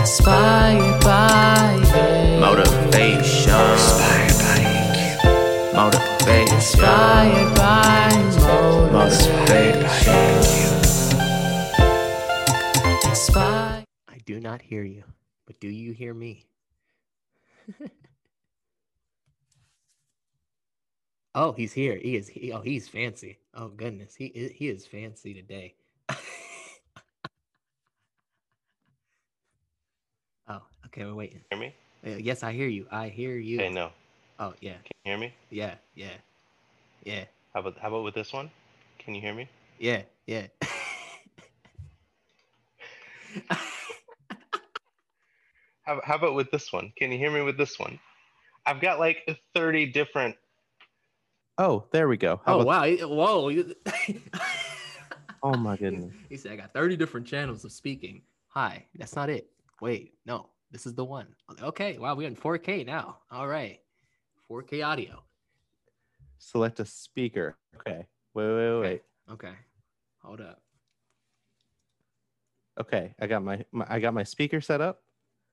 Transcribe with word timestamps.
Inspired 0.00 1.00
by 1.02 1.78
it. 1.82 2.40
Motivation. 2.40 3.50
Inspired 3.72 4.34
by 4.38 4.58
AQ. 4.64 5.74
Motivation. 5.74 6.54
Inspired 6.54 7.54
by 7.56 7.78
motivation. 8.92 10.28
Inspired. 13.08 13.84
I 14.08 14.18
do 14.26 14.40
not 14.40 14.60
hear 14.62 14.82
you, 14.84 15.04
but 15.46 15.60
do 15.60 15.68
you 15.68 15.92
hear 15.92 16.12
me? 16.14 16.46
oh, 21.34 21.52
he's 21.52 21.72
here. 21.72 21.96
He 21.96 22.16
is. 22.16 22.28
He, 22.28 22.52
oh, 22.52 22.60
he's 22.60 22.88
fancy. 22.88 23.38
Oh 23.54 23.68
goodness, 23.68 24.14
he 24.14 24.26
is. 24.26 24.52
He 24.52 24.68
is 24.68 24.86
fancy 24.86 25.34
today. 25.34 25.74
oh, 30.48 30.62
okay. 30.88 31.04
We're 31.04 31.14
waiting. 31.14 31.40
Hear 31.50 31.60
me? 31.60 31.74
Uh, 32.06 32.10
yes, 32.10 32.42
I 32.42 32.52
hear 32.52 32.68
you. 32.68 32.86
I 32.90 33.08
hear 33.08 33.36
you. 33.36 33.58
Okay, 33.60 33.72
no. 33.72 33.90
Oh 34.38 34.54
yeah, 34.60 34.74
Can 34.74 34.82
you 35.04 35.10
hear 35.12 35.18
me? 35.18 35.34
yeah, 35.50 35.74
yeah, 35.96 36.10
yeah, 37.02 37.24
How 37.54 37.60
about 37.60 37.76
how 37.78 37.88
about 37.88 38.04
with 38.04 38.14
this 38.14 38.32
one? 38.32 38.50
Can 38.98 39.14
you 39.16 39.20
hear 39.20 39.34
me? 39.34 39.48
yeah, 39.78 40.02
yeah. 40.26 40.46
How, 45.82 46.00
how 46.04 46.16
about 46.16 46.34
with 46.34 46.50
this 46.50 46.70
one? 46.72 46.92
Can 46.98 47.10
you 47.10 47.16
hear 47.18 47.30
me 47.30 47.40
with 47.40 47.56
this 47.56 47.78
one? 47.78 47.98
I've 48.66 48.80
got 48.80 48.98
like 48.98 49.38
30 49.54 49.86
different. 49.86 50.36
Oh, 51.56 51.86
there 51.92 52.08
we 52.08 52.18
go. 52.18 52.40
How 52.44 52.58
oh 52.58 52.60
about- 52.60 52.66
wow! 52.66 52.84
he- 52.84 53.04
Whoa! 53.04 53.50
Oh 55.42 55.56
my 55.56 55.76
goodness. 55.76 56.12
He 56.28 56.36
said, 56.36 56.52
I 56.52 56.56
got 56.56 56.72
30 56.74 56.96
different 56.96 57.26
channels 57.26 57.64
of 57.64 57.70
speaking. 57.72 58.22
Hi, 58.48 58.84
that's 58.96 59.14
not 59.14 59.30
it. 59.30 59.48
Wait, 59.80 60.14
no, 60.26 60.46
this 60.70 60.86
is 60.86 60.94
the 60.94 61.04
one. 61.04 61.34
Okay, 61.62 61.98
wow, 61.98 62.14
we're 62.14 62.26
in 62.28 62.36
4K 62.36 62.84
now. 62.86 63.18
All 63.30 63.48
right. 63.48 63.80
4K 64.50 64.86
audio. 64.86 65.22
Select 66.38 66.80
a 66.80 66.84
speaker. 66.84 67.56
Okay. 67.76 68.06
Wait, 68.34 68.46
wait, 68.54 68.80
wait. 68.80 69.02
Okay. 69.30 69.52
Hold 70.22 70.40
up. 70.40 70.62
Okay, 72.80 73.14
I 73.18 73.26
got 73.26 73.42
my, 73.42 73.64
my 73.72 73.86
I 73.88 73.98
got 73.98 74.14
my 74.14 74.22
speaker 74.22 74.60
set 74.60 74.80
up. 74.80 75.02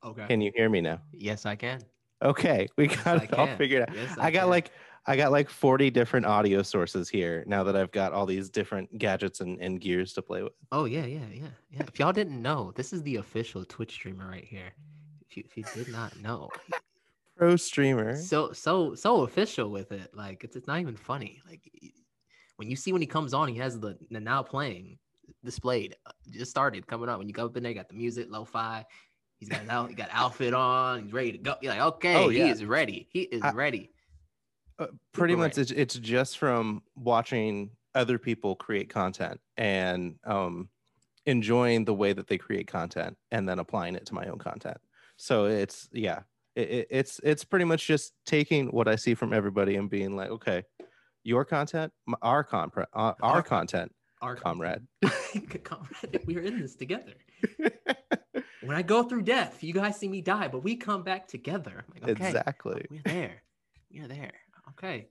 Okay. 0.03 0.27
Can 0.27 0.41
you 0.41 0.51
hear 0.55 0.69
me 0.69 0.81
now? 0.81 1.01
yes, 1.11 1.45
I 1.45 1.55
can. 1.55 1.81
Okay, 2.21 2.67
we 2.77 2.87
Yes, 2.87 3.03
got 3.03 3.19
I 3.21 3.23
it 3.23 3.33
all 3.33 3.47
figured 3.57 3.89
out. 3.89 3.95
Yes, 3.95 4.15
I 4.17 4.29
got 4.31 4.41
can. 4.41 4.49
like 4.49 4.71
I 5.07 5.15
got 5.15 5.31
like 5.31 5.49
40 5.49 5.89
different 5.91 6.25
audio 6.25 6.61
sources 6.61 7.09
here 7.09 7.43
now 7.47 7.63
that 7.63 7.75
I've 7.75 7.91
got 7.91 8.13
all 8.13 8.25
these 8.25 8.49
different 8.49 8.95
gadgets 8.97 9.39
and, 9.41 9.59
and 9.59 9.79
gears 9.81 10.13
to 10.13 10.21
play 10.21 10.41
with. 10.43 10.53
Oh, 10.71 10.85
yeah, 10.85 11.05
yeah, 11.05 11.25
yeah. 11.31 11.47
Yeah. 11.69 11.83
If 11.87 11.99
y'all 11.99 12.11
didn't 12.13 12.41
know, 12.41 12.71
this 12.75 12.91
is 12.91 13.03
the 13.03 13.17
official 13.17 13.65
Twitch 13.65 13.91
streamer 13.91 14.27
right 14.27 14.43
here. 14.45 14.73
If 15.37 15.57
you 15.57 15.63
did 15.75 15.89
not 15.91 16.19
know. 16.21 16.49
Pro 17.37 17.55
streamer. 17.57 18.15
so 18.15 18.53
so 18.53 18.95
so 18.95 19.21
official 19.23 19.69
with 19.69 19.91
it. 19.91 20.11
Like 20.13 20.43
it's, 20.43 20.55
it's 20.55 20.67
not 20.67 20.79
even 20.79 20.95
funny. 20.95 21.41
Like 21.49 21.61
when 22.55 22.69
you 22.69 22.75
see 22.77 22.93
when 22.93 23.01
he 23.01 23.07
comes 23.07 23.33
on, 23.33 23.49
he 23.49 23.55
has 23.57 23.77
the, 23.79 23.97
the 24.09 24.19
now 24.21 24.41
playing 24.41 24.97
displayed. 25.43 25.95
uh, 26.05 26.11
Just 26.31 26.49
started 26.51 26.87
coming 26.87 27.09
up. 27.09 27.17
When 27.19 27.27
you 27.27 27.33
go 27.33 27.45
up 27.47 27.57
in 27.57 27.63
there, 27.63 27.71
you 27.71 27.77
got 27.77 27.89
the 27.89 27.95
music, 27.95 28.27
lo-fi. 28.29 28.85
He's 29.37 29.49
got 29.49 29.61
an 29.63 29.69
out, 29.69 29.89
he 29.89 29.95
got 29.95 30.07
outfit 30.13 30.53
on. 30.53 31.03
He's 31.03 31.11
ready 31.13 31.33
to 31.33 31.37
go. 31.37 31.55
You're 31.61 31.73
like, 31.73 31.81
okay, 31.95 32.15
Oh, 32.15 32.29
he 32.29 32.39
is 32.39 32.63
ready. 32.63 33.07
He 33.11 33.21
is 33.23 33.41
I- 33.41 33.51
ready. 33.51 33.91
Uh, 34.79 34.87
pretty 35.11 35.33
Super 35.33 35.41
much 35.43 35.57
it's, 35.57 35.71
it's 35.71 35.95
just 35.95 36.37
from 36.37 36.81
watching 36.95 37.69
other 37.95 38.17
people 38.17 38.55
create 38.57 38.89
content 38.89 39.39
and 39.57 40.15
um 40.25 40.67
enjoying 41.25 41.85
the 41.85 41.93
way 41.93 42.11
that 42.13 42.27
they 42.27 42.37
create 42.37 42.67
content 42.67 43.17
and 43.31 43.47
then 43.47 43.59
applying 43.59 43.95
it 43.95 44.05
to 44.05 44.13
my 44.13 44.25
own 44.27 44.37
content 44.37 44.77
so 45.17 45.45
it's 45.45 45.87
yeah 45.91 46.19
it, 46.55 46.69
it- 46.69 46.87
it's 46.89 47.19
it's 47.23 47.43
pretty 47.43 47.65
much 47.65 47.85
just 47.87 48.13
taking 48.25 48.67
what 48.67 48.87
i 48.87 48.95
see 48.95 49.13
from 49.15 49.33
everybody 49.33 49.75
and 49.75 49.89
being 49.89 50.15
like 50.15 50.29
okay 50.29 50.63
your 51.23 51.43
content 51.45 51.91
our 52.21 52.43
compre- 52.43 52.85
uh, 52.93 53.13
our 53.21 53.35
Our- 53.37 53.41
content 53.43 53.91
Our 54.21 54.35
comrade 54.35 54.81
comrade, 55.63 56.21
we 56.25 56.37
are 56.37 56.41
in 56.41 56.59
this 56.59 56.75
together. 56.75 57.13
When 58.61 58.75
I 58.75 58.81
go 58.81 59.03
through 59.03 59.21
death, 59.23 59.63
you 59.63 59.73
guys 59.73 59.95
see 59.99 60.07
me 60.07 60.21
die, 60.21 60.47
but 60.47 60.63
we 60.63 60.75
come 60.75 61.03
back 61.03 61.27
together. 61.27 61.85
Like, 61.93 62.03
okay, 62.09 62.27
exactly 62.29 62.83
We're 62.89 63.01
there. 63.05 63.43
We're 63.93 64.07
there. 64.07 64.31
Okay. 64.71 65.07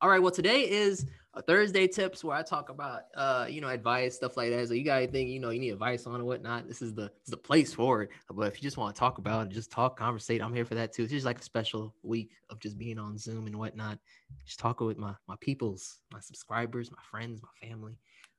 All 0.00 0.10
right. 0.10 0.20
Well, 0.20 0.32
today 0.32 0.68
is 0.68 1.06
a 1.36 1.42
Thursday 1.42 1.86
tips 1.86 2.24
where 2.24 2.34
I 2.34 2.42
talk 2.42 2.70
about 2.70 3.02
uh, 3.14 3.46
you 3.48 3.60
know, 3.60 3.68
advice, 3.68 4.16
stuff 4.16 4.38
like 4.38 4.50
that. 4.50 4.68
So 4.68 4.74
you 4.74 4.84
got 4.84 5.02
anything, 5.02 5.28
you 5.28 5.38
know, 5.38 5.50
you 5.50 5.60
need 5.60 5.70
advice 5.70 6.06
on 6.06 6.20
or 6.20 6.24
whatnot. 6.24 6.66
This 6.66 6.80
is 6.80 6.94
the 6.94 7.02
this 7.02 7.26
is 7.26 7.30
the 7.30 7.36
place 7.36 7.74
for 7.74 8.02
it. 8.02 8.10
But 8.32 8.48
if 8.48 8.56
you 8.56 8.62
just 8.62 8.78
want 8.78 8.94
to 8.94 8.98
talk 8.98 9.18
about 9.18 9.46
it, 9.46 9.52
just 9.52 9.70
talk, 9.70 9.98
conversate, 9.98 10.42
I'm 10.42 10.54
here 10.54 10.64
for 10.64 10.74
that 10.74 10.94
too. 10.94 11.02
It's 11.02 11.12
just 11.12 11.26
like 11.26 11.38
a 11.38 11.42
special 11.42 11.94
week 12.02 12.32
of 12.48 12.58
just 12.58 12.78
being 12.78 12.98
on 12.98 13.18
Zoom 13.18 13.46
and 13.46 13.56
whatnot. 13.56 13.98
Just 14.46 14.58
talking 14.58 14.86
with 14.86 14.96
my 14.96 15.14
my 15.28 15.36
peoples, 15.40 15.98
my 16.10 16.20
subscribers, 16.20 16.90
my 16.90 17.02
friends, 17.10 17.42
my 17.42 17.68
family, 17.68 17.98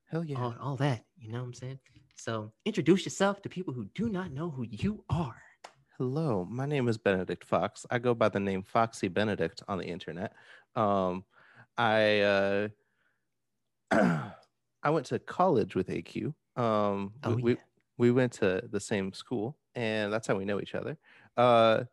hell 0.09 0.25
yeah 0.25 0.41
all, 0.41 0.56
all 0.59 0.75
that. 0.78 1.06
You 1.19 1.31
know 1.31 1.40
what 1.40 1.46
I'm 1.46 1.53
saying? 1.53 1.79
So 2.16 2.52
introduce 2.66 3.06
yourself 3.06 3.44
to 3.44 3.50
people 3.50 3.75
who 3.75 3.85
do 3.94 4.09
not 4.09 4.31
know 4.31 4.50
who 4.50 4.66
you 4.68 5.03
are. 5.12 5.41
Hello, 6.00 6.47
my 6.50 6.66
name 6.66 6.88
is 6.88 6.97
Benedict 6.97 7.44
Fox. 7.44 7.85
I 7.91 8.00
go 8.00 8.16
by 8.16 8.29
the 8.29 8.40
name 8.40 8.64
Foxy 8.64 9.08
Benedict 9.08 9.62
on 9.68 9.78
the 9.78 9.85
internet. 9.85 10.34
Um, 10.75 11.25
I 11.78 12.22
uh, 12.22 12.68
I 13.91 14.89
went 14.89 15.05
to 15.07 15.19
college 15.19 15.75
with 15.75 15.89
AQ. 15.89 16.35
Um, 16.55 17.13
Oh, 17.23 17.35
we, 17.35 17.41
we 17.41 17.51
yeah. 17.51 17.57
we 17.97 18.11
went 18.11 18.33
to 18.33 18.63
the 18.69 18.79
same 18.79 19.13
school, 19.13 19.57
and 19.75 20.11
that's 20.11 20.27
how 20.27 20.35
we 20.35 20.45
know 20.45 20.59
each 20.59 20.75
other. 20.75 20.97
Uh, 21.35 21.85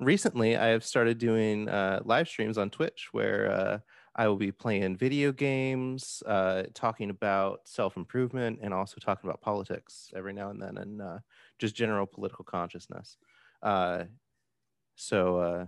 recently, 0.00 0.56
I 0.56 0.66
have 0.68 0.84
started 0.84 1.18
doing 1.18 1.68
uh, 1.68 2.00
live 2.04 2.28
streams 2.28 2.58
on 2.58 2.70
Twitch 2.70 3.08
where 3.12 3.50
uh, 3.50 3.78
I 4.16 4.28
will 4.28 4.36
be 4.36 4.52
playing 4.52 4.96
video 4.96 5.32
games, 5.32 6.22
uh, 6.26 6.64
talking 6.74 7.10
about 7.10 7.68
self 7.68 7.96
improvement, 7.96 8.60
and 8.62 8.74
also 8.74 8.96
talking 9.00 9.28
about 9.28 9.40
politics 9.40 10.10
every 10.14 10.32
now 10.32 10.50
and 10.50 10.60
then, 10.60 10.78
and 10.78 11.02
uh, 11.02 11.18
just 11.58 11.74
general 11.74 12.06
political 12.06 12.44
consciousness. 12.44 13.16
Uh, 13.62 14.04
so 14.96 15.38
uh, 15.38 15.66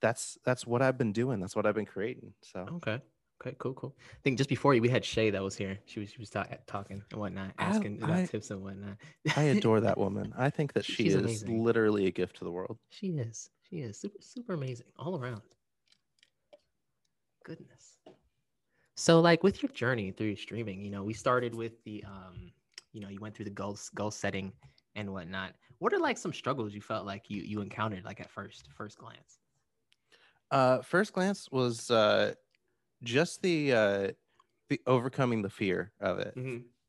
that's 0.00 0.38
that's 0.44 0.66
what 0.66 0.82
I've 0.82 0.98
been 0.98 1.12
doing. 1.12 1.40
That's 1.40 1.56
what 1.56 1.66
I've 1.66 1.74
been 1.74 1.86
creating. 1.86 2.34
So 2.42 2.66
Okay. 2.76 3.00
Okay, 3.40 3.54
cool, 3.58 3.74
cool. 3.74 3.94
I 4.00 4.18
think 4.24 4.36
just 4.36 4.48
before 4.48 4.74
you, 4.74 4.82
we 4.82 4.88
had 4.88 5.04
Shay 5.04 5.30
that 5.30 5.42
was 5.42 5.56
here. 5.56 5.78
She 5.86 6.00
was 6.00 6.10
she 6.10 6.18
was 6.18 6.28
ta- 6.28 6.46
talking 6.66 7.04
and 7.12 7.20
whatnot, 7.20 7.52
I- 7.58 7.64
asking 7.64 8.02
about 8.02 8.16
I- 8.18 8.26
tips 8.26 8.50
and 8.50 8.62
whatnot. 8.64 8.96
I 9.36 9.42
adore 9.54 9.80
that 9.80 9.96
woman. 9.96 10.32
I 10.36 10.50
think 10.50 10.72
that 10.72 10.84
she 10.84 11.04
She's 11.04 11.14
is 11.14 11.22
amazing. 11.22 11.62
literally 11.62 12.06
a 12.06 12.10
gift 12.10 12.36
to 12.38 12.44
the 12.44 12.50
world. 12.50 12.78
She 12.90 13.08
is. 13.10 13.50
She 13.70 13.76
is 13.76 13.96
super 13.98 14.18
super 14.20 14.54
amazing 14.54 14.86
all 14.98 15.16
around. 15.16 15.42
Goodness. 17.44 17.96
So 18.96 19.20
like 19.20 19.44
with 19.44 19.62
your 19.62 19.70
journey 19.70 20.10
through 20.10 20.34
streaming, 20.36 20.82
you 20.82 20.90
know, 20.90 21.04
we 21.04 21.14
started 21.14 21.54
with 21.54 21.82
the 21.84 22.02
um, 22.04 22.50
you 22.92 23.00
know, 23.00 23.08
you 23.08 23.20
went 23.20 23.36
through 23.36 23.44
the 23.44 23.50
goal 23.52 23.78
goal 23.94 24.10
setting 24.10 24.52
and 24.96 25.12
whatnot. 25.12 25.52
What 25.78 25.92
are 25.92 26.00
like 26.00 26.18
some 26.18 26.32
struggles 26.32 26.74
you 26.74 26.80
felt 26.80 27.06
like 27.06 27.30
you 27.30 27.42
you 27.42 27.60
encountered 27.60 28.04
like 28.04 28.20
at 28.20 28.30
first 28.30 28.68
first 28.74 28.98
glance? 28.98 29.38
Uh, 30.50 30.80
first 30.82 31.12
glance 31.12 31.48
was 31.52 31.90
uh, 31.90 32.34
just 33.02 33.42
the 33.42 33.72
uh, 33.72 34.08
the 34.68 34.80
overcoming 34.86 35.42
the 35.42 35.50
fear 35.50 35.92
of 36.00 36.18
it. 36.18 36.36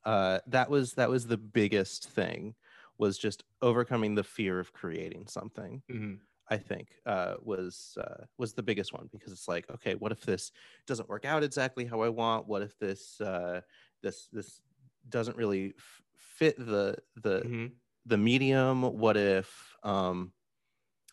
Uh, 0.04 0.40
that 0.48 0.70
was 0.70 0.94
that 0.94 1.10
was 1.10 1.28
the 1.28 1.38
biggest 1.38 2.10
thing. 2.10 2.56
Was 2.98 3.18
just 3.18 3.44
overcoming 3.62 4.16
the 4.16 4.24
fear 4.24 4.60
of 4.60 4.74
creating 4.74 5.28
something. 5.28 5.84
Mm-hmm. 5.92 6.16
I 6.50 6.58
think 6.58 6.96
uh, 7.06 7.36
was 7.42 7.98
uh, 8.02 8.26
was 8.38 8.54
the 8.54 8.64
biggest 8.64 8.92
one 8.94 9.08
because 9.12 9.32
it's 9.32 9.48
like, 9.48 9.70
okay, 9.70 9.96
what 9.96 10.12
if 10.12 10.22
this 10.22 10.52
doesn't 10.88 11.10
work 11.10 11.26
out 11.26 11.44
exactly 11.44 11.86
how 11.86 12.02
I 12.02 12.10
want? 12.10 12.48
What 12.48 12.62
if 12.64 12.78
this 12.80 13.22
uh, 13.22 13.62
this 14.02 14.28
this 14.32 14.62
doesn't 15.08 15.38
really 15.38 15.74
f- 15.78 16.02
fit 16.18 16.58
the 16.58 16.98
the 17.16 17.46
Mm-hmm. 17.46 17.68
the 18.06 18.18
medium? 18.18 18.82
What 18.84 19.16
if 19.18 19.76
um, 19.84 20.34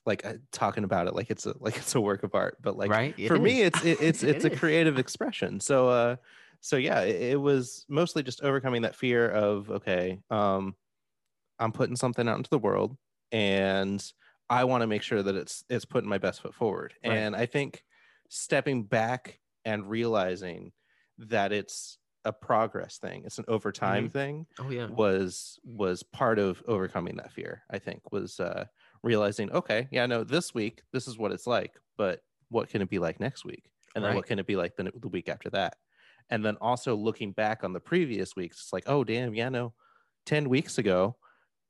like 0.07 0.25
uh, 0.25 0.35
talking 0.53 0.85
about 0.85 1.07
it 1.09 1.15
like 1.15 1.31
it's 1.31 1.47
a 1.47 1.55
like 1.59 1.77
it's 1.77 1.95
a 1.95 2.01
work 2.01 2.23
of 2.23 2.35
art, 2.35 2.59
but 2.61 2.77
like 2.77 2.91
right? 2.91 3.15
It 3.19 3.29
for 3.29 3.39
me, 3.39 3.63
it's 3.63 3.85
it, 3.85 4.01
it's 4.01 4.23
It 4.25 4.29
it's 4.37 4.45
a 4.45 4.51
is. 4.51 4.59
creative 4.61 4.99
expression. 4.99 5.61
So 5.61 5.89
uh, 5.89 6.17
so 6.61 6.77
yeah, 6.77 7.01
it, 7.03 7.33
it 7.33 7.41
was 7.41 7.85
mostly 7.89 8.23
just 8.23 8.43
overcoming 8.43 8.83
that 8.83 8.97
fear 8.97 9.31
of 9.31 9.71
okay, 9.71 10.21
um, 10.31 10.77
I'm 11.59 11.73
putting 11.73 11.97
something 11.97 12.29
out 12.29 12.37
into 12.37 12.51
the 12.51 12.59
world 12.59 12.97
and 13.33 14.03
I 14.49 14.65
want 14.65 14.83
to 14.83 14.87
make 14.87 15.03
sure 15.03 15.23
that 15.23 15.35
it's 15.35 15.65
it's 15.69 15.85
putting 15.85 16.09
my 16.09 16.19
best 16.19 16.43
foot 16.43 16.55
forward. 16.55 16.95
Right. 17.05 17.17
And 17.17 17.37
I 17.37 17.47
think 17.47 17.83
stepping 18.29 18.85
back 18.85 19.41
and 19.65 19.89
realizing 19.89 20.73
that 21.19 21.53
it's 21.53 21.99
a 22.25 22.33
progress 22.33 22.99
thing, 22.99 23.25
it's 23.25 23.39
an 23.39 23.45
over 23.49 23.73
time 23.73 24.11
thing 24.11 24.47
Oh 24.59 24.71
yeah. 24.71 24.89
was 24.89 25.59
was 25.65 26.03
part 26.03 26.39
of 26.39 26.63
overcoming 26.67 27.17
that 27.17 27.33
fear. 27.33 27.63
I 27.71 27.79
think 27.79 28.13
was 28.13 28.39
uh 28.41 28.67
realizing, 29.07 29.51
okay, 29.53 29.89
yeah, 29.91 30.05
no, 30.07 30.25
this 30.25 30.53
week 30.53 30.83
this 30.93 31.07
is 31.09 31.17
what 31.17 31.33
it's 31.33 31.47
like, 31.47 31.75
but 31.97 32.21
what 32.49 32.69
can 32.69 32.83
it 32.83 32.91
be 32.91 32.99
like 32.99 33.21
next 33.21 33.45
week? 33.45 33.71
And 33.95 34.05
then 34.05 34.11
Right. 34.11 34.17
what 34.17 34.27
can 34.27 34.39
it 34.39 34.47
be 34.47 34.57
like 34.57 34.77
the, 34.77 34.93
the 35.01 35.09
week 35.09 35.29
after 35.29 35.49
that? 35.51 35.77
And 36.29 36.45
then 36.45 36.57
also 36.61 36.97
looking 36.97 37.33
back 37.33 37.63
on 37.63 37.73
the 37.73 37.81
previous 37.81 38.35
weeks, 38.35 38.57
it's 38.59 38.73
like, 38.73 38.85
oh 38.87 39.05
damn, 39.05 39.33
yeah, 39.35 39.49
no, 39.49 39.75
10 40.27 40.49
weeks 40.49 40.79
ago, 40.79 41.17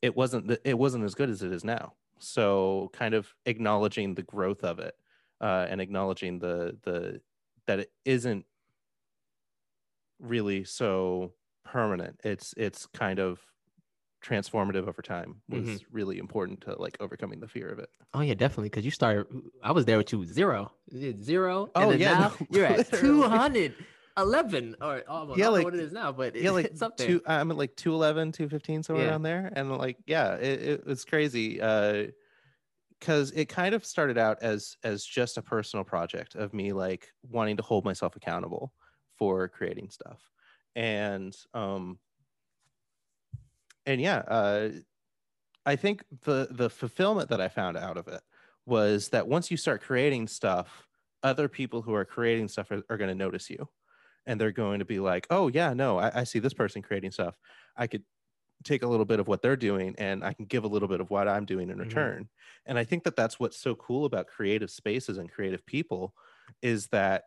it 0.03 0.17
wasn't 0.17 0.49
th- 0.49 0.61
it 0.65 0.79
wasn't 0.79 1.05
as 1.05 1.15
good 1.15 1.29
as 1.31 1.43
it 1.43 1.53
is 1.53 1.63
now. 1.63 1.95
So 2.19 2.91
kind 2.95 3.15
of 3.15 3.33
acknowledging 3.45 4.15
the 4.15 4.23
growth 4.23 4.65
of 4.65 4.79
it 4.79 4.95
uh, 5.41 5.67
and 5.69 5.81
acknowledging 5.81 6.39
the 6.39 6.79
the 6.85 7.21
that 7.67 7.81
it 7.81 7.93
isn't 8.05 8.47
really 10.19 10.65
so 10.65 11.35
permanent. 11.65 12.19
It's 12.25 12.55
it's 12.57 12.87
kind 12.87 13.19
of 13.19 13.41
transformative 14.27 14.89
over 14.89 15.03
time 15.03 15.41
was 15.49 15.63
Mhm. 15.63 15.85
really 15.93 16.19
important 16.19 16.61
to 16.63 16.75
like 16.81 16.97
overcoming 17.01 17.41
the 17.41 17.49
fear 17.49 17.69
of 17.69 17.79
it. 17.79 17.89
Oh 18.15 18.21
yeah, 18.21 18.35
definitely. 18.35 18.71
Because 18.71 18.85
you 18.85 18.91
started. 18.91 19.27
I 19.63 19.73
was 19.73 19.85
there 19.85 19.97
with 19.99 20.13
you 20.13 20.25
zero, 20.25 20.73
zero. 20.93 21.71
Oh, 21.75 21.83
and 21.83 21.93
then 21.93 22.01
yeah, 22.01 22.19
now 22.19 22.35
no, 22.41 22.47
you're 22.51 22.67
at 22.67 22.91
two 22.93 23.23
hundred 23.23 23.75
eleven 24.17 24.75
or 24.81 25.03
almost. 25.09 25.39
Yeah, 25.39 25.45
I 25.45 25.47
don't 25.49 25.53
know 25.53 25.57
like- 25.59 25.65
what 25.65 25.75
it 25.75 25.81
is 25.81 25.93
now, 25.93 26.11
but 26.13 26.35
yeah, 26.35 26.51
like 26.59 26.67
it's 26.67 26.83
up 26.83 26.97
there. 26.97 27.07
two, 27.07 27.23
I'm 27.27 27.51
at 27.51 27.57
like 27.57 27.77
211, 27.77 28.33
215, 28.33 28.83
somewhere 28.83 29.05
Yeah. 29.05 29.11
around 29.11 29.23
there. 29.23 29.53
And 29.55 29.77
like, 29.77 29.99
yeah, 30.07 30.35
it, 30.35 30.63
it 30.63 30.87
was 30.87 31.05
crazy. 31.05 31.61
Uh, 31.61 32.07
cause 33.03 33.31
it 33.33 33.45
kind 33.51 33.75
of 33.75 33.85
started 33.85 34.17
out 34.17 34.39
as, 34.43 34.79
as 34.83 35.05
just 35.05 35.37
a 35.37 35.43
personal 35.43 35.85
project 35.85 36.35
of 36.35 36.55
me 36.55 36.73
like 36.73 37.13
wanting 37.29 37.59
to 37.59 37.63
hold 37.63 37.85
myself 37.85 38.17
accountable 38.17 38.73
for 39.17 39.49
creating 39.49 39.91
stuff. 39.91 40.31
And, 40.75 41.37
um, 41.53 41.99
and 43.87 44.01
yeah, 44.01 44.19
uh, 44.19 44.71
I 45.67 45.77
think 45.77 46.05
the, 46.23 46.49
the 46.51 46.71
fulfillment 46.71 47.31
that 47.31 47.41
I 47.41 47.49
found 47.49 47.77
out 47.77 47.97
of 47.97 48.09
it 48.09 48.23
was 48.67 49.11
that 49.11 49.29
once 49.29 49.51
you 49.51 49.57
start 49.57 49.83
creating 49.83 50.29
stuff, 50.29 50.89
other 51.23 51.49
people 51.49 51.83
who 51.83 51.95
are 51.95 52.05
creating 52.05 52.49
stuff 52.49 52.71
are, 52.71 52.83
are 52.91 52.97
going 52.97 53.09
to 53.11 53.15
notice 53.15 53.51
you 53.51 53.69
and 54.27 54.41
they're 54.41 54.53
going 54.53 54.81
to 54.81 54.85
be 54.85 55.01
like, 55.01 55.27
oh 55.31 55.49
yeah, 55.49 55.75
no, 55.75 55.99
I, 55.99 56.21
I 56.21 56.25
see 56.25 56.39
this 56.41 56.55
person 56.55 56.83
creating 56.83 57.13
stuff. 57.13 57.39
I 57.77 57.87
could 57.87 58.05
take 58.65 58.83
a 58.83 58.89
little 58.89 59.07
bit 59.07 59.21
of 59.21 59.29
what 59.29 59.43
they're 59.43 59.57
doing 59.57 59.95
and 59.99 60.25
I 60.25 60.35
can 60.35 60.47
give 60.47 60.65
a 60.65 60.69
little 60.69 60.89
bit 60.89 61.01
of 61.01 61.11
what 61.11 61.29
I'm 61.29 61.47
doing 61.47 61.71
in 61.71 61.79
Mhm. 61.79 61.79
return. 61.79 62.29
And 62.67 62.79
I 62.79 62.85
think 62.85 63.05
that 63.05 63.17
that's 63.17 63.41
what's 63.41 63.59
so 63.59 63.75
cool 63.77 64.07
about 64.07 64.29
creative 64.29 64.71
spaces 64.71 65.19
and 65.19 65.31
creative 65.33 65.67
people 65.67 66.15
is 66.63 66.89
that 66.89 67.25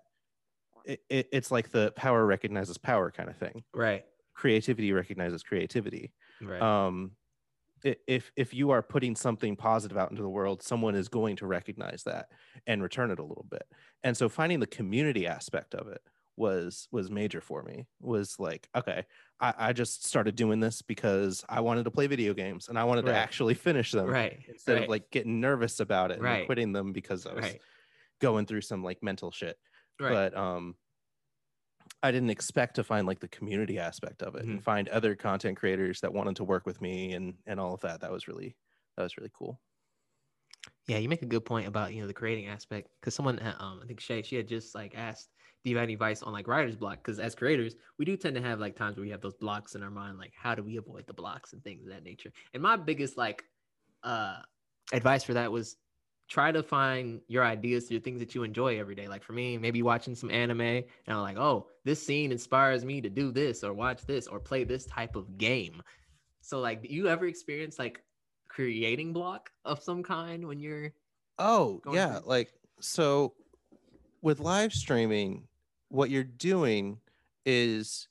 it, 0.86 1.02
it, 1.10 1.30
it's 1.32 1.52
like 1.52 1.72
the 1.72 1.92
power 1.96 2.26
recognizes 2.26 2.78
power 2.78 3.12
kind 3.12 3.30
of 3.30 3.38
thing. 3.38 3.64
right, 3.74 4.06
Creativity 4.36 4.92
recognizes 4.94 5.44
creativity. 5.44 6.14
Right, 6.42 6.62
Um, 6.62 7.16
if 7.84 8.32
if 8.36 8.54
you 8.54 8.72
are 8.72 8.82
putting 8.84 9.16
something 9.16 9.56
positive 9.56 9.98
out 9.98 10.12
into 10.12 10.22
the 10.22 10.30
world, 10.30 10.62
someone 10.62 10.96
is 10.96 11.08
going 11.08 11.38
to 11.38 11.48
recognize 11.48 12.04
that 12.04 12.28
and 12.68 12.84
return 12.84 13.10
it 13.10 13.20
a 13.20 13.24
little 13.24 13.46
bit. 13.50 13.64
And 14.04 14.18
so 14.18 14.28
finding 14.28 14.60
the 14.60 14.68
community 14.68 15.26
aspect 15.28 15.74
of 15.76 15.88
it 15.88 16.02
was 16.36 16.88
was 16.92 17.10
major 17.12 17.42
for 17.42 17.64
me 17.64 17.86
was 18.00 18.40
like 18.40 18.70
okay 18.74 19.06
I, 19.42 19.54
I 19.58 19.74
just 19.74 20.06
started 20.06 20.36
doing 20.38 20.62
this 20.62 20.82
because 20.82 21.44
i 21.50 21.60
wanted 21.60 21.84
to 21.84 21.92
play 21.92 22.08
video 22.08 22.34
games 22.34 22.70
and 22.70 22.80
i 22.80 22.86
wanted 22.86 23.04
Right. 23.04 23.12
to 23.12 23.18
actually 23.18 23.56
finish 23.56 23.92
them 23.92 24.08
right. 24.08 24.40
instead 24.48 24.76
right, 24.76 24.84
of 24.84 24.90
like 24.90 25.12
getting 25.12 25.42
nervous 25.42 25.82
about 25.82 26.12
it 26.12 26.22
and 26.22 26.24
Right. 26.24 26.46
quitting 26.46 26.72
them 26.72 26.94
because 26.94 27.26
i 27.28 27.34
was 27.34 27.58
going 28.22 28.46
through 28.46 28.62
some 28.62 28.84
like 28.84 29.04
mental 29.04 29.32
shit 29.32 29.58
right. 30.00 30.14
but 30.14 30.38
um 30.38 30.76
i 32.04 32.12
didn't 32.12 32.30
expect 32.30 32.76
to 32.76 32.84
find 32.84 33.08
like 33.08 33.20
the 33.20 33.28
community 33.28 33.78
aspect 33.80 34.22
of 34.24 34.36
it 34.36 34.44
Mm-hmm. 34.44 34.52
and 34.52 34.64
find 34.64 34.90
other 34.90 35.16
content 35.16 35.58
creators 35.58 36.00
that 36.02 36.14
wanted 36.14 36.36
to 36.36 36.44
work 36.44 36.66
with 36.66 36.82
me 36.82 37.14
and 37.14 37.36
and 37.46 37.60
all 37.60 37.74
of 37.74 37.82
that. 37.82 38.02
That 38.02 38.12
was 38.12 38.28
really 38.28 38.56
that 38.98 39.04
was 39.04 39.18
really 39.18 39.32
cool. 39.34 39.62
Yeah, 40.88 40.98
you 40.98 41.08
make 41.08 41.22
a 41.22 41.26
good 41.28 41.46
point 41.46 41.68
about 41.68 41.94
you 41.94 42.02
know 42.02 42.08
the 42.08 42.14
creating 42.14 42.48
aspect 42.48 42.90
because 43.00 43.14
someone 43.16 43.40
uh, 43.40 43.56
um 43.60 43.80
I 43.84 43.88
think 43.88 44.00
Shay 44.00 44.22
she 44.22 44.36
had 44.36 44.48
just 44.48 44.76
like 44.76 44.96
asked 44.96 45.30
do 45.64 45.70
you 45.70 45.76
have 45.78 45.84
any 45.84 45.94
advice 45.94 46.24
on 46.24 46.34
like 46.34 46.48
writer's 46.48 46.76
block? 46.76 46.98
Because 47.04 47.20
as 47.20 47.36
creators 47.36 47.76
we 47.98 48.06
do 48.06 48.18
tend 48.18 48.36
to 48.36 48.42
have 48.42 48.60
like 48.60 48.76
times 48.76 48.98
where 48.98 49.04
we 49.04 49.10
have 49.12 49.22
those 49.22 49.36
blocks 49.36 49.76
in 49.76 49.84
our 49.84 49.92
mind 49.92 50.18
like 50.18 50.34
how 50.36 50.56
do 50.56 50.64
we 50.64 50.78
avoid 50.78 51.06
the 51.08 51.14
blocks 51.14 51.54
and 51.54 51.64
things 51.64 51.84
of 51.84 51.90
that 51.90 52.04
nature? 52.04 52.32
And 52.54 52.64
my 52.64 52.76
biggest 52.76 53.18
like 53.18 53.44
uh 54.04 54.42
advice 54.92 55.24
for 55.24 55.34
that 55.36 55.52
was 55.52 55.78
try 56.30 56.52
to 56.52 56.62
find 56.64 57.20
your 57.28 57.44
ideas 57.44 57.88
through 57.88 58.00
things 58.00 58.20
that 58.20 58.34
you 58.36 58.44
enjoy 58.44 58.80
every 58.80 58.96
day. 58.96 59.08
Like 59.08 59.24
for 59.24 59.34
me 59.34 59.58
maybe 59.58 59.82
watching 59.82 60.16
some 60.16 60.30
anime 60.32 60.62
and 60.62 60.84
I'm 61.08 61.22
like 61.22 61.38
oh 61.38 61.68
this 61.86 62.06
scene 62.06 62.32
inspires 62.32 62.86
me 62.86 63.02
to 63.02 63.10
do 63.10 63.32
this 63.32 63.64
or 63.64 63.74
watch 63.74 64.06
this 64.06 64.28
or 64.28 64.40
play 64.40 64.64
this 64.64 64.86
type 64.86 65.16
of 65.16 65.38
game. 65.38 65.82
So 66.42 66.60
like 66.60 66.84
do 66.84 66.90
you 66.94 67.08
ever 67.10 67.26
experience 67.26 67.78
like 67.80 68.02
creating 68.48 69.12
block 69.14 69.50
of 69.66 69.82
some 69.84 70.04
kind 70.04 70.48
when 70.48 70.60
you're 70.60 70.92
Oh, 71.40 71.82
yeah. 71.94 72.20
through- 72.20 72.28
Like, 72.30 72.54
so 72.82 73.34
with 74.22 74.40
live 74.42 74.74
streaming, 74.74 75.48
what 75.88 76.10
you're 76.10 76.24
doing 76.26 77.00
is 77.46 78.08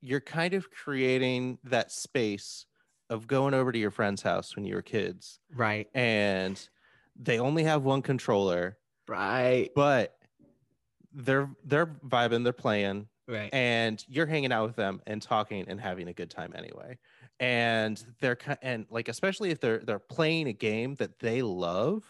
you're 0.00 0.20
kind 0.20 0.54
of 0.54 0.70
creating 0.70 1.58
that 1.64 1.92
space 1.92 2.64
of 3.10 3.26
going 3.26 3.52
over 3.54 3.70
to 3.72 3.78
your 3.78 3.90
friend's 3.90 4.22
house 4.22 4.56
when 4.56 4.64
you 4.64 4.74
were 4.74 4.82
kids 4.82 5.38
right. 5.54 5.86
and 5.94 6.68
they 7.18 7.38
only 7.38 7.64
have 7.64 7.82
one 7.82 8.02
controller, 8.02 8.78
right. 9.08 9.70
but 9.74 10.16
they're 11.12 11.50
they're 11.64 11.86
vibing, 11.86 12.44
they're 12.44 12.52
playing, 12.52 13.08
right. 13.26 13.52
and 13.52 14.04
you're 14.08 14.26
hanging 14.26 14.52
out 14.52 14.66
with 14.66 14.76
them 14.76 15.00
and 15.06 15.22
talking 15.22 15.64
and 15.68 15.80
having 15.80 16.08
a 16.08 16.12
good 16.12 16.30
time 16.30 16.52
anyway. 16.56 16.98
And 17.40 18.02
they're 18.20 18.38
and 18.62 18.86
like 18.90 19.08
especially 19.08 19.50
if 19.50 19.60
they're 19.60 19.78
they're 19.78 19.98
playing 19.98 20.48
a 20.48 20.52
game 20.52 20.94
that 20.96 21.18
they 21.18 21.42
love 21.42 22.04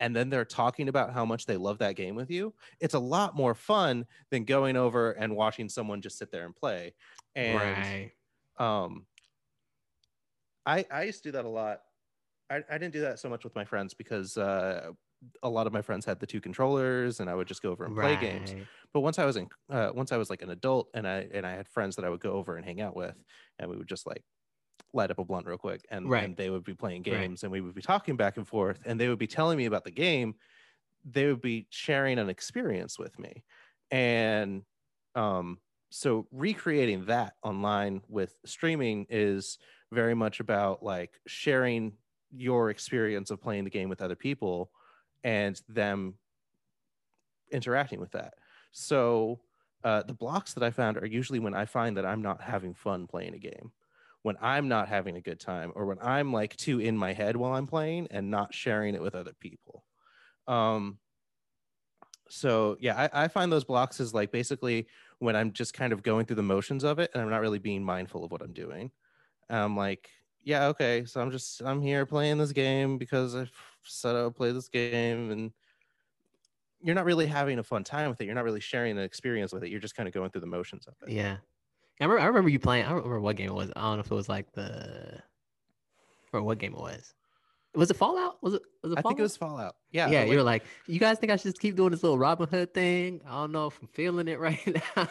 and 0.00 0.14
then 0.14 0.28
they're 0.28 0.44
talking 0.44 0.88
about 0.88 1.12
how 1.12 1.24
much 1.24 1.46
they 1.46 1.56
love 1.56 1.78
that 1.78 1.94
game 1.94 2.16
with 2.16 2.30
you 2.30 2.52
it's 2.80 2.94
a 2.94 2.98
lot 2.98 3.36
more 3.36 3.54
fun 3.54 4.04
than 4.30 4.44
going 4.44 4.76
over 4.76 5.12
and 5.12 5.34
watching 5.34 5.68
someone 5.68 6.02
just 6.02 6.18
sit 6.18 6.30
there 6.30 6.44
and 6.44 6.54
play. 6.56 6.92
And 7.34 7.58
right. 7.58 8.10
um 8.58 9.06
i 10.64 10.84
i 10.90 11.04
used 11.04 11.22
to 11.22 11.28
do 11.28 11.32
that 11.32 11.44
a 11.44 11.48
lot 11.48 11.80
i, 12.50 12.56
I 12.70 12.78
didn't 12.78 12.92
do 12.92 13.00
that 13.02 13.18
so 13.18 13.28
much 13.28 13.44
with 13.44 13.54
my 13.54 13.64
friends 13.64 13.94
because 13.94 14.36
uh 14.36 14.90
a 15.42 15.48
lot 15.48 15.66
of 15.66 15.72
my 15.72 15.80
friends 15.82 16.04
had 16.04 16.20
the 16.20 16.26
two 16.26 16.40
controllers 16.40 17.20
and 17.20 17.30
i 17.30 17.34
would 17.34 17.48
just 17.48 17.62
go 17.62 17.70
over 17.70 17.84
and 17.86 17.96
play 17.96 18.16
games 18.16 18.54
but 18.92 19.00
once 19.00 19.18
i 19.18 19.24
was 19.24 19.36
in 19.36 19.48
uh, 19.70 19.90
once 19.94 20.12
i 20.12 20.16
was 20.16 20.28
like 20.30 20.42
an 20.42 20.50
adult 20.50 20.90
and 20.94 21.08
i 21.08 21.28
and 21.32 21.46
i 21.46 21.52
had 21.52 21.68
friends 21.68 21.96
that 21.96 22.04
i 22.04 22.10
would 22.10 22.20
go 22.20 22.32
over 22.32 22.56
and 22.56 22.64
hang 22.66 22.80
out 22.80 22.94
with 22.94 23.16
and 23.58 23.70
we 23.70 23.76
would 23.76 23.88
just 23.88 24.06
like 24.06 24.22
light 24.92 25.10
up 25.10 25.18
a 25.18 25.24
blunt 25.24 25.46
real 25.46 25.58
quick 25.58 25.86
and, 25.90 26.10
Right. 26.10 26.22
and 26.24 26.36
they 26.36 26.50
would 26.50 26.64
be 26.64 26.74
playing 26.74 27.02
Right. 27.06 27.30
games 27.30 27.42
and 27.42 27.52
we 27.52 27.60
would 27.60 27.74
be 27.74 27.82
talking 27.82 28.16
back 28.16 28.36
and 28.36 28.48
forth 28.48 28.80
and 28.86 29.00
they 29.00 29.08
would 29.08 29.18
be 29.18 29.26
telling 29.26 29.58
me 29.58 29.66
about 29.66 29.84
the 29.84 29.90
game 29.90 30.36
they 31.04 31.26
would 31.26 31.40
be 31.40 31.66
sharing 31.70 32.18
an 32.18 32.28
experience 32.28 32.98
with 32.98 33.18
me 33.18 33.44
and 33.90 34.64
um 35.14 35.60
so 35.90 36.26
recreating 36.32 37.06
that 37.06 37.34
online 37.44 38.02
with 38.08 38.36
streaming 38.44 39.06
is 39.08 39.58
very 39.92 40.14
much 40.14 40.40
about 40.40 40.82
like 40.82 41.20
sharing 41.26 41.96
your 42.30 42.70
experience 42.70 43.30
of 43.30 43.40
playing 43.40 43.64
the 43.64 43.70
game 43.70 43.88
with 43.88 44.02
other 44.02 44.14
people 44.14 44.70
and 45.24 45.60
them 45.68 46.14
interacting 47.50 48.00
with 48.00 48.12
that. 48.12 48.34
So 48.72 49.40
uh, 49.84 50.02
the 50.02 50.14
blocks 50.14 50.54
that 50.54 50.62
I 50.62 50.70
found 50.70 50.96
are 50.96 51.06
usually 51.06 51.38
when 51.38 51.54
I 51.54 51.64
find 51.64 51.96
that 51.96 52.06
I'm 52.06 52.22
not 52.22 52.40
having 52.40 52.74
fun 52.74 53.06
playing 53.06 53.34
a 53.34 53.38
game, 53.38 53.72
when 54.22 54.36
I'm 54.40 54.68
not 54.68 54.88
having 54.88 55.16
a 55.16 55.20
good 55.20 55.40
time, 55.40 55.72
or 55.74 55.86
when 55.86 55.98
I'm 56.02 56.32
like 56.32 56.56
too 56.56 56.80
in 56.80 56.96
my 56.96 57.12
head 57.12 57.36
while 57.36 57.54
I'm 57.54 57.66
playing 57.66 58.08
and 58.10 58.30
not 58.30 58.54
sharing 58.54 58.94
it 58.94 59.02
with 59.02 59.14
other 59.14 59.32
people. 59.40 59.84
Um, 60.48 60.98
so 62.28 62.76
yeah, 62.80 63.08
I, 63.12 63.24
I 63.24 63.28
find 63.28 63.52
those 63.52 63.64
blocks 63.64 64.00
is 64.00 64.12
like 64.12 64.32
basically 64.32 64.88
when 65.18 65.36
I'm 65.36 65.52
just 65.52 65.74
kind 65.74 65.92
of 65.92 66.02
going 66.02 66.26
through 66.26 66.36
the 66.36 66.42
motions 66.42 66.84
of 66.84 66.98
it 66.98 67.10
and 67.14 67.22
I'm 67.22 67.30
not 67.30 67.40
really 67.40 67.58
being 67.58 67.84
mindful 67.84 68.24
of 68.24 68.32
what 68.32 68.42
I'm 68.42 68.52
doing. 68.52 68.90
And 69.48 69.58
I'm 69.58 69.76
like, 69.76 70.10
yeah, 70.46 70.68
okay, 70.68 71.04
so 71.04 71.20
I'm 71.20 71.30
just 71.30 71.60
I'm 71.62 71.82
here 71.82 72.06
playing 72.06 72.38
this 72.38 72.52
game 72.52 72.96
because 72.96 73.34
I 73.36 73.46
said 73.82 74.16
I 74.16 74.22
would 74.24 74.34
play 74.36 74.52
this 74.52 74.68
game 74.68 75.30
and 75.30 75.50
you're 76.80 76.94
not 76.94 77.04
really 77.04 77.26
having 77.26 77.58
a 77.58 77.62
fun 77.62 77.82
time 77.84 78.08
with 78.10 78.20
it. 78.20 78.26
You're 78.26 78.34
not 78.34 78.44
really 78.44 78.60
sharing 78.60 78.96
an 78.96 79.02
experience 79.02 79.52
with 79.52 79.64
it. 79.64 79.70
You're 79.70 79.80
just 79.80 79.96
kind 79.96 80.06
of 80.08 80.14
going 80.14 80.30
through 80.30 80.42
the 80.42 80.46
motions 80.46 80.86
of 80.86 80.94
it. 81.02 81.12
yeah 81.12 81.36
I 82.00 82.04
remember, 82.04 82.22
I 82.22 82.26
remember 82.26 82.50
you 82.50 82.58
playing 82.58 82.84
i 82.84 82.88
don't 82.90 82.98
remember 82.98 83.20
what 83.20 83.36
game 83.36 83.48
it 83.48 83.54
was 83.54 83.70
i 83.74 83.80
don't 83.80 83.96
know 83.96 84.00
if 84.00 84.10
it 84.10 84.14
was 84.14 84.28
like 84.28 84.52
the 84.52 85.20
or 86.32 86.42
what 86.42 86.58
game 86.58 86.74
it 86.74 86.80
was 86.80 87.14
was 87.74 87.90
it 87.90 87.94
fallout 87.96 88.40
was 88.42 88.54
it 88.54 88.62
was 88.82 88.92
it 88.92 88.96
Fallout? 88.96 89.06
I 89.06 89.08
think 89.08 89.18
it 89.18 89.22
was 89.22 89.36
Fallout. 89.36 89.76
Yeah. 89.90 90.08
yeah, 90.10 90.20
like- 90.20 90.30
you 90.30 90.36
were 90.36 90.42
like, 90.42 90.64
you 90.86 91.00
guys 91.00 91.18
think 91.18 91.32
I 91.32 91.36
should 91.36 91.50
just 91.52 91.60
keep 91.60 91.74
doing 91.74 91.90
this 91.90 92.02
little 92.02 92.18
Robin 92.18 92.46
Hood 92.48 92.72
thing? 92.72 93.20
I 93.26 93.32
don't 93.32 93.52
know 93.52 93.66
if 93.66 93.78
I'm 93.82 93.88
feeling 93.88 94.28
it 94.28 94.38
right 94.38 94.60
now. 94.96 95.08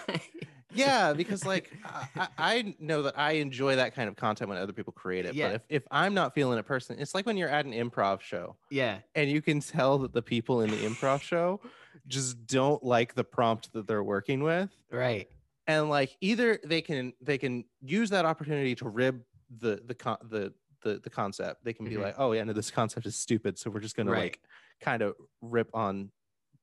Yeah, 0.75 1.13
because 1.13 1.45
like 1.45 1.71
I, 2.15 2.27
I 2.37 2.75
know 2.79 3.01
that 3.03 3.17
I 3.17 3.33
enjoy 3.33 3.75
that 3.77 3.95
kind 3.95 4.07
of 4.09 4.15
content 4.15 4.49
when 4.49 4.57
other 4.57 4.73
people 4.73 4.93
create 4.93 5.25
it. 5.25 5.33
Yeah. 5.35 5.47
But 5.47 5.55
if, 5.55 5.61
if 5.69 5.83
I'm 5.91 6.13
not 6.13 6.33
feeling 6.35 6.57
it 6.59 6.63
person 6.65 6.97
it's 6.99 7.13
like 7.15 7.25
when 7.25 7.37
you're 7.37 7.49
at 7.49 7.65
an 7.65 7.73
improv 7.73 8.21
show 8.21 8.55
yeah, 8.69 8.99
and 9.15 9.29
you 9.29 9.41
can 9.41 9.59
tell 9.61 9.97
that 9.99 10.13
the 10.13 10.21
people 10.21 10.61
in 10.61 10.69
the 10.71 10.77
improv 10.77 11.21
show 11.21 11.61
just 12.07 12.45
don't 12.47 12.83
like 12.83 13.15
the 13.15 13.23
prompt 13.23 13.71
that 13.73 13.87
they're 13.87 14.03
working 14.03 14.43
with. 14.43 14.69
right. 14.91 15.27
and 15.67 15.89
like 15.89 16.15
either 16.21 16.59
they 16.63 16.81
can 16.81 17.13
they 17.21 17.37
can 17.37 17.63
use 17.81 18.09
that 18.11 18.25
opportunity 18.25 18.75
to 18.75 18.87
rib 18.89 19.21
the 19.59 19.81
the 19.85 19.95
con- 19.95 20.17
the 20.29 20.53
the, 20.83 20.99
the 21.03 21.09
concept 21.09 21.63
they 21.63 21.73
can 21.73 21.85
be 21.85 21.95
Mhm. 21.95 22.03
like 22.03 22.15
oh 22.19 22.31
yeah 22.33 22.43
no 22.43 22.53
this 22.53 22.69
concept 22.69 23.05
is 23.07 23.15
stupid 23.15 23.57
so 23.57 23.71
we're 23.71 23.79
just 23.79 23.95
gonna 23.95 24.11
Right. 24.11 24.21
like 24.23 24.39
kind 24.81 25.01
of 25.01 25.15
rip 25.41 25.69
on 25.73 26.11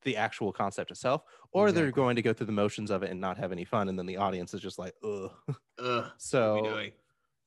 the 0.03 0.17
actual 0.17 0.53
concept 0.53 0.91
itself 0.91 1.23
or 1.53 1.71
they're 1.73 1.91
going 1.93 2.17
to 2.17 2.23
go 2.23 2.33
through 2.33 2.47
the 2.47 2.53
motions 2.53 2.91
of 2.91 3.03
it 3.03 3.11
and 3.11 3.21
not 3.21 3.37
have 3.39 3.53
any 3.53 3.65
fun 3.65 3.89
and 3.89 3.99
then 3.99 4.07
the 4.07 4.17
audience 4.17 4.55
is 4.55 4.61
just 4.61 4.79
like 4.79 4.95
ugh 5.05 5.31
Ugh. 5.79 6.11
so 6.19 6.55
what 6.55 6.63
we 6.65 6.69
doing? 6.71 6.93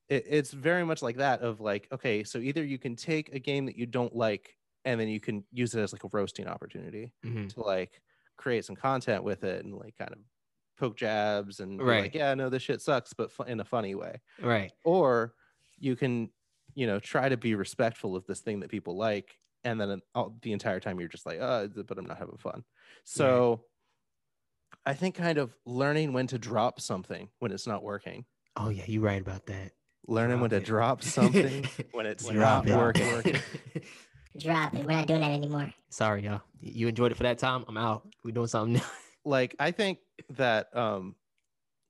it, 0.09 0.25
it's 0.29 0.51
very 0.51 0.85
much 0.85 1.01
like 1.01 1.17
that 1.17 1.41
of 1.41 1.59
like 1.61 1.87
okay 1.91 2.23
so 2.23 2.37
either 2.39 2.63
you 2.63 2.77
can 2.77 2.95
take 2.95 3.33
a 3.33 3.39
game 3.39 3.65
that 3.65 3.75
you 3.77 3.85
don't 3.85 4.15
like 4.15 4.57
and 4.85 4.99
then 4.99 5.07
you 5.07 5.19
can 5.19 5.43
use 5.51 5.73
it 5.73 5.81
as 5.81 5.91
like 5.93 6.03
a 6.03 6.09
roasting 6.13 6.47
opportunity 6.47 7.11
Mhm. 7.25 7.53
to 7.53 7.61
like 7.61 8.01
create 8.37 8.65
some 8.65 8.75
content 8.75 9.23
with 9.23 9.43
it 9.43 9.63
and 9.65 9.73
like 9.75 9.95
kind 9.97 10.11
of 10.11 10.19
poke 10.77 10.97
jabs 10.97 11.59
and 11.61 11.81
Right. 11.81 12.03
like 12.03 12.15
yeah 12.15 12.33
no 12.35 12.49
this 12.49 12.61
shit 12.63 12.81
sucks 12.81 13.13
but 13.13 13.31
fu- 13.31 13.43
in 13.43 13.59
a 13.59 13.65
funny 13.65 13.95
way 13.95 14.21
Right. 14.41 14.71
or 14.83 15.33
you 15.77 15.95
can 15.95 16.29
you 16.73 16.85
know 16.87 16.99
try 16.99 17.29
to 17.29 17.37
be 17.37 17.55
respectful 17.55 18.15
of 18.15 18.25
this 18.25 18.41
thing 18.41 18.59
that 18.59 18.69
people 18.69 18.95
like 18.97 19.37
and 19.65 19.81
then 19.81 19.99
all, 20.13 20.37
the 20.41 20.53
entire 20.53 20.79
time 20.79 20.99
you're 20.99 21.09
just 21.09 21.25
like 21.25 21.39
uh 21.41 21.67
but 21.87 21.97
i'm 21.97 22.05
not 22.05 22.17
having 22.17 22.37
fun 22.37 22.63
so 23.03 23.61
i 24.85 24.93
think 24.93 25.15
kind 25.15 25.37
of 25.37 25.53
learning 25.65 26.13
when 26.13 26.27
to 26.27 26.37
drop 26.37 26.79
something 26.79 27.27
when 27.39 27.51
it's 27.51 27.67
not 27.67 27.83
working 27.83 28.23
Oh 28.57 28.69
yeah, 28.69 28.83
you're 28.87 29.01
right 29.03 29.21
about 29.21 29.47
that. 29.47 29.73
learning 30.07 30.39
when 30.39 30.49
to 30.51 30.59
Drop 30.61 31.01
drop 31.01 31.03
something 31.03 31.67
when 31.91 32.05
it's 32.05 32.25
Drop 32.25 32.65
not 32.65 32.71
it. 32.73 32.77
working 32.77 33.41
Drop 34.39 34.73
it. 34.73 34.85
We're 34.85 34.93
not 34.93 35.07
doing 35.07 35.21
that 35.21 35.31
anymore. 35.31 35.73
Sorry, 35.89 36.23
y'all. 36.23 36.41
You 36.61 36.87
enjoyed 36.87 37.11
it 37.11 37.15
for 37.15 37.23
that 37.23 37.37
time. 37.37 37.63
I'm 37.67 37.77
out. 37.77 38.07
We're 38.23 38.31
doing 38.31 38.47
something 38.47 38.73
new. 38.73 38.81
like 39.25 39.55
i 39.59 39.71
think 39.71 39.97
that 40.29 40.67
um 40.77 41.15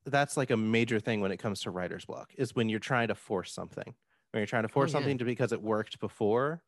that's 0.06 0.38
like 0.38 0.52
a 0.52 0.58
major 0.58 1.00
thing 1.00 1.20
when 1.20 1.32
it 1.32 1.38
comes 1.38 1.62
to 1.62 1.70
writer's 1.70 2.06
block 2.06 2.32
is 2.38 2.56
when 2.56 2.70
you're 2.70 2.80
trying 2.80 3.10
to 3.10 3.16
force 3.16 3.52
something 3.52 3.94
when 4.32 4.40
you're 4.40 4.48
trying 4.48 4.64
to 4.64 4.70
force 4.70 4.90
yeah. 4.92 4.94
something 4.94 5.18
to 5.18 5.26
because 5.26 5.52
it 5.52 5.62
worked 5.62 6.00
before 6.00 6.64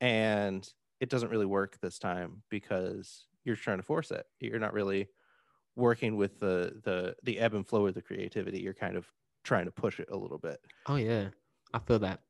and 0.00 0.68
it 1.00 1.08
doesn't 1.08 1.30
really 1.30 1.46
work 1.46 1.78
this 1.80 1.98
time 1.98 2.42
because 2.50 3.26
you're 3.44 3.56
trying 3.56 3.78
to 3.78 3.82
force 3.82 4.10
it 4.10 4.26
you're 4.40 4.58
not 4.58 4.72
really 4.72 5.08
working 5.76 6.16
with 6.16 6.38
the 6.40 6.80
the 6.84 7.14
the 7.22 7.38
ebb 7.38 7.54
and 7.54 7.66
flow 7.66 7.86
of 7.86 7.94
the 7.94 8.02
creativity 8.02 8.60
you're 8.60 8.74
kind 8.74 8.96
of 8.96 9.06
trying 9.44 9.64
to 9.64 9.70
push 9.70 10.00
it 10.00 10.08
a 10.10 10.16
little 10.16 10.38
bit 10.38 10.60
Oh 10.88 10.96
yeah, 10.96 11.28
I 11.72 11.78
feel 11.78 11.98
that. 12.00 12.20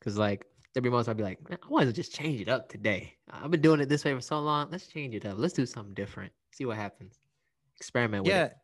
Cause 0.00 0.16
like 0.18 0.44
every 0.76 0.90
month 0.90 1.08
I'd 1.08 1.16
be 1.16 1.22
like, 1.22 1.48
Man, 1.48 1.58
I 1.62 1.68
want 1.68 1.86
to 1.86 1.92
just 1.92 2.14
change 2.14 2.40
it 2.40 2.48
up 2.48 2.68
today. 2.68 3.14
I've 3.30 3.50
been 3.50 3.60
doing 3.60 3.80
it 3.80 3.88
this 3.88 4.04
way 4.04 4.14
for 4.14 4.20
so 4.20 4.38
long. 4.40 4.68
Let's 4.70 4.86
change 4.86 5.14
it 5.14 5.24
up. 5.26 5.38
Let's 5.38 5.54
do 5.54 5.66
something 5.66 5.94
different. 5.94 6.32
See 6.52 6.64
what 6.66 6.76
happens. 6.76 7.18
Experiment 7.76 8.24
with 8.24 8.32
yeah 8.32 8.44
it. 8.44 8.56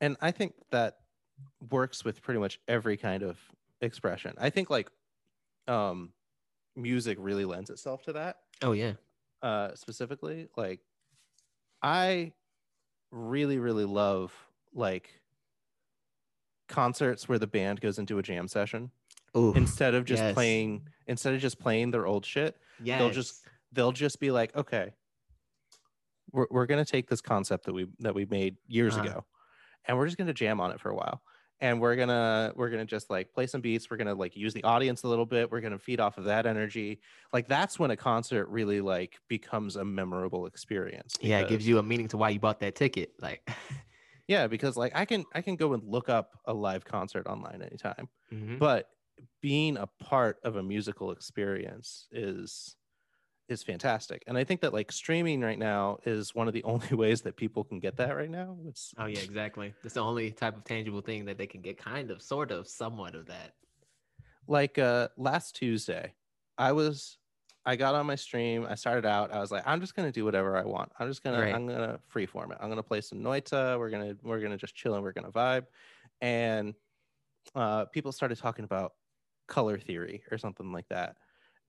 and 0.00 0.16
i 0.20 0.30
think 0.30 0.54
that 0.70 0.98
works 1.70 2.04
with 2.04 2.22
pretty 2.22 2.38
much 2.38 2.60
every 2.68 2.96
kind 2.96 3.22
of 3.24 3.38
expression 3.80 4.32
i 4.38 4.50
think 4.50 4.70
like 4.70 4.88
um 5.66 6.12
music 6.76 7.18
really 7.20 7.44
lends 7.44 7.70
itself 7.70 8.02
to 8.02 8.12
that 8.14 8.36
Oh 8.62 8.72
yeah. 8.72 8.92
uh 9.42 9.74
specifically 9.74 10.48
like 10.56 10.80
i 11.82 12.32
really 13.10 13.58
really 13.58 13.84
love 13.84 14.32
like 14.74 15.20
concerts 16.68 17.28
where 17.28 17.38
the 17.38 17.46
band 17.46 17.80
goes 17.80 17.98
into 17.98 18.18
a 18.18 18.22
jam 18.22 18.48
session 18.48 18.90
Ooh. 19.36 19.52
instead 19.54 19.94
of 19.94 20.04
just 20.04 20.22
yes. 20.22 20.34
playing 20.34 20.82
instead 21.06 21.34
of 21.34 21.40
just 21.40 21.58
playing 21.58 21.90
their 21.90 22.06
old 22.06 22.24
shit 22.24 22.56
Yeah. 22.82 22.98
they'll 22.98 23.10
just 23.10 23.44
they'll 23.72 23.92
just 23.92 24.20
be 24.20 24.30
like 24.30 24.54
okay 24.56 24.94
we're, 26.32 26.46
we're 26.50 26.66
gonna 26.66 26.84
take 26.86 27.08
this 27.10 27.20
concept 27.20 27.66
that 27.66 27.74
we 27.74 27.86
that 28.00 28.14
we 28.14 28.24
made 28.26 28.56
years 28.66 28.94
Uh-huh. 28.96 29.04
ago 29.04 29.24
and 29.86 29.98
we're 29.98 30.06
just 30.06 30.16
gonna 30.16 30.32
jam 30.32 30.60
on 30.60 30.70
it 30.70 30.80
for 30.80 30.88
a 30.90 30.94
while 30.94 31.20
and 31.62 31.80
we're 31.80 31.96
gonna 31.96 32.52
we're 32.56 32.68
gonna 32.68 32.84
just 32.84 33.08
like 33.08 33.32
play 33.32 33.46
some 33.46 33.62
beats 33.62 33.88
we're 33.90 33.96
gonna 33.96 34.14
like 34.14 34.36
use 34.36 34.52
the 34.52 34.62
audience 34.64 35.04
a 35.04 35.08
little 35.08 35.24
bit 35.24 35.50
we're 35.50 35.60
gonna 35.60 35.78
feed 35.78 36.00
off 36.00 36.18
of 36.18 36.24
that 36.24 36.44
energy 36.44 37.00
like 37.32 37.48
that's 37.48 37.78
when 37.78 37.90
a 37.90 37.96
concert 37.96 38.46
really 38.48 38.82
like 38.82 39.18
becomes 39.28 39.76
a 39.76 39.84
memorable 39.84 40.44
experience 40.46 41.16
Yeah, 41.22 41.38
it 41.38 41.48
gives 41.48 41.66
you 41.66 41.78
a 41.78 41.82
meaning 41.82 42.08
to 42.08 42.18
why 42.18 42.28
you 42.30 42.40
bought 42.40 42.60
that 42.60 42.74
ticket. 42.74 43.12
Like. 43.20 43.48
yeah 44.28 44.46
because 44.46 44.76
like 44.76 44.92
i 44.94 45.04
can 45.04 45.24
i 45.34 45.40
can 45.42 45.56
go 45.56 45.72
and 45.72 45.82
look 45.84 46.08
up 46.08 46.38
a 46.44 46.54
live 46.54 46.84
concert 46.84 47.26
online 47.26 47.60
anytime 47.62 48.08
Mhm. 48.32 48.58
but 48.58 48.88
being 49.40 49.76
a 49.76 49.86
part 49.86 50.38
of 50.44 50.56
a 50.56 50.62
musical 50.62 51.10
experience 51.10 52.06
is 52.12 52.76
is 53.48 53.62
fantastic 53.62 54.22
and 54.26 54.38
i 54.38 54.44
think 54.44 54.60
that 54.60 54.72
like 54.72 54.90
streaming 54.92 55.40
right 55.40 55.58
now 55.58 55.98
is 56.06 56.34
one 56.34 56.46
of 56.48 56.54
the 56.54 56.62
only 56.72 56.94
ways 56.94 57.20
that 57.22 57.36
people 57.36 57.64
can 57.64 57.78
get 57.80 57.96
that 57.96 58.16
right 58.16 58.30
now 58.30 58.56
it's 58.66 58.94
Oh 58.98 59.06
yeah, 59.06 59.18
exactly. 59.20 59.74
It's 59.84 59.94
the 59.94 60.00
only 60.00 60.30
type 60.30 60.56
of 60.56 60.64
tangible 60.64 61.00
thing 61.00 61.24
that 61.26 61.38
they 61.38 61.46
can 61.46 61.60
get, 61.60 61.76
kind 61.76 62.10
of, 62.10 62.22
sort 62.22 62.50
of, 62.50 62.68
somewhat 62.68 63.14
of 63.14 63.26
that. 63.26 63.54
like 64.46 64.78
uh 64.78 65.08
last 65.16 65.54
tuesday 65.56 66.12
i 66.58 66.72
was 66.72 67.18
i 67.64 67.76
got 67.76 67.94
on 67.94 68.06
my 68.06 68.14
stream 68.16 68.66
i 68.68 68.74
started 68.74 69.06
out 69.06 69.32
i 69.32 69.38
was 69.38 69.50
like 69.50 69.62
i'm 69.66 69.80
just 69.80 69.94
gonna 69.94 70.10
do 70.12 70.24
whatever 70.24 70.56
i 70.56 70.64
want 70.64 70.90
i'm 70.98 71.08
just 71.08 71.22
gonna 71.22 71.40
Right. 71.40 71.54
i'm 71.54 71.66
gonna 71.66 71.98
freeform 72.12 72.50
it 72.52 72.58
i'm 72.60 72.68
gonna 72.68 72.82
play 72.82 73.00
some 73.00 73.18
noita 73.20 73.78
we're 73.78 73.90
gonna 73.90 74.14
we're 74.22 74.40
gonna 74.40 74.56
just 74.56 74.74
chill 74.74 74.94
and 74.94 75.02
we're 75.02 75.12
gonna 75.12 75.30
vibe 75.30 75.66
and 76.20 76.74
uh 77.54 77.84
people 77.86 78.12
started 78.12 78.38
talking 78.38 78.64
about 78.64 78.92
color 79.48 79.78
theory 79.78 80.22
or 80.30 80.38
something 80.38 80.72
like 80.72 80.88
that 80.88 81.16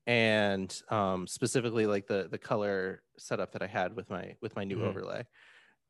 and 0.08 0.82
um 0.90 1.28
specifically 1.28 1.86
like 1.86 2.08
the 2.08 2.28
the 2.30 2.38
color 2.38 3.04
setup 3.18 3.52
that 3.54 3.62
i 3.62 3.68
had 3.68 3.96
with 3.96 4.10
my 4.10 4.36
with 4.42 4.56
my 4.56 4.64
new 4.64 4.80
Mhm. 4.80 4.90
overlay 4.90 5.26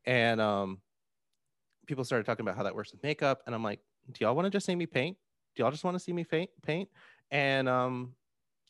and 0.06 0.40
um 0.40 0.82
people 1.86 2.04
started 2.04 2.24
talking 2.24 2.44
about 2.44 2.56
how 2.56 2.62
that 2.62 2.74
works 2.74 2.92
with 2.92 3.02
makeup 3.02 3.42
and 3.46 3.54
i'm 3.54 3.62
like 3.62 3.80
do 4.12 4.24
y'all 4.24 4.34
want 4.34 4.46
to 4.46 4.50
just 4.50 4.66
see 4.66 4.74
me 4.74 4.86
paint 4.86 5.16
do 5.54 5.62
y'all 5.62 5.70
just 5.70 5.84
want 5.84 5.94
to 5.94 5.98
see 5.98 6.12
me 6.12 6.24
paint 6.24 6.50
paint 6.62 6.88
and 7.30 7.68
um 7.68 8.14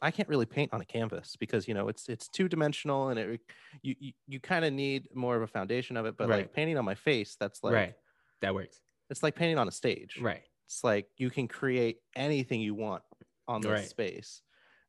i 0.02 0.10
can't 0.10 0.28
really 0.28 0.46
paint 0.46 0.72
on 0.72 0.80
a 0.80 0.84
canvas 0.84 1.36
because 1.36 1.68
you 1.68 1.74
know 1.74 1.88
it's 1.88 2.08
it's 2.08 2.28
two 2.28 2.48
dimensional 2.48 3.08
and 3.08 3.18
it 3.18 3.40
you 3.82 3.94
you, 4.00 4.12
you 4.26 4.40
kind 4.40 4.64
of 4.64 4.72
need 4.72 5.08
more 5.14 5.36
of 5.36 5.42
a 5.42 5.46
foundation 5.46 5.96
of 5.96 6.06
it 6.06 6.16
but 6.16 6.28
Right. 6.28 6.38
like 6.40 6.52
painting 6.52 6.76
on 6.78 6.84
my 6.84 6.94
face 6.94 7.36
that's 7.38 7.62
like 7.62 7.72
right. 7.74 7.94
That 8.40 8.54
works. 8.54 8.80
it's 9.10 9.22
like 9.22 9.34
painting 9.34 9.58
on 9.58 9.68
a 9.68 9.72
stage 9.72 10.16
Right. 10.20 10.42
it's 10.66 10.82
like 10.84 11.08
you 11.18 11.30
can 11.30 11.48
create 11.48 11.98
anything 12.16 12.60
you 12.60 12.74
want 12.74 13.02
on 13.46 13.60
this 13.60 13.70
Right. 13.70 13.88
space 13.88 14.42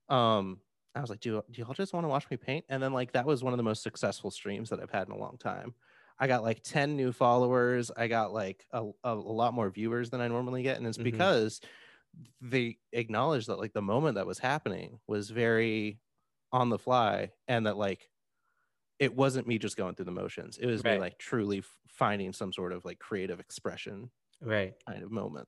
um 0.09 0.61
i 0.95 1.01
was 1.01 1.09
like 1.09 1.19
do, 1.19 1.41
do 1.51 1.61
y'all 1.61 1.73
just 1.73 1.93
want 1.93 2.03
to 2.03 2.07
watch 2.09 2.29
me 2.29 2.37
paint 2.37 2.65
and 2.69 2.81
then 2.81 2.93
like 2.93 3.11
that 3.13 3.25
was 3.25 3.43
one 3.43 3.53
of 3.53 3.57
the 3.57 3.63
most 3.63 3.83
successful 3.83 4.31
streams 4.31 4.69
that 4.69 4.79
i've 4.79 4.91
had 4.91 5.07
in 5.07 5.13
a 5.13 5.17
long 5.17 5.37
time 5.37 5.73
i 6.19 6.27
got 6.27 6.43
like 6.43 6.61
10 6.63 6.95
new 6.95 7.11
followers 7.11 7.91
i 7.97 8.07
got 8.07 8.31
like 8.33 8.65
a, 8.71 8.83
a, 8.83 8.91
a 9.03 9.15
lot 9.15 9.53
more 9.53 9.69
viewers 9.69 10.09
than 10.09 10.21
i 10.21 10.27
normally 10.27 10.63
get 10.63 10.77
and 10.77 10.87
it's 10.87 10.97
Mhm. 10.97 10.97
because 10.97 11.61
they 12.41 12.77
acknowledged 12.93 13.47
that 13.47 13.59
like 13.59 13.73
the 13.73 13.81
moment 13.81 14.15
that 14.15 14.27
was 14.27 14.39
happening 14.39 14.99
was 15.07 15.29
very 15.29 15.99
on 16.51 16.69
the 16.69 16.79
fly 16.79 17.31
and 17.47 17.65
that 17.65 17.77
like 17.77 18.09
it 18.99 19.15
wasn't 19.15 19.47
me 19.47 19.57
just 19.59 19.77
going 19.77 19.95
through 19.95 20.05
the 20.05 20.11
motions 20.11 20.57
it 20.57 20.67
was 20.67 20.83
me 20.83 20.97
like 20.97 21.17
truly 21.19 21.59
f- 21.59 21.77
finding 21.87 22.33
some 22.33 22.53
sort 22.53 22.73
of 22.73 22.85
like 22.85 22.99
creative 22.99 23.39
expression 23.39 24.11
Right. 24.41 24.75
kind 24.87 25.03
of 25.03 25.11
moment 25.11 25.47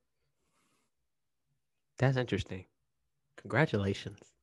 That's 1.98 2.16
interesting. 2.16 2.66
Congratulations. 3.36 4.34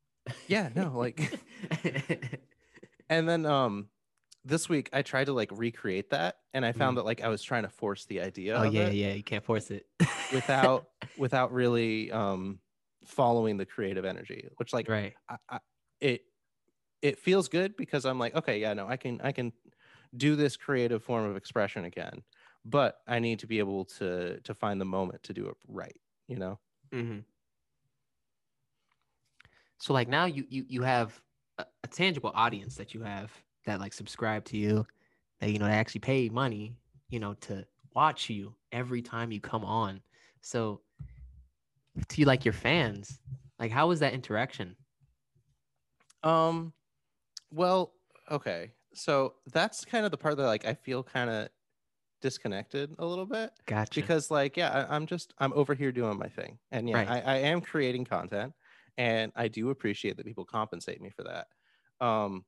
Yeah 0.47 0.69
no 0.75 0.91
like 0.95 1.39
and 3.09 3.27
then 3.27 3.45
um 3.45 3.89
this 4.43 4.69
week 4.69 4.89
i 4.93 5.01
tried 5.01 5.25
to 5.25 5.33
like 5.33 5.49
recreate 5.51 6.09
that 6.09 6.37
and 6.53 6.65
i 6.65 6.71
found 6.71 6.97
that 6.97 7.05
like 7.05 7.21
i 7.21 7.27
was 7.27 7.41
trying 7.41 7.63
to 7.63 7.69
force 7.69 8.05
the 8.05 8.21
idea 8.21 8.57
oh 8.57 8.63
yeah, 8.63 8.89
yeah. 8.89 9.13
You 9.13 9.23
can't 9.23 9.43
force 9.43 9.71
it 9.71 9.85
without 10.31 10.87
without 11.17 11.51
really 11.51 12.11
um 12.11 12.59
following 13.05 13.57
the 13.57 13.65
creative 13.65 14.05
energy 14.05 14.47
which 14.57 14.73
like 14.73 14.89
right. 14.89 15.13
I, 15.29 15.37
I, 15.49 15.59
it 16.01 16.21
it 17.01 17.19
feels 17.19 17.47
good 17.47 17.75
because 17.77 18.05
i'm 18.05 18.19
like 18.19 18.35
okay 18.35 18.59
yeah 18.59 18.73
no 18.73 18.87
i 18.87 18.97
can 18.97 19.21
i 19.23 19.31
can 19.31 19.53
do 20.15 20.35
this 20.35 20.57
creative 20.57 21.03
form 21.03 21.25
of 21.25 21.35
expression 21.35 21.85
again 21.85 22.23
but 22.63 22.97
i 23.07 23.19
need 23.19 23.39
to 23.39 23.47
be 23.47 23.59
able 23.59 23.85
to 23.85 24.39
to 24.41 24.53
find 24.53 24.81
the 24.81 24.85
moment 24.85 25.23
to 25.23 25.33
do 25.33 25.47
it 25.47 25.55
right 25.67 25.95
you 26.27 26.37
know 26.37 26.59
hmm 26.91 27.19
So 29.85 29.93
like 29.93 30.07
now 30.07 30.25
you 30.25 30.45
you 30.49 30.65
you 30.67 30.81
have 30.81 31.21
a, 31.59 31.65
a 31.83 31.87
tangible 31.87 32.31
audience 32.33 32.75
that 32.77 32.95
you 32.95 33.03
have 33.03 33.31
that 33.67 33.79
like 33.79 33.93
subscribe 33.93 34.43
to 34.45 34.57
you, 34.57 34.83
that 35.39 35.51
you 35.51 35.59
know 35.59 35.65
they 35.67 35.73
actually 35.73 35.99
pay 35.99 36.27
money, 36.27 36.75
you 37.11 37.19
know, 37.19 37.35
to 37.41 37.67
watch 37.93 38.27
you 38.27 38.55
every 38.71 39.03
time 39.03 39.31
you 39.31 39.39
come 39.39 39.63
on. 39.63 40.01
So 40.41 40.81
to 42.07 42.19
you 42.19 42.25
like 42.25 42.45
your 42.45 42.53
fans, 42.55 43.19
like 43.59 43.69
how 43.69 43.87
was 43.87 43.99
that 43.99 44.15
interaction? 44.15 44.75
Um, 46.23 46.73
well, 47.51 47.93
okay. 48.31 48.71
So 48.95 49.35
that's 49.53 49.85
kind 49.85 50.03
of 50.03 50.09
the 50.09 50.17
part 50.17 50.35
that 50.37 50.47
like 50.47 50.65
I 50.65 50.73
feel 50.73 51.03
kind 51.03 51.29
of 51.29 51.49
disconnected 52.23 52.95
a 52.97 53.05
little 53.05 53.27
bit 53.27 53.51
Gotcha. 53.67 54.01
because 54.01 54.31
like 54.31 54.57
yeah, 54.57 54.87
I, 54.89 54.95
I'm 54.95 55.05
just 55.05 55.35
I'm 55.37 55.53
over 55.53 55.75
here 55.75 55.91
doing 55.91 56.17
my 56.17 56.27
thing, 56.27 56.57
and 56.71 56.89
yeah, 56.89 56.95
Right. 56.95 57.07
I, 57.07 57.19
I 57.19 57.35
am 57.35 57.61
creating 57.61 58.05
content, 58.05 58.51
and 58.97 59.31
I 59.35 59.47
do 59.47 59.69
appreciate 59.69 60.17
that 60.17 60.25
people 60.25 60.45
compensate 60.45 61.01
me 61.01 61.09
for 61.09 61.23
that. 61.23 61.47
Um, 62.05 62.45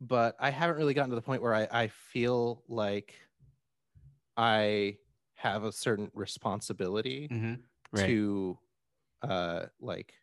but 0.00 0.34
I 0.40 0.50
haven't 0.50 0.76
really 0.76 0.94
gotten 0.94 1.10
to 1.10 1.16
the 1.16 1.22
point 1.22 1.42
where 1.42 1.54
I 1.54 1.68
I 1.70 1.88
feel 1.88 2.64
like 2.68 3.14
I 4.36 4.98
have 5.34 5.64
a 5.64 5.72
certain 5.72 6.10
responsibility 6.14 7.28
hmm 7.28 7.54
Right. 7.94 8.06
to 8.06 8.58
uh 9.20 9.66
like 9.78 10.14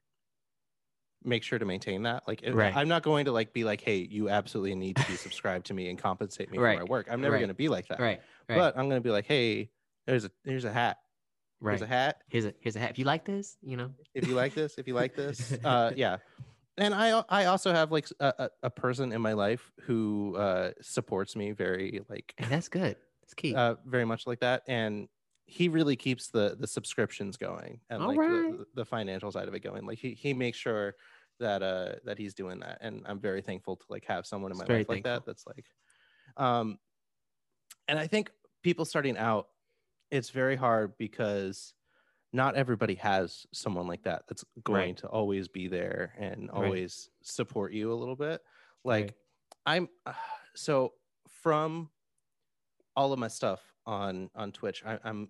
make 1.24 1.44
sure 1.44 1.60
to 1.60 1.66
maintain 1.66 2.04
that 2.04 2.24
like 2.28 2.44
Right. 2.48 2.76
i'm 2.76 2.88
not 2.88 3.04
going 3.04 3.26
to 3.26 3.32
like 3.32 3.54
be 3.54 3.64
like 3.64 3.82
hey 3.82 3.98
you 4.10 4.30
absolutely 4.30 4.74
need 4.74 4.98
to 4.98 5.06
be 5.06 5.18
subscribed 5.18 5.66
to 5.68 5.74
me 5.74 5.90
and 5.90 6.00
compensate 6.00 6.50
me 6.50 6.58
for 6.58 6.74
my 6.74 6.84
work 6.84 7.08
i'm 7.12 7.22
never 7.22 7.34
Right. 7.34 7.40
going 7.40 7.50
to 7.50 7.54
be 7.54 7.68
like 7.70 7.88
that 7.90 8.00
right. 8.00 8.22
Right. 8.48 8.56
but 8.56 8.78
i'm 8.78 8.90
going 8.90 9.02
to 9.02 9.08
be 9.08 9.12
like 9.12 9.26
hey 9.26 9.70
there's 10.08 10.26
a 10.26 10.32
there's 10.46 10.64
a 10.66 10.72
hat 10.72 10.98
Here's 11.62 11.82
a 11.82 11.88
hat. 11.88 12.22
Here's 12.30 12.46
a 12.46 12.54
here's 12.60 12.76
a 12.76 12.80
hat. 12.80 12.92
If 12.92 13.00
you 13.00 13.06
like 13.06 13.26
this, 13.26 13.58
you 13.62 13.78
know. 13.78 13.92
If 14.14 14.28
you 14.28 14.36
like 14.36 14.54
this, 14.54 14.78
if 14.78 14.88
you 14.88 14.94
like 14.94 15.16
this, 15.16 15.58
uh, 15.64 15.92
yeah. 15.96 16.18
And 16.78 16.94
I 16.94 17.24
I 17.28 17.46
also 17.46 17.74
have 17.74 17.92
like 17.92 18.08
a, 18.20 18.50
a 18.64 18.70
person 18.70 19.12
in 19.12 19.22
my 19.22 19.34
life 19.34 19.72
who 19.82 20.36
uh, 20.38 20.72
supports 20.82 21.36
me 21.36 21.52
very 21.52 22.02
like 22.10 22.34
And 22.38 22.50
that's 22.50 22.70
good. 22.70 22.96
It's 23.24 23.34
key. 23.34 23.54
uh, 23.54 23.76
very 23.86 24.06
much 24.06 24.26
like 24.26 24.40
that, 24.40 24.64
and 24.68 25.08
he 25.46 25.68
really 25.68 25.96
keeps 25.96 26.30
the 26.30 26.56
the 26.60 26.68
subscriptions 26.68 27.36
going 27.36 27.82
and 27.90 28.06
like 28.06 28.20
Alright. 28.20 28.58
the, 28.58 28.66
the 28.76 28.86
financial 28.86 29.32
side 29.32 29.48
of 29.48 29.54
it 29.54 29.62
going. 29.62 29.86
Like 29.86 29.98
he 29.98 30.14
he 30.14 30.34
makes 30.34 30.58
sure 30.58 30.96
that 31.40 31.64
uh 31.64 31.96
that 32.06 32.18
he's 32.18 32.34
doing 32.34 32.60
that, 32.60 32.78
and 32.82 33.04
I'm 33.06 33.20
very 33.20 33.42
thankful 33.42 33.76
to 33.76 33.86
like 33.90 34.06
have 34.06 34.26
someone 34.26 34.52
in 34.52 34.58
my 34.58 34.66
life 34.66 34.88
like 34.88 35.04
that. 35.04 35.26
That's 35.26 35.46
like, 35.46 35.66
um, 36.38 36.78
and 37.88 37.98
I 37.98 38.08
think 38.08 38.32
people 38.64 38.86
starting 38.86 39.18
out, 39.18 39.48
it's 40.12 40.30
very 40.30 40.56
hard 40.56 40.98
because 40.98 41.74
not 42.32 42.56
everybody 42.56 42.96
has 42.96 43.46
someone 43.54 43.88
like 43.88 44.04
that 44.04 44.24
that's 44.28 44.44
going 44.64 44.76
Right. 44.90 44.98
to 44.98 45.08
always 45.08 45.48
be 45.48 45.68
there 45.68 46.14
and 46.18 46.50
Right. 46.52 46.64
always 46.66 47.10
support 47.24 47.74
you 47.74 47.92
a 47.92 47.96
little 47.96 48.16
bit. 48.16 48.42
Like 48.84 49.06
Right. 49.06 49.14
I'm 49.66 49.90
so 50.56 50.94
from 51.28 51.90
all 52.96 53.14
of 53.14 53.20
my 53.20 53.28
stuff 53.28 53.62
on 53.86 54.30
on 54.36 54.52
Twitch, 54.52 54.84
I, 54.86 55.00
I'm 55.04 55.30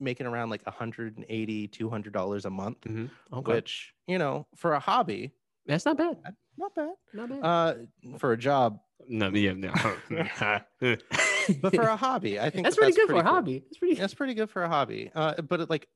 making 0.00 0.26
around 0.26 0.50
like 0.50 0.64
180 0.66 1.68
200 1.68 2.12
dollars 2.12 2.44
a 2.46 2.50
month, 2.50 2.80
Mhm. 2.82 3.10
Okay. 3.32 3.52
which 3.52 3.94
you 4.06 4.18
know 4.18 4.46
for 4.56 4.72
a 4.74 4.80
hobby, 4.80 5.32
that's 5.66 5.84
not 5.84 5.96
bad. 5.98 6.18
not 6.56 6.74
bad. 6.74 6.94
Not 7.12 7.28
bad. 7.28 7.44
Uh, 7.44 7.74
for 8.18 8.32
a 8.32 8.36
job, 8.36 8.80
no, 9.08 9.28
yeah, 9.30 9.52
no. 9.52 9.72
but 11.60 11.74
for 11.74 11.82
a 11.82 11.96
hobby, 12.06 12.38
I 12.40 12.50
think 12.50 12.64
that's 12.64 12.76
that 12.76 12.82
pretty 12.82 12.96
good 12.96 13.08
for 13.08 13.16
a 13.16 13.22
cool. 13.22 13.32
hobby. 13.32 13.58
That's 13.60 13.78
pretty. 13.78 13.94
That's 13.94 14.14
pretty 14.14 14.34
good 14.34 14.50
for 14.50 14.62
a 14.62 14.68
hobby. 14.68 15.10
Uh, 15.14 15.40
but 15.42 15.60
it, 15.60 15.70
like 15.70 15.88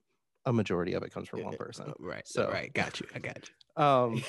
a 0.46 0.52
majority 0.52 0.92
of 0.94 1.02
it 1.02 1.10
comes 1.12 1.28
from 1.28 1.42
one 1.42 1.56
person. 1.56 1.92
Right. 1.98 2.26
So- 2.26 2.50
right. 2.50 2.72
Got 2.72 3.00
you. 3.00 3.06
I 3.14 3.18
got 3.18 3.50
Um, 3.76 4.22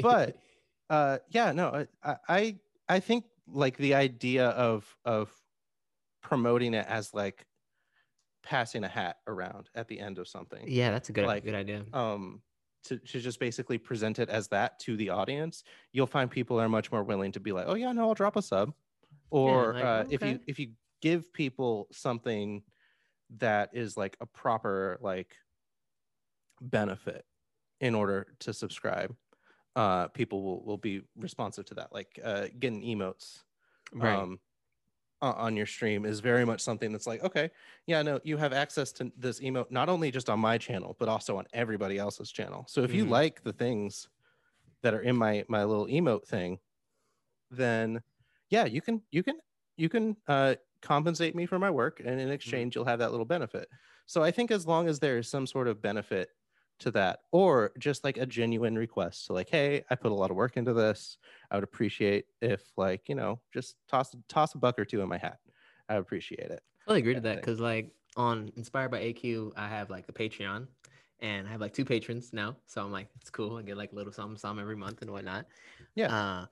but 0.00 0.36
uh 0.90 1.18
yeah 1.30 1.52
no 1.52 1.68
I- 2.04 2.10
I, 2.10 2.16
I 2.28 2.56
i 2.88 3.00
think 3.00 3.24
like 3.48 3.76
the 3.76 3.94
idea 3.94 4.48
of 4.48 4.96
of 5.04 5.32
promoting 6.22 6.74
it 6.74 6.86
as 6.88 7.12
like 7.14 7.44
passing 8.42 8.84
a 8.84 8.88
hat 8.88 9.16
around 9.26 9.68
at 9.74 9.88
the 9.88 9.98
end 9.98 10.18
of 10.18 10.28
something 10.28 10.64
yeah, 10.66 10.90
that's 10.92 11.08
a 11.08 11.12
good 11.12 11.26
like, 11.26 11.44
good 11.44 11.54
idea. 11.54 11.84
um 11.92 12.40
to, 12.84 12.98
to 12.98 13.20
just 13.20 13.40
basically 13.40 13.78
present 13.78 14.20
it 14.20 14.28
as 14.28 14.46
that 14.48 14.78
to 14.80 14.96
the 14.96 15.10
audience 15.10 15.64
you'll 15.92 16.06
find 16.06 16.30
people 16.30 16.60
are 16.60 16.68
much 16.68 16.92
more 16.92 17.02
willing 17.02 17.32
to 17.32 17.40
be 17.40 17.50
like 17.52 17.66
oh 17.68 17.74
yeah 17.74 17.90
no 17.92 18.02
i'll 18.08 18.14
drop 18.14 18.36
a 18.36 18.42
sub 18.42 18.72
or 19.30 19.72
like, 19.74 19.84
uh, 19.84 20.04
if 20.10 20.22
you 20.22 20.40
if 20.46 20.58
you 20.58 20.72
give 21.00 21.32
people 21.32 21.88
something 21.92 22.62
that 23.38 23.70
is 23.72 23.96
like 23.96 24.16
a 24.20 24.26
proper 24.26 24.98
like 25.00 25.36
benefit 26.60 27.24
in 27.80 27.94
order 27.94 28.26
to 28.38 28.52
subscribe 28.52 29.14
uh 29.74 30.08
people 30.08 30.42
will, 30.42 30.64
will 30.64 30.78
be 30.78 31.02
responsive 31.16 31.64
to 31.66 31.74
that 31.74 31.92
like 31.92 32.18
uh 32.24 32.46
getting 32.58 32.80
emotes 32.82 33.42
right. 33.92 34.16
um 34.16 34.40
on 35.20 35.56
your 35.56 35.66
stream 35.66 36.04
is 36.04 36.20
very 36.20 36.44
much 36.44 36.60
something 36.60 36.92
that's 36.92 37.06
like 37.06 37.22
okay 37.22 37.50
yeah 37.86 38.00
no 38.02 38.20
you 38.22 38.36
have 38.36 38.52
access 38.52 38.92
to 38.92 39.10
this 39.16 39.40
emote 39.40 39.70
not 39.70 39.88
only 39.88 40.10
just 40.10 40.30
on 40.30 40.38
my 40.38 40.56
channel 40.56 40.96
but 40.98 41.08
also 41.08 41.36
on 41.36 41.44
everybody 41.52 41.98
else's 41.98 42.30
channel 42.30 42.64
so 42.68 42.82
if 42.82 42.92
you 42.94 43.04
Mhm. 43.04 43.10
like 43.10 43.42
the 43.42 43.52
things 43.52 44.08
that 44.82 44.94
are 44.94 45.00
in 45.00 45.16
my 45.16 45.44
my 45.48 45.64
little 45.64 45.86
emote 45.86 46.26
thing 46.26 46.58
then 47.50 48.02
yeah 48.50 48.64
you 48.64 48.80
can 48.80 49.02
you 49.10 49.22
can 49.22 49.38
you 49.76 49.88
can 49.88 50.16
uh 50.28 50.54
compensate 50.82 51.34
me 51.34 51.46
for 51.46 51.58
my 51.58 51.70
work 51.70 52.00
and 52.04 52.20
in 52.20 52.30
exchange 52.30 52.74
you'll 52.74 52.84
have 52.84 52.98
that 52.98 53.10
little 53.10 53.26
benefit 53.26 53.68
so 54.06 54.22
i 54.22 54.30
think 54.30 54.50
as 54.50 54.66
long 54.66 54.88
as 54.88 54.98
there's 54.98 55.28
some 55.28 55.46
sort 55.46 55.68
of 55.68 55.80
benefit 55.82 56.30
to 56.78 56.90
that 56.90 57.20
or 57.32 57.72
just 57.78 58.04
like 58.04 58.18
a 58.18 58.26
genuine 58.26 58.76
request 58.76 59.24
so 59.24 59.32
like 59.32 59.48
hey 59.48 59.82
i 59.90 59.94
put 59.94 60.12
a 60.12 60.14
lot 60.14 60.30
of 60.30 60.36
work 60.36 60.56
into 60.58 60.74
this 60.74 61.16
i 61.50 61.54
would 61.56 61.64
appreciate 61.64 62.26
if 62.42 62.62
like 62.76 63.08
you 63.08 63.14
know 63.14 63.40
just 63.52 63.76
toss 63.88 64.14
toss 64.28 64.54
a 64.54 64.58
buck 64.58 64.78
or 64.78 64.84
two 64.84 65.00
in 65.00 65.08
my 65.08 65.16
hat 65.16 65.38
i 65.88 65.94
appreciate 65.94 66.50
it 66.50 66.62
I 66.86 66.98
agree 66.98 67.14
to 67.14 67.20
that 67.20 67.36
because 67.36 67.60
like 67.60 67.90
on 68.16 68.50
Inspired 68.56 68.90
by 68.90 69.00
AQ, 69.00 69.52
I 69.56 69.68
have 69.68 69.90
like 69.90 70.06
the 70.06 70.12
Patreon, 70.12 70.66
and 71.20 71.46
I 71.46 71.50
have 71.50 71.60
like 71.60 71.74
two 71.74 71.84
patrons 71.84 72.32
now. 72.32 72.56
So 72.66 72.82
I'm 72.82 72.92
like, 72.92 73.08
it's 73.20 73.30
cool. 73.30 73.56
I 73.56 73.62
get 73.62 73.76
like 73.76 73.92
a 73.92 73.94
little 73.94 74.12
something, 74.12 74.38
something 74.38 74.62
every 74.62 74.76
month 74.76 75.02
and 75.02 75.10
whatnot. 75.10 75.46
Yeah. 75.94 76.14
Uh, 76.14 76.46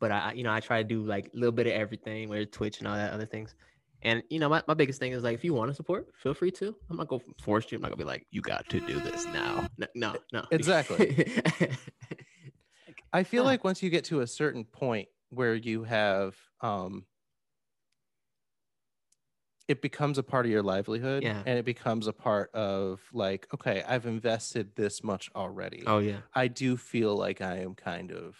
but 0.00 0.10
I, 0.10 0.32
you 0.32 0.42
know, 0.42 0.52
I 0.52 0.60
try 0.60 0.82
to 0.82 0.88
do 0.88 1.02
like 1.04 1.26
a 1.26 1.36
little 1.36 1.52
bit 1.52 1.66
of 1.66 1.72
everything, 1.74 2.28
where 2.28 2.44
Twitch 2.44 2.78
and 2.78 2.88
all 2.88 2.96
that 2.96 3.12
other 3.12 3.26
things. 3.26 3.54
And 4.02 4.22
you 4.30 4.38
know, 4.38 4.48
my, 4.48 4.62
my 4.66 4.74
biggest 4.74 4.98
thing 4.98 5.12
is 5.12 5.22
like, 5.22 5.34
if 5.34 5.44
you 5.44 5.52
want 5.54 5.70
to 5.70 5.74
support, 5.74 6.08
feel 6.16 6.32
free 6.34 6.50
to. 6.52 6.74
I'm 6.88 6.96
not 6.96 7.08
gonna 7.08 7.22
force 7.42 7.70
you. 7.70 7.76
I'm 7.76 7.82
not 7.82 7.88
gonna 7.88 7.98
be 7.98 8.04
like, 8.04 8.26
you 8.30 8.40
got 8.40 8.68
to 8.70 8.80
do 8.80 8.98
this 8.98 9.26
now. 9.26 9.68
No, 9.76 9.86
no, 9.94 10.16
no. 10.32 10.44
Exactly. 10.50 11.26
i 13.12 13.24
feel 13.24 13.42
like 13.42 13.64
once 13.64 13.82
you 13.82 13.90
get 13.90 14.04
to 14.04 14.20
a 14.20 14.26
certain 14.26 14.64
point 14.64 15.08
where 15.30 15.54
you 15.54 15.82
have 15.82 16.36
um 16.60 17.04
it 19.68 19.82
becomes 19.82 20.18
a 20.18 20.22
part 20.22 20.46
of 20.46 20.52
your 20.52 20.62
livelihood 20.62 21.22
Yeah. 21.22 21.42
and 21.46 21.58
it 21.58 21.64
becomes 21.64 22.06
a 22.06 22.12
part 22.12 22.54
of 22.54 23.00
like 23.12 23.46
okay 23.54 23.82
i've 23.86 24.06
invested 24.06 24.74
this 24.76 25.02
much 25.02 25.30
already 25.34 25.82
oh 25.86 25.98
yeah. 25.98 26.18
i 26.34 26.48
do 26.48 26.76
feel 26.76 27.16
like 27.16 27.40
i 27.40 27.58
am 27.58 27.74
kind 27.74 28.12
of 28.12 28.36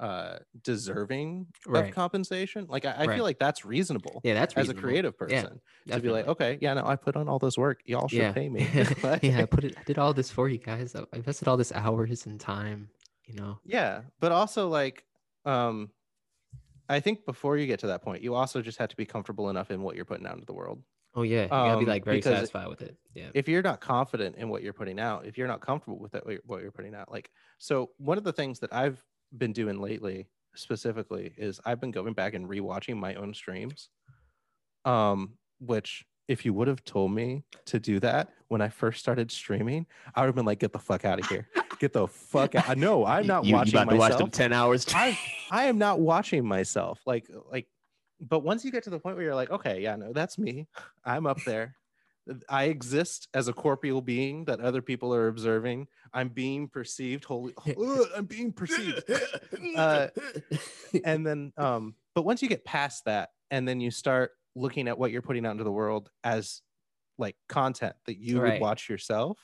uh 0.00 0.38
deserving 0.62 1.46
Right. 1.66 1.90
of 1.90 1.94
compensation 1.94 2.66
like 2.68 2.84
i, 2.86 2.92
I 2.92 3.06
Right. 3.06 3.14
feel 3.16 3.24
like 3.24 3.38
that's 3.38 3.64
reasonable 3.64 4.22
Yeah, 4.24 4.34
that's 4.34 4.54
as 4.56 4.68
a 4.68 4.72
reasonable. 4.72 4.80
creative 4.80 5.14
Yeah, 5.28 5.42
person 5.42 5.60
to 5.88 6.00
be 6.00 6.08
like 6.10 6.26
okay 6.26 6.58
yeah 6.60 6.74
no 6.74 6.84
i 6.86 6.96
put 6.96 7.16
on 7.16 7.28
all 7.28 7.38
this 7.38 7.58
work 7.58 7.80
y'all 7.84 8.08
should 8.08 8.18
yeah. 8.18 8.32
pay 8.32 8.48
me 8.48 8.66
yeah, 9.22 9.40
I 9.40 9.44
put 9.44 9.64
it. 9.64 9.74
I 9.78 9.82
did 9.84 9.98
all 9.98 10.14
this 10.14 10.30
for 10.30 10.48
you 10.48 10.58
guys. 10.58 10.94
I 10.94 11.04
invested 11.12 11.48
all 11.48 11.56
this 11.58 11.70
hours 11.72 12.26
and 12.26 12.40
time. 12.40 12.88
You 13.26 13.34
know. 13.34 13.58
yeah 13.64 14.02
but 14.18 14.32
also 14.32 14.68
like 14.68 15.04
um 15.44 15.90
i 16.88 16.98
think 16.98 17.24
before 17.26 17.56
you 17.58 17.66
get 17.66 17.78
to 17.80 17.86
that 17.88 18.02
point 18.02 18.22
you 18.22 18.34
also 18.34 18.60
just 18.62 18.78
have 18.78 18.88
to 18.88 18.96
be 18.96 19.06
comfortable 19.06 19.50
enough 19.50 19.70
in 19.70 19.82
what 19.82 19.94
you're 19.96 20.04
putting 20.04 20.26
out 20.26 20.34
into 20.34 20.46
the 20.46 20.54
world 20.54 20.82
Oh 21.12 21.22
yeah, 21.22 21.42
you 21.42 21.48
gotta 21.48 21.76
be 21.76 21.84
Um, 21.84 21.88
like 21.88 22.04
very 22.04 22.22
satisfied 22.22 22.68
with 22.68 22.82
it. 22.82 22.96
Yeah. 23.14 23.30
if 23.34 23.48
you're 23.48 23.62
not 23.62 23.80
confident 23.80 24.36
in 24.36 24.48
what 24.48 24.62
you're 24.62 24.72
putting 24.72 25.00
out 25.00 25.26
if 25.26 25.36
you're 25.36 25.48
not 25.48 25.60
comfortable 25.60 25.98
with 25.98 26.12
that 26.12 26.24
what 26.46 26.62
you're 26.62 26.70
putting 26.70 26.94
out 26.94 27.10
like 27.10 27.30
so 27.58 27.90
one 27.98 28.16
of 28.16 28.22
the 28.24 28.32
things 28.32 28.60
that 28.60 28.72
i've 28.72 29.04
been 29.36 29.52
doing 29.52 29.80
lately 29.80 30.28
specifically 30.54 31.32
is 31.36 31.60
i've 31.64 31.80
been 31.80 31.90
going 31.90 32.12
back 32.12 32.34
and 32.34 32.48
rewatching 32.48 32.96
my 32.96 33.14
own 33.14 33.32
streams 33.32 33.88
um 34.84 35.32
which 35.60 36.04
if 36.28 36.44
you 36.44 36.52
would 36.52 36.68
have 36.68 36.84
told 36.84 37.12
me 37.12 37.44
to 37.66 37.78
do 37.78 38.00
that 38.00 38.30
when 38.48 38.60
i 38.60 38.68
first 38.68 38.98
started 38.98 39.30
streaming 39.30 39.86
i 40.14 40.20
would 40.20 40.26
have 40.26 40.34
been 40.34 40.46
like 40.46 40.58
get 40.58 40.72
the 40.72 40.78
fuck 40.78 41.04
out 41.04 41.20
of 41.20 41.26
here 41.26 41.48
get 41.78 41.92
the 41.92 42.06
fuck 42.08 42.54
out 42.54 42.76
no 42.76 43.06
i'm 43.06 43.26
not 43.26 43.44
you, 43.44 43.54
watching 43.54 43.74
you 43.74 43.80
about 43.80 43.92
to 43.92 43.98
watch 43.98 44.10
them 44.12 44.18
myself 44.18 44.30
ten 44.32 44.52
hours. 44.52 44.86
I- 44.94 45.18
I 45.50 45.64
am 45.64 45.78
not 45.78 45.98
watching 45.98 46.46
myself. 46.46 47.00
Like 47.04 47.28
like 47.50 47.66
but 48.20 48.40
once 48.40 48.64
you 48.64 48.70
get 48.70 48.84
to 48.84 48.90
the 48.90 48.98
point 48.98 49.16
where 49.16 49.24
you're 49.24 49.34
like, 49.34 49.50
okay, 49.50 49.80
yeah, 49.80 49.96
no, 49.96 50.12
that's 50.12 50.38
me. 50.38 50.68
I'm 51.04 51.26
up 51.26 51.38
there. 51.44 51.74
I 52.48 52.64
exist 52.64 53.28
as 53.34 53.48
a 53.48 53.52
corporeal 53.52 54.00
being 54.00 54.44
that 54.44 54.60
other 54.60 54.82
people 54.82 55.14
are 55.14 55.28
observing. 55.28 55.88
I'm 56.12 56.28
being 56.28 56.68
perceived. 56.68 57.24
Holy, 57.24 57.54
I'm 58.16 58.26
being 58.26 58.52
perceived. 58.52 59.04
Uh, 59.76 60.08
and 61.04 61.26
then, 61.26 61.52
um, 61.56 61.94
but 62.14 62.24
once 62.24 62.42
you 62.42 62.48
get 62.48 62.64
past 62.64 63.04
that, 63.04 63.30
and 63.50 63.66
then 63.66 63.80
you 63.80 63.90
start 63.90 64.32
looking 64.54 64.88
at 64.88 64.98
what 64.98 65.10
you're 65.10 65.22
putting 65.22 65.46
out 65.46 65.52
into 65.52 65.64
the 65.64 65.72
world 65.72 66.10
as 66.24 66.62
like 67.18 67.36
content 67.48 67.94
that 68.06 68.18
you 68.18 68.40
would 68.40 68.60
watch 68.60 68.88
yourself. 68.88 69.38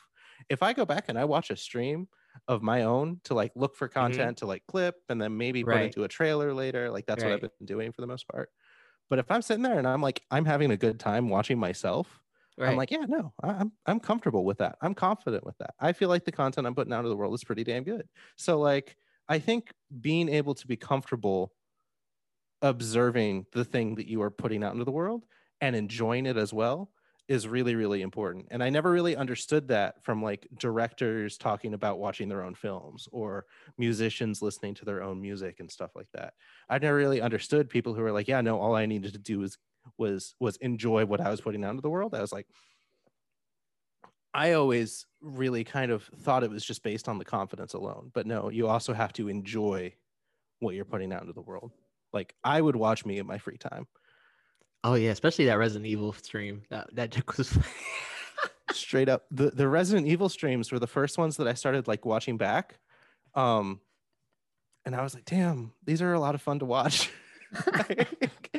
If 0.49 0.63
I 0.63 0.73
go 0.73 0.85
back 0.85 1.05
and 1.09 1.19
I 1.19 1.25
watch 1.25 1.51
a 1.51 1.57
stream 1.57 2.09
of 2.49 2.63
my 2.63 2.83
own 2.83 3.21
to 3.25 3.35
like 3.35 3.53
look 3.55 3.77
for 3.77 3.89
content 3.89 4.39
to 4.39 4.47
like 4.47 4.63
clip 4.69 4.97
and 5.09 5.21
then 5.21 5.37
maybe 5.37 5.63
put 5.65 5.75
Mm-hmm. 5.75 5.85
Into 5.85 6.05
a 6.05 6.09
trailer 6.09 6.55
later, 6.55 6.91
like 6.91 7.07
that's 7.07 7.23
what 7.23 7.33
I've 7.33 7.41
been 7.41 7.51
doing 7.65 7.93
for 7.93 8.01
the 8.01 8.07
most 8.07 8.27
part. 8.29 8.51
But 9.09 9.19
if 9.19 9.31
I'm 9.31 9.43
sitting 9.43 9.63
there 9.63 9.79
and 9.79 9.87
I'm 9.87 10.03
like, 10.03 10.23
I'm 10.31 10.45
having 10.45 10.71
a 10.71 10.77
good 10.77 10.99
time 10.99 11.29
watching 11.29 11.59
myself, 11.59 12.21
right. 12.57 12.67
I'm 12.67 12.77
like, 12.77 12.91
yeah, 12.91 13.05
no, 13.09 13.33
I'm 13.43 13.73
I'm 13.87 14.01
comfortable 14.01 14.45
with 14.45 14.59
that. 14.59 14.77
I'm 14.81 14.95
confident 14.95 15.45
with 15.45 15.57
that. 15.59 15.75
I 15.81 15.93
feel 15.93 16.09
like 16.09 16.25
the 16.25 16.33
content 16.33 16.67
I'm 16.67 16.75
putting 16.75 16.93
out 16.93 16.99
into 17.01 17.11
the 17.11 17.17
world 17.17 17.35
is 17.35 17.45
pretty 17.45 17.65
damn 17.65 17.85
good. 17.85 18.09
So 18.37 18.59
like, 18.59 18.97
I 19.29 19.39
think 19.39 19.73
being 20.01 20.29
able 20.29 20.55
to 20.55 20.67
be 20.67 20.77
comfortable 20.77 21.53
observing 22.63 23.47
the 23.53 23.65
thing 23.65 23.95
that 23.97 24.09
you 24.09 24.23
are 24.23 24.31
putting 24.31 24.65
out 24.65 24.73
into 24.73 24.85
the 24.85 24.93
world 24.93 25.27
and 25.61 25.77
enjoying 25.77 26.27
it 26.27 26.37
as 26.37 26.53
well 26.53 26.91
is 27.29 27.47
really 27.49 27.75
really 27.75 28.03
important 28.03 28.47
and 28.51 28.63
i 28.63 28.71
never 28.71 28.91
really 28.91 29.17
understood 29.17 29.69
that 29.69 30.03
from 30.05 30.23
like 30.23 30.47
directors 30.59 31.37
talking 31.37 31.75
about 31.75 31.99
watching 31.99 32.29
their 32.29 32.43
own 32.43 32.55
films 32.55 33.09
or 33.13 33.45
musicians 33.77 34.41
listening 34.41 34.75
to 34.75 34.85
their 34.85 35.03
own 35.03 35.21
music 35.21 35.59
and 35.59 35.71
stuff 35.71 35.91
like 35.97 36.11
that 36.13 36.35
i 36.69 36.79
never 36.79 36.97
really 36.97 37.21
understood 37.21 37.69
people 37.69 37.95
who 37.95 38.01
were 38.01 38.13
like 38.13 38.29
yeah 38.29 38.41
no 38.41 38.59
all 38.61 38.77
i 38.77 38.87
needed 38.87 39.13
to 39.13 39.19
do 39.19 39.41
was 39.41 39.59
was 39.99 40.35
was 40.41 40.57
enjoy 40.59 41.05
what 41.05 41.21
i 41.21 41.31
was 41.31 41.41
putting 41.41 41.65
out 41.65 41.71
into 41.71 41.83
the 41.83 41.91
world 41.91 42.15
i 42.15 42.21
was 42.21 42.33
like 42.33 42.47
i 44.35 44.53
always 44.53 45.07
really 45.21 45.65
kind 45.65 45.91
of 45.91 46.05
thought 46.21 46.45
it 46.45 46.51
was 46.51 46.65
just 46.65 46.83
based 46.83 47.09
on 47.09 47.19
the 47.19 47.25
confidence 47.25 47.75
alone 47.75 48.11
but 48.15 48.27
no 48.27 48.51
you 48.51 48.67
also 48.67 48.93
have 48.93 49.13
to 49.13 49.29
enjoy 49.29 49.93
what 50.61 50.75
you're 50.75 50.85
putting 50.85 51.13
out 51.13 51.23
into 51.23 51.33
the 51.33 51.41
world 51.41 51.73
like 52.13 52.35
i 52.45 52.61
would 52.61 52.77
watch 52.77 53.05
me 53.05 53.19
in 53.19 53.27
my 53.27 53.39
free 53.39 53.59
time 53.59 53.87
oh 54.87 54.95
yeah, 54.95 55.11
especially 55.11 55.47
that 55.47 55.59
Resident 55.59 55.87
Evil 55.87 56.13
stream. 56.13 56.63
That 56.71 56.89
that 56.95 57.11
joke 57.11 57.37
was. 57.37 57.57
straight 58.73 59.09
up 59.09 59.25
the 59.31 59.51
the 59.51 59.67
resident 59.67 60.07
evil 60.07 60.29
streams 60.29 60.71
were 60.71 60.79
the 60.79 60.87
first 60.87 61.17
ones 61.17 61.37
that 61.37 61.47
i 61.47 61.55
started 61.55 61.89
like 61.89 62.05
watching 62.05 62.37
back 62.37 62.79
um 63.35 63.81
and 64.85 64.95
i 64.95 65.03
was 65.03 65.15
like 65.15 65.25
damn 65.25 65.73
these 65.85 66.03
are 66.03 66.13
a 66.13 66.21
lot 66.21 66.35
of 66.35 66.43
fun 66.43 66.59
to 66.59 66.65
watch 66.65 67.11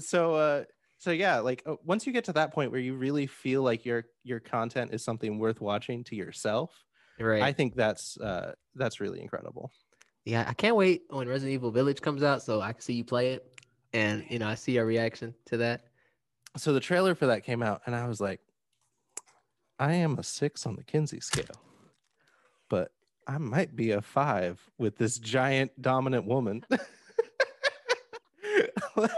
so 0.00 0.34
uh 0.34 0.64
so 0.98 1.10
yeah 1.10 1.38
like 1.38 1.62
uh, 1.66 1.76
once 1.84 2.06
you 2.06 2.12
get 2.12 2.24
to 2.24 2.32
that 2.32 2.52
point 2.52 2.70
where 2.70 2.80
you 2.80 2.94
really 2.94 3.26
feel 3.26 3.62
like 3.62 3.84
your 3.84 4.04
your 4.24 4.40
content 4.40 4.92
is 4.92 5.02
something 5.04 5.38
worth 5.38 5.60
watching 5.60 6.04
to 6.04 6.16
yourself 6.16 6.84
Right. 7.20 7.42
i 7.42 7.52
think 7.52 7.74
that's 7.74 8.16
uh 8.18 8.52
that's 8.74 9.00
really 9.00 9.20
incredible 9.20 9.70
yeah, 10.24 10.44
I 10.46 10.52
can't 10.52 10.76
wait 10.76 11.04
when 11.08 11.26
Resident 11.26 11.54
Evil 11.54 11.70
Village 11.70 12.02
comes 12.02 12.22
out 12.22 12.42
so 12.42 12.60
I 12.60 12.72
can 12.72 12.82
see 12.82 12.92
you 12.92 13.04
play 13.04 13.32
it. 13.32 13.58
And 13.94 14.26
you 14.28 14.38
know, 14.38 14.46
I 14.46 14.56
see 14.56 14.72
your 14.72 14.84
reaction 14.84 15.34
to 15.46 15.56
that. 15.58 15.84
so 16.58 16.74
the 16.74 16.80
trailer 16.80 17.14
for 17.14 17.26
that 17.28 17.44
came 17.44 17.62
out 17.62 17.80
and 17.86 17.94
i 17.94 18.06
was 18.06 18.20
like 18.20 18.40
i 19.78 19.94
am 19.94 20.18
a 20.18 20.22
six 20.22 20.66
on 20.66 20.76
the 20.76 20.82
kinsey 20.84 21.20
scale 21.20 21.62
but 22.68 22.90
i 23.26 23.38
might 23.38 23.74
be 23.76 23.92
a 23.92 24.02
five 24.02 24.60
with 24.76 24.96
this 24.98 25.18
giant 25.18 25.70
dominant 25.80 26.26
woman 26.26 26.62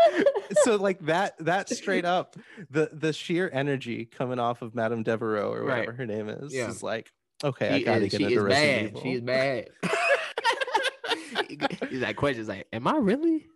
so 0.62 0.76
like 0.76 0.98
that 1.06 1.36
that 1.38 1.68
straight 1.80 2.04
up 2.04 2.36
the 2.70 2.90
the 2.92 3.12
sheer 3.12 3.48
energy 3.52 4.04
coming 4.04 4.38
off 4.38 4.62
of 4.62 4.74
madame 4.74 5.02
devereaux 5.02 5.52
or 5.52 5.64
Right. 5.64 5.80
whatever 5.80 5.92
her 5.92 6.06
name 6.06 6.28
is 6.28 6.52
Yeah. 6.54 6.68
is 6.68 6.82
like 6.82 7.12
okay 7.44 7.68
i 7.70 7.82
gotta 7.82 8.06
is- 8.06 8.12
get 8.12 8.20
into 8.22 8.42
resident 8.42 8.82
bad. 8.82 8.88
evil 8.90 9.02
She 9.02 9.12
is 9.12 9.20
bad. 9.20 9.68
He's 11.90 12.00
like 12.00 12.16
questions 12.16 12.48
like, 12.48 12.66
Am 12.72 12.86
I 12.86 12.96
really? 12.96 13.46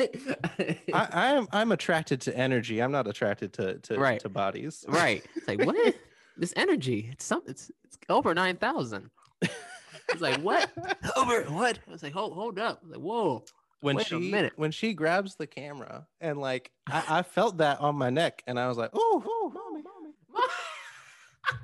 I, 0.00 0.78
I 1.12 1.26
am 1.34 1.46
i'm 1.52 1.72
attracted 1.72 2.22
to 2.22 2.34
energy 2.36 2.80
i'm 2.82 2.90
not 2.90 3.06
attracted 3.06 3.52
to 3.54 3.78
to, 3.80 3.98
Right. 3.98 4.20
to 4.20 4.28
bodies 4.30 4.84
right. 4.88 5.22
It's 5.36 5.46
like 5.46 5.62
what? 5.64 5.94
this 6.38 6.54
energy. 6.56 7.10
It's 7.12 7.24
something 7.24 7.50
it's 7.50 7.70
it's 7.84 7.98
over 8.08 8.32
nine 8.34 8.56
thousand. 8.56 9.10
It's 9.42 10.20
like 10.22 10.38
what? 10.40 10.70
Over 11.16 11.42
what? 11.44 11.78
I 11.86 11.90
was 11.92 12.02
like, 12.02 12.14
hold 12.14 12.32
hold 12.32 12.58
up. 12.58 12.80
Like, 12.88 12.98
whoa. 12.98 13.44
When 13.80 13.96
Wait 13.96 14.06
she 14.06 14.30
minute. 14.30 14.52
when 14.56 14.70
she 14.70 14.92
grabs 14.92 15.36
the 15.36 15.46
camera 15.46 16.06
and 16.20 16.38
like 16.38 16.70
I, 16.88 17.04
I 17.08 17.22
felt 17.22 17.58
that 17.58 17.80
on 17.80 17.96
my 17.96 18.10
neck 18.10 18.42
and 18.46 18.58
I 18.58 18.68
was 18.68 18.76
like, 18.76 18.90
oh, 18.92 19.22
oh, 19.26 19.52
mommy, 19.54 19.82
mommy. 19.82 20.46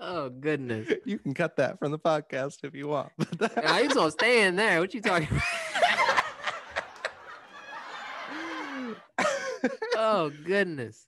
oh 0.00 0.28
goodness. 0.30 0.92
You 1.04 1.18
can 1.18 1.34
cut 1.34 1.56
that 1.56 1.78
from 1.78 1.90
the 1.90 1.98
podcast 1.98 2.58
if 2.62 2.74
you 2.74 2.88
want. 2.88 3.10
I 3.56 3.82
was 3.82 3.94
gonna 3.94 4.10
stay 4.10 4.46
in 4.46 4.56
there. 4.56 4.80
What 4.80 4.94
you 4.94 5.00
talking 5.00 5.28
about? 5.28 5.42
oh 9.96 10.30
goodness. 10.44 11.06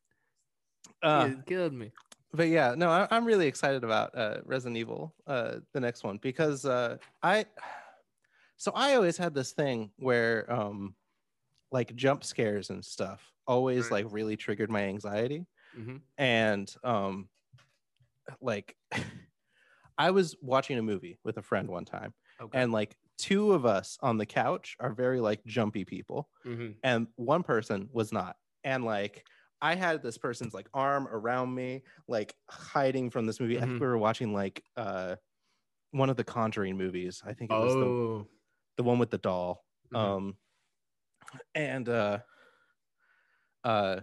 Uh, 1.03 1.29
it 1.31 1.47
killed 1.47 1.73
me. 1.73 1.93
but 2.33 2.49
yeah, 2.49 2.75
no, 2.77 2.89
I, 2.89 3.07
I'm 3.11 3.25
really 3.25 3.47
excited 3.47 3.85
about 3.85 4.17
uh, 4.17 4.39
Resident 4.45 4.77
Evil, 4.77 5.15
uh, 5.27 5.57
the 5.73 5.81
next 5.81 6.03
one, 6.03 6.19
because 6.21 6.65
uh, 6.65 6.97
I, 7.23 7.45
so 8.57 8.73
I 8.75 8.95
always 8.95 9.16
had 9.16 9.35
this 9.35 9.53
thing 9.53 9.92
where, 9.99 10.51
um, 10.53 10.97
like 11.73 11.95
jump 11.97 12.25
scares 12.25 12.71
and 12.71 12.85
stuff 12.85 13.33
always 13.47 13.90
Right. 13.90 13.92
like 13.92 14.07
really 14.11 14.37
triggered 14.37 14.71
my 14.71 14.85
anxiety. 14.85 15.47
Mhm. 15.73 16.07
and 16.19 16.75
um 16.85 17.31
like 18.40 18.77
i 19.99 20.11
was 20.11 20.37
watching 20.42 20.79
a 20.79 20.83
movie 20.83 21.19
with 21.25 21.38
a 21.38 21.42
friend 21.42 21.69
one 21.69 21.85
time 21.85 22.14
Okay. 22.40 22.59
and 22.59 22.73
like 22.73 22.97
two 23.19 23.53
of 23.53 23.64
us 23.66 23.99
on 24.03 24.19
the 24.19 24.27
couch 24.27 24.77
are 24.81 24.92
very 24.92 25.21
like 25.21 25.45
jumpy 25.47 25.85
people 25.85 26.31
Mhm. 26.45 26.83
and 26.83 27.09
one 27.16 27.42
person 27.42 27.88
was 27.92 28.12
not 28.12 28.37
and 28.64 28.85
like 28.85 29.27
i 29.62 29.75
had 29.75 30.03
this 30.03 30.19
person's 30.19 30.55
like 30.55 30.69
arm 30.75 31.09
around 31.09 31.55
me 31.55 31.83
like 32.09 32.37
hiding 32.51 33.11
from 33.11 33.27
this 33.27 33.40
movie 33.40 33.59
i 33.59 33.61
Mhm. 33.61 33.66
think 33.66 33.81
we 33.81 33.87
were 33.87 33.99
watching 33.99 34.33
like 34.35 34.64
uh 34.77 35.16
one 35.92 36.11
of 36.11 36.16
the 36.16 36.25
conjuring 36.25 36.77
movies 36.77 37.23
i 37.27 37.35
think 37.35 37.53
it 37.53 37.57
was 37.59 37.77
Oh. 37.77 37.79
the 37.79 37.95
one 38.83 38.99
with 38.99 39.11
the 39.11 39.19
doll. 39.19 39.65
Mhm. 39.93 39.99
um 39.99 40.37
and 41.55 41.89
uh 41.89 42.19
uh 43.65 44.01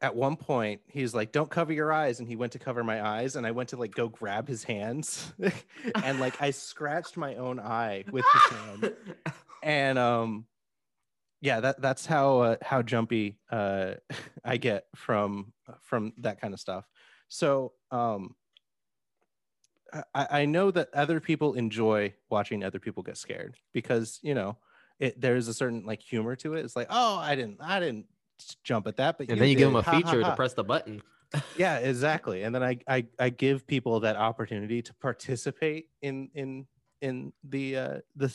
at 0.00 0.14
one 0.16 0.36
point 0.36 0.80
he's 0.86 1.14
like 1.14 1.30
don't 1.32 1.50
cover 1.50 1.72
your 1.72 1.92
eyes. 1.92 2.18
And 2.18 2.28
he 2.28 2.36
went 2.36 2.52
to 2.52 2.58
cover 2.58 2.82
my 2.84 3.04
eyes 3.06 3.36
and 3.36 3.46
i 3.46 3.50
went 3.52 3.68
to 3.70 3.76
like 3.76 3.92
go 3.94 4.08
grab 4.08 4.48
his 4.48 4.64
hands 4.64 5.32
and 6.04 6.20
like 6.20 6.40
i 6.42 6.50
scratched 6.50 7.16
my 7.16 7.36
own 7.36 7.60
eye 7.60 8.04
with 8.10 8.24
his 8.32 8.42
hand. 8.58 8.92
And 9.62 9.98
um 9.98 10.46
yeah 11.40 11.60
that 11.60 11.80
that's 11.80 12.06
how 12.06 12.40
uh, 12.40 12.56
how 12.62 12.82
jumpy 12.82 13.38
uh 13.50 13.94
i 14.44 14.56
get 14.56 14.86
from 14.96 15.52
from 15.82 16.12
that 16.18 16.40
kind 16.40 16.54
of 16.54 16.60
stuff. 16.60 16.88
So 17.28 17.72
um 17.90 18.34
I, 20.14 20.26
I 20.30 20.44
know 20.46 20.70
that 20.70 20.88
other 20.94 21.20
people 21.20 21.54
enjoy 21.54 22.14
watching 22.30 22.64
other 22.64 22.78
people 22.80 23.02
get 23.02 23.16
scared 23.16 23.56
because 23.72 24.18
you 24.22 24.34
know 24.34 24.56
it 24.98 25.20
there's 25.20 25.48
a 25.48 25.54
certain 25.54 25.84
like 25.84 26.00
humor 26.00 26.36
to 26.36 26.54
it 26.54 26.64
it's 26.64 26.76
like 26.76 26.86
oh 26.90 27.16
i 27.16 27.34
didn't 27.34 27.58
i 27.60 27.78
didn't 27.80 28.06
jump 28.64 28.86
at 28.86 28.96
that 28.96 29.18
but 29.18 29.28
and 29.28 29.40
then 29.40 29.48
you 29.48 29.54
give 29.56 29.68
them 29.68 29.76
a 29.76 29.82
Ha, 29.82 29.90
ha, 29.90 29.98
feature 29.98 30.22
ha." 30.22 30.30
to 30.30 30.36
press 30.36 30.54
the 30.54 30.64
button. 30.64 31.02
yeah 31.56 31.78
exactly 31.78 32.42
and 32.42 32.54
then 32.54 32.62
I, 32.62 32.78
I 32.88 33.06
i 33.18 33.28
give 33.30 33.66
people 33.66 34.00
that 34.00 34.16
opportunity 34.16 34.82
to 34.82 34.94
participate 34.94 35.88
in 36.02 36.30
in 36.34 36.66
in 37.00 37.32
the 37.44 37.76
uh 37.76 37.98
the 38.16 38.32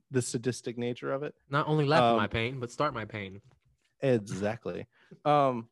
the 0.10 0.22
sadistic 0.22 0.76
nature 0.78 1.12
of 1.12 1.22
it 1.22 1.34
Not 1.48 1.66
only 1.68 1.84
laugh 1.86 2.04
at 2.04 2.16
my 2.16 2.24
Um, 2.24 2.28
pain, 2.28 2.60
but 2.60 2.70
start 2.70 2.92
my 2.94 3.04
pain. 3.04 3.40
exactly 4.00 4.86
um 5.24 5.68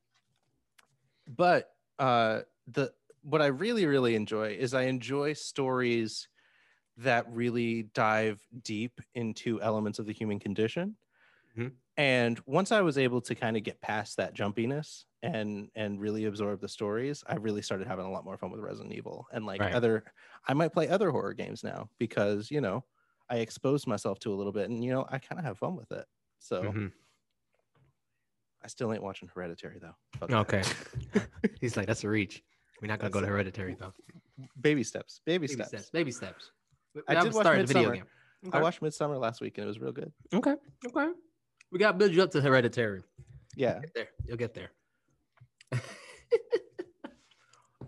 but 1.28 1.70
uh 1.98 2.40
the 2.68 2.92
what 3.22 3.42
i 3.42 3.46
really 3.46 3.87
really 3.87 4.14
enjoy 4.14 4.48
is 4.54 4.74
i 4.74 4.82
enjoy 4.82 5.32
stories 5.32 6.28
that 6.96 7.28
really 7.32 7.85
dive 7.85 8.46
deep 8.62 9.00
into 9.14 9.61
elements 9.62 9.98
of 9.98 10.06
the 10.06 10.12
human 10.12 10.38
condition 10.40 10.96
Mhm. 11.54 11.82
and 11.96 12.40
once 12.46 12.72
i 12.72 12.80
was 12.80 12.96
able 12.96 13.20
to 13.20 13.35
kind 13.35 13.56
of 13.56 13.62
get 13.62 13.80
past 13.80 14.16
that 14.16 14.35
jumpiness 14.35 15.04
and 15.22 15.70
and 15.74 16.00
really 16.00 16.24
absorb 16.24 16.61
the 16.61 16.68
stories 16.68 17.22
i 17.26 17.35
really 17.37 17.62
started 17.62 17.87
having 17.87 18.06
a 18.06 18.11
lot 18.11 18.24
more 18.24 18.38
fun 18.38 18.50
with 18.50 18.61
resident 18.61 18.92
evil 18.94 19.26
and 19.32 19.44
like 19.44 19.62
Right. 19.62 19.72
other 19.72 20.04
i 20.48 20.54
might 20.54 20.72
play 20.72 20.88
other 20.88 21.11
horror 21.11 21.35
games 21.35 21.62
now 21.62 21.88
because 21.98 22.50
you 22.50 22.61
know 22.61 22.85
i 23.28 23.37
exposed 23.38 23.87
myself 23.87 24.18
to 24.18 24.32
a 24.32 24.37
little 24.37 24.52
bit 24.52 24.70
and 24.70 24.82
you 24.85 24.90
know 24.90 25.06
i 25.11 25.18
kind 25.18 25.38
of 25.38 25.44
have 25.44 25.58
fun 25.58 25.76
with 25.76 25.92
it 25.92 26.06
so 26.38 26.76
Mhm. 26.76 26.92
I 28.62 28.68
still 28.68 28.92
ain't 28.92 29.02
watching 29.02 29.28
Hereditary 29.28 29.78
though. 29.78 29.96
Fuck. 30.18 30.30
Okay. 30.30 30.62
He's 31.61 31.76
like, 31.76 31.87
that's 31.87 32.04
a 32.04 32.08
reach. 32.08 32.42
We're 32.83 32.88
not 32.88 32.99
gonna 32.99 33.11
go 33.11 33.21
to 33.21 33.27
hereditary 33.27 33.77
though. 33.79 33.92
Baby 34.61 34.83
steps. 34.83 35.21
Baby, 35.25 35.47
Baby 35.47 35.55
steps. 35.55 35.68
steps. 35.68 35.90
Baby 35.90 36.11
steps. 36.11 36.51
We- 36.95 37.03
I 37.09 37.14
did 37.14 37.33
watch 37.33 37.45
started 37.45 37.68
the 37.68 37.73
video 37.75 37.90
Midsommar. 37.90 37.95
game. 37.95 38.07
I 38.53 38.61
watched 38.61 38.81
Midsommar 38.83 39.21
last 39.21 39.40
week 39.40 39.57
and 39.57 39.64
it 39.64 39.68
was 39.68 39.79
real 39.81 39.92
good. 39.92 40.12
Okay. 40.35 40.57
Okay. 40.87 41.09
We 41.71 41.79
got 41.79 41.92
to 41.92 41.99
build 41.99 42.12
you 42.12 42.23
up 42.23 42.33
to 42.33 42.40
hereditary. 42.40 43.03
Yeah. 43.57 43.79
Get 43.81 43.95
there. 43.95 44.09
You'll 44.27 44.37
get 44.37 44.53
there. 44.53 44.71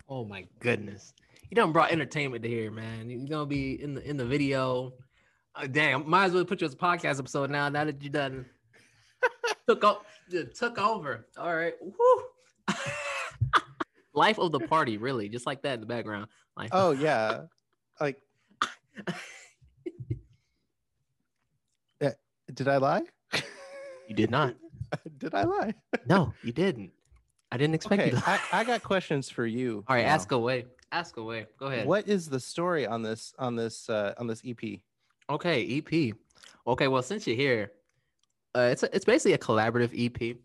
oh 0.08 0.24
my 0.24 0.46
goodness. 0.60 1.12
You 1.50 1.56
done 1.56 1.72
brought 1.72 1.90
entertainment 1.92 2.42
to 2.44 2.48
here, 2.48 2.70
man. 2.70 3.10
You're 3.10 3.28
gonna 3.28 3.46
be 3.46 3.82
in 3.82 3.94
the 3.94 4.08
in 4.08 4.16
the 4.16 4.24
video. 4.24 4.92
Uh, 5.56 5.66
damn, 5.66 6.08
might 6.08 6.26
as 6.26 6.32
well 6.32 6.44
put 6.44 6.60
you 6.60 6.66
as 6.66 6.74
a 6.74 6.76
podcast 6.76 7.18
episode 7.18 7.50
now. 7.50 7.68
Now 7.68 7.84
that 7.84 8.02
you 8.02 8.10
done 8.10 8.46
took 9.68 9.84
o- 9.84 10.02
took 10.54 10.78
over. 10.78 11.26
All 11.36 11.54
right. 11.54 11.74
Woo. 11.80 12.22
Life 14.14 14.38
of 14.38 14.52
the 14.52 14.60
party, 14.60 14.96
really, 14.96 15.28
just 15.28 15.46
like 15.46 15.62
that 15.62 15.74
in 15.74 15.80
the 15.80 15.86
background. 15.86 16.28
Like, 16.56 16.70
Oh 16.72 16.92
yeah. 16.92 17.42
Like 18.00 18.20
Eh, 22.00 22.10
did 22.52 22.68
I 22.68 22.76
lie? 22.78 23.02
you 24.08 24.14
did 24.14 24.30
not. 24.30 24.54
did 25.18 25.34
I 25.34 25.44
lie? 25.44 25.74
No, 26.06 26.32
you 26.42 26.52
didn't. 26.52 26.92
I 27.50 27.56
didn't 27.56 27.74
expect 27.74 28.02
Okay, 28.02 28.10
you 28.10 28.16
to. 28.16 28.28
I, 28.28 28.40
I 28.52 28.64
got 28.64 28.82
questions 28.82 29.28
for 29.30 29.46
you. 29.46 29.84
All 29.88 29.96
right, 29.96 30.04
now. 30.06 30.12
ask 30.12 30.32
away. 30.32 30.66
Ask 30.92 31.16
away. 31.16 31.46
Go 31.58 31.66
ahead. 31.66 31.86
What 31.86 32.08
is 32.08 32.28
the 32.28 32.40
story 32.40 32.86
on 32.86 33.02
this 33.02 33.32
on 33.38 33.56
this 33.56 33.88
uh 33.88 34.14
on 34.18 34.26
this 34.26 34.42
EP? 34.46 34.80
Okay, 35.30 35.78
EP. 35.78 36.14
Okay, 36.66 36.88
well, 36.88 37.02
since 37.02 37.26
you're 37.26 37.36
here, 37.36 37.72
uh, 38.54 38.68
it's 38.72 38.82
a, 38.82 38.94
it's 38.94 39.04
basically 39.04 39.32
a 39.32 39.38
collaborative 39.38 39.92
EP. 39.94 40.36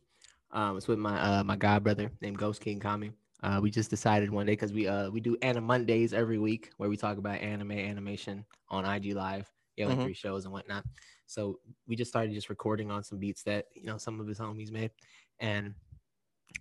Um, 0.52 0.78
it's 0.78 0.88
with 0.88 1.00
my 1.00 1.20
uh 1.20 1.44
my 1.44 1.56
god 1.56 1.84
brother 1.84 2.12
named 2.22 2.38
Ghost 2.38 2.62
King 2.62 2.80
Kami. 2.80 3.12
Uh, 3.42 3.60
we 3.62 3.70
just 3.72 3.90
decided 3.90 4.30
one 4.30 4.46
day 4.46 4.54
because 4.54 4.74
we 4.74 4.88
uh 4.88 5.10
we 5.10 5.22
do 5.22 5.38
Anime 5.42 5.64
Mondays 5.64 6.14
every 6.14 6.38
week 6.40 6.72
where 6.78 6.90
we 6.90 6.98
talk 6.98 7.18
about 7.18 7.40
anime 7.40 7.72
animation 7.72 8.46
on 8.70 8.86
IG 8.86 9.14
Live, 9.14 9.50
yeah, 9.78 9.88
like 9.88 9.98
Mhm. 9.98 10.04
three 10.04 10.14
shows 10.14 10.44
and 10.44 10.54
whatnot. 10.54 10.86
So 11.26 11.60
we 11.88 11.96
just 11.96 12.10
started 12.12 12.34
just 12.34 12.50
recording 12.50 12.92
on 12.92 13.04
some 13.04 13.18
beats 13.18 13.44
that 13.44 13.66
you 13.74 13.86
know 13.86 13.98
some 13.98 14.20
of 14.20 14.28
his 14.28 14.40
homies 14.40 14.72
made, 14.72 14.92
and 15.40 15.74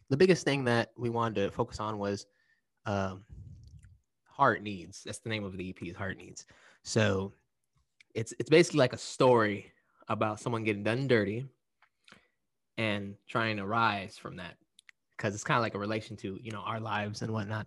the 0.08 0.16
biggest 0.16 0.44
thing 0.44 0.64
that 0.64 0.92
we 0.96 1.10
wanted 1.10 1.42
to 1.42 1.50
focus 1.50 1.80
on 1.80 1.98
was 1.98 2.26
um 2.86 3.24
heart 4.24 4.62
needs. 4.62 5.02
That's 5.04 5.18
the 5.18 5.30
name 5.30 5.44
of 5.44 5.56
the 5.56 5.68
EP 5.70 5.88
is 5.88 5.96
Heart 5.96 6.16
Needs. 6.16 6.46
So 6.84 7.32
it's 8.14 8.32
it's 8.38 8.50
basically 8.50 8.78
like 8.78 8.92
a 8.92 8.98
story 8.98 9.72
about 10.08 10.38
someone 10.38 10.62
getting 10.64 10.84
done 10.84 11.08
dirty 11.08 11.46
and 12.76 13.16
trying 13.26 13.56
to 13.56 13.66
rise 13.66 14.16
from 14.16 14.36
that 14.36 14.54
because 15.18 15.34
it's 15.34 15.44
kind 15.44 15.58
of 15.58 15.62
like 15.62 15.74
a 15.74 15.78
relation 15.78 16.16
to 16.16 16.38
you 16.40 16.50
know 16.50 16.60
our 16.60 16.80
lives 16.80 17.20
and 17.22 17.30
whatnot. 17.30 17.66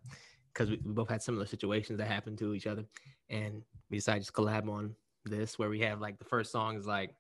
Because 0.54 0.70
we, 0.70 0.80
we 0.84 0.92
both 0.92 1.10
had 1.10 1.22
similar 1.22 1.46
situations 1.46 1.98
that 2.00 2.08
happened 2.08 2.38
to 2.40 2.54
each 2.54 2.66
other, 2.68 2.86
and 3.30 3.62
we 3.90 3.98
decided 3.98 4.22
to 4.22 4.26
just 4.26 4.34
collab 4.34 4.68
on 4.68 4.96
this 5.26 5.60
where 5.60 5.70
we 5.70 5.80
have 5.82 6.02
like 6.02 6.18
the 6.18 6.26
first 6.26 6.52
song 6.52 6.78
is 6.78 6.88
like 6.88 7.14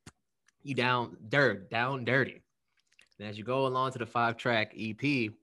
you 0.63 0.73
down 0.73 1.17
dirt 1.29 1.69
down 1.69 2.03
dirty. 2.05 2.41
And 3.19 3.29
as 3.29 3.37
you 3.37 3.43
go 3.43 3.67
along 3.67 3.91
to 3.91 3.99
the 3.99 4.05
five 4.05 4.37
track 4.37 4.73
EP, 4.77 5.03
you 5.03 5.33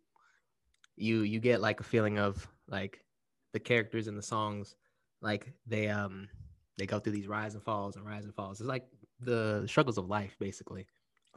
you 0.97 1.39
get 1.41 1.61
like 1.61 1.81
a 1.81 1.85
feeling 1.85 2.19
of 2.19 2.47
like 2.67 3.05
the 3.53 3.61
characters 3.61 4.09
in 4.09 4.17
the 4.17 4.23
songs, 4.23 4.75
like 5.21 5.53
they 5.67 5.89
um 5.89 6.29
they 6.77 6.87
go 6.87 6.99
through 6.99 7.13
these 7.13 7.29
rise 7.29 7.55
and 7.55 7.63
falls 7.63 7.97
and 7.97 8.05
rise 8.05 8.25
and 8.25 8.35
falls. 8.35 8.61
It's 8.61 8.69
like 8.69 8.87
the 9.21 9.65
struggles 9.67 9.99
of 9.99 10.09
life, 10.09 10.37
basically. 10.39 10.87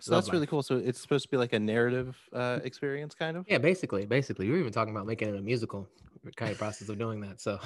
So 0.01 0.11
that's 0.15 0.31
really 0.33 0.47
cool. 0.47 0.63
So 0.63 0.77
it's 0.77 0.99
supposed 0.99 1.23
to 1.25 1.29
be 1.29 1.37
like 1.37 1.53
a 1.53 1.59
narrative 1.59 2.17
uh, 2.33 2.59
experience, 2.63 3.13
kind 3.15 3.37
of. 3.37 3.45
Yeah, 3.47 3.59
basically, 3.59 4.05
basically, 4.05 4.47
we 4.47 4.53
were 4.53 4.59
even 4.59 4.73
talking 4.73 4.93
about 4.95 5.05
making 5.05 5.29
it 5.29 5.35
a 5.35 5.41
musical. 5.41 5.87
Kind 6.35 6.51
of 6.51 6.57
process 6.57 6.89
of 6.89 6.97
doing 6.99 7.21
that. 7.21 7.39
So, 7.41 7.59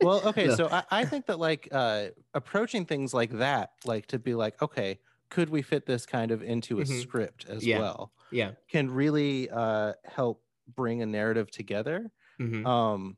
Well, 0.00 0.20
okay, 0.28 0.48
So- 0.48 0.56
so 0.56 0.68
I, 0.68 0.84
I 0.90 1.04
think 1.04 1.26
that 1.26 1.38
like 1.38 1.68
uh, 1.72 2.08
approaching 2.34 2.84
things 2.86 3.12
like 3.14 3.30
that, 3.38 3.72
like 3.84 4.06
to 4.08 4.18
be 4.18 4.34
like, 4.34 4.60
okay, 4.62 4.98
could 5.30 5.48
we 5.48 5.62
fit 5.62 5.86
this 5.86 6.06
kind 6.06 6.30
of 6.30 6.42
into 6.42 6.80
a 6.80 6.84
Mhm. 6.84 7.00
script 7.02 7.46
as 7.48 7.66
Yeah. 7.66 7.78
well, 7.78 8.12
yeah, 8.30 8.52
can 8.68 8.90
really 8.90 9.48
uh, 9.50 9.94
help 10.04 10.42
bring 10.74 11.02
a 11.02 11.06
narrative 11.06 11.50
together. 11.50 12.10
mhm, 12.40 12.64
Um, 12.66 13.16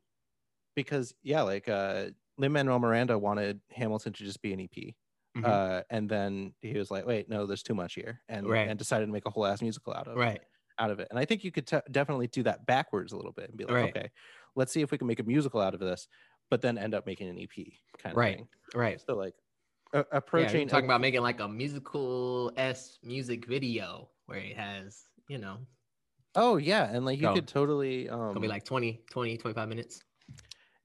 because 0.75 1.13
yeah, 1.23 1.41
like 1.41 1.67
uh, 1.67 2.07
Lin 2.37 2.51
Manuel 2.53 2.79
Miranda 2.79 3.17
wanted 3.17 3.61
Hamilton 3.71 4.13
to 4.13 4.23
just 4.23 4.41
be 4.41 4.53
an 4.53 4.59
EP. 4.61 4.95
Mhm. 5.37 5.51
Uh, 5.51 5.83
and 5.89 6.09
then 6.09 6.53
he 6.61 6.73
was 6.77 6.91
like, 6.91 7.05
"Wait, 7.05 7.29
no, 7.29 7.45
there's 7.45 7.63
too 7.63 7.75
much 7.75 7.93
here," 7.95 8.21
and 8.29 8.47
Right. 8.47 8.65
and 8.65 8.77
decided 8.79 9.05
to 9.07 9.11
make 9.11 9.25
a 9.25 9.29
whole 9.29 9.45
ass 9.45 9.61
musical 9.61 9.93
out 9.93 10.07
of 10.07 10.19
right, 10.19 10.41
out 10.79 10.91
of 10.91 10.99
it. 10.99 11.07
And 11.11 11.19
I 11.19 11.25
think 11.25 11.43
you 11.43 11.51
could 11.51 11.67
t- 11.67 11.79
definitely 11.91 12.27
do 12.27 12.43
that 12.43 12.65
backwards 12.65 13.13
a 13.13 13.17
little 13.17 13.31
bit 13.33 13.49
and 13.49 13.57
be 13.57 13.65
like, 13.65 13.75
Right. 13.75 13.83
okay, 13.83 14.11
let's 14.55 14.71
see 14.71 14.81
if 14.81 14.91
we 14.91 14.97
can 14.97 15.07
make 15.07 15.19
a 15.19 15.23
musical 15.23 15.61
out 15.61 15.73
of 15.73 15.79
this, 15.79 16.07
but 16.49 16.61
then 16.61 16.77
end 16.77 16.93
up 16.95 17.05
making 17.05 17.29
an 17.29 17.37
EP 17.39 17.79
kind 17.99 18.17
of 18.17 18.17
Right. 18.17 18.27
thing. 18.27 18.47
right. 18.73 19.01
So 19.07 19.15
like 19.15 19.35
approaching 20.11 20.67
were 20.67 20.69
talking 20.69 20.85
about 20.85 21.01
making 21.01 21.21
like 21.21 21.39
a 21.39 21.47
musical 21.47 22.51
s 22.57 22.99
music 23.03 23.45
video 23.45 24.11
where 24.25 24.39
it 24.39 24.55
has, 24.55 25.09
you 25.27 25.37
know, 25.37 25.65
oh 26.35 26.57
yeah, 26.57 26.85
and 26.91 27.05
like 27.05 27.19
you 27.19 27.29
Go. 27.29 27.33
could 27.33 27.47
totally 27.47 28.09
um 28.09 28.33
gonna 28.33 28.41
be 28.41 28.47
like 28.47 28.63
20, 28.65 29.03
20, 29.09 29.37
25 29.37 29.69
minutes. 29.69 30.03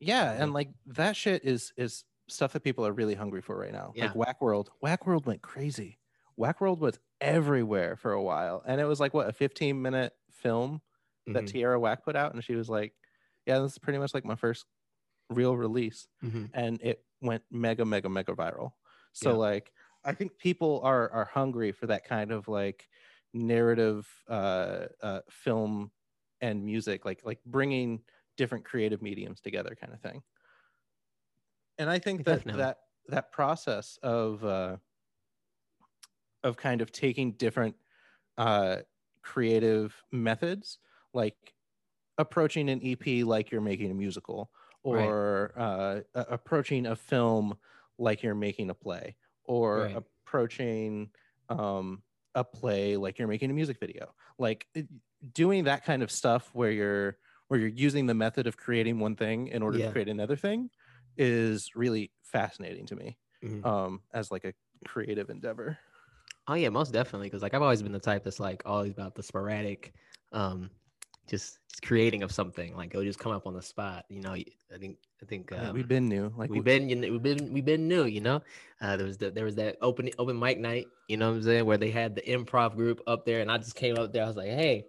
yeah, 0.00 0.32
Yeah. 0.32 0.42
and 0.42 0.52
like 0.52 0.70
that 0.86 1.16
shit 1.16 1.44
is 1.44 1.72
is 1.76 2.04
stuff 2.28 2.52
that 2.52 2.64
people 2.64 2.86
are 2.86 2.92
really 2.92 3.14
hungry 3.14 3.42
for 3.42 3.56
right 3.56 3.72
now. 3.72 3.94
Yeah. 3.94 3.94
Like 3.98 4.14
Whack 4.14 4.40
World, 4.40 4.70
Whack 4.80 5.06
World 5.06 5.26
went 5.26 5.42
crazy. 5.42 5.98
Whack 6.36 6.60
World 6.60 6.80
was 6.80 6.98
everywhere 7.20 7.96
for 7.96 8.12
a 8.12 8.22
while, 8.22 8.62
and 8.66 8.80
it 8.80 8.84
was 8.84 9.00
like 9.00 9.14
what 9.14 9.28
a 9.28 9.32
15 9.32 9.82
minute 9.82 10.14
film 10.30 10.82
that 11.32 11.46
Mhm, 11.46 11.46
Tierra 11.46 11.78
Whack 11.78 12.04
put 12.04 12.16
out, 12.16 12.32
and 12.34 12.42
she 12.44 12.54
was 12.54 12.68
like, 12.68 12.94
"Yeah, 13.46 13.58
this 13.60 13.72
is 13.72 13.78
pretty 13.78 13.98
much 13.98 14.14
like 14.14 14.24
my 14.24 14.36
first 14.36 14.66
real 15.30 15.56
release," 15.56 16.08
mhm. 16.22 16.52
and 16.52 16.80
it 16.82 17.04
went 17.22 17.44
mega, 17.50 17.84
mega, 17.84 18.08
mega 18.08 18.34
viral. 18.34 18.72
So 19.12 19.36
Yeah. 19.36 19.38
like, 19.38 19.72
I 20.04 20.14
think 20.14 20.38
people 20.38 20.80
are 20.84 21.10
are 21.10 21.24
hungry 21.26 21.72
for 21.72 21.86
that 21.88 22.04
kind 22.04 22.32
of 22.32 22.48
like 22.48 22.88
narrative 23.34 24.08
uh, 24.28 24.88
uh, 25.02 25.22
film 25.30 25.92
and 26.40 26.64
music, 26.64 27.04
like 27.04 27.24
like 27.24 27.42
bringing 27.44 28.04
different 28.36 28.64
creative 28.64 29.02
mediums 29.02 29.40
together, 29.40 29.76
kind 29.80 29.92
of 29.94 30.00
thing. 30.00 30.22
And 31.78 31.90
I 31.90 31.98
think 31.98 32.24
that 32.24 32.44
Definitely. 32.44 32.52
that 32.52 32.78
that 33.08 33.32
process 33.32 33.98
of 34.02 34.44
uh, 34.44 34.76
of 36.42 36.56
kind 36.56 36.80
of 36.80 36.90
taking 36.92 37.32
different 37.32 37.76
uh, 38.38 38.78
creative 39.22 40.02
methods, 40.12 40.78
like 41.14 41.54
approaching 42.18 42.70
an 42.70 42.80
EP 42.82 43.24
like 43.24 43.50
you're 43.50 43.60
making 43.60 43.90
a 43.90 43.94
musical, 43.94 44.52
Right. 44.90 45.16
or 45.22 45.52
uh, 45.56 46.00
approaching 46.14 46.86
a 46.86 46.96
film 46.96 47.58
like 47.98 48.22
you're 48.22 48.34
making 48.36 48.70
a 48.70 48.74
play, 48.74 49.16
or 49.44 49.84
Right. 49.84 50.02
approaching 50.26 51.12
um, 51.50 52.02
a 52.34 52.44
play 52.44 52.96
like 52.96 53.18
you're 53.18 53.28
making 53.28 53.50
a 53.50 53.54
music 53.54 53.78
video. 53.80 54.14
Like 54.38 54.68
doing 55.32 55.64
that 55.64 55.84
kind 55.84 56.02
of 56.02 56.10
stuff 56.10 56.54
where 56.54 56.70
you're 56.70 57.18
where 57.48 57.60
you're 57.60 57.68
using 57.68 58.06
the 58.06 58.14
method 58.14 58.46
of 58.46 58.56
creating 58.56 58.98
one 58.98 59.16
thing 59.16 59.48
in 59.48 59.62
order 59.62 59.78
Yeah. 59.78 59.86
to 59.86 59.90
create 59.90 60.08
another 60.08 60.36
thing 60.36 60.70
is 61.16 61.70
really 61.74 62.10
fascinating 62.22 62.86
to 62.86 62.96
me 62.96 63.16
Mhm. 63.44 63.64
um, 63.66 64.00
as 64.14 64.30
like 64.30 64.44
a 64.44 64.54
creative 64.86 65.30
endeavor. 65.30 65.78
Oh 66.48 66.54
yeah, 66.54 66.68
most 66.70 66.92
definitely. 66.92 67.28
Because 67.28 67.42
like 67.42 67.54
I've 67.54 67.62
always 67.62 67.82
been 67.82 67.92
the 67.92 67.98
type 68.00 68.24
that's 68.24 68.40
like 68.40 68.62
always 68.66 68.90
about 68.92 69.14
the 69.14 69.22
sporadic, 69.22 69.92
um, 70.32 70.70
just, 71.28 71.58
just 71.68 71.82
creating 71.82 72.22
of 72.24 72.32
something. 72.32 72.74
Like 72.76 72.90
it'll 72.90 73.04
just 73.04 73.18
come 73.20 73.30
up 73.32 73.46
on 73.46 73.54
the 73.54 73.62
spot. 73.62 74.04
You 74.08 74.20
know, 74.22 74.32
I 74.32 74.44
think 74.78 74.98
I 75.22 75.26
think 75.26 75.50
Yeah, 75.52 75.68
um, 75.68 75.74
we've 75.74 75.86
been 75.86 76.08
new, 76.08 76.32
like 76.36 76.50
we've 76.50 76.64
been 76.64 76.88
you 76.88 76.96
know, 76.96 77.10
we've 77.12 77.22
been 77.22 77.52
we've 77.52 77.64
been 77.64 77.86
new. 77.86 78.04
You 78.06 78.20
know, 78.22 78.42
uh, 78.80 78.96
there 78.96 79.06
was 79.06 79.18
the, 79.18 79.30
there 79.30 79.44
was 79.44 79.54
that 79.56 79.76
open 79.80 80.10
open 80.18 80.38
mic 80.38 80.58
night. 80.58 80.86
You 81.08 81.16
know 81.16 81.30
what 81.30 81.36
I'm 81.36 81.42
saying? 81.42 81.64
Where 81.64 81.78
they 81.78 81.90
had 81.90 82.14
the 82.16 82.22
improv 82.22 82.74
group 82.74 83.00
up 83.06 83.24
there, 83.24 83.40
and 83.40 83.50
I 83.50 83.58
just 83.58 83.76
came 83.76 83.96
up 83.96 84.12
there. 84.12 84.24
I 84.24 84.26
was 84.26 84.36
like, 84.36 84.48
hey, 84.48 84.84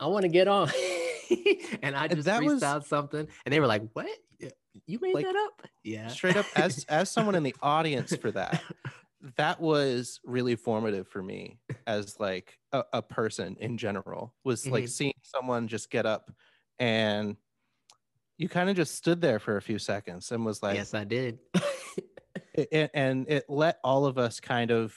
I 0.00 0.06
want 0.06 0.22
to 0.22 0.28
get 0.30 0.48
on, 0.48 0.70
and 1.82 1.94
I 1.96 2.04
And 2.06 2.14
just 2.16 2.24
that 2.26 2.42
was- 2.42 2.86
something, 2.88 3.26
and 3.44 3.52
they 3.52 3.60
were 3.60 3.66
like, 3.66 3.82
what? 3.92 4.08
Yeah, 4.74 4.80
You 4.86 4.98
made 5.00 5.14
Like, 5.14 5.26
that 5.26 5.36
up? 5.36 5.62
Yeah. 5.82 6.08
straight 6.08 6.36
up 6.36 6.46
as 6.56 6.84
as 6.88 7.10
someone 7.10 7.34
in 7.34 7.42
the 7.42 7.54
audience 7.62 8.14
for 8.16 8.30
that 8.32 8.62
that 9.36 9.60
was 9.60 10.20
really 10.24 10.56
formative 10.56 11.08
for 11.08 11.22
me 11.22 11.58
as 11.86 12.20
like 12.20 12.58
a, 12.72 12.84
a 12.94 13.02
person 13.02 13.56
in 13.58 13.78
general 13.78 14.34
was 14.44 14.70
like 14.70 14.84
Mhm. 14.84 14.88
seeing 14.88 15.14
someone 15.22 15.66
just 15.68 15.90
get 15.90 16.04
up 16.06 16.30
and 16.78 17.36
you 18.38 18.48
kind 18.48 18.68
of 18.68 18.76
just 18.76 18.94
stood 18.94 19.20
there 19.20 19.38
for 19.38 19.56
a 19.56 19.62
few 19.62 19.78
seconds 19.78 20.32
and 20.32 20.44
was 20.44 20.62
like 20.62 20.76
yes, 20.76 20.94
I 20.94 21.04
did. 21.04 21.38
it, 22.54 22.68
it- 22.72 22.90
and 22.94 23.28
it 23.28 23.44
let 23.48 23.78
all 23.84 24.06
of 24.06 24.18
us 24.18 24.40
kind 24.40 24.70
of 24.70 24.96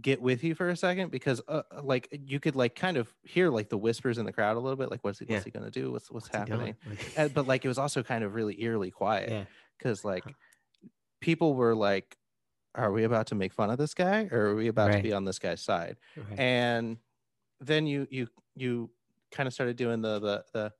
get 0.00 0.22
with 0.22 0.44
you 0.44 0.54
for 0.54 0.68
a 0.68 0.76
second 0.76 1.10
because 1.10 1.40
uh, 1.48 1.62
uh, 1.70 1.82
like 1.82 2.08
you 2.12 2.38
could 2.38 2.54
like 2.54 2.76
kind 2.76 2.96
of 2.96 3.12
hear 3.24 3.50
like 3.50 3.68
the 3.68 3.76
whispers 3.76 4.18
in 4.18 4.24
the 4.24 4.32
crowd 4.32 4.56
a 4.56 4.60
little 4.60 4.76
bit 4.76 4.90
like 4.90 5.02
what's 5.02 5.18
he, 5.18 5.26
Yeah. 5.28 5.36
what's 5.36 5.44
he 5.44 5.50
gonna 5.50 5.70
do 5.70 5.90
what's 5.90 6.10
what's, 6.10 6.26
What's 6.26 6.36
happening 6.36 6.76
and, 7.16 7.34
but 7.34 7.46
like 7.48 7.64
it 7.64 7.68
was 7.68 7.78
also 7.78 8.02
kind 8.02 8.22
of 8.22 8.34
really 8.34 8.62
eerily 8.62 8.92
quiet 8.92 9.30
yeah. 9.30 9.44
because 9.76 10.04
like 10.04 10.24
people 11.20 11.54
were 11.54 11.74
like 11.74 12.16
are 12.76 12.92
we 12.92 13.02
about 13.02 13.26
to 13.28 13.34
make 13.34 13.52
fun 13.52 13.68
of 13.68 13.78
this 13.78 13.94
guy 13.94 14.28
or 14.30 14.50
are 14.50 14.54
we 14.54 14.68
about 14.68 14.92
to 14.92 15.02
be 15.02 15.12
on 15.12 15.24
this 15.24 15.40
guy's 15.40 15.60
side 15.60 15.96
right. 16.16 16.38
and 16.38 16.96
then 17.60 17.84
you 17.84 18.06
you 18.10 18.28
you 18.54 18.90
kind 19.32 19.48
of 19.48 19.52
started 19.52 19.76
doing 19.76 20.00
the 20.02 20.20
the 20.20 20.44
the 20.52 20.72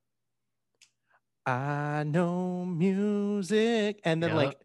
i 1.45 2.03
know 2.05 2.63
music 2.63 3.99
and 4.05 4.23
then 4.23 4.29
Yup. 4.29 4.37
like 4.37 4.59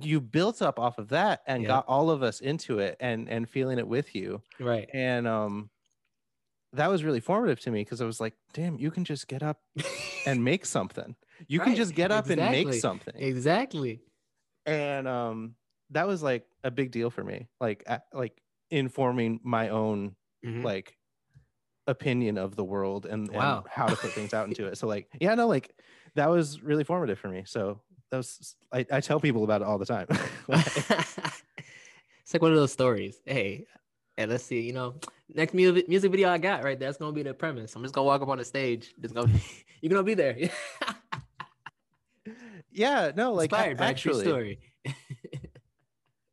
you 0.00 0.20
built 0.20 0.62
up 0.62 0.78
off 0.78 0.98
of 0.98 1.08
that 1.08 1.42
and 1.46 1.66
got 1.66 1.84
all 1.88 2.10
of 2.10 2.22
us 2.22 2.40
into 2.40 2.78
it 2.78 2.96
and 3.00 3.28
and 3.28 3.48
feeling 3.48 3.78
it 3.78 3.86
with 3.88 4.14
you. 4.14 4.42
Right. 4.58 4.88
and 4.92 5.26
um 5.26 5.70
that 6.72 6.88
was 6.88 7.02
really 7.02 7.18
formative 7.18 7.58
to 7.60 7.70
me 7.72 7.80
because 7.82 8.00
i 8.00 8.04
was 8.04 8.20
like 8.20 8.34
damn 8.52 8.78
you 8.78 8.92
can 8.92 9.04
just 9.04 9.26
get 9.26 9.42
up 9.42 9.58
and 10.26 10.44
make 10.50 10.64
something. 10.64 11.16
You 11.48 11.58
can 11.60 11.74
just 11.74 11.94
get 11.94 12.12
up 12.12 12.28
and 12.30 12.40
make 12.40 12.72
something. 12.74 13.14
Exactly. 13.16 14.00
and 14.66 15.08
um 15.08 15.54
that 15.90 16.06
was 16.06 16.22
like 16.22 16.44
a 16.62 16.70
big 16.70 16.92
deal 16.92 17.10
for 17.10 17.24
me 17.24 17.48
like 17.60 17.84
like 18.12 18.40
informing 18.70 19.40
my 19.42 19.70
own 19.70 20.14
Mhm. 20.46 20.62
like 20.64 20.96
opinion 21.86 22.38
of 22.38 22.54
the 22.56 22.64
world 22.64 23.04
and, 23.04 23.28
and 23.30 23.64
how 23.68 23.86
to 23.88 23.96
put 23.96 24.12
things 24.12 24.32
out 24.32 24.46
into 24.50 24.66
it. 24.66 24.78
So 24.78 24.86
like 24.86 25.08
yeah 25.20 25.34
no 25.34 25.48
like 25.48 25.74
that 26.14 26.28
was 26.30 26.62
really 26.62 26.84
formative 26.84 27.18
for 27.18 27.28
me. 27.28 27.42
So 27.46 27.80
that 28.10 28.16
was 28.16 28.56
i, 28.72 28.84
I 28.90 29.00
tell 29.00 29.20
people 29.20 29.44
about 29.44 29.62
it 29.62 29.66
all 29.66 29.78
the 29.78 29.86
time 29.86 30.06
it's 32.30 32.34
like 32.36 32.42
one 32.42 32.52
of 32.52 32.58
those 32.58 32.70
stories. 32.72 33.20
Hey, 33.26 33.66
and 34.16 34.30
let's 34.30 34.44
see, 34.44 34.60
you 34.60 34.72
know, 34.72 34.94
next 35.34 35.52
music 35.52 35.88
music 35.88 36.12
video 36.12 36.28
I 36.28 36.38
got 36.38 36.62
right 36.62 36.78
there, 36.78 36.88
that's 36.88 36.96
gonna 36.96 37.10
be 37.10 37.24
the 37.24 37.34
premise. 37.34 37.74
I'm 37.74 37.82
just 37.82 37.92
gonna 37.92 38.06
walk 38.06 38.22
up 38.22 38.28
on 38.28 38.38
the 38.38 38.44
stage. 38.44 38.94
Just 39.00 39.16
gonna 39.16 39.32
you're 39.80 39.90
gonna 39.90 40.04
be 40.04 40.14
there. 40.14 40.36
yeah 42.70 43.10
no 43.16 43.32
like 43.32 43.50
Inspired 43.50 43.78
by 43.78 43.86
actually 43.86 44.24
story. 44.24 44.60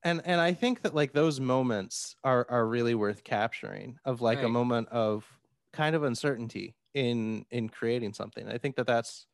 and 0.03 0.21
and 0.23 0.39
i 0.39 0.53
think 0.53 0.83
that 0.83 0.93
like 0.93 1.13
those 1.13 1.39
moments 1.39 2.15
are 2.23 2.45
are 2.47 2.67
really 2.67 2.93
worth 2.93 3.23
capturing 3.23 3.97
of 4.05 4.21
like 4.21 4.43
a 4.43 4.49
moment 4.49 4.87
of 4.89 5.25
kind 5.73 5.95
of 5.95 6.03
uncertainty 6.03 6.75
in 6.93 7.43
in 7.49 7.69
creating 7.69 8.13
something 8.13 8.47
i 8.47 8.57
think 8.59 8.75
that 8.75 8.85
that's 8.85 9.25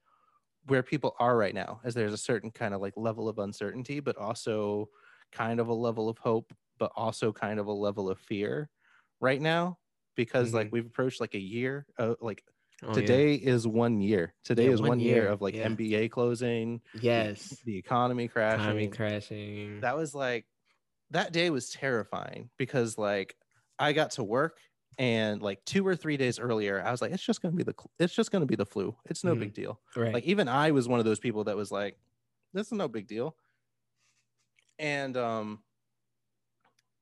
where 0.65 0.83
people 0.83 1.15
are 1.19 1.37
right 1.37 1.53
now 1.55 1.81
as 1.83 1.93
there's 1.93 2.13
a 2.13 2.17
certain 2.17 2.51
kind 2.51 2.73
of 2.73 2.81
like 2.81 2.93
level 2.97 3.27
of 3.29 3.39
uncertainty 3.39 3.99
but 3.99 4.17
also 4.17 4.87
kind 5.31 5.59
of 5.59 5.67
a 5.67 5.73
level 5.73 6.09
of 6.09 6.17
hope 6.17 6.53
but 6.77 6.91
also 6.95 7.31
kind 7.33 7.59
of 7.59 7.67
a 7.67 7.71
level 7.71 8.09
of 8.09 8.19
fear 8.19 8.69
right 9.19 9.41
now 9.41 9.77
because 10.15 10.53
like 10.53 10.69
we've 10.71 10.85
approached 10.85 11.19
like 11.21 11.35
a 11.35 11.39
year 11.39 11.85
uh, 11.97 12.15
like 12.21 12.43
Mm-hmm. 12.81 12.91
Oh, 12.91 12.97
yeah. 12.97 13.05
today 13.05 13.35
is 13.35 13.65
one 13.67 14.01
year 14.01 14.35
today 14.43 14.65
Yeah, 14.65 14.71
is 14.71 14.81
one 14.81 14.89
one 14.89 14.99
year, 14.99 15.23
year, 15.23 15.27
of 15.27 15.41
like 15.41 15.55
yeah. 15.55 15.63
NBA 15.63 16.09
closing 16.09 16.81
the- 17.15 17.29
Yes. 17.31 17.63
the 17.63 17.77
economy 17.77 18.27
crashing 18.27 18.65
Economy 18.65 18.87
crashing. 18.89 19.81
that 19.81 19.95
was 19.97 20.15
like 20.15 20.45
that 21.11 21.33
day 21.33 21.49
was 21.49 21.69
terrifying 21.71 22.49
because 22.57 22.97
like 22.97 23.35
I 23.79 23.93
got 23.93 24.11
to 24.11 24.23
work 24.23 24.59
and 24.97 25.41
like 25.41 25.63
two 25.65 25.85
or 25.85 25.95
three 25.95 26.17
days 26.17 26.39
earlier, 26.39 26.81
I 26.83 26.91
was 26.91 27.01
like, 27.01 27.11
it's 27.11 27.23
just 27.23 27.41
gonna 27.41 27.55
be 27.55 27.63
the 27.63 27.75
it's 27.99 28.13
just 28.13 28.31
gonna 28.31 28.45
be 28.45 28.55
the 28.55 28.65
flu. 28.65 28.95
It's 29.05 29.23
no 29.23 29.35
Mhm. 29.35 29.39
big 29.39 29.53
deal. 29.53 29.79
Right. 29.95 30.13
Like 30.13 30.23
even 30.25 30.47
I 30.47 30.71
was 30.71 30.87
one 30.87 30.99
of 30.99 31.05
those 31.05 31.19
people 31.19 31.43
that 31.45 31.55
was 31.57 31.71
like, 31.71 31.97
this 32.53 32.67
is 32.67 32.73
no 32.73 32.87
big 32.87 33.07
deal. 33.07 33.35
And 34.79 35.15
um 35.17 35.63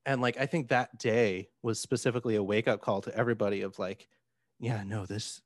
and 0.05 0.21
like 0.21 0.37
I 0.37 0.45
think 0.45 0.69
that 0.69 0.97
day 0.97 1.49
was 1.61 1.79
specifically 1.79 2.35
a 2.35 2.43
wake 2.43 2.67
up 2.67 2.81
call 2.81 3.01
to 3.01 3.15
everybody 3.15 3.61
of 3.61 3.77
like, 3.79 4.07
yeah, 4.59 4.83
no, 4.83 5.05
this 5.05 5.41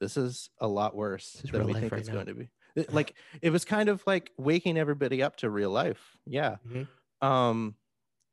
this 0.00 0.16
is 0.16 0.50
a 0.58 0.68
lot 0.68 0.94
worse 0.94 1.32
than 1.50 1.66
we 1.66 1.72
think 1.74 1.92
right 1.92 2.00
it's 2.00 2.08
now. 2.08 2.14
going 2.14 2.26
to 2.26 2.34
be. 2.34 2.48
It- 2.76 2.92
like 2.92 3.14
it 3.40 3.50
was 3.50 3.64
kind 3.64 3.88
of 3.88 4.02
like 4.06 4.32
waking 4.36 4.76
everybody 4.76 5.22
up 5.22 5.36
to 5.36 5.48
real 5.50 5.70
life. 5.70 6.18
Yeah. 6.26 6.56
Mhm. 6.66 6.88
Um 7.22 7.76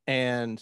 and 0.08 0.62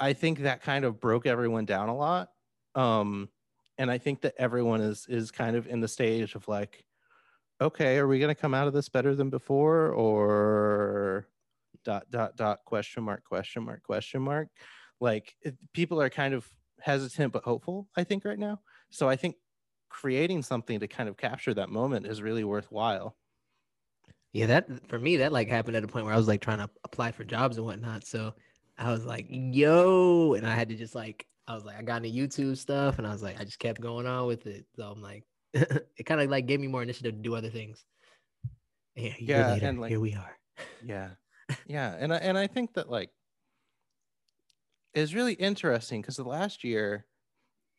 I 0.00 0.12
think 0.12 0.40
that 0.40 0.62
kind 0.62 0.84
of 0.84 1.00
broke 1.00 1.26
everyone 1.26 1.64
down 1.64 1.88
a 1.88 1.96
lot. 1.96 2.30
Um 2.74 3.30
and 3.78 3.90
I 3.90 3.98
think 3.98 4.22
that 4.22 4.34
everyone 4.38 4.80
is 4.80 5.06
is 5.08 5.30
kind 5.30 5.56
of 5.56 5.66
in 5.66 5.80
the 5.80 5.88
stage 5.88 6.34
of 6.34 6.48
like 6.48 6.84
okay, 7.60 7.98
are 7.98 8.08
we 8.08 8.18
going 8.18 8.34
to 8.34 8.40
come 8.40 8.54
out 8.54 8.68
of 8.68 8.74
this 8.74 8.88
better 8.88 9.14
than 9.14 9.30
before 9.30 9.90
or 9.92 11.28
dot 11.84 12.10
dot 12.10 12.36
dot 12.36 12.64
question 12.64 13.04
mark 13.04 13.24
question 13.24 13.64
mark 13.64 13.82
question 13.82 14.22
mark 14.22 14.48
like 15.00 15.36
it, 15.42 15.56
people 15.72 16.00
are 16.00 16.10
kind 16.10 16.34
of 16.34 16.50
hesitant 16.80 17.32
but 17.32 17.44
hopeful 17.44 17.88
i 17.96 18.04
think 18.04 18.24
right 18.24 18.38
now 18.38 18.60
so 18.90 19.08
i 19.08 19.16
think 19.16 19.36
creating 19.90 20.42
something 20.42 20.80
to 20.80 20.88
kind 20.88 21.08
of 21.08 21.16
capture 21.16 21.54
that 21.54 21.68
moment 21.70 22.06
is 22.06 22.22
really 22.22 22.44
worthwhile 22.44 23.16
Yeah, 24.32 24.46
that 24.46 24.88
for 24.88 24.98
me, 24.98 25.18
that 25.18 25.32
like 25.32 25.48
happened 25.48 25.76
at 25.76 25.84
a 25.84 25.88
point 25.88 26.04
where 26.06 26.14
I 26.14 26.16
was 26.16 26.26
like 26.28 26.40
trying 26.40 26.58
to 26.58 26.70
apply 26.84 27.12
for 27.12 27.24
jobs 27.24 27.56
and 27.56 27.64
whatnot. 27.66 28.04
So 28.04 28.34
I 28.76 28.90
was 28.90 29.04
like, 29.04 29.26
yo, 29.28 30.34
and 30.34 30.46
I 30.46 30.54
had 30.54 30.68
to 30.70 30.76
just 30.76 30.94
like, 30.94 31.26
I 31.46 31.54
was 31.54 31.64
like, 31.64 31.76
I 31.76 31.82
got 31.82 32.04
into 32.04 32.18
YouTube 32.18 32.56
stuff 32.56 32.98
and 32.98 33.06
I 33.06 33.12
was 33.12 33.22
like, 33.22 33.38
I 33.40 33.44
just 33.44 33.58
kept 33.58 33.80
going 33.80 34.06
on 34.06 34.26
with 34.26 34.46
it. 34.46 34.66
So 34.76 34.90
I'm 34.90 35.00
like, 35.02 35.24
it 35.52 36.04
kind 36.06 36.20
of 36.20 36.28
like 36.30 36.46
gave 36.46 36.60
me 36.60 36.66
more 36.66 36.82
initiative 36.82 37.14
to 37.14 37.20
do 37.20 37.34
other 37.34 37.50
things. 37.50 37.84
And 38.96 39.06
yeah, 39.06 39.14
Yeah, 39.20 39.54
later, 39.54 39.66
and, 39.68 39.80
like, 39.80 39.90
here 39.90 40.00
we 40.00 40.14
are. 40.14 40.36
yeah 40.84 41.10
yeah 41.66 41.94
and 41.98 42.12
I, 42.12 42.16
and 42.18 42.38
I 42.38 42.46
think 42.46 42.74
that 42.74 42.90
like 42.90 43.10
is 44.94 45.14
really 45.14 45.34
interesting 45.34 46.00
because 46.00 46.16
the 46.16 46.24
last 46.24 46.64
year 46.64 47.06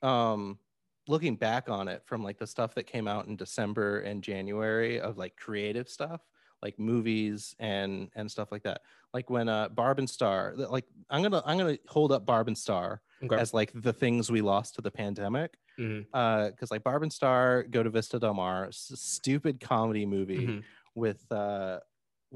um 0.02 0.60
looking 1.08 1.36
back 1.36 1.70
on 1.70 1.88
it 1.88 2.04
from 2.06 2.24
like 2.24 2.38
the 2.38 2.48
stuff 2.48 2.76
that 2.76 2.86
came 2.86 3.08
out 3.08 3.28
in 3.28 3.36
december 3.36 4.00
and 4.00 4.24
january 4.24 5.00
of 5.00 5.18
like 5.18 5.36
creative 5.38 5.88
stuff 5.88 6.22
like 6.62 6.78
movies 6.80 7.56
and 7.60 8.10
and 8.16 8.30
stuff 8.30 8.52
like 8.52 8.64
that 8.64 8.82
like 9.16 9.30
when 9.30 9.48
uh 9.50 9.70
barb 9.70 9.98
and 10.00 10.10
star 10.10 10.54
like 10.58 10.86
i'm 11.10 11.24
gonna 11.24 11.42
i'm 11.46 11.58
gonna 11.58 11.78
hold 11.88 12.12
up 12.12 12.26
barb 12.26 12.48
and 12.52 12.58
star 12.58 13.02
Okay. 13.24 13.38
as 13.42 13.54
like 13.60 13.72
the 13.88 13.94
things 13.94 14.30
we 14.30 14.42
lost 14.42 14.76
to 14.76 14.82
the 14.82 14.92
pandemic 14.92 15.52
Mhm. 15.80 16.06
uh 16.14 16.50
because 16.52 16.70
like 16.72 16.84
barb 16.84 17.02
and 17.04 17.14
star 17.20 17.64
go 17.76 17.82
to 17.84 17.90
vista 17.90 18.20
del 18.20 18.34
mar 18.34 18.68
stupid 18.72 19.56
comedy 19.72 20.06
movie 20.06 20.48
Mhm. 20.48 20.64
with 20.96 21.22
uh 21.32 21.80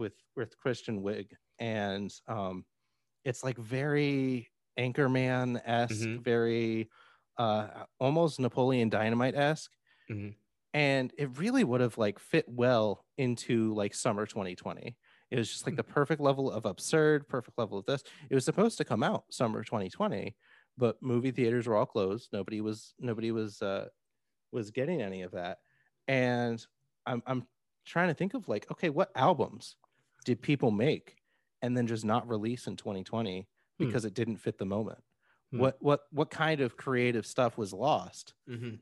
with 0.02 0.15
with 0.38 0.52
Kristen 0.58 1.02
Wiig 1.06 1.28
and 1.60 2.10
um 2.28 2.65
it's 3.26 3.44
like 3.44 3.58
very 3.58 4.50
Anchorman 4.80 5.62
esque, 5.65 6.10
Mhm. 6.10 6.24
very 6.24 6.89
uh 7.38 7.86
almost 8.00 8.39
Napoleon 8.39 8.89
Dynamite 8.89 9.36
esque, 9.36 9.72
Mhm. 10.10 10.36
and 10.74 11.13
it 11.18 11.38
really 11.38 11.63
would 11.63 11.82
have 11.82 11.98
like 11.98 12.20
fit 12.20 12.46
well 12.48 13.06
into 13.18 13.74
like 13.74 13.94
summer 13.94 14.26
2020. 14.26 14.98
It 15.32 15.38
was 15.38 15.50
just 15.52 15.65
like 15.65 15.76
the 15.76 15.84
perfect 15.84 16.22
level 16.22 16.52
of 16.52 16.65
absurd, 16.65 17.28
perfect 17.28 17.58
level 17.58 17.78
of 17.78 17.86
this. 17.86 18.04
It 18.30 18.36
was 18.36 18.46
supposed 18.46 18.78
to 18.80 18.86
come 18.86 19.04
out 19.04 19.26
summer 19.32 19.63
2020, 19.63 20.36
but 20.78 21.02
movie 21.04 21.32
theaters 21.32 21.68
were 21.68 21.76
all 21.76 21.86
closed. 21.86 22.30
Nobody 22.34 22.62
was 22.62 22.94
nobody 23.00 23.32
was 23.32 23.62
uh 23.62 23.89
was 24.52 24.72
getting 24.72 25.02
any 25.02 25.22
of 25.24 25.32
that. 25.34 25.60
And 26.08 26.65
I'm 27.06 27.22
I'm 27.28 27.48
trying 27.86 28.10
to 28.10 28.13
think 28.13 28.34
of 28.34 28.48
like, 28.48 28.70
okay, 28.72 28.89
what 28.89 29.12
albums 29.15 29.76
did 30.26 30.42
people 30.42 30.72
make 30.72 31.18
and 31.62 31.76
then 31.78 31.88
just 31.88 32.06
not 32.06 32.28
release 32.28 32.68
in 32.68 32.76
2020 32.76 33.48
Hmm. 33.80 33.88
because 33.88 34.06
it 34.06 34.13
didn't 34.13 34.38
fit 34.38 34.58
the 34.58 34.65
moment? 34.65 35.04
Hmm. 35.52 35.60
What 35.60 35.78
what 35.82 36.02
what 36.12 36.30
kind 36.32 36.62
of 36.62 36.78
creative 36.78 37.26
stuff 37.26 37.58
was 37.58 37.74
lost? 37.74 38.34
Mhm. 38.48 38.80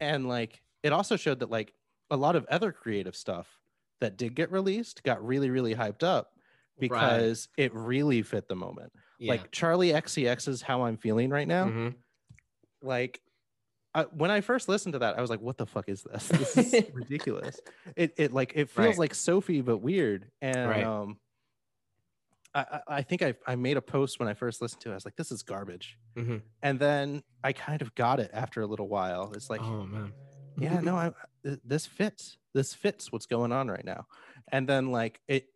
and 0.00 0.28
like 0.28 0.62
it 0.82 0.92
also 0.92 1.16
showed 1.16 1.40
that 1.40 1.50
like 1.50 1.74
a 2.10 2.16
lot 2.16 2.36
of 2.36 2.44
other 2.46 2.72
creative 2.72 3.16
stuff 3.16 3.60
that 4.02 4.16
did 4.18 4.34
get 4.34 4.52
released 4.52 5.02
got 5.02 5.24
really 5.24 5.48
really 5.50 5.74
hyped 5.74 6.02
up 6.02 6.30
because 6.78 7.48
it 7.56 7.72
really 7.74 8.22
fit 8.22 8.46
the 8.48 8.54
moment 8.56 8.92
Yeah. 9.18 9.32
like 9.32 9.50
charli 9.50 9.92
xcx's 9.94 10.62
how 10.62 10.82
i'm 10.84 10.96
feeling 10.96 11.30
right 11.30 11.48
now 11.48 11.64
Mhm. 11.66 11.94
like 12.82 13.20
I, 13.94 14.02
when 14.04 14.30
i 14.30 14.40
first 14.40 14.68
listened 14.68 14.92
to 14.94 14.98
that 15.00 15.18
i 15.18 15.20
was 15.20 15.30
like 15.30 15.40
what 15.40 15.56
the 15.58 15.66
fuck 15.66 15.88
is 15.88 16.02
this 16.02 16.28
this 16.54 16.56
is 16.56 16.84
ridiculous 16.92 17.60
it, 17.96 18.12
it 18.16 18.32
like 18.32 18.52
it 18.54 18.70
feels 18.70 18.88
Right. 18.88 18.98
like 18.98 19.14
sophie 19.14 19.60
but 19.60 19.78
weird 19.78 20.30
and 20.40 20.68
Right. 20.70 20.84
um 20.84 21.18
I, 22.54 22.80
I 22.86 23.02
think 23.02 23.22
I, 23.22 23.32
I 23.46 23.56
made 23.56 23.78
a 23.78 23.80
post 23.80 24.18
when 24.20 24.28
I 24.28 24.34
first 24.34 24.60
listened 24.60 24.82
to 24.82 24.90
it. 24.90 24.92
I 24.92 24.96
was 24.96 25.06
like, 25.06 25.16
this 25.16 25.32
is 25.32 25.42
garbage. 25.42 25.96
Mhm. 26.18 26.42
And 26.62 26.78
then 26.78 27.22
I 27.42 27.54
kind 27.54 27.80
of 27.80 27.94
got 27.94 28.20
it 28.20 28.30
after 28.34 28.60
a 28.60 28.66
little 28.66 28.88
while. 28.88 29.32
It's 29.34 29.48
like, 29.48 29.62
oh 29.62 29.86
man. 29.86 30.12
yeah 30.58 30.80
no 30.80 30.94
i 30.94 31.10
this 31.64 31.86
fits 31.86 32.36
this 32.54 32.74
fits 32.74 33.12
what's 33.12 33.26
going 33.26 33.52
on 33.52 33.68
right 33.68 33.84
now 33.84 34.06
and 34.50 34.68
then 34.68 34.90
like 34.90 35.20
it 35.28 35.48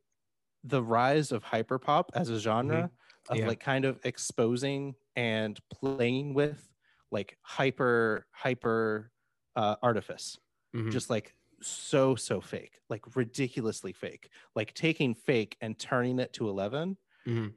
the 0.64 0.82
rise 0.82 1.32
of 1.32 1.44
hyperpop 1.44 2.06
as 2.14 2.30
a 2.30 2.38
genre 2.40 2.90
of 3.28 3.38
Mm-hmm. 3.38 3.46
Yeah. 3.48 3.48
like 3.48 3.60
kind 3.60 3.84
of 3.84 4.00
exposing 4.04 4.94
and 5.14 5.58
playing 5.70 6.34
with 6.34 6.72
like 7.10 7.38
hyper 7.42 8.26
hyper 8.32 9.12
uh, 9.56 9.76
artifice 9.82 10.38
Mhm. 10.72 10.90
just 10.90 11.10
like 11.10 11.34
so 11.62 12.14
so 12.14 12.40
fake 12.40 12.80
like 12.90 13.16
ridiculously 13.16 13.92
fake 13.92 14.30
like 14.54 14.74
taking 14.74 15.14
fake 15.14 15.56
and 15.60 15.78
turning 15.78 16.18
it 16.18 16.32
to 16.34 16.48
11 16.48 16.98
Mhm. 17.26 17.56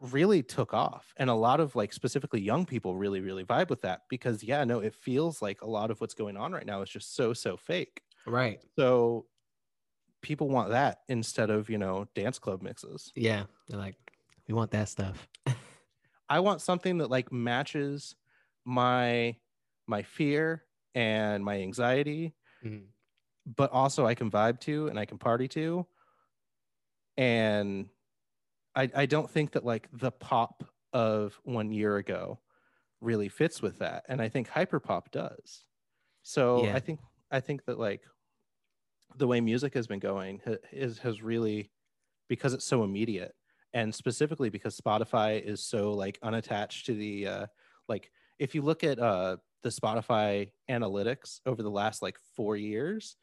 really 0.00 0.42
took 0.42 0.72
off 0.72 1.12
and 1.18 1.28
a 1.28 1.34
lot 1.34 1.60
of 1.60 1.76
like 1.76 1.92
specifically 1.92 2.40
young 2.40 2.64
people 2.64 2.96
really 2.96 3.20
really 3.20 3.44
vibe 3.44 3.68
with 3.68 3.82
that 3.82 4.02
because 4.08 4.42
yeah 4.42 4.64
no 4.64 4.80
it 4.80 4.94
feels 4.94 5.42
like 5.42 5.60
a 5.60 5.66
lot 5.66 5.90
of 5.90 6.00
what's 6.00 6.14
going 6.14 6.38
on 6.38 6.52
right 6.52 6.64
now 6.64 6.80
is 6.80 6.88
just 6.88 7.14
so 7.14 7.34
so 7.34 7.54
fake 7.56 8.02
Right. 8.26 8.60
so 8.78 9.26
people 10.22 10.48
want 10.48 10.70
that 10.70 10.98
instead 11.08 11.48
of 11.50 11.70
you 11.70 11.78
know 11.78 12.06
dance 12.14 12.38
club 12.38 12.62
mixes 12.62 13.10
Yeah. 13.16 13.44
They're 13.68 13.78
like, 13.78 13.96
we 14.46 14.54
want 14.54 14.70
that 14.72 14.88
stuff. 14.88 15.26
i 16.28 16.38
want 16.40 16.60
something 16.60 16.98
that 16.98 17.10
like 17.10 17.32
matches 17.32 18.14
my 18.64 19.36
my 19.86 20.02
fear 20.02 20.64
and 20.94 21.44
my 21.44 21.56
anxiety 21.60 22.34
Mhm. 22.64 22.86
but 23.46 23.70
also 23.72 24.06
i 24.06 24.14
can 24.14 24.30
vibe 24.30 24.60
to 24.60 24.88
and 24.88 24.98
i 24.98 25.04
can 25.06 25.18
party 25.18 25.48
to 25.48 25.86
and 27.16 27.88
i 28.74 28.88
i 28.94 29.06
don't 29.06 29.30
think 29.30 29.52
that 29.52 29.64
like 29.64 29.88
the 29.92 30.10
pop 30.10 30.64
of 30.92 31.38
one 31.44 31.70
year 31.72 31.96
ago 31.96 32.38
really 33.00 33.28
fits 33.28 33.62
with 33.62 33.78
that 33.78 34.04
and 34.08 34.20
i 34.20 34.28
think 34.28 34.48
hyperpop 34.48 35.10
does 35.10 35.64
so 36.22 36.64
Yeah. 36.66 36.76
i 36.76 36.80
think 36.80 37.00
i 37.30 37.40
think 37.40 37.64
that 37.64 37.78
like 37.78 38.02
the 39.16 39.26
way 39.26 39.40
music 39.40 39.74
has 39.74 39.86
been 39.86 39.98
going 39.98 40.40
is 40.72 40.98
has 40.98 41.22
really 41.22 41.70
because 42.28 42.54
it's 42.54 42.64
so 42.64 42.84
immediate 42.84 43.34
and 43.72 43.94
specifically 43.94 44.50
because 44.50 44.80
spotify 44.80 45.40
is 45.42 45.64
so 45.64 45.92
like 45.92 46.18
unattached 46.22 46.86
to 46.86 46.94
the 46.94 47.26
uh 47.26 47.46
like 47.88 48.12
if 48.38 48.54
you 48.54 48.62
look 48.62 48.84
at 48.84 48.98
uh 48.98 49.36
the 49.62 49.68
spotify 49.68 50.52
analytics 50.70 51.40
over 51.46 51.62
the 51.62 51.70
last 51.70 52.02
like 52.02 52.18
four 52.36 52.56
years 52.56 53.16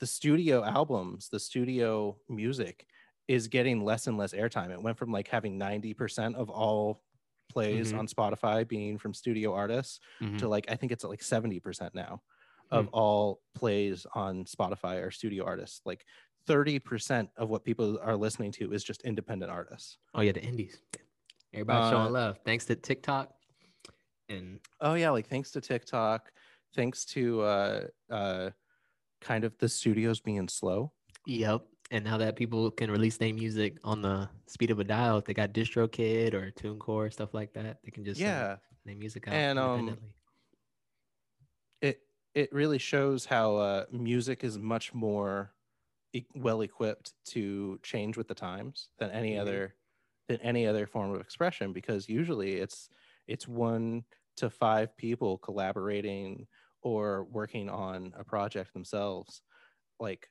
the 0.00 0.06
studio 0.06 0.64
albums 0.64 1.28
the 1.30 1.40
studio 1.40 2.18
music 2.28 2.86
is 3.28 3.48
getting 3.48 3.84
less 3.84 4.06
and 4.06 4.18
less 4.18 4.32
airtime 4.34 4.70
it 4.70 4.82
went 4.82 4.98
from 4.98 5.12
like 5.12 5.28
having 5.28 5.58
90% 5.58 6.36
of 6.36 6.50
all 6.50 7.04
plays 7.50 7.92
Mhm. 7.92 7.94
on 7.94 8.06
spotify 8.06 8.66
being 8.66 8.98
from 8.98 9.14
studio 9.14 9.52
artists 9.54 10.00
Mhm. 10.20 10.38
to 10.38 10.48
like 10.48 10.70
i 10.70 10.76
think 10.76 10.92
it's 10.92 11.04
at 11.04 11.10
like 11.10 11.22
70% 11.22 11.94
now 11.94 12.22
of 12.70 12.86
Hmm. 12.86 12.90
all 12.94 13.40
plays 13.54 14.06
on 14.14 14.44
spotify 14.44 15.02
are 15.02 15.10
studio 15.10 15.44
artists 15.44 15.80
like 15.84 16.04
30% 16.48 17.28
of 17.36 17.48
what 17.48 17.64
people 17.64 17.98
are 18.02 18.16
listening 18.16 18.52
to 18.52 18.72
is 18.72 18.84
just 18.84 19.02
independent 19.02 19.50
artists 19.50 19.98
Oh 20.14 20.20
yeah, 20.20 20.32
the 20.32 20.42
indies. 20.42 20.80
Everybody 21.52 21.80
Uh, 21.86 21.90
showing 21.90 22.12
love 22.12 22.38
thanks 22.44 22.64
to 22.66 22.76
TikTok. 22.76 23.32
And 24.28 24.60
oh 24.80 24.94
yeah 24.94 25.10
like 25.10 25.28
thanks 25.28 25.50
to 25.52 25.60
tiktok 25.60 26.32
thanks 26.74 27.04
to 27.06 27.40
uh 27.42 27.86
uh 28.10 28.50
kind 29.20 29.44
of 29.44 29.56
the 29.58 29.68
studios 29.68 30.20
being 30.20 30.48
slow 30.48 30.92
yep. 31.26 31.62
And 31.92 32.04
now 32.04 32.16
that 32.18 32.34
people 32.34 32.68
can 32.72 32.90
release 32.90 33.16
their 33.16 33.32
music 33.32 33.78
on 33.84 34.02
the 34.02 34.28
speed 34.48 34.72
of 34.72 34.80
a 34.80 34.84
dial, 34.84 35.18
if 35.18 35.24
they 35.24 35.34
got 35.34 35.52
DistroKid 35.52 36.34
or 36.34 36.50
TuneCore 36.50 37.12
stuff 37.12 37.32
like 37.32 37.52
that, 37.54 37.78
they 37.84 37.92
can 37.92 38.04
just 38.04 38.18
send 38.18 38.28
yeah 38.28 38.56
their 38.84 38.96
music 38.96 39.28
out 39.28 39.34
And, 39.34 39.56
um, 39.56 39.78
independently. 39.80 40.12
It 42.36 42.52
really 42.54 42.78
shows 42.78 43.26
how 43.26 43.56
uh 43.56 43.86
music 43.92 44.44
is 44.44 44.58
much 44.58 44.94
more 44.94 45.54
e- 46.14 46.26
well 46.36 46.62
equipped 46.62 47.14
to 47.26 47.80
change 47.84 48.16
with 48.18 48.28
the 48.28 48.34
times 48.36 48.90
than 48.98 49.10
any 49.12 49.36
Mhm. 49.36 49.38
other 49.38 49.76
than 50.28 50.40
any 50.42 50.66
other 50.66 50.86
form 50.86 51.12
of 51.14 51.20
expression 51.22 51.72
because 51.74 52.08
usually 52.08 52.54
it's 52.56 52.90
it's 53.28 53.48
one 53.48 54.04
to 54.36 54.50
five 54.50 54.96
people 54.96 55.38
collaborating 55.38 56.48
or 56.82 57.24
working 57.26 57.70
on 57.70 58.14
a 58.16 58.24
project 58.24 58.72
themselves 58.74 59.42
like 60.00 60.30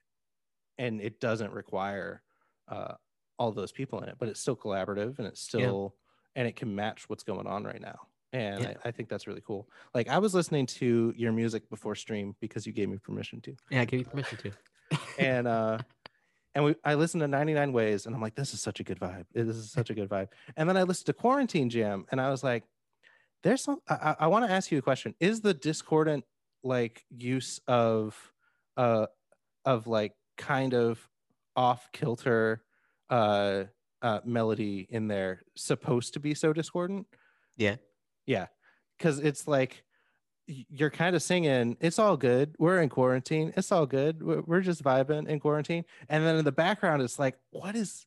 and 0.78 1.02
it 1.02 1.20
doesn't 1.20 1.52
require 1.54 2.24
uh, 2.68 2.96
all 3.40 3.52
those 3.52 3.72
people 3.74 4.02
in 4.02 4.10
it 4.10 4.18
but 4.20 4.30
it's 4.30 4.40
still 4.40 4.58
collaborative 4.58 5.20
and 5.20 5.28
it's 5.28 5.42
still 5.42 5.98
and 6.36 6.48
it 6.48 6.56
can 6.56 6.76
match 6.76 7.10
what's 7.10 7.24
going 7.24 7.48
on 7.48 7.64
right 7.64 7.82
now 7.82 8.00
and 8.36 8.60
Yeah. 8.64 8.74
I, 8.84 8.90
I 8.90 8.92
think 8.92 9.08
that's 9.10 9.28
really 9.28 9.42
cool 9.42 9.68
like 9.94 10.08
i 10.10 10.18
was 10.18 10.34
listening 10.34 10.66
to 10.82 11.14
your 11.16 11.32
music 11.32 11.70
before 11.70 11.96
stream 11.96 12.36
because 12.42 12.66
you 12.68 12.74
gave 12.74 12.90
me 12.90 12.98
permission 12.98 13.40
to 13.42 13.56
Yeah, 13.72 13.82
I 13.82 13.86
gave 13.86 14.00
you 14.02 14.06
permission 14.06 14.38
to. 14.40 14.52
and 15.20 15.48
uh 15.48 15.78
and 16.54 16.64
we 16.66 16.76
i 16.84 16.94
listened 16.96 17.22
to 17.22 17.28
99 17.28 17.72
ways 17.74 18.06
and 18.06 18.14
i'm 18.16 18.22
like 18.22 18.36
this 18.36 18.54
is 18.54 18.62
such 18.62 18.80
a 18.80 18.84
good 18.84 19.00
vibe 19.00 19.26
this 19.34 19.56
is 19.56 19.72
such 19.72 19.90
a 19.90 19.94
good 19.94 20.10
vibe 20.10 20.28
and 20.58 20.68
then 20.70 20.78
i 20.78 20.84
listened 20.84 21.08
to 21.08 21.14
quarantine 21.14 21.70
jam 21.70 22.06
and 22.12 22.20
i 22.22 22.30
was 22.30 22.44
like 22.44 22.64
there's 23.44 23.64
some 23.64 23.80
i, 23.90 23.96
I- 23.96 24.16
I 24.22 24.28
want 24.28 24.46
to 24.46 24.52
ask 24.52 24.72
you 24.72 24.78
a 24.78 24.82
question 24.92 25.16
is 25.20 25.42
the 25.42 25.54
discordant 25.54 26.24
like 26.64 27.06
use 27.10 27.60
of 27.68 28.34
uh 28.78 29.06
of 29.66 29.88
like 29.88 30.14
kind 30.38 30.74
of 30.74 31.08
off 31.56 31.90
kilter 31.94 32.62
uh 33.10 33.64
uh 34.02 34.20
melody 34.26 34.86
in 34.90 35.08
there 35.08 35.44
supposed 35.56 36.14
to 36.14 36.20
be 36.20 36.34
so 36.34 36.52
discordant 36.54 37.08
Yeah. 37.58 37.78
Yeah. 38.26 38.48
Because 38.98 39.20
it's 39.20 39.48
like 39.48 39.84
you're 40.48 40.92
kind 40.92 41.16
of 41.16 41.24
singing 41.24 41.76
it's 41.80 42.00
all 42.00 42.18
good. 42.18 42.56
We're 42.60 42.82
in 42.82 42.90
quarantine. 42.90 43.52
It's 43.58 43.72
all 43.72 43.86
good. 43.86 44.22
We're, 44.22 44.62
just 44.62 44.84
vibing 44.84 45.28
in 45.28 45.40
quarantine. 45.40 45.86
And 46.08 46.26
then 46.26 46.36
in 46.36 46.46
the 46.46 46.52
background 46.52 47.02
it's 47.02 47.18
like 47.18 47.36
what 47.50 47.76
is 47.76 48.06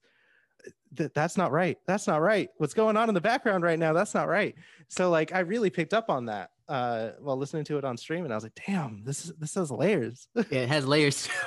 th- 0.97 1.11
that's 1.15 1.37
not 1.37 1.51
right. 1.51 1.79
That's 1.87 2.07
not 2.07 2.21
right. 2.21 2.49
What's 2.59 2.75
going 2.75 2.97
on 2.97 3.09
in 3.09 3.15
the 3.15 3.21
background 3.21 3.65
right 3.65 3.79
now? 3.79 3.93
That's 3.93 4.15
not 4.15 4.29
right. 4.29 4.55
So 4.89 5.11
like 5.11 5.35
i 5.35 5.41
really 5.41 5.71
picked 5.71 5.93
up 5.95 6.11
on 6.11 6.27
that 6.27 6.51
uh 6.69 7.11
while 7.21 7.37
listening 7.37 7.65
to 7.65 7.79
it 7.79 7.85
on 7.85 7.97
stream 7.97 8.25
and 8.25 8.33
i 8.33 8.37
was 8.37 8.45
like 8.45 8.59
damn 8.67 9.03
this 9.05 9.25
is 9.25 9.33
this 9.39 9.55
has 9.55 9.71
layers. 9.71 10.29
Yeah, 10.51 10.61
it 10.61 10.69
has 10.69 10.87
layers. 10.87 11.29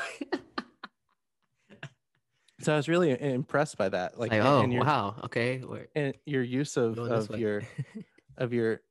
so 2.61 2.73
i 2.73 2.75
was 2.75 2.87
really 2.87 3.19
impressed 3.19 3.77
by 3.77 3.89
that 3.89 4.19
like, 4.19 4.31
like, 4.31 4.39
and- 4.39 4.47
oh 4.47 4.61
and 4.61 4.73
your, 4.73 4.83
wow, 4.83 5.15
okay, 5.25 5.61
we're 5.65 5.87
and 5.95 6.13
your 6.25 6.43
use 6.43 6.77
of, 6.77 6.97
of 6.99 7.39
your 7.39 7.63
of 8.41 8.51
your 8.53 8.81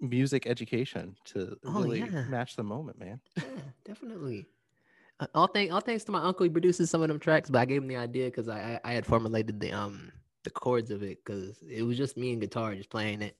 music 0.00 0.46
education 0.46 1.16
to 1.24 1.56
Oh, 1.64 1.82
really 1.82 2.00
yeah. 2.00 2.24
match 2.28 2.54
the 2.56 2.62
moment 2.62 2.98
man 3.00 3.20
yeah, 3.36 3.44
definitely. 3.84 4.46
Uh, 5.20 5.26
all 5.34 5.48
thank 5.48 5.72
all 5.72 5.80
thanks 5.80 6.04
to 6.04 6.12
my 6.12 6.22
uncle. 6.22 6.44
He 6.44 6.50
produces 6.50 6.90
some 6.90 7.02
of 7.02 7.08
them 7.08 7.18
tracks, 7.18 7.50
but 7.50 7.58
I 7.58 7.64
gave 7.64 7.82
him 7.82 7.88
the 7.88 7.96
idea 7.96 8.26
because 8.26 8.48
I, 8.48 8.78
I 8.84 8.90
I 8.90 8.92
had 8.92 9.04
formulated 9.04 9.58
the 9.58 9.72
um 9.72 10.12
the 10.44 10.50
chords 10.50 10.90
of 10.92 11.02
it 11.02 11.18
because 11.24 11.58
it 11.68 11.82
was 11.82 11.96
just 11.96 12.16
me 12.16 12.30
and 12.32 12.40
guitar 12.40 12.72
just 12.76 12.90
playing 12.90 13.22
it, 13.22 13.36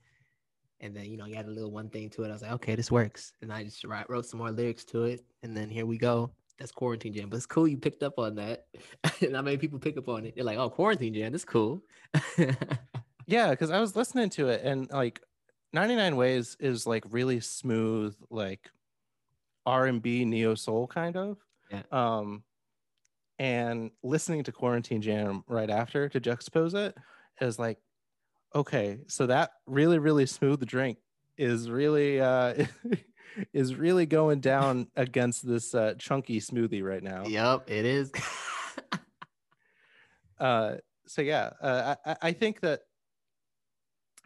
and 0.81 0.91
then 0.97 1.05
you 1.05 1.17
know 1.17 1.27
you 1.27 1.37
had 1.37 1.47
a 1.47 1.51
little 1.51 1.71
one 1.71 1.89
thing 1.89 2.11
to 2.11 2.25
it. 2.25 2.31
I 2.31 2.33
was 2.33 2.43
like, 2.43 2.51
okay, 2.59 2.75
this 2.75 2.91
works, 2.91 3.33
and 3.43 3.53
I 3.53 3.63
just 3.63 3.85
write, 3.85 4.11
wrote 4.11 4.27
some 4.27 4.39
more 4.41 4.51
lyrics 4.51 4.85
to 4.87 5.05
it, 5.05 5.25
and 5.45 5.57
then 5.57 5.71
here 5.71 5.87
we 5.87 5.99
go. 5.99 6.33
That's 6.59 6.73
quarantine 6.73 7.13
jam, 7.13 7.29
but 7.29 7.37
it's 7.37 7.47
cool 7.47 7.69
you 7.69 7.77
picked 7.79 8.03
up 8.03 8.19
on 8.19 8.35
that, 8.35 8.67
and 9.23 9.37
I 9.37 9.41
made 9.43 9.61
people 9.61 9.79
pick 9.79 9.97
up 9.97 10.09
on 10.09 10.27
it. 10.27 10.35
They're 10.35 10.43
like, 10.51 10.59
oh, 10.59 10.69
quarantine 10.71 11.15
jam, 11.15 11.31
that's 11.31 11.45
cool. 11.45 11.85
yeah 13.27 13.51
because 13.51 13.71
i 13.71 13.79
was 13.79 13.95
listening 13.95 14.31
to 14.31 14.49
it 14.49 14.63
and 14.65 14.91
like 14.91 15.21
99 15.73 16.17
ways 16.17 16.57
is 16.61 16.87
like 16.87 17.05
really 17.11 17.41
smooth 17.41 18.15
like 18.31 18.71
r&b 19.67 20.25
neo 20.25 20.55
soul 20.55 20.87
kind 20.87 21.17
of 21.17 21.39
Yeah. 21.71 21.83
um 21.93 22.43
and 23.39 23.91
listening 24.03 24.45
to 24.45 24.53
quarantine 24.53 25.03
jam 25.03 25.45
right 25.47 25.71
after 25.71 26.09
to 26.09 26.21
juxtapose 26.21 26.75
it 26.75 26.97
is 27.41 27.59
like 27.59 27.79
okay 28.55 29.01
so 29.09 29.27
that 29.27 29.51
really 29.67 29.99
really 29.99 30.27
smooth 30.27 30.65
drink 30.67 30.99
is 31.37 31.71
really 31.71 32.21
uh 32.21 32.65
is 33.53 33.75
really 33.75 34.07
going 34.07 34.41
down 34.41 34.89
against 34.97 35.47
this 35.47 35.75
uh 35.75 35.95
chunky 35.99 36.41
smoothie 36.41 36.83
right 36.83 37.03
now 37.03 37.27
yep, 37.27 37.65
it 37.69 37.85
is. 37.85 38.11
uh 40.39 40.77
so 41.07 41.23
yeah 41.23 41.51
uh, 41.61 41.95
I, 42.05 42.11
I- 42.13 42.17
I 42.29 42.33
think 42.33 42.61
that 42.61 42.81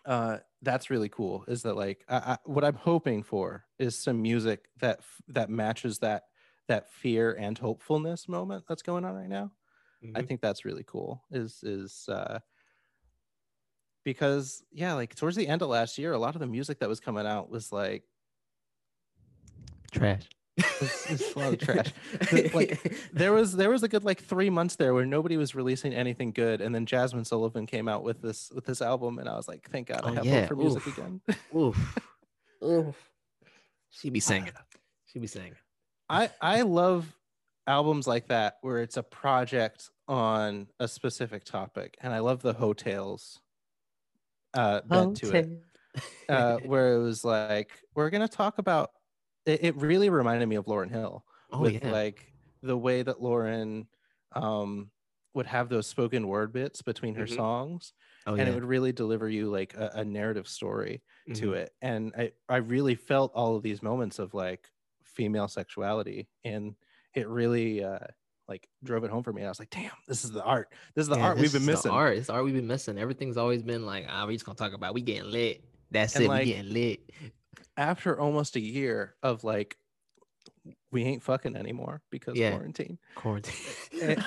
uh 0.04 0.38
that's 0.62 0.90
really 0.90 1.08
cool 1.08 1.44
is 1.48 1.62
that 1.62 1.74
like 1.76 2.04
I, 2.08 2.16
I, 2.16 2.38
what 2.44 2.64
i'm 2.64 2.74
hoping 2.74 3.22
for 3.22 3.66
is 3.78 3.98
some 3.98 4.20
music 4.22 4.68
that 4.80 4.98
f- 5.00 5.20
that 5.28 5.50
matches 5.50 5.98
that 6.00 6.24
that 6.68 6.90
fear 6.90 7.32
and 7.34 7.56
hopefulness 7.58 8.28
moment 8.28 8.64
that's 8.68 8.82
going 8.82 9.04
on 9.04 9.14
right 9.14 9.28
now 9.28 9.52
i 10.14 10.22
Mhm. 10.22 10.22
think 10.22 10.40
that's 10.40 10.64
really 10.64 10.84
cool 10.84 11.24
is 11.30 11.62
is 11.64 12.08
uh 12.08 12.40
because 14.04 14.62
yeah 14.72 14.94
like 14.94 15.14
towards 15.14 15.36
the 15.36 15.46
end 15.46 15.62
of 15.62 15.68
last 15.68 15.98
year 15.98 16.12
a 16.12 16.18
lot 16.18 16.34
of 16.34 16.40
the 16.40 16.46
music 16.46 16.78
that 16.80 16.88
was 16.88 17.00
coming 17.00 17.26
out 17.26 17.50
was 17.50 17.72
like 17.72 18.04
trash. 19.92 20.28
It's- 20.56 21.10
it's 21.10 21.34
a 21.34 21.38
lot 21.38 21.52
of 21.54 21.58
trash. 21.66 21.92
Like, 22.54 22.94
there 23.12 23.32
was 23.32 23.52
there 23.54 23.70
was 23.70 23.82
a 23.82 23.88
good 23.88 24.04
like 24.04 24.20
three 24.22 24.50
months 24.50 24.76
there 24.76 24.92
where 24.94 25.06
nobody 25.06 25.36
was 25.36 25.54
releasing 25.54 25.94
anything 25.94 26.30
good 26.32 26.60
and 26.60 26.74
then 26.74 26.84
jazmine 26.86 27.26
sullivan 27.26 27.66
came 27.66 27.88
out 27.88 28.02
with 28.02 28.20
this 28.20 28.50
with 28.54 28.64
this 28.66 28.82
album 28.82 29.18
and 29.18 29.28
i 29.28 29.36
was 29.36 29.48
like 29.48 29.68
thank 29.70 29.88
god 29.88 30.02
i 30.04 30.10
Oh, 30.10 30.14
have 30.14 30.26
yeah. 30.26 30.40
hope 30.40 30.48
for 30.48 30.56
music 30.56 30.86
Oof. 30.86 30.98
again 30.98 31.20
Oof. 31.56 31.98
Oof. 32.64 32.96
She 33.90 34.10
be 34.10 34.20
singing. 34.20 34.52
She 35.06 35.18
be 35.18 35.26
singing. 35.26 35.54
i 36.10 36.28
i 36.40 36.62
love 36.62 37.06
albums 37.66 38.06
like 38.06 38.28
that 38.28 38.58
where 38.60 38.78
it's 38.78 38.96
a 38.98 39.02
project 39.02 39.88
on 40.08 40.66
a 40.80 40.86
specific 40.88 41.44
topic 41.44 41.96
and 42.02 42.12
i 42.12 42.18
love 42.18 42.42
the 42.42 42.52
heaux 42.52 42.72
tales 42.74 43.40
uh 44.54 44.80
bent 44.82 45.16
to 45.16 45.30
it 45.32 45.48
uh 46.28 46.56
where 46.64 46.94
it 46.94 46.98
was 47.02 47.24
like 47.24 47.70
we're 47.94 48.10
gonna 48.10 48.28
talk 48.28 48.58
about 48.58 48.90
it, 49.46 49.64
it 49.64 49.76
really 49.76 50.08
reminded 50.10 50.46
me 50.48 50.56
of 50.56 50.66
lauryn 50.66 50.90
hill 50.90 51.24
oh 51.52 51.60
with 51.60 51.82
yeah. 51.82 51.90
like 51.90 52.32
the 52.62 52.76
way 52.76 53.02
that 53.02 53.18
Lauryn 53.18 53.86
um 54.32 54.90
would 55.34 55.46
have 55.46 55.68
those 55.68 55.86
spoken 55.86 56.28
word 56.28 56.52
bits 56.52 56.82
between 56.82 57.14
her 57.14 57.24
Mhm. 57.26 57.36
songs 57.36 57.92
oh 58.26 58.32
and 58.34 58.42
yeah. 58.42 58.48
it 58.48 58.54
would 58.54 58.64
really 58.64 58.92
deliver 58.92 59.28
you 59.28 59.50
like 59.50 59.74
a, 59.74 59.90
a 59.96 60.04
narrative 60.04 60.46
story 60.46 61.02
to 61.34 61.48
Mhm. 61.52 61.56
it 61.56 61.70
and 61.82 62.12
I, 62.16 62.32
I 62.48 62.56
really 62.58 62.94
felt 62.94 63.32
all 63.34 63.56
of 63.56 63.62
these 63.62 63.82
moments 63.82 64.18
of 64.18 64.32
like 64.34 64.68
female 65.04 65.48
sexuality 65.48 66.28
and 66.44 66.74
it 67.14 67.28
really 67.28 67.82
uh 67.84 67.98
like 68.48 68.68
drove 68.84 69.04
it 69.04 69.10
home 69.10 69.22
for 69.22 69.32
me 69.32 69.44
i 69.44 69.48
was 69.48 69.58
like 69.58 69.70
damn 69.70 69.90
this 70.08 70.24
is 70.24 70.30
the 70.32 70.42
art 70.42 70.68
this 70.94 71.02
is 71.04 71.08
the 71.08 71.16
Yeah, 71.16 71.26
art 71.28 71.38
we've 71.38 71.52
been 71.52 71.64
missing 71.66 71.90
art. 71.90 72.16
It's 72.18 72.26
the 72.28 72.32
art 72.34 72.44
we've 72.44 72.54
been 72.54 72.66
missing. 72.66 72.98
Everything's 72.98 73.36
always 73.36 73.62
been 73.62 73.84
like, 73.86 74.06
ah, 74.08 74.26
we 74.26 74.34
just 74.34 74.44
gonna 74.44 74.56
talk 74.56 74.72
about 74.72 74.94
we 74.94 75.00
getting 75.02 75.30
lit. 75.30 75.64
That's 75.90 76.14
And, 76.16 76.24
it. 76.24 76.28
like, 76.28 76.44
we 76.46 76.52
getting 76.52 76.72
lit. 76.72 77.00
After 77.76 78.18
almost 78.18 78.56
a 78.56 78.60
year 78.60 79.14
of 79.22 79.44
like 79.44 79.76
we 80.90 81.04
ain't 81.04 81.22
fucking 81.22 81.56
anymore 81.56 82.02
because 82.10 82.36
Yeah. 82.36 82.50
quarantine 82.50 82.98
Quarantine. 83.14 83.54
it, 83.92 84.18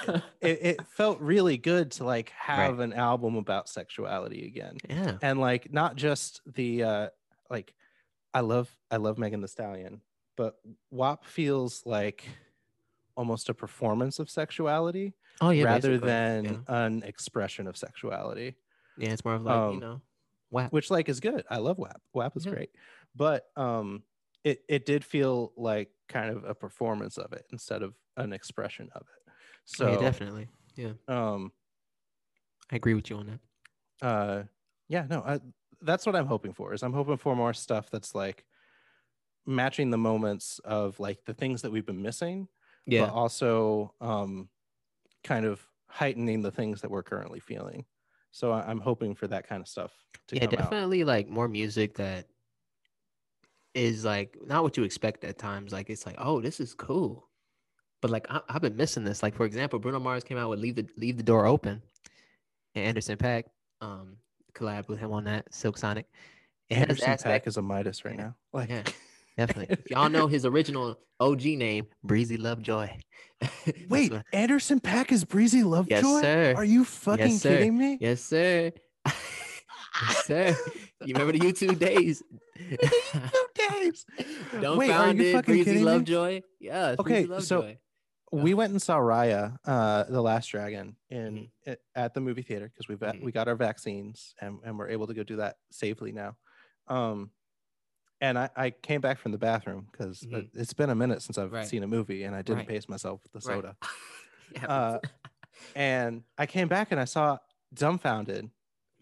it 0.42 0.82
felt 0.88 1.20
really 1.22 1.58
good 1.58 1.92
to 1.92 2.06
like 2.06 2.30
have 2.32 2.80
an 2.80 2.94
album 2.94 3.36
about 3.36 3.70
sexuality 3.70 4.46
again 4.48 4.78
yeah. 4.90 5.18
and 5.22 5.40
like 5.40 5.72
not 5.72 5.96
just 5.96 6.42
the 6.46 6.84
uh 6.84 7.08
like 7.50 7.74
i 8.34 8.40
love 8.40 8.70
i 8.92 8.98
love 8.98 9.18
megan 9.18 9.42
thee 9.42 9.48
stallion 9.48 10.02
but 10.38 10.56
wap 10.90 11.26
feels 11.26 11.84
like 11.86 12.26
almost 13.16 13.48
a 13.50 13.54
performance 13.54 14.20
of 14.20 14.30
sexuality 14.30 15.14
Oh 15.42 15.50
yeah. 15.52 15.66
rather 15.66 15.90
basically. 15.90 16.08
than 16.08 16.44
yeah. 16.46 16.86
an 16.86 17.04
expression 17.04 17.68
of 17.68 17.76
sexuality 17.78 18.56
Yeah, 18.98 19.12
it's 19.12 19.24
more 19.26 19.36
of 19.36 19.44
like 19.44 19.54
you 19.54 19.60
um, 19.60 19.80
know, 19.80 20.02
wow. 20.50 20.68
which 20.72 20.90
like 20.90 21.08
is 21.10 21.20
good 21.20 21.44
i 21.50 21.58
love 21.58 21.78
wap 21.78 22.02
wap 22.14 22.36
is 22.36 22.46
Yeah. 22.46 22.54
great 22.54 22.70
but 23.16 23.46
um 23.56 24.04
it 24.44 24.64
it 24.70 24.86
did 24.86 25.04
feel 25.04 25.54
like 25.58 25.90
kind 26.08 26.30
of 26.36 26.44
a 26.44 26.54
performance 26.54 27.18
of 27.18 27.34
it 27.34 27.46
instead 27.52 27.82
of 27.82 27.96
an 28.18 28.34
expression 28.34 28.90
of 28.96 29.02
it 29.02 29.32
so 29.66 29.88
Oh, 29.88 29.92
yeah, 29.94 30.00
definitely. 30.00 30.48
um 31.08 31.52
I 32.72 32.76
agree 32.76 32.94
with 32.94 33.10
you 33.10 33.18
on 33.18 33.28
that. 33.28 33.40
uh 34.06 34.44
yeah 34.88 35.06
no 35.10 35.22
I, 35.22 35.40
that's 35.82 36.06
what 36.06 36.16
i'm 36.16 36.26
hoping 36.28 36.54
for 36.54 36.74
is 36.74 36.84
i'm 36.84 36.94
hoping 36.94 37.18
for 37.18 37.36
more 37.36 37.54
stuff 37.54 37.90
that's 37.90 38.14
like 38.16 38.46
matching 39.46 39.90
the 39.92 39.98
moments 39.98 40.60
of 40.60 41.00
like 41.00 41.24
the 41.26 41.34
things 41.34 41.62
that 41.62 41.72
we've 41.72 41.86
been 41.86 42.02
missing 42.02 42.48
Yeah. 42.88 43.06
but 43.06 43.12
also 43.14 43.94
um 44.02 44.50
kind 45.24 45.46
of 45.46 45.62
heightening 45.88 46.42
the 46.42 46.52
things 46.52 46.82
that 46.82 46.92
we're 46.92 47.04
currently 47.04 47.40
feeling 47.40 47.86
so 48.32 48.52
I- 48.52 48.68
i'm 48.70 48.80
hoping 48.80 49.16
for 49.16 49.28
that 49.28 49.48
kind 49.48 49.62
of 49.62 49.68
stuff 49.68 49.92
to 50.28 50.36
yeah, 50.36 50.42
come 50.48 50.50
out 50.56 50.60
definitely 50.62 51.04
like 51.04 51.30
more 51.30 51.48
music 51.48 51.96
that 51.96 52.28
is 53.76 54.04
like 54.04 54.36
not 54.48 54.64
what 54.64 54.76
you 54.78 54.84
expect 54.84 55.24
at 55.24 55.38
times. 55.38 55.72
Like 55.72 55.90
it's 55.92 56.06
like, 56.08 56.16
oh, 56.18 56.42
this 56.42 56.60
is 56.60 56.74
cool. 56.74 57.30
But 58.02 58.10
like 58.10 58.26
I, 58.30 58.42
I've 58.50 58.62
been 58.62 58.76
missing 58.76 59.04
this. 59.04 59.22
Like 59.22 59.36
for 59.36 59.46
example, 59.46 59.78
Bruno 59.78 60.00
Mars 60.00 60.24
came 60.24 60.38
out 60.38 60.50
with 60.50 60.60
"Leave 60.60 60.76
the 60.76 60.88
Leave 60.98 61.18
the 61.18 61.24
Door 61.24 61.46
Open," 61.46 61.82
and 62.74 62.86
Anderson 62.86 63.18
Paak 63.18 63.44
um 63.82 64.18
collab 64.56 64.88
with 64.88 64.98
him 65.00 65.12
on 65.12 65.26
that. 65.26 65.54
Silk 65.54 65.78
Sonic. 65.78 66.08
It 66.70 66.78
anderson 66.80 67.14
paak 67.18 67.46
is 67.46 67.58
a 67.58 67.62
midas 67.62 68.04
right 68.06 68.16
Yeah. 68.16 68.24
now 68.24 68.36
like 68.54 68.70
Yeah, 68.70 68.82
definitely. 69.38 69.68
If 69.78 69.92
y'all 69.92 70.10
know 70.10 70.26
his 70.26 70.46
original 70.48 70.98
OG 71.20 71.44
name, 71.46 71.86
Breezy 72.04 72.38
Lovejoy. 72.38 72.90
Wait 73.90 74.12
what- 74.12 74.26
anderson 74.34 74.80
paak 74.80 75.12
is 75.12 75.24
breezy 75.26 75.62
lovejoy 75.62 75.90
yes, 75.90 76.22
sir. 76.22 76.54
are 76.56 76.64
you 76.66 76.84
fucking 76.86 77.38
sir. 77.38 77.50
kidding 77.50 77.78
me 77.78 77.98
Yes, 78.02 78.22
sir. 78.22 78.72
Yes, 79.06 80.26
sir. 80.26 80.56
You 81.06 81.14
remember 81.14 81.34
the 81.34 81.40
YouTube 81.40 81.78
days? 81.80 82.24
Days. 83.72 84.06
Don't 84.62 84.78
Wait, 84.78 84.92
are 84.92 85.14
you 85.14 85.22
it. 85.24 85.34
fucking 85.34 85.54
Breezy 85.54 85.64
kidding 85.66 85.86
me? 85.86 85.92
Lovejoy. 85.92 86.42
Yeah. 86.60 86.96
Okay, 87.00 87.26
Breezy 87.26 87.46
so- 87.46 87.60
Lovejoy. 87.60 87.78
we 88.32 88.54
went 88.54 88.72
and 88.72 88.82
saw 88.82 88.98
Raya, 88.98 89.58
uh, 89.66 90.04
the 90.04 90.22
Last 90.22 90.48
Dragon, 90.48 90.96
in 91.10 91.50
Mm-hmm. 91.68 91.74
at- 91.96 92.14
the 92.14 92.22
movie 92.22 92.42
theater 92.42 92.68
because 92.68 92.88
we 92.88 92.96
Mhm. 92.96 93.24
we 93.24 93.32
got 93.32 93.48
our 93.48 93.56
vaccines 93.56 94.34
and 94.42 94.60
and 94.64 94.78
we're 94.78 94.90
able 94.90 95.08
to 95.08 95.14
go 95.14 95.24
do 95.24 95.38
that 95.38 95.58
safely 95.72 96.12
now. 96.12 96.36
Um, 96.88 97.32
and 98.22 98.38
I, 98.40 98.50
I 98.56 98.70
came 98.72 99.02
back 99.02 99.20
from 99.20 99.32
the 99.32 99.38
bathroom 99.38 99.88
because 99.92 100.22
Mhm. 100.22 100.50
it's 100.54 100.74
been 100.74 100.90
a 100.90 100.96
minute 100.96 101.22
since 101.22 101.38
I've 101.38 101.52
Right. 101.52 101.68
seen 101.68 101.84
a 101.84 101.88
movie 101.88 102.24
and 102.24 102.36
I 102.36 102.42
didn't 102.42 102.60
Right. 102.60 102.68
pace 102.70 102.88
myself 102.90 103.22
with 103.24 103.32
the 103.34 103.48
Right. 103.50 103.56
soda. 103.56 103.78
Yeah, 104.56 104.68
Uh, 104.68 105.00
and 105.76 106.24
I 106.38 106.46
came 106.46 106.68
back 106.68 106.92
and 106.92 107.00
I 107.00 107.06
saw 107.06 107.38
dumbfoundead 107.74 108.50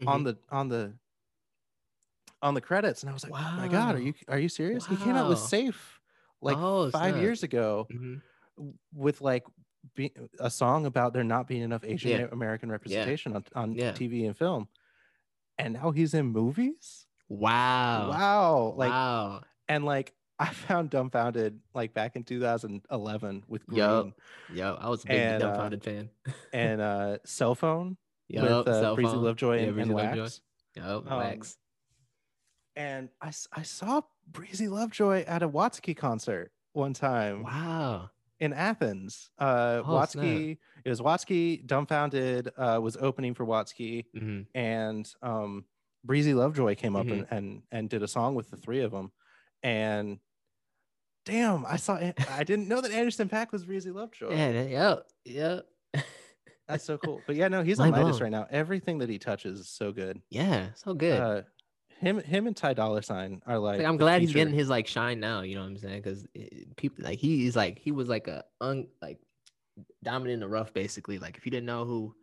on 0.08 0.22
mhm. 0.22 0.26
the 0.26 0.38
on 0.50 0.70
the 0.70 0.94
on 2.44 2.54
the 2.54 2.62
credits 2.62 3.02
and 3.02 3.10
I 3.10 3.14
was 3.14 3.24
like, 3.24 3.34
oh 3.34 3.54
my 3.58 3.68
god, 3.68 3.96
are 3.96 4.00
you 4.00 4.14
are 4.28 4.38
you 4.38 4.50
serious? 4.50 4.86
He 4.86 4.98
came 4.98 5.16
out 5.16 5.30
with 5.30 5.40
Safe 5.40 6.00
like 6.42 6.58
Oh, 6.60 6.92
five 6.92 7.18
years 7.18 7.42
ago 7.42 7.88
Mhm. 7.92 8.22
with 8.94 9.22
like 9.22 9.46
be, 9.96 10.12
a 10.40 10.50
song 10.50 10.86
about 10.86 11.14
there 11.14 11.24
not 11.24 11.48
being 11.48 11.62
enough 11.62 11.84
Asian 11.84 12.12
Yeah. 12.12 12.28
American 12.32 12.70
representation 12.70 13.36
on, 13.36 13.46
on 13.56 13.76
Yeah. 13.76 13.94
TV 13.94 14.26
and 14.28 14.38
film. 14.38 14.68
And 15.58 15.74
now 15.76 15.92
he's 15.92 16.14
in 16.14 16.28
movies. 16.28 17.08
Wow. 17.30 18.10
Wow. 18.10 18.74
Like 18.76 18.90
wow. 18.92 19.42
and 19.70 19.86
like 19.86 20.14
I 20.40 20.48
found 20.48 20.92
dumbfoundead 20.92 21.60
like 21.74 21.94
back 21.94 22.16
in 22.18 22.24
2011 22.24 23.44
with 23.48 23.66
Green 23.68 23.80
Yup. 23.80 24.22
Yo, 24.54 24.76
I 24.76 24.90
was 24.90 25.04
a 25.06 25.08
big 25.08 25.18
And, 25.18 25.44
uh, 25.44 25.54
dumbfoundead 25.56 25.84
fan. 25.84 26.10
and 26.52 26.82
uh 26.82 27.18
cell 27.24 27.56
phone 27.56 27.98
Yup, 28.28 28.66
with 28.66 28.76
uh, 28.76 28.96
Breezy. 28.96 29.16
Lovejoy 29.16 29.56
Yeah, 29.56 29.60
and, 29.60 29.68
and 29.68 29.76
Breezy 29.76 29.94
Lovejoy. 29.94 30.22
Wax. 30.22 30.42
Yup, 30.76 31.12
um, 31.12 31.18
wax. 31.20 31.58
And 32.76 33.10
I, 33.22 33.32
I 33.52 33.62
saw 33.64 34.02
Breezy 34.32 34.68
Lovejoy 34.68 35.22
at 35.28 35.44
a 35.44 35.50
Watsky 35.50 35.96
concert 35.96 36.52
one 36.74 36.94
time. 36.94 37.44
Wow. 37.44 38.10
in 38.40 38.52
Athens. 38.54 39.30
Uh, 39.38 39.82
Oh. 39.86 39.90
Watsky, 39.94 40.58
it 40.84 40.90
was 40.90 41.00
Watsky, 41.02 41.66
Dumbfoundead 41.66 42.50
uh, 42.58 42.80
was 42.82 42.98
opening 42.98 43.34
for 43.36 43.46
Watsky, 43.46 44.06
hmm 44.18 44.42
and 44.56 45.12
um, 45.22 45.66
Breezy 46.04 46.34
Lovejoy 46.34 46.76
came 46.76 46.96
up 46.96 47.06
Mhm. 47.08 47.12
and, 47.12 47.28
and 47.32 47.62
and 47.72 47.90
did 47.90 48.04
a 48.04 48.08
song 48.08 48.36
with 48.36 48.50
the 48.50 48.58
three 48.58 48.82
of 48.82 48.92
them. 48.92 49.12
And 49.62 50.20
damn, 51.26 51.66
I 51.66 51.78
saw. 51.78 51.96
I 52.30 52.44
didn't 52.44 52.68
know 52.68 52.82
that 52.82 52.92
Anderson 52.92 53.30
Paak 53.30 53.52
was 53.52 53.66
Breezy 53.66 53.92
Lovejoy. 53.92 54.32
Yeah. 54.36 54.64
Yep. 54.64 55.08
Yep. 55.26 55.66
That's 56.68 56.84
so 56.86 56.98
cool. 56.98 57.24
But 57.28 57.36
yeah, 57.36 57.48
no, 57.50 57.62
he's 57.64 57.80
on 57.80 57.92
Midas 57.92 58.20
right 58.22 58.32
now. 58.32 58.48
Everything 58.50 58.98
that 59.00 59.10
he 59.10 59.20
touches 59.20 59.60
is 59.60 59.70
so 59.70 59.92
good. 59.92 60.22
yeah. 60.30 60.70
So 60.76 60.94
good. 60.94 61.20
Uh, 61.22 61.42
him, 62.04 62.20
him, 62.22 62.48
and 62.48 62.56
Ty 62.56 62.74
Dolla 62.74 63.02
Sign 63.02 63.42
are 63.48 63.58
like. 63.58 63.80
Like, 63.80 63.88
I'm 63.88 63.98
glad 63.98 64.22
he's 64.22 64.34
getting 64.34 64.54
his 64.54 64.70
like 64.70 64.88
shine 64.88 65.20
now. 65.20 65.42
You 65.42 65.56
know 65.56 65.62
what 65.62 65.68
I'm 65.68 65.78
saying? 65.78 66.02
Because 66.02 66.26
people 66.76 67.04
like 67.04 67.18
he's 67.20 67.56
like 67.56 67.80
he 67.80 67.92
was 67.92 68.08
like 68.10 68.28
a 68.28 68.44
un 68.62 68.88
like 69.02 69.20
dominant 70.04 70.36
in 70.36 70.40
the 70.42 70.48
rough 70.48 70.74
basically. 70.74 71.18
Like 71.20 71.38
if 71.38 71.46
you 71.46 71.52
didn't 71.52 71.66
know 71.66 71.86
who 71.86 72.16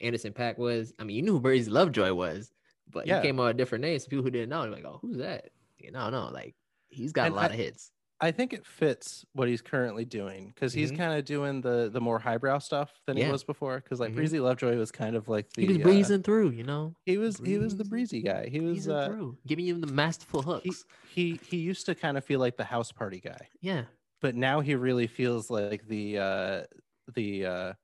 Anderson 0.00 0.32
Paak 0.32 0.58
was, 0.58 0.92
I 0.98 1.04
mean 1.04 1.16
you 1.16 1.22
knew 1.22 1.32
who 1.32 1.40
Breezy 1.40 1.70
Lovejoy 1.70 2.12
was, 2.12 2.52
but 2.90 3.06
Yeah. 3.06 3.20
he 3.20 3.28
came 3.28 3.40
out 3.40 3.46
with 3.46 3.56
different 3.56 3.82
names. 3.82 4.06
People 4.06 4.24
who 4.24 4.30
didn't 4.30 4.50
know, 4.50 4.62
they're 4.62 4.70
like, 4.70 4.84
oh, 4.84 4.98
who's 5.00 5.18
that? 5.18 5.50
You 5.78 5.92
know, 5.92 6.10
no, 6.10 6.28
like 6.28 6.54
he's 6.88 7.12
got 7.12 7.26
And 7.26 7.34
a 7.34 7.36
lot 7.36 7.50
I- 7.50 7.54
of 7.54 7.60
hits. 7.60 7.90
I 8.20 8.30
think 8.30 8.52
it 8.52 8.64
fits 8.66 9.24
what 9.32 9.48
he's 9.48 9.60
currently 9.62 10.04
doing 10.04 10.48
because 10.48 10.72
he's 10.72 10.90
Mhm. 10.90 10.92
kind 10.92 11.18
of 11.18 11.24
doing 11.24 11.60
the 11.60 11.90
the 11.92 12.00
more 12.00 12.18
highbrow 12.18 12.58
stuff 12.58 13.00
than 13.06 13.16
he 13.16 13.24
was 13.24 13.44
before. 13.44 13.78
Because 13.80 14.00
like 14.00 14.14
Mhm. 14.14 14.14
Breezy 14.14 14.40
Lovejoy 14.40 14.76
was 14.76 14.90
kind 14.92 15.16
of 15.16 15.28
like 15.28 15.52
the 15.54 15.66
he 15.66 15.66
was 15.66 15.78
uh, 15.84 16.10
breezing 16.10 16.22
through, 16.22 16.50
you 16.50 16.62
know, 16.64 16.94
he 17.06 17.18
was 17.18 17.40
he 17.44 17.58
was 17.58 17.76
the 17.76 17.84
breezy 17.84 18.22
guy. 18.22 18.48
He 18.48 18.60
was 18.60 18.88
uh, 18.88 19.12
through, 19.14 19.38
giving 19.46 19.64
you 19.66 19.78
the 19.80 19.86
masterful 19.86 20.42
he, 20.62 20.78
hooks. 20.82 20.86
he 21.02 21.40
he 21.42 21.58
used 21.58 21.86
to 21.86 21.94
kind 21.94 22.16
of 22.16 22.24
feel 22.24 22.40
like 22.40 22.56
the 22.56 22.64
house 22.64 22.92
party 22.92 23.20
guy, 23.20 23.48
yeah, 23.60 23.86
but 24.20 24.36
now 24.36 24.60
he 24.60 24.74
really 24.76 25.08
feels 25.08 25.50
like 25.50 25.86
the 25.88 26.18
uh 26.18 26.64
the 27.14 27.46
uh 27.46 27.74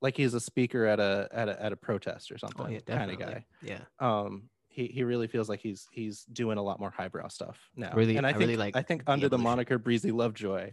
like 0.00 0.16
he's 0.16 0.34
a 0.34 0.40
speaker 0.40 0.84
at 0.86 1.00
a 1.00 1.28
at 1.32 1.48
a 1.48 1.62
at 1.62 1.72
a 1.72 1.76
protest 1.76 2.30
or 2.30 2.38
something 2.38 2.56
oh 2.58 2.66
yeah, 2.68 2.80
kind 2.86 3.10
of 3.10 3.18
guy. 3.18 3.46
Yeah, 3.60 3.86
Um, 3.98 4.50
he 4.76 4.86
he 4.86 5.02
really 5.04 5.26
feels 5.26 5.48
like 5.48 5.60
he's 5.60 5.88
he's 5.90 6.22
doing 6.24 6.58
a 6.58 6.62
lot 6.62 6.78
more 6.78 6.90
highbrow 6.90 7.28
stuff 7.28 7.58
now. 7.74 7.92
Really- 7.94 8.16
and 8.18 8.26
I, 8.26 8.30
I 8.30 8.32
think 8.32 8.40
really 8.40 8.56
like 8.56 8.76
I 8.76 8.82
think 8.82 9.02
under 9.06 9.28
the 9.28 9.36
evolution. 9.36 9.42
moniker 9.44 9.78
Breezy 9.78 10.12
Lovejoy, 10.12 10.72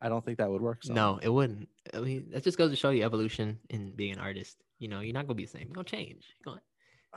I 0.00 0.08
don't 0.08 0.24
think 0.24 0.38
that 0.38 0.50
would 0.50 0.62
work. 0.62 0.82
So 0.82 0.94
no, 0.94 1.18
it 1.22 1.28
wouldn't. 1.28 1.68
I 1.94 2.00
mean, 2.00 2.30
that 2.32 2.42
just 2.44 2.56
goes 2.58 2.70
to 2.70 2.76
show 2.76 2.90
you 2.90 3.04
evolution 3.04 3.58
in 3.68 3.92
being 3.94 4.14
an 4.14 4.18
artist. 4.18 4.56
You 4.78 4.88
know, 4.88 5.00
you're 5.00 5.12
not 5.14 5.26
gonna 5.26 5.34
be 5.36 5.44
the 5.44 5.50
same. 5.50 5.66
You're 5.68 5.74
gonna 5.74 5.84
change. 5.84 6.24
You're 6.44 6.54
gonna 6.54 6.62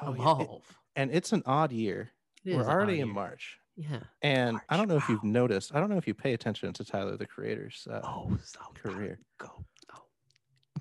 Oh, 0.01 0.13
yeah. 0.13 0.31
It- 0.39 0.41
evolve. 0.43 0.77
and 0.97 1.09
it's 1.11 1.31
an 1.31 1.41
odd 1.45 1.71
year. 1.71 2.11
It 2.43 2.57
We're 2.57 2.63
already 2.69 2.99
in 2.99 3.07
year. 3.07 3.15
March. 3.15 3.57
Yeah. 3.77 4.01
And 4.21 4.59
I 4.69 4.77
don't 4.77 4.88
March, 4.88 4.89
know 4.89 4.97
if 4.97 5.09
you've 5.09 5.23
noticed. 5.23 5.73
I 5.73 5.79
don't 5.79 5.89
know 5.89 5.97
if 5.97 6.05
you 6.07 6.13
pay 6.13 6.33
attention 6.33 6.71
to 6.73 6.83
Tyler 6.86 7.17
the 7.17 7.25
Creator's 7.25 7.88
uh, 7.89 8.01
Oh, 8.03 8.38
so 8.43 8.59
career. 8.75 9.19
Go. 9.39 9.47
Oh. 9.95 10.03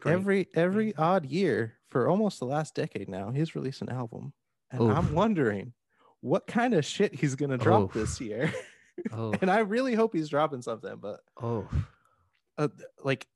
Great. 0.01 0.13
Every 0.13 0.49
every 0.55 0.97
odd 0.97 1.25
year 1.27 1.75
for 1.91 2.09
almost 2.09 2.39
the 2.41 2.45
last 2.47 2.75
decade 2.75 3.09
now, 3.09 3.31
he's 3.31 3.55
released 3.55 3.83
an 3.83 3.89
album, 3.89 4.33
and 4.81 4.91
Oof. 4.91 4.97
I'm 4.97 5.15
wondering 5.15 5.73
what 6.21 6.47
kind 6.47 6.75
of 6.75 6.85
shit 6.85 7.15
he's 7.15 7.35
gonna 7.35 7.59
drop 7.59 7.83
Oof. 7.85 7.93
this 7.93 8.21
year. 8.21 8.53
And 9.13 9.51
I 9.51 9.59
really 9.59 9.95
hope 9.97 10.15
he's 10.15 10.29
dropping 10.29 10.63
something. 10.63 10.95
But 11.01 11.19
Oh. 11.43 11.69
uh, 12.57 12.69
like 13.03 13.27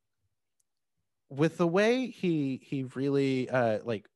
with 1.31 1.59
the 1.59 1.67
way 1.67 2.07
he 2.07 2.61
he 2.63 2.85
really 2.95 3.51
uh 3.51 3.81
like 3.85 4.09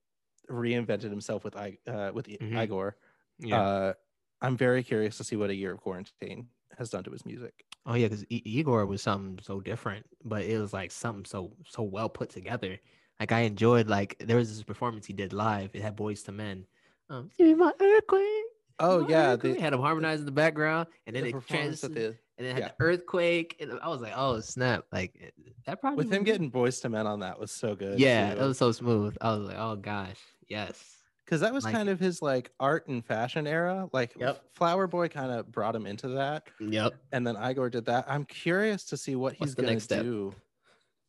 reinvented 0.51 1.11
himself 1.11 1.43
with 1.45 1.57
I 1.57 1.79
uh 1.87 2.11
with 2.15 2.29
I- 2.29 2.37
Mhm. 2.45 2.63
Igor, 2.63 2.97
Yeah. 3.41 3.61
uh, 3.61 3.93
I'm 4.41 4.57
very 4.57 4.83
curious 4.83 5.17
to 5.19 5.25
see 5.25 5.37
what 5.37 5.51
a 5.51 5.55
year 5.55 5.73
of 5.73 5.81
quarantine 5.81 6.49
has 6.79 6.91
done 6.91 7.05
to 7.05 7.11
his 7.11 7.27
music. 7.27 7.65
oh 7.87 7.95
yeah, 7.95 8.07
because 8.07 8.25
Igor 8.31 8.87
was 8.87 9.03
something 9.03 9.41
so 9.43 9.61
different, 9.61 10.07
but 10.25 10.43
it 10.45 10.59
was 10.59 10.73
like 10.73 10.91
something 10.93 11.25
so 11.25 11.53
so 11.67 11.83
well 11.83 12.09
put 12.09 12.31
together. 12.31 12.79
Like 13.19 13.33
I 13.33 13.41
enjoyed 13.41 13.89
like 13.89 14.17
there 14.21 14.37
was 14.37 14.49
this 14.55 14.63
performance 14.63 15.07
he 15.07 15.13
did 15.13 15.33
live. 15.33 15.71
It 15.75 15.83
had 15.83 15.97
Boyz 15.97 16.27
II 16.29 16.35
Men. 16.37 16.67
Um, 17.13 17.31
"Give 17.37 17.47
me 17.47 17.55
my 17.55 17.73
earthquake. 17.81 18.45
Oh 18.79 19.03
my 19.03 19.09
yeah, 19.09 19.33
earthquake." 19.33 19.57
the, 19.57 19.61
had 19.61 19.73
him 19.73 19.81
harmonize 19.81 20.21
in 20.21 20.27
the 20.27 20.33
background, 20.33 20.89
and 21.07 21.15
then 21.15 21.25
the 21.25 21.29
it 21.31 21.33
performance 21.33 21.81
trans 21.81 21.95
the 21.95 22.07
and 22.39 22.47
then 22.47 22.47
it 22.47 22.55
had 22.55 22.59
yeah. 22.59 22.69
the 22.79 22.85
earthquake. 22.85 23.57
And 23.61 23.79
I 23.83 23.89
was 23.89 24.01
like, 24.01 24.15
oh 24.17 24.41
snap! 24.41 24.85
Like 24.93 25.33
that 25.67 25.81
probably 25.81 26.05
with 26.05 26.13
him 26.13 26.23
was- 26.23 26.33
getting 26.33 26.51
boyz 26.51 26.85
ii 26.85 26.91
men 26.91 27.07
on 27.07 27.21
that 27.21 27.39
was 27.39 27.51
so 27.53 27.75
good. 27.75 27.99
yeah, 28.01 28.35
that 28.35 28.45
was 28.45 28.59
so 28.59 28.73
smooth. 28.73 29.17
I 29.21 29.37
was 29.37 29.47
like, 29.47 29.59
oh 29.59 29.77
gosh, 29.77 30.19
yes. 30.49 30.97
because 31.25 31.41
that 31.43 31.53
was 31.53 31.65
like 31.65 31.75
kind 31.75 31.89
of 31.89 32.01
his 32.01 32.23
like 32.23 32.51
art 32.59 32.89
and 32.89 33.05
fashion 33.05 33.47
era. 33.47 33.89
Like 33.93 34.15
Yep. 34.19 34.43
Flower 34.55 34.87
Boy 34.87 35.09
kind 35.09 35.31
of 35.31 35.53
brought 35.53 35.77
him 35.77 35.87
into 35.87 36.09
that, 36.09 36.45
Yep. 36.61 36.95
and 37.13 37.27
then 37.27 37.37
Igor 37.37 37.69
did 37.71 37.85
that. 37.87 38.07
I'm 38.09 38.25
curious 38.25 38.85
to 38.87 38.97
see 38.97 39.17
what 39.17 39.35
What's 39.39 39.53
he's 39.53 39.55
gonna 39.55 39.79
do 40.03 40.35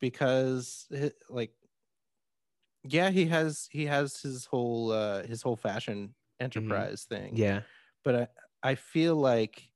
because 0.00 0.86
like 1.30 1.50
yeah 2.84 3.10
he 3.10 3.26
has 3.26 3.68
he 3.70 3.86
has 3.86 4.20
his 4.20 4.44
whole 4.46 4.90
uh 4.92 5.22
his 5.24 5.42
whole 5.42 5.56
fashion 5.56 6.14
enterprise 6.40 7.04
thing 7.04 7.32
Mm-hmm. 7.32 7.42
Yeah. 7.42 7.62
but 8.04 8.14
i 8.16 8.28
i 8.62 8.74
feel 8.74 9.16
like 9.16 9.70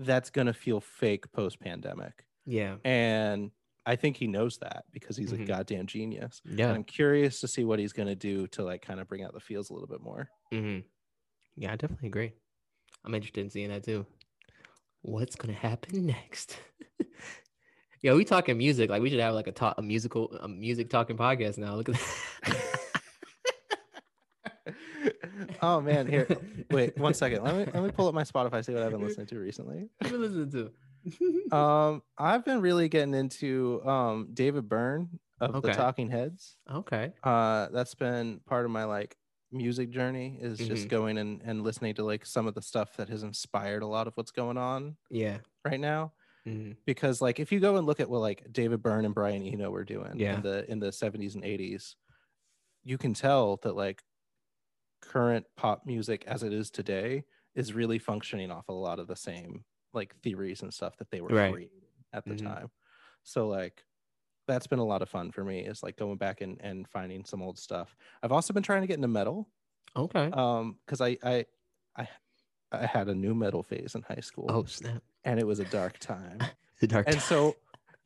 that's 0.00 0.30
gonna 0.30 0.52
feel 0.54 0.80
fake 0.80 1.30
post 1.32 1.60
pandemic 1.60 2.26
Yeah. 2.46 2.76
and 2.84 3.52
i 3.86 3.96
think 3.96 4.16
he 4.16 4.26
knows 4.26 4.58
that 4.58 4.84
because 4.92 5.16
he's 5.16 5.32
a 5.32 5.38
Mhm. 5.38 5.46
goddamn 5.46 5.86
genius 5.86 6.42
and 6.44 6.58
Yeah. 6.58 6.72
i'm 6.76 6.84
curious 6.84 7.40
to 7.40 7.48
see 7.48 7.64
what 7.64 7.78
he's 7.78 7.92
gonna 7.94 8.16
do 8.16 8.46
to 8.48 8.64
like 8.64 8.82
kind 8.82 9.00
of 9.00 9.08
bring 9.08 9.22
out 9.24 9.34
the 9.34 9.40
feels 9.40 9.70
a 9.70 9.74
little 9.74 9.88
bit 9.88 10.00
more 10.02 10.30
hmm 10.52 10.80
Yeah, 11.56 11.72
I 11.72 11.76
definitely 11.76 12.08
agree. 12.08 12.32
I'm 13.04 13.14
interested 13.14 13.40
in 13.42 13.50
seeing 13.50 13.70
that 13.70 13.84
too. 13.84 14.06
What's 15.02 15.36
gonna 15.36 15.52
happen 15.54 16.06
next? 16.06 16.58
Yo, 18.02 18.16
we 18.16 18.24
talking 18.24 18.56
music. 18.56 18.88
Like 18.88 19.02
we 19.02 19.10
should 19.10 19.20
have 19.20 19.34
like 19.34 19.46
a 19.46 19.52
talk, 19.52 19.74
a 19.76 19.82
musical, 19.82 20.32
a 20.40 20.48
music 20.48 20.88
talking 20.88 21.16
podcast 21.16 21.58
now. 21.58 21.74
Look 21.74 21.88
at 21.90 21.96
that. 21.96 22.80
oh 25.62 25.80
man 25.80 26.06
here 26.06 26.26
wait 26.70 26.96
one 26.98 27.14
second 27.14 27.42
let 27.42 27.54
me 27.56 27.64
let 27.72 27.82
me 27.82 27.90
pull 27.90 28.06
up 28.06 28.14
my 28.14 28.22
spotify 28.22 28.64
see 28.64 28.72
what 28.74 28.82
i've 28.82 28.90
been 28.92 29.00
listening 29.00 29.26
to 29.26 29.38
recently 29.38 29.88
What 30.00 30.10
been 30.10 30.20
listening 30.20 30.50
to? 30.50 30.70
Um, 31.56 32.02
I've 32.18 32.44
been 32.44 32.60
really 32.60 32.88
getting 32.90 33.14
into 33.14 33.80
um 33.86 34.28
David 34.34 34.68
Byrne 34.68 35.08
of 35.40 35.56
Okay. 35.56 35.68
the 35.68 35.74
Talking 35.74 36.10
Heads. 36.10 36.56
okay. 36.70 37.12
Uh, 37.24 37.68
that's 37.72 37.94
been 37.94 38.40
part 38.46 38.66
of 38.66 38.70
my 38.70 38.84
like 38.84 39.16
music 39.50 39.90
journey 39.90 40.38
is 40.40 40.58
just 40.58 40.84
Mhm. 40.86 40.88
going 40.90 41.18
and 41.18 41.40
and 41.42 41.62
listening 41.64 41.94
to 41.94 42.04
like 42.04 42.26
some 42.26 42.46
of 42.46 42.54
the 42.54 42.62
stuff 42.62 42.96
that 42.98 43.08
has 43.08 43.22
inspired 43.22 43.82
a 43.82 43.86
lot 43.86 44.06
of 44.08 44.14
what's 44.16 44.30
going 44.30 44.58
on 44.58 44.96
Yeah. 45.10 45.38
right 45.64 45.80
now. 45.80 46.12
Mhm. 46.44 46.76
Because 46.86 47.20
like 47.20 47.38
if 47.40 47.52
you 47.52 47.60
go 47.60 47.76
and 47.76 47.86
look 47.86 48.00
at 48.00 48.10
what 48.10 48.20
like 48.20 48.52
David 48.52 48.82
Byrne 48.82 49.04
and 49.04 49.14
Brian 49.14 49.42
Eno 49.42 49.70
were 49.70 49.84
doing 49.84 50.20
Yeah. 50.20 50.28
in 50.28 50.42
the 50.42 50.70
in 50.70 50.80
the 50.80 50.92
70s 50.92 51.34
and 51.36 51.44
80s, 51.44 51.96
you 52.84 52.98
can 52.98 53.14
tell 53.14 53.58
that 53.58 53.74
like 53.76 54.04
current 55.02 55.46
pop 55.56 55.86
music 55.86 56.24
as 56.26 56.42
it 56.42 56.52
is 56.52 56.70
today 56.70 57.24
is 57.54 57.72
really 57.74 57.98
functioning 57.98 58.50
off 58.50 58.68
a 58.68 58.72
lot 58.72 58.98
of 58.98 59.06
the 59.08 59.16
same 59.16 59.64
like 59.92 60.14
theories 60.22 60.62
and 60.62 60.72
stuff 60.74 60.96
that 60.98 61.10
they 61.10 61.20
were 61.20 61.30
Right. 61.30 61.60
creating 61.60 61.82
at 62.12 62.26
the 62.28 62.34
Mhm. 62.34 62.36
time. 62.36 62.70
So 63.24 63.48
like 63.48 63.84
that's 64.48 64.66
been 64.68 64.80
a 64.80 64.84
lot 64.86 65.02
of 65.02 65.08
fun 65.10 65.32
for 65.32 65.44
me 65.44 65.60
is 65.66 65.82
like 65.82 65.96
going 65.96 66.18
back 66.18 66.40
and, 66.42 66.60
and 66.62 66.88
finding 66.88 67.24
some 67.24 67.42
old 67.42 67.58
stuff. 67.58 67.96
I've 68.22 68.32
also 68.32 68.52
been 68.54 68.62
trying 68.64 68.82
to 68.82 68.88
get 68.88 68.96
into 68.96 69.08
metal. 69.08 69.50
Okay. 69.96 70.34
Um, 70.34 70.78
because 70.86 71.00
I 71.00 71.18
I 71.24 71.46
I 71.96 72.08
I 72.72 72.86
had 72.86 73.08
a 73.08 73.14
nu 73.14 73.34
metal 73.34 73.62
phase 73.64 73.94
in 73.96 74.02
high 74.02 74.20
school, 74.22 74.54
oh 74.54 74.64
snap! 74.66 75.02
And 75.24 75.38
it 75.40 75.46
was 75.46 75.60
a 75.60 75.64
dark 75.64 75.98
time. 75.98 76.38
The 76.80 76.86
dark. 76.86 77.08
and 77.08 77.20
so 77.22 77.58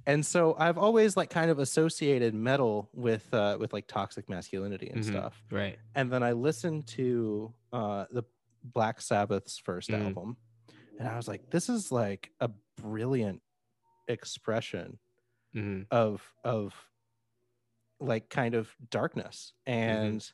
and 0.07 0.25
so 0.27 0.55
I've 0.59 0.79
always 0.79 1.17
like 1.17 1.31
kind 1.31 1.51
of 1.51 1.59
associated 1.59 2.35
metal 2.35 2.91
with 2.93 3.33
uh 3.35 3.57
with 3.61 3.73
like 3.73 3.87
toxic 3.87 4.29
masculinity 4.29 4.89
and 4.91 5.01
Mhm. 5.01 5.05
stuff. 5.05 5.43
right. 5.51 5.79
And 5.95 6.12
then 6.12 6.23
I 6.23 6.33
listened 6.33 6.87
to 6.89 7.55
uh 7.73 8.07
the 8.11 8.25
Black 8.65 9.01
Sabbath's 9.01 9.59
first 9.59 9.93
Mm. 9.93 9.95
album, 9.95 10.37
and 10.99 11.09
I 11.09 11.17
was 11.17 11.29
like, 11.29 11.51
this 11.51 11.69
is 11.69 11.93
like 11.93 12.33
a 12.41 12.51
brilliant 12.77 13.43
expression 14.09 14.99
Mhm. 15.55 15.85
of 15.91 16.35
of 16.45 16.91
like 18.01 18.29
kind 18.29 18.55
of 18.55 18.75
darkness 18.91 19.53
and 19.67 20.31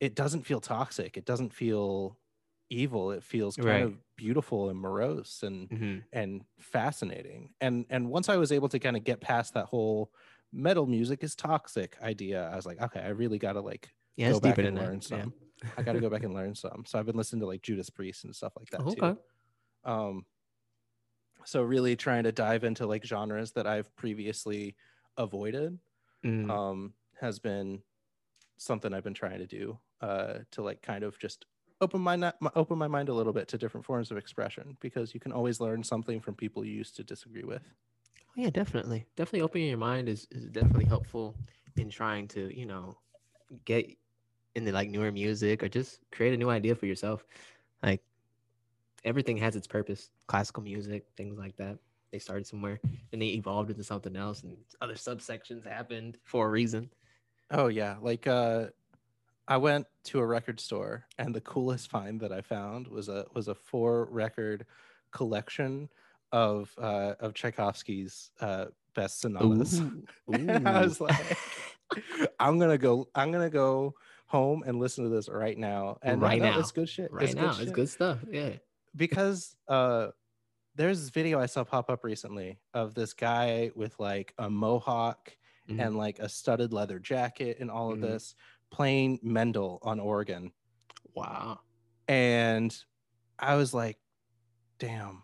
it 0.00 0.14
doesn't 0.14 0.42
feel 0.44 0.60
toxic 0.60 1.16
it 1.16 1.24
doesn't 1.24 1.52
feel 1.52 2.18
evil 2.70 3.10
it 3.12 3.22
feels 3.24 3.56
kind 3.56 3.82
Right. 3.82 3.90
of 3.90 4.02
beautiful 4.16 4.68
and 4.68 4.78
morose 4.78 5.42
and 5.42 5.70
Mhm. 5.70 6.08
and 6.12 6.44
fascinating 6.60 7.54
and 7.60 7.86
and 7.90 8.08
once 8.10 8.28
i 8.28 8.36
was 8.36 8.52
able 8.52 8.68
to 8.68 8.78
kind 8.78 8.96
of 8.96 9.04
get 9.04 9.20
past 9.20 9.54
that 9.54 9.66
whole 9.66 10.12
metal 10.52 10.86
music 10.86 11.22
is 11.24 11.34
toxic 11.34 11.96
idea 12.02 12.48
i 12.48 12.56
was 12.56 12.66
like 12.66 12.80
okay 12.80 13.00
i 13.00 13.08
really 13.08 13.38
gotta 13.38 13.60
like 13.60 13.94
Yeah, 14.16 14.32
go 14.32 14.40
back 14.40 14.62
and 14.62 14.74
that. 14.74 14.74
learn 14.76 15.00
Yeah. 15.08 15.24
some 15.24 15.34
i 15.76 15.82
gotta 15.82 16.00
go 16.00 16.10
back 16.10 16.24
and 16.24 16.32
learn 16.34 16.54
some 16.54 16.84
so 16.86 16.98
i've 16.98 17.06
been 17.06 17.16
listening 17.16 17.40
to 17.40 17.46
like 17.46 17.62
judas 17.62 17.90
priest 17.90 18.24
and 18.24 18.34
stuff 18.34 18.54
like 18.56 18.70
that 18.70 18.84
Oh, 18.84 18.90
too 18.90 19.12
okay. 19.12 19.18
um 19.84 20.26
so 21.44 21.62
really 21.62 21.96
trying 21.96 22.24
to 22.24 22.32
dive 22.32 22.64
into 22.64 22.86
like 22.86 23.04
genres 23.04 23.52
that 23.52 23.66
i've 23.66 23.94
previously 23.96 24.76
avoided 25.16 25.78
Mhm. 26.22 26.58
um 26.58 26.94
has 27.20 27.38
been 27.38 27.82
something 28.58 28.94
i've 28.94 29.04
been 29.04 29.14
trying 29.14 29.38
to 29.40 29.46
do 29.46 29.78
uh 30.02 30.40
to 30.52 30.62
like 30.62 30.82
kind 30.82 31.04
of 31.04 31.18
just 31.18 31.46
open 31.80 32.00
my 32.00 32.32
open 32.54 32.78
my 32.78 32.88
mind 32.88 33.08
a 33.08 33.14
little 33.14 33.32
bit 33.32 33.48
to 33.48 33.58
different 33.58 33.84
forms 33.86 34.10
of 34.10 34.16
expression 34.16 34.76
because 34.80 35.14
you 35.14 35.20
can 35.20 35.32
always 35.32 35.60
learn 35.60 35.82
something 35.82 36.20
from 36.20 36.34
people 36.34 36.64
you 36.64 36.72
used 36.72 36.96
to 36.96 37.04
disagree 37.04 37.44
with 37.44 37.72
Oh, 38.28 38.32
yeah, 38.36 38.50
definitely. 38.50 39.06
Definitely 39.16 39.42
opening 39.42 39.68
your 39.68 39.78
mind 39.78 40.08
is, 40.08 40.26
is 40.30 40.46
definitely 40.46 40.84
helpful 40.86 41.38
in 41.76 41.90
trying 41.90 42.28
to, 42.28 42.56
you 42.56 42.66
know, 42.66 42.98
get 43.64 43.86
into 44.54 44.72
like 44.72 44.90
newer 44.90 45.12
music 45.12 45.62
or 45.62 45.68
just 45.68 46.00
create 46.12 46.34
a 46.34 46.36
new 46.36 46.50
idea 46.50 46.74
for 46.74 46.86
yourself. 46.86 47.24
Like 47.82 48.02
everything 49.04 49.36
has 49.38 49.56
its 49.56 49.66
purpose. 49.66 50.10
Classical 50.26 50.62
music, 50.62 51.06
things 51.16 51.38
like 51.38 51.56
that. 51.56 51.78
They 52.12 52.18
started 52.18 52.46
somewhere 52.46 52.80
and 53.12 53.20
they 53.20 53.28
evolved 53.28 53.70
into 53.70 53.84
something 53.84 54.16
else 54.16 54.42
and 54.42 54.56
other 54.80 54.94
subsections 54.94 55.66
happened 55.66 56.18
for 56.24 56.46
a 56.46 56.50
reason. 56.50 56.90
oh 57.50 57.68
yeah 57.68 57.96
like 58.00 58.26
uh 58.26 58.66
i 59.48 59.56
went 59.56 59.86
to 60.04 60.18
a 60.20 60.26
record 60.26 60.60
store 60.60 61.04
and 61.18 61.34
the 61.34 61.40
coolest 61.40 61.90
find 61.90 62.20
that 62.20 62.30
i 62.32 62.40
found 62.40 62.86
was 62.86 63.08
a 63.08 63.24
was 63.34 63.48
a 63.48 63.54
four 63.54 64.04
record 64.10 64.64
collection 65.10 65.88
of 66.32 66.72
uh 66.78 67.14
of 67.20 67.34
tchaikovsky's 67.34 68.30
uh 68.40 68.66
best 68.94 69.20
sonatas 69.20 69.80
Ooh. 69.80 70.04
And 70.28 70.68
I 70.68 70.82
was 70.82 71.00
like, 71.00 71.36
I'm 72.38 72.58
gonna 72.58 72.76
go. 72.78 73.08
I'm 73.14 73.32
gonna 73.32 73.48
go 73.50 73.94
home 74.26 74.62
and 74.66 74.78
listen 74.78 75.04
to 75.04 75.10
this 75.10 75.28
right 75.28 75.56
now. 75.56 75.96
And 76.02 76.20
Right 76.20 76.40
now. 76.42 76.58
it's 76.58 76.70
good 76.72 76.88
shit. 76.88 77.10
right 77.12 77.24
it's 77.24 77.34
now, 77.34 77.52
good 77.52 77.62
it's 77.62 77.72
good 77.72 77.88
stuff. 77.88 78.18
Yeah. 78.30 78.50
because 78.94 79.56
uh, 79.68 80.08
there's 80.74 81.00
this 81.00 81.08
video 81.10 81.40
I 81.40 81.46
saw 81.46 81.64
pop 81.64 81.88
up 81.88 82.04
recently 82.04 82.58
of 82.74 82.94
this 82.94 83.14
guy 83.14 83.70
with 83.74 83.98
like 83.98 84.34
a 84.38 84.50
mohawk 84.50 85.34
Mhm. 85.70 85.86
and 85.86 85.96
like 85.96 86.18
a 86.18 86.28
studded 86.28 86.72
leather 86.72 86.98
jacket 86.98 87.58
and 87.60 87.70
all 87.70 87.92
of 87.92 87.98
Mhm. 87.98 88.02
this 88.02 88.34
playing 88.70 89.18
Mendel 89.22 89.78
on 89.82 90.00
organ, 90.00 90.52
Wow. 91.14 91.60
and 92.06 92.74
I 93.38 93.56
was 93.56 93.72
like, 93.74 93.98
damn. 94.78 95.22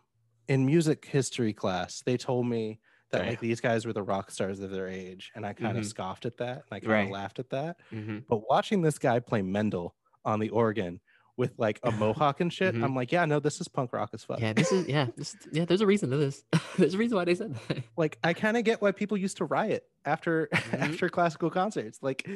In 0.49 0.67
music 0.67 1.07
history 1.07 1.53
class, 1.55 2.03
they 2.05 2.17
told 2.19 2.47
me 2.47 2.79
that 3.11 3.27
like 3.27 3.41
these 3.41 3.61
guys 3.61 3.87
were 3.87 3.93
the 3.93 4.03
rock 4.03 4.31
stars 4.31 4.61
of 4.61 4.71
their 4.71 4.89
age, 4.89 5.31
and 5.35 5.47
I 5.47 5.53
kind 5.55 5.79
of 5.79 5.85
Mhm. 5.85 5.89
scoffed 5.89 6.27
at 6.27 6.37
that, 6.39 6.57
and 6.57 6.65
I 6.73 6.81
kind 6.81 6.93
Right. 6.93 7.05
of 7.07 7.11
laughed 7.11 7.39
at 7.39 7.51
that. 7.51 7.79
hmm 7.91 8.19
But 8.29 8.49
watching 8.49 8.83
this 8.83 8.99
guy 8.99 9.21
play 9.21 9.41
Mendel 9.41 9.95
on 10.25 10.41
the 10.41 10.51
organ 10.51 11.01
with 11.37 11.53
like 11.59 11.81
a 11.83 11.91
mohawk 11.93 12.41
and 12.41 12.53
shit, 12.53 12.75
Mhm. 12.75 12.85
I'm 12.85 12.95
like, 12.95 13.11
yeah, 13.11 13.25
no, 13.25 13.41
this 13.41 13.61
is 13.61 13.69
punk 13.69 13.93
rock 13.93 14.11
as 14.13 14.23
fuck. 14.25 14.39
Yeah, 14.41 14.53
this 14.53 14.71
is 14.71 14.87
yeah, 14.89 15.07
this 15.17 15.35
yeah. 15.53 15.65
There's 15.65 15.81
a 15.81 15.87
reason 15.87 16.11
to 16.11 16.17
this. 16.17 16.45
there's 16.79 16.95
a 16.95 16.99
reason 16.99 17.17
why 17.17 17.25
they 17.25 17.35
said 17.37 17.55
that. 17.55 17.85
Like, 17.97 18.19
I 18.23 18.35
kind 18.35 18.57
of 18.57 18.65
get 18.65 18.83
why 18.83 18.93
people 18.93 19.17
used 19.17 19.37
to 19.39 19.45
riot 19.45 19.89
after 20.05 20.49
Mhm. 20.53 20.79
after 20.81 21.09
classical 21.09 21.51
concerts. 21.51 21.99
Like, 22.03 22.29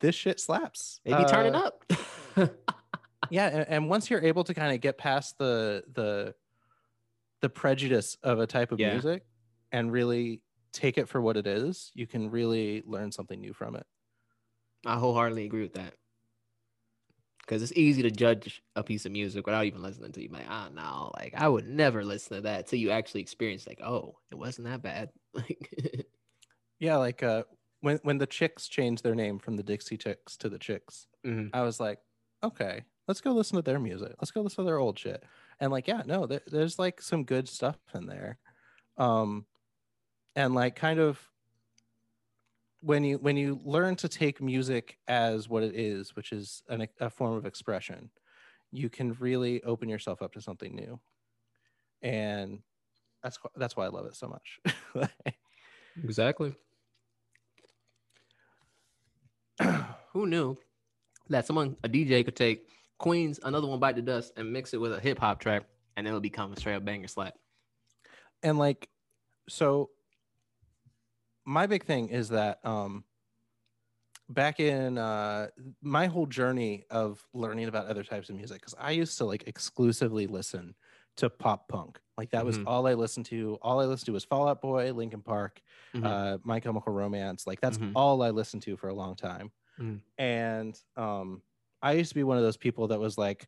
this 0.00 0.14
shit 0.14 0.40
slaps. 0.40 1.00
Maybe 1.04 1.18
be 1.24 1.24
turning 1.30 1.54
Uh, 1.54 1.58
up. 1.58 1.84
Yeah, 3.30 3.46
and, 3.48 3.68
and 3.68 3.88
once 3.88 4.10
you're 4.10 4.22
able 4.22 4.44
to 4.44 4.54
kind 4.54 4.74
of 4.74 4.80
get 4.80 4.98
past 4.98 5.38
the 5.38 5.82
the 5.92 6.34
the 7.40 7.48
prejudice 7.48 8.16
of 8.22 8.38
a 8.38 8.46
type 8.46 8.70
of 8.70 8.78
Yeah. 8.78 8.90
music 8.92 9.24
and 9.72 9.90
really 9.90 10.42
take 10.72 10.98
it 10.98 11.08
for 11.08 11.20
what 11.20 11.36
it 11.36 11.46
is, 11.46 11.90
you 11.94 12.06
can 12.06 12.30
really 12.30 12.82
learn 12.86 13.10
something 13.12 13.40
new 13.40 13.52
from 13.52 13.76
it. 13.76 13.86
I 14.86 14.96
wholeheartedly 14.98 15.46
agree 15.46 15.62
with 15.62 15.74
that. 15.74 15.94
Because 17.40 17.62
it's 17.62 17.72
easy 17.72 18.02
to 18.02 18.10
judge 18.10 18.62
a 18.74 18.82
piece 18.82 19.04
of 19.04 19.12
music 19.12 19.46
without 19.46 19.66
even 19.66 19.82
listening 19.82 20.12
to 20.12 20.22
you. 20.22 20.28
Like, 20.30 20.46
ah, 20.48 20.68
no, 20.72 21.10
like 21.14 21.34
I 21.36 21.48
would 21.48 21.66
never 21.66 22.04
listen 22.04 22.36
to 22.36 22.40
that 22.42 22.66
till 22.66 22.78
you 22.78 22.90
actually 22.90 23.20
experience. 23.22 23.66
Like, 23.66 23.80
oh, 23.82 24.16
it 24.30 24.36
wasn't 24.36 24.66
that 24.68 24.82
bad. 24.82 25.10
Like, 25.34 26.06
Yeah, 26.78 26.96
like 26.96 27.22
uh, 27.22 27.44
when 27.84 27.98
when 28.02 28.16
the 28.16 28.26
Chicks 28.26 28.66
changed 28.66 29.04
their 29.04 29.14
name 29.14 29.38
from 29.38 29.56
the 29.56 29.62
Dixie 29.62 29.98
Chicks 29.98 30.38
to 30.38 30.48
the 30.48 30.58
Chicks, 30.58 31.06
Mhm. 31.24 31.50
I 31.52 31.62
was 31.62 31.78
like, 31.78 31.98
okay, 32.42 32.84
let's 33.06 33.20
go 33.20 33.32
listen 33.32 33.56
to 33.56 33.62
their 33.62 33.78
music. 33.78 34.14
Let's 34.20 34.30
go 34.30 34.40
listen 34.40 34.64
to 34.64 34.66
their 34.66 34.78
old 34.78 34.98
shit. 34.98 35.22
And 35.60 35.70
like, 35.70 35.86
yeah, 35.86 36.02
no, 36.06 36.26
there, 36.26 36.40
there's 36.46 36.78
like 36.78 37.02
some 37.02 37.24
good 37.24 37.46
stuff 37.46 37.76
in 37.94 38.06
there. 38.06 38.38
Um, 38.96 39.44
and 40.34 40.54
like 40.54 40.76
kind 40.76 40.98
of 40.98 41.20
when 42.80 43.04
you 43.04 43.18
when 43.18 43.36
you 43.36 43.60
learn 43.64 43.96
to 43.96 44.08
take 44.08 44.40
music 44.40 44.96
as 45.06 45.46
what 45.46 45.62
it 45.62 45.74
is, 45.74 46.16
which 46.16 46.32
is 46.32 46.62
an, 46.68 46.88
a 47.00 47.10
form 47.10 47.34
of 47.34 47.44
expression, 47.44 48.10
you 48.72 48.88
can 48.88 49.12
really 49.14 49.62
open 49.62 49.90
yourself 49.90 50.22
up 50.22 50.32
to 50.32 50.40
something 50.40 50.74
new. 50.74 50.98
And 52.00 52.62
that's 53.22 53.38
that's 53.56 53.76
why 53.76 53.84
I 53.84 53.88
love 53.88 54.06
it 54.06 54.16
so 54.16 54.28
much. 54.28 54.60
exactly. 56.02 56.54
Who 60.14 60.26
knew 60.28 60.56
that 61.28 61.44
someone, 61.46 61.76
a 61.82 61.88
DJ, 61.88 62.24
could 62.24 62.36
take 62.36 62.68
Queen's 62.98 63.40
"Another 63.42 63.66
One 63.66 63.80
Bite 63.80 63.96
the 63.96 64.02
Dust" 64.02 64.32
and 64.36 64.52
mix 64.52 64.72
it 64.72 64.78
with 64.80 64.92
a 64.92 65.00
hip 65.00 65.18
hop 65.18 65.40
track, 65.40 65.64
and 65.96 66.06
it'll 66.06 66.20
become 66.20 66.52
a 66.52 66.56
straight 66.56 66.76
up 66.76 66.84
banger 66.84 67.08
slap. 67.08 67.34
and 68.44 68.58
like 68.58 68.88
so 69.48 69.90
my 71.44 71.66
big 71.66 71.84
thing 71.84 72.08
is 72.08 72.28
that 72.30 72.64
um 72.64 73.04
back 74.30 74.58
in 74.60 74.96
uh 74.96 75.48
my 75.82 76.06
whole 76.06 76.26
journey 76.26 76.84
of 76.90 77.26
learning 77.34 77.66
about 77.68 77.86
other 77.86 78.02
types 78.02 78.30
of 78.30 78.36
music 78.36 78.58
because 78.60 78.74
i 78.78 78.90
used 78.90 79.18
to 79.18 79.24
like 79.24 79.44
exclusively 79.46 80.26
listen 80.26 80.74
to 81.16 81.28
pop 81.28 81.68
punk 81.68 82.00
like 82.16 82.30
that 82.30 82.44
was 82.44 82.58
Mhm. 82.58 82.64
all 82.66 82.86
i 82.86 82.94
listened 82.94 83.26
to 83.26 83.58
all 83.60 83.80
i 83.80 83.84
listened 83.84 84.06
to 84.06 84.12
was 84.12 84.24
fallout 84.24 84.62
boy 84.62 84.92
linkin 84.92 85.20
park 85.20 85.60
Mhm. 85.94 86.06
uh 86.06 86.38
my 86.42 86.58
chemical 86.58 86.92
romance 86.92 87.46
like 87.46 87.60
that's 87.60 87.76
Mhm. 87.78 87.92
all 87.94 88.22
i 88.22 88.30
listened 88.30 88.62
to 88.62 88.76
for 88.78 88.88
a 88.88 88.94
long 88.94 89.14
time 89.14 89.52
Mhm. 89.80 90.00
and 90.18 90.78
um 90.96 91.42
i 91.82 91.92
used 91.92 92.10
to 92.10 92.14
be 92.14 92.22
one 92.22 92.36
of 92.36 92.42
those 92.44 92.56
people 92.56 92.88
that 92.88 93.00
was 93.00 93.18
like 93.18 93.46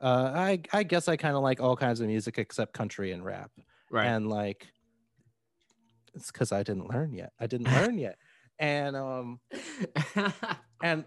uh 0.00 0.32
i 0.34 0.60
i 0.72 0.82
guess 0.82 1.06
i 1.08 1.16
kind 1.16 1.36
of 1.36 1.42
like 1.42 1.60
all 1.60 1.76
kinds 1.76 2.00
of 2.00 2.06
music 2.08 2.38
except 2.38 2.72
country 2.72 3.12
and 3.12 3.24
rap 3.24 3.50
right. 3.90 4.06
and 4.06 4.28
like 4.28 4.66
it's 6.14 6.30
because 6.32 6.50
i 6.52 6.62
didn't 6.62 6.88
learn 6.90 7.12
yet 7.12 7.32
i 7.38 7.46
didn't 7.46 7.72
learn 7.72 7.96
yet 7.98 8.16
and 8.58 8.96
um 8.96 9.40
and 10.82 11.04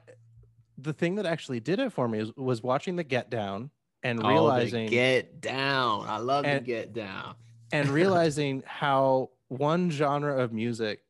the 0.77 0.93
thing 0.93 1.15
that 1.15 1.25
actually 1.25 1.59
did 1.59 1.79
it 1.79 1.91
for 1.91 2.07
me 2.07 2.19
is, 2.19 2.31
was 2.37 2.63
watching 2.63 2.95
the 2.95 3.03
get 3.03 3.29
down 3.29 3.69
and 4.03 4.19
Oh, 4.23 4.29
realizing 4.29 4.89
get 4.89 5.41
down. 5.41 6.07
I 6.07 6.17
love 6.17 6.43
And- 6.45 6.61
the 6.61 6.65
get 6.65 6.93
down. 6.93 7.35
and 7.71 7.87
realizing 8.01 8.63
how 8.65 9.29
one 9.49 9.91
genre 9.91 10.41
of 10.41 10.51
music 10.53 11.01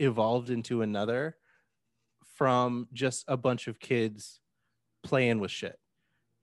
evolved 0.00 0.50
into 0.50 0.82
another 0.82 1.36
from 2.34 2.88
just 2.92 3.24
a 3.28 3.36
bunch 3.36 3.66
of 3.68 3.78
kids 3.80 4.40
playing 5.02 5.38
with 5.40 5.50
shit 5.50 5.78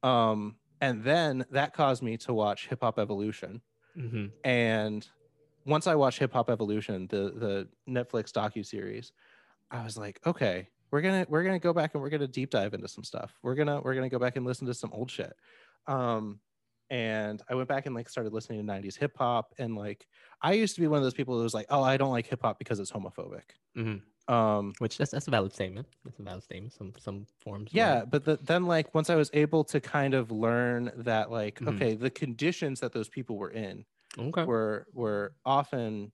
um 0.04 0.56
and 0.82 1.04
then 1.04 1.46
that 1.52 1.74
caused 1.74 2.02
me 2.02 2.18
to 2.18 2.34
watch 2.34 2.68
hip 2.68 2.80
hop 2.82 2.98
evolution 3.00 3.62
Mm-hmm. 3.98 4.28
and 4.46 5.08
once 5.66 5.86
I 5.86 5.94
watched 5.96 6.18
Hip 6.20 6.32
Hop 6.34 6.50
Evolution, 6.50 7.08
the 7.08 7.34
the 7.36 7.68
Netflix 7.88 8.32
docu 8.32 8.66
series, 8.66 9.12
I 9.70 9.84
was 9.84 9.96
like, 9.98 10.20
okay, 10.26 10.70
we're 10.92 11.02
gonna 11.02 11.26
we're 11.30 11.44
gonna 11.44 11.60
go 11.60 11.74
back 11.74 11.94
and 11.94 12.02
we're 12.02 12.10
gonna 12.10 12.26
deep 12.28 12.50
dive 12.52 12.74
into 12.74 12.88
some 12.88 13.04
stuff. 13.04 13.38
We're 13.44 13.54
gonna 13.56 13.82
we're 13.82 13.94
gonna 13.94 14.10
go 14.10 14.18
back 14.18 14.38
and 14.38 14.46
listen 14.46 14.66
to 14.68 14.74
some 14.74 14.92
old 14.94 15.12
shit. 15.12 15.34
Um, 15.88 16.40
and 16.90 17.42
I 17.50 17.54
went 17.56 17.68
back 17.68 17.86
and 17.86 17.94
like 17.94 18.08
started 18.10 18.32
listening 18.34 18.66
to 18.66 18.74
'90s 18.74 18.98
hip 18.98 19.16
hop, 19.18 19.54
and 19.60 19.76
like 19.76 20.08
I 20.42 20.54
used 20.54 20.74
to 20.76 20.82
be 20.82 20.88
one 20.88 20.98
of 20.98 21.04
those 21.04 21.14
people 21.14 21.36
who 21.38 21.44
was 21.44 21.54
like, 21.54 21.68
oh, 21.70 21.84
I 21.84 21.98
don't 21.98 22.12
like 22.12 22.28
hip 22.28 22.42
hop 22.42 22.58
because 22.58 22.80
it's 22.80 22.92
homophobic. 22.94 23.44
Mhm. 23.78 24.02
Um, 24.32 24.74
Which 24.80 24.98
that's 24.98 25.12
that's 25.12 25.28
a 25.28 25.32
valid 25.32 25.54
statement. 25.54 25.88
That's 26.04 26.20
a 26.20 26.24
valid 26.24 26.44
statement. 26.44 26.74
Some 26.74 26.94
some 26.98 27.26
forms. 27.40 27.72
yeah 27.72 28.04
but 28.06 28.26
the, 28.26 28.38
then 28.38 28.66
like 28.66 28.94
once 28.94 29.10
i 29.10 29.16
was 29.16 29.30
able 29.34 29.64
to 29.64 29.80
kind 29.80 30.14
of 30.14 30.32
learn 30.32 30.92
that 30.96 31.32
like 31.32 31.62
Mhm. 31.62 31.68
okay 31.68 31.96
the 31.96 32.10
conditions 32.10 32.80
that 32.80 32.92
those 32.92 33.10
people 33.10 33.38
were 33.38 33.52
in 33.52 33.86
Okay. 34.18 34.46
were 34.46 34.88
were 34.94 35.36
often 35.46 36.12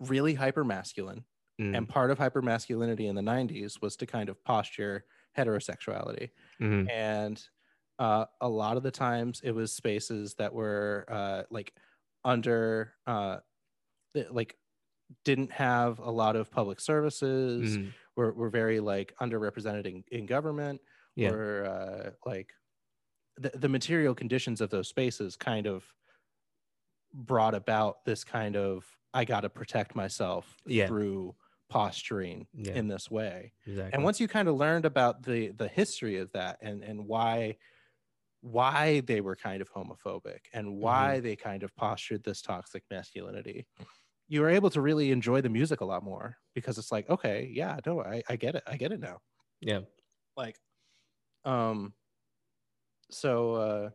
really 0.00 0.34
hyper 0.34 0.64
masculine 0.64 1.24
Mm, 1.58 1.68
and 1.72 1.88
part 1.88 2.10
of 2.10 2.18
hyper 2.18 2.42
masculinity 2.42 3.06
in 3.06 3.14
the 3.14 3.22
90s 3.22 3.80
was 3.80 3.96
to 3.96 4.06
kind 4.06 4.28
of 4.28 4.42
posture 4.44 5.04
heterosexuality 5.36 6.30
mhm, 6.58 6.90
and 6.90 7.48
uh, 7.98 8.26
a 8.40 8.48
lot 8.48 8.76
of 8.76 8.84
the 8.84 8.90
times 8.92 9.40
it 9.42 9.52
was 9.52 9.74
spaces 9.74 10.34
that 10.36 10.54
were 10.54 11.06
uh, 11.08 11.44
like 11.50 11.74
under 12.24 12.94
uh, 13.06 13.38
like 14.30 14.58
didn't 15.24 15.52
have 15.52 15.98
a 15.98 16.10
lot 16.10 16.36
of 16.36 16.50
public 16.50 16.80
services 16.80 17.76
mhm. 17.78 17.92
were, 18.16 18.32
were 18.32 18.50
very 18.50 18.80
like 18.80 19.14
underrepresented 19.20 19.86
in, 19.86 20.04
in 20.10 20.26
government 20.26 20.80
Yeah. 21.14 21.30
were 21.30 21.64
uh, 21.66 22.10
like 22.28 22.52
the, 23.36 23.50
the 23.54 23.68
material 23.68 24.14
conditions 24.14 24.60
of 24.60 24.70
those 24.70 24.88
spaces 24.88 25.36
kind 25.36 25.66
of 25.66 25.84
brought 27.14 27.54
about 27.54 28.04
this 28.04 28.24
kind 28.24 28.56
of 28.56 28.84
i 29.14 29.24
got 29.24 29.40
to 29.40 29.48
protect 29.48 29.94
myself 29.94 30.56
Yeah. 30.66 30.86
through 30.88 31.34
posturing 31.68 32.46
Yeah. 32.52 32.74
in 32.74 32.88
this 32.88 33.10
way 33.10 33.52
Exactly. 33.66 33.92
and 33.94 34.04
once 34.04 34.20
you 34.20 34.28
kind 34.28 34.48
of 34.48 34.56
learned 34.56 34.84
about 34.84 35.22
the 35.22 35.50
the 35.50 35.68
history 35.68 36.18
of 36.18 36.30
that 36.32 36.58
and 36.60 36.82
and 36.82 37.06
why 37.06 37.56
why 38.42 39.00
they 39.00 39.20
were 39.20 39.34
kind 39.34 39.60
of 39.62 39.72
homophobic 39.72 40.40
and 40.52 40.76
why 40.76 41.18
they 41.20 41.34
kind 41.34 41.62
of 41.62 41.74
postured 41.74 42.22
this 42.22 42.40
toxic 42.42 42.84
masculinity 42.90 43.66
you 44.28 44.40
were 44.40 44.50
able 44.50 44.70
to 44.70 44.80
really 44.80 45.10
enjoy 45.12 45.40
the 45.40 45.48
music 45.48 45.80
a 45.80 45.84
lot 45.84 46.02
more 46.02 46.36
because 46.54 46.78
it's 46.78 46.90
like 46.90 47.08
okay 47.08 47.50
yeah 47.52 47.78
no 47.86 48.02
i, 48.02 48.22
I 48.28 48.36
get 48.36 48.54
it. 48.56 48.62
I 48.66 48.76
get 48.76 48.92
it 48.92 49.00
now. 49.00 49.18
Yeah. 49.60 49.80
like 50.36 50.56
um 51.44 51.92
so 53.10 53.54
uh 53.54 53.90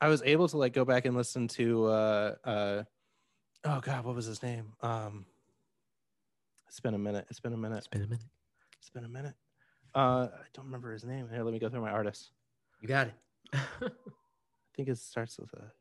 i 0.00 0.08
was 0.08 0.22
able 0.24 0.46
to 0.48 0.58
like 0.58 0.72
go 0.74 0.84
back 0.84 1.06
and 1.06 1.16
listen 1.16 1.48
to 1.48 1.86
uh 1.86 2.34
uh 2.44 2.82
oh 3.64 3.80
god 3.80 4.04
what 4.04 4.14
was 4.14 4.26
his 4.26 4.42
name? 4.42 4.72
Um 4.82 5.24
it's 6.68 6.78
been 6.80 6.94
a 6.94 6.98
minute. 6.98 7.26
It's 7.30 7.40
been 7.40 7.52
a 7.52 7.56
minute. 7.56 7.78
It's 7.78 7.88
been 7.88 8.02
a 8.02 8.06
minute. 8.06 8.24
it's 8.78 8.90
been 8.90 9.04
a 9.04 9.08
minute. 9.08 9.34
Uh 9.94 10.28
i 10.32 10.46
don't 10.54 10.66
remember 10.66 10.92
his 10.92 11.04
name. 11.04 11.28
Here 11.32 11.42
let 11.42 11.52
me 11.52 11.58
go 11.58 11.68
through 11.68 11.80
my 11.80 11.90
artists 11.90 12.30
You 12.80 12.88
got 12.88 13.08
it. 13.08 13.14
i 13.54 13.88
think 14.76 14.88
it 14.88 14.98
starts 14.98 15.38
with 15.38 15.52
a 15.54 15.72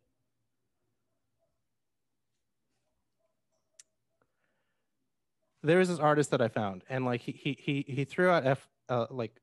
there 5.64 5.80
was 5.80 5.90
this 5.90 6.00
artist 6.00 6.32
that 6.32 6.42
i 6.42 6.48
found 6.48 6.84
and 6.90 7.06
like 7.06 7.22
he 7.22 7.32
he 7.32 7.54
he, 7.60 7.86
he 7.94 8.06
threw 8.06 8.30
out 8.30 8.46
f 8.46 8.70
uh, 8.90 9.08
like 9.10 9.42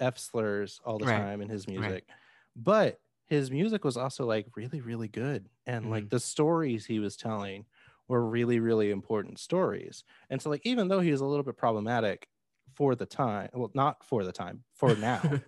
f 0.00 0.18
slurs 0.18 0.80
all 0.84 0.98
the 0.98 1.06
Right. 1.06 1.06
time 1.06 1.40
in 1.40 1.48
his 1.48 1.66
Right. 1.74 1.96
music 1.96 2.08
but 2.54 3.00
his 3.26 3.50
music 3.50 3.84
was 3.84 3.96
also 3.96 4.24
like 4.24 4.46
really 4.56 4.80
really 4.80 5.08
good 5.08 5.48
and 5.66 5.90
like 5.90 6.08
the 6.08 6.20
stories 6.20 6.86
he 6.86 6.98
was 7.00 7.16
telling 7.16 7.66
were 8.06 8.24
really 8.24 8.60
really 8.60 8.90
important 8.90 9.38
stories 9.38 10.04
and 10.30 10.40
so 10.40 10.50
like 10.50 10.64
even 10.64 10.88
though 10.88 11.00
he 11.00 11.10
was 11.10 11.20
a 11.20 11.26
little 11.26 11.44
bit 11.44 11.56
problematic 11.56 12.28
for 12.74 12.94
the 12.94 13.06
time 13.06 13.48
well 13.52 13.70
not 13.74 14.04
for 14.04 14.24
the 14.24 14.32
time 14.32 14.64
for 14.72 14.94
now 14.96 15.38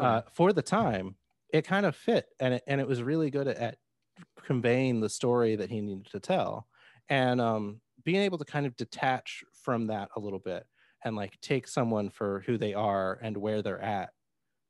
uh, 0.00 0.22
for 0.32 0.52
the 0.52 0.62
time, 0.62 1.16
it 1.52 1.64
kind 1.64 1.86
of 1.86 1.96
fit, 1.96 2.26
and 2.40 2.54
it, 2.54 2.62
and 2.66 2.80
it 2.80 2.86
was 2.86 3.02
really 3.02 3.30
good 3.30 3.48
at, 3.48 3.56
at 3.56 3.78
conveying 4.42 5.00
the 5.00 5.08
story 5.08 5.56
that 5.56 5.70
he 5.70 5.80
needed 5.80 6.06
to 6.06 6.20
tell, 6.20 6.68
and 7.08 7.40
um, 7.40 7.80
being 8.04 8.22
able 8.22 8.38
to 8.38 8.44
kind 8.44 8.66
of 8.66 8.76
detach 8.76 9.44
from 9.52 9.86
that 9.88 10.10
a 10.16 10.20
little 10.20 10.38
bit 10.38 10.66
and 11.04 11.16
like 11.16 11.40
take 11.40 11.68
someone 11.68 12.10
for 12.10 12.40
who 12.40 12.58
they 12.58 12.74
are 12.74 13.18
and 13.22 13.36
where 13.36 13.62
they're 13.62 13.80
at, 13.80 14.14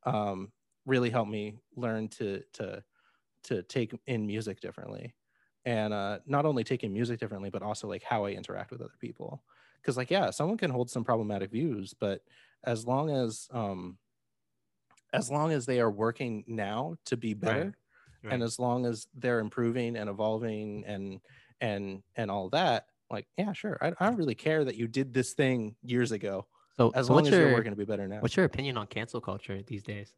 um, 0.05 0.53
really 0.87 1.11
helped 1.11 1.31
me 1.31 1.59
learn 1.77 2.09
to 2.09 2.43
to 2.55 2.85
to 3.45 3.63
take 3.65 3.95
in 4.07 4.27
music 4.27 4.61
differently, 4.61 5.17
and 5.65 5.95
uh, 5.95 6.21
not 6.27 6.47
only 6.47 6.65
taking 6.65 6.93
music 6.93 7.21
differently, 7.21 7.51
but 7.51 7.63
also 7.63 7.89
like 7.89 8.03
how 8.03 8.25
I 8.27 8.33
interact 8.33 8.71
with 8.71 8.83
other 8.83 8.97
people. 9.01 9.45
Because 9.77 9.97
like 9.97 10.11
yeah, 10.11 10.31
someone 10.31 10.59
can 10.59 10.71
hold 10.71 10.91
some 10.91 11.05
problematic 11.05 11.51
views, 11.53 11.95
but 11.95 12.23
as 12.65 12.87
long 12.87 13.11
as 13.11 13.49
um, 13.53 13.99
as 15.13 15.31
long 15.31 15.53
as 15.53 15.67
they 15.67 15.81
are 15.81 15.91
working 15.91 16.45
now 16.47 16.97
to 17.07 17.17
be 17.17 17.35
better 17.35 17.75
Right. 18.23 18.31
and 18.31 18.43
as 18.43 18.59
long 18.59 18.85
as 18.85 19.07
they're 19.15 19.41
improving 19.41 19.97
and 19.97 20.11
evolving 20.11 20.85
and 20.85 21.21
and 21.61 22.03
and 22.17 22.31
all 22.31 22.51
that 22.51 22.89
like 23.11 23.27
yeah 23.37 23.53
sure 23.53 23.79
I, 23.81 23.89
I 23.99 24.07
don't 24.07 24.17
really 24.17 24.35
care 24.35 24.65
that 24.65 24.77
you 24.77 24.87
did 24.87 25.15
this 25.15 25.33
thing 25.35 25.77
years 25.83 26.13
ago 26.13 26.47
so, 26.77 26.91
as 26.95 27.07
so 27.07 27.15
long 27.15 27.27
as 27.27 27.31
your, 27.33 27.41
you're 27.43 27.53
working 27.53 27.73
to 27.73 27.77
be 27.77 27.85
better 27.85 28.07
now 28.09 28.21
What's 28.21 28.37
your 28.37 28.45
opinion 28.47 28.77
on 28.77 28.87
cancel 28.87 29.21
culture 29.21 29.61
these 29.67 29.83
days? 29.83 30.13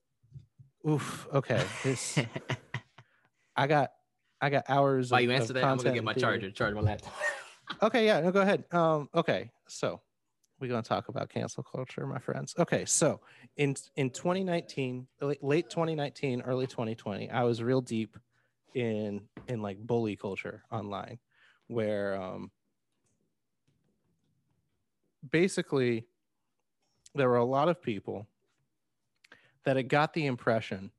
oof 0.88 1.26
okay 1.32 1.62
this 1.84 2.18
i 3.56 3.66
got 3.66 3.90
i 4.40 4.50
got 4.50 4.64
hours 4.68 5.10
While 5.10 5.20
of- 5.20 5.24
you 5.24 5.30
answer 5.32 5.52
that, 5.52 5.64
I'm 5.64 5.76
gonna 5.76 5.92
get 5.92 6.04
my 6.04 6.14
theory. 6.14 6.22
charger, 6.38 6.50
charge 6.50 6.74
my 6.74 6.80
laptop. 6.80 7.12
okay 7.82 8.04
yeah 8.06 8.20
no 8.20 8.30
go 8.32 8.40
ahead 8.40 8.64
um 8.72 9.08
okay 9.14 9.50
so 9.68 10.00
we're 10.58 10.68
going 10.68 10.82
to 10.82 10.88
talk 10.88 11.08
about 11.08 11.30
cancel 11.30 11.62
culture 11.62 12.06
my 12.06 12.18
friends 12.18 12.54
okay 12.58 12.84
so 12.84 13.20
in 13.56 13.74
in 13.96 14.10
2019 14.10 15.06
late, 15.22 15.42
late 15.42 15.70
2019 15.70 16.42
early 16.42 16.66
2020 16.66 17.30
i 17.30 17.42
was 17.44 17.62
real 17.62 17.80
deep 17.80 18.18
in 18.74 19.22
in 19.48 19.62
like 19.62 19.78
bully 19.78 20.16
culture 20.16 20.62
online 20.70 21.18
where 21.68 22.20
um 22.20 22.50
basically 25.28 26.06
there 27.14 27.28
were 27.28 27.36
a 27.36 27.44
lot 27.44 27.68
of 27.68 27.80
people 27.82 28.28
that 29.64 29.76
it 29.76 29.84
got 29.84 30.12
the 30.12 30.26
impression 30.26 30.92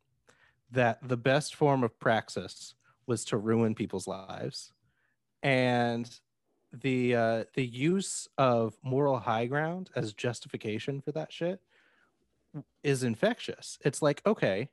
that 0.71 0.99
the 1.07 1.17
best 1.17 1.55
form 1.55 1.83
of 1.83 1.99
praxis 1.99 2.75
was 3.07 3.25
to 3.25 3.37
ruin 3.37 3.75
people's 3.75 4.07
lives. 4.07 4.73
And 5.43 6.19
the 6.73 7.15
uh 7.15 7.45
the 7.55 7.65
use 7.65 8.27
of 8.37 8.77
moral 8.83 9.19
high 9.19 9.45
ground 9.47 9.89
as 9.95 10.13
justification 10.13 11.01
for 11.01 11.11
that 11.13 11.31
shit 11.31 11.61
is 12.83 13.03
infectious. 13.03 13.77
It's 13.85 14.01
like 14.01 14.21
okay 14.25 14.69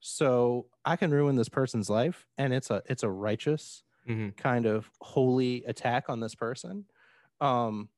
so 0.00 0.68
i 0.84 0.96
can 0.96 1.10
ruin 1.10 1.36
this 1.36 1.48
person's 1.48 1.90
life 1.90 2.28
and 2.38 2.52
it's 2.54 2.70
a 2.70 2.82
it's 2.88 3.02
a 3.02 3.10
righteous 3.10 3.84
Mhm. 4.04 4.32
kind 4.36 4.66
of 4.66 4.90
holy 5.02 5.64
attack 5.64 6.10
on 6.10 6.20
this 6.20 6.34
person. 6.36 6.86
Um 7.40 7.90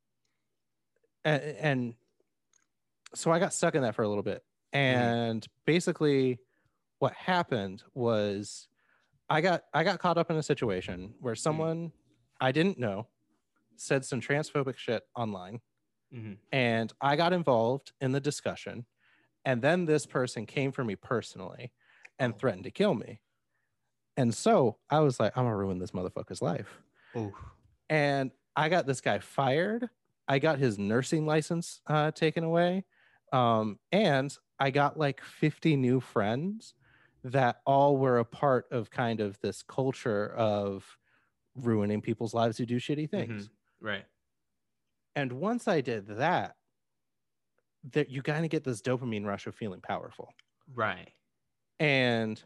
and, 1.25 1.43
and 1.43 1.95
so 3.15 3.31
i 3.31 3.39
got 3.39 3.53
stuck 3.53 3.75
in 3.75 3.83
that 3.83 3.95
for 3.95 4.03
a 4.03 4.09
little 4.09 4.23
bit. 4.23 4.43
And 4.73 5.47
basically 5.67 6.39
what 6.99 7.13
happened 7.15 7.83
was 7.95 8.69
i 9.31 9.41
got 9.41 9.63
i 9.73 9.85
got 9.85 9.99
caught 10.01 10.19
up 10.19 10.31
in 10.31 10.37
a 10.37 10.43
situation 10.43 11.15
where 11.21 11.35
someone 11.35 11.93
i 12.41 12.51
didn't 12.53 12.79
know 12.79 13.07
said 13.77 14.05
some 14.05 14.21
transphobic 14.21 14.77
shit 14.77 15.03
online. 15.17 15.61
Mhm. 16.15 16.39
and 16.53 16.93
i 17.01 17.17
got 17.17 17.33
involved 17.33 17.93
in 18.01 18.13
the 18.13 18.21
discussion. 18.21 18.87
And 19.47 19.61
then 19.61 19.85
this 19.85 20.07
person 20.07 20.47
came 20.47 20.73
for 20.73 20.83
me 20.85 20.97
personally 20.97 21.73
and 22.19 22.39
threatened 22.39 22.65
to 22.65 22.71
kill 22.71 22.95
me. 22.95 23.21
And 24.17 24.33
so 24.35 24.79
i 24.91 25.01
was 25.01 25.19
like 25.21 25.37
i'm 25.37 25.45
gonna 25.45 25.57
ruin 25.57 25.79
this 25.79 25.91
motherfucker's 25.93 26.43
life. 26.43 26.81
Oof. 27.17 27.33
and 27.89 28.31
I 28.57 28.69
got 28.69 28.87
this 28.87 29.01
guy 29.01 29.19
fired. 29.19 29.89
I 30.29 30.39
got 30.39 30.59
his 30.59 30.79
nursing 30.79 31.27
license 31.27 31.81
uh, 31.87 32.11
taken 32.13 32.45
away, 32.45 32.85
um, 33.33 33.79
and 33.93 34.37
I 34.59 34.71
got 34.71 34.99
like 34.99 35.21
50 35.23 35.77
new 35.77 36.01
friends 36.01 36.75
that 37.25 37.61
all 37.67 37.97
were 37.97 38.19
a 38.19 38.25
part 38.25 38.67
of 38.71 38.91
kind 38.91 39.21
of 39.21 39.39
this 39.41 39.63
culture 39.63 40.35
of 40.35 40.99
ruining 41.57 42.03
people's 42.03 42.35
lives 42.35 42.59
who 42.59 42.67
do 42.67 42.79
shitty 42.79 43.11
things. 43.11 43.49
Mhm. 43.49 43.51
Right. 43.81 44.07
And 45.17 45.33
once 45.33 45.67
I 45.67 45.81
did 45.81 46.07
that, 46.07 46.57
that 47.93 48.09
you 48.11 48.23
kind 48.23 48.45
of 48.45 48.51
get 48.51 48.65
this 48.65 48.81
dopamine 48.81 49.27
rush 49.27 49.47
of 49.47 49.55
feeling 49.55 49.81
powerful. 49.81 50.33
Right. 50.73 51.15
And 51.79 52.43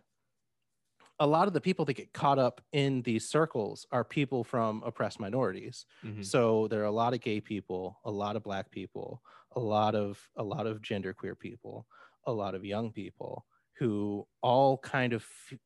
a 1.20 1.26
lot 1.26 1.48
of 1.48 1.54
the 1.54 1.60
people 1.60 1.84
that 1.86 1.94
get 1.94 2.12
caught 2.12 2.38
up 2.38 2.60
in 2.72 3.02
these 3.02 3.28
circles 3.28 3.86
are 3.90 4.04
people 4.04 4.44
from 4.44 4.82
oppressed 4.84 5.20
minorities. 5.20 5.86
Mhm. 6.02 6.30
So 6.30 6.68
there 6.68 6.80
are 6.82 6.84
a 6.86 6.90
lot 6.92 7.14
of 7.14 7.20
gay 7.20 7.40
people, 7.40 8.00
a 8.04 8.10
lot 8.10 8.36
of 8.36 8.42
black 8.42 8.70
people, 8.70 9.22
a 9.52 9.60
lot 9.60 9.94
of 9.94 10.30
a 10.36 10.44
lot 10.44 10.66
of 10.66 10.80
genderqueer 10.82 11.38
people, 11.38 11.86
a 12.24 12.32
lot 12.32 12.54
of 12.54 12.64
young 12.64 12.92
people 12.92 13.46
who 13.74 14.26
all 14.42 14.78
kind 14.78 15.12
of 15.12 15.22
f- 15.22 15.58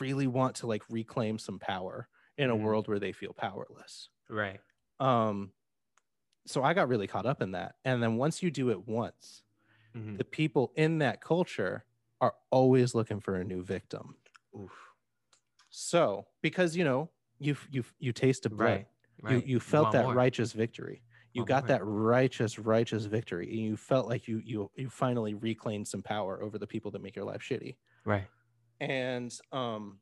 really 0.00 0.26
want 0.26 0.56
to 0.56 0.66
like 0.66 0.82
reclaim 0.88 1.38
some 1.38 1.58
power 1.58 2.08
in 2.38 2.50
a 2.50 2.56
Mhm. 2.56 2.56
world 2.56 2.88
where 2.88 2.98
they 3.00 3.12
feel 3.12 3.32
powerless. 3.34 4.10
Right. 4.28 4.62
Um 5.00 5.52
so 6.46 6.62
I 6.62 6.74
got 6.74 6.88
really 6.88 7.06
caught 7.06 7.26
up 7.26 7.42
in 7.42 7.52
that. 7.52 7.76
And 7.84 8.02
then 8.02 8.16
once 8.16 8.42
you 8.42 8.50
do 8.50 8.70
it 8.70 8.86
once, 8.88 9.44
Mhm. 9.94 10.18
the 10.18 10.24
people 10.24 10.72
in 10.76 10.98
that 11.00 11.22
culture 11.22 11.86
are 12.20 12.36
always 12.50 12.94
looking 12.94 13.20
for 13.20 13.36
a 13.36 13.44
new 13.44 13.64
victim. 13.64 14.18
Oof. 14.58 14.72
So, 15.70 16.26
because 16.42 16.76
you 16.76 16.84
know, 16.84 17.10
you 17.38 17.56
you 17.70 17.84
you 17.98 18.12
tasted 18.12 18.50
blood. 18.56 18.64
Right. 18.64 18.86
Right. 19.22 19.32
You 19.34 19.42
you 19.54 19.60
felt 19.60 19.92
that 19.92 20.04
more. 20.04 20.14
righteous 20.14 20.52
victory. 20.52 21.02
you 21.34 21.44
got 21.44 21.62
right. 21.64 21.68
that 21.68 21.80
righteous 21.84 22.58
righteous 22.58 23.04
victory 23.04 23.48
and 23.50 23.58
you 23.60 23.76
felt 23.76 24.08
like 24.08 24.26
you 24.26 24.40
you 24.44 24.70
you 24.74 24.88
finally 24.88 25.34
reclaimed 25.34 25.86
some 25.86 26.02
power 26.02 26.42
over 26.42 26.58
the 26.58 26.66
people 26.66 26.90
that 26.90 27.02
make 27.02 27.14
your 27.14 27.24
life 27.24 27.40
shitty 27.40 27.76
Right. 28.04 28.26
and 28.80 29.32
um 29.52 29.98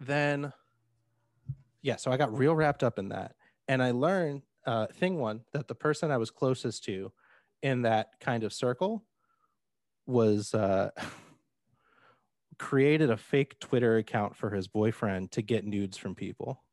then 0.00 0.52
yeah 1.80 1.96
so 1.96 2.10
i 2.10 2.16
got 2.18 2.36
real 2.36 2.54
wrapped 2.54 2.82
up 2.82 2.98
in 2.98 3.08
that 3.10 3.34
and 3.68 3.82
i 3.82 3.92
learned 3.92 4.42
uh 4.66 4.88
thing 4.88 5.18
one 5.18 5.40
that 5.52 5.68
the 5.68 5.74
person 5.74 6.10
i 6.10 6.18
was 6.18 6.30
closest 6.30 6.84
to 6.84 7.10
in 7.62 7.82
that 7.82 8.08
kind 8.20 8.42
of 8.44 8.52
circle 8.52 9.04
was 10.06 10.52
uh 10.52 10.90
created 12.58 13.10
a 13.10 13.16
fake 13.16 13.58
twitter 13.60 13.96
account 13.96 14.36
for 14.36 14.50
his 14.50 14.68
boyfriend 14.68 15.30
to 15.32 15.42
get 15.42 15.64
nudes 15.64 15.96
from 15.96 16.14
people 16.14 16.64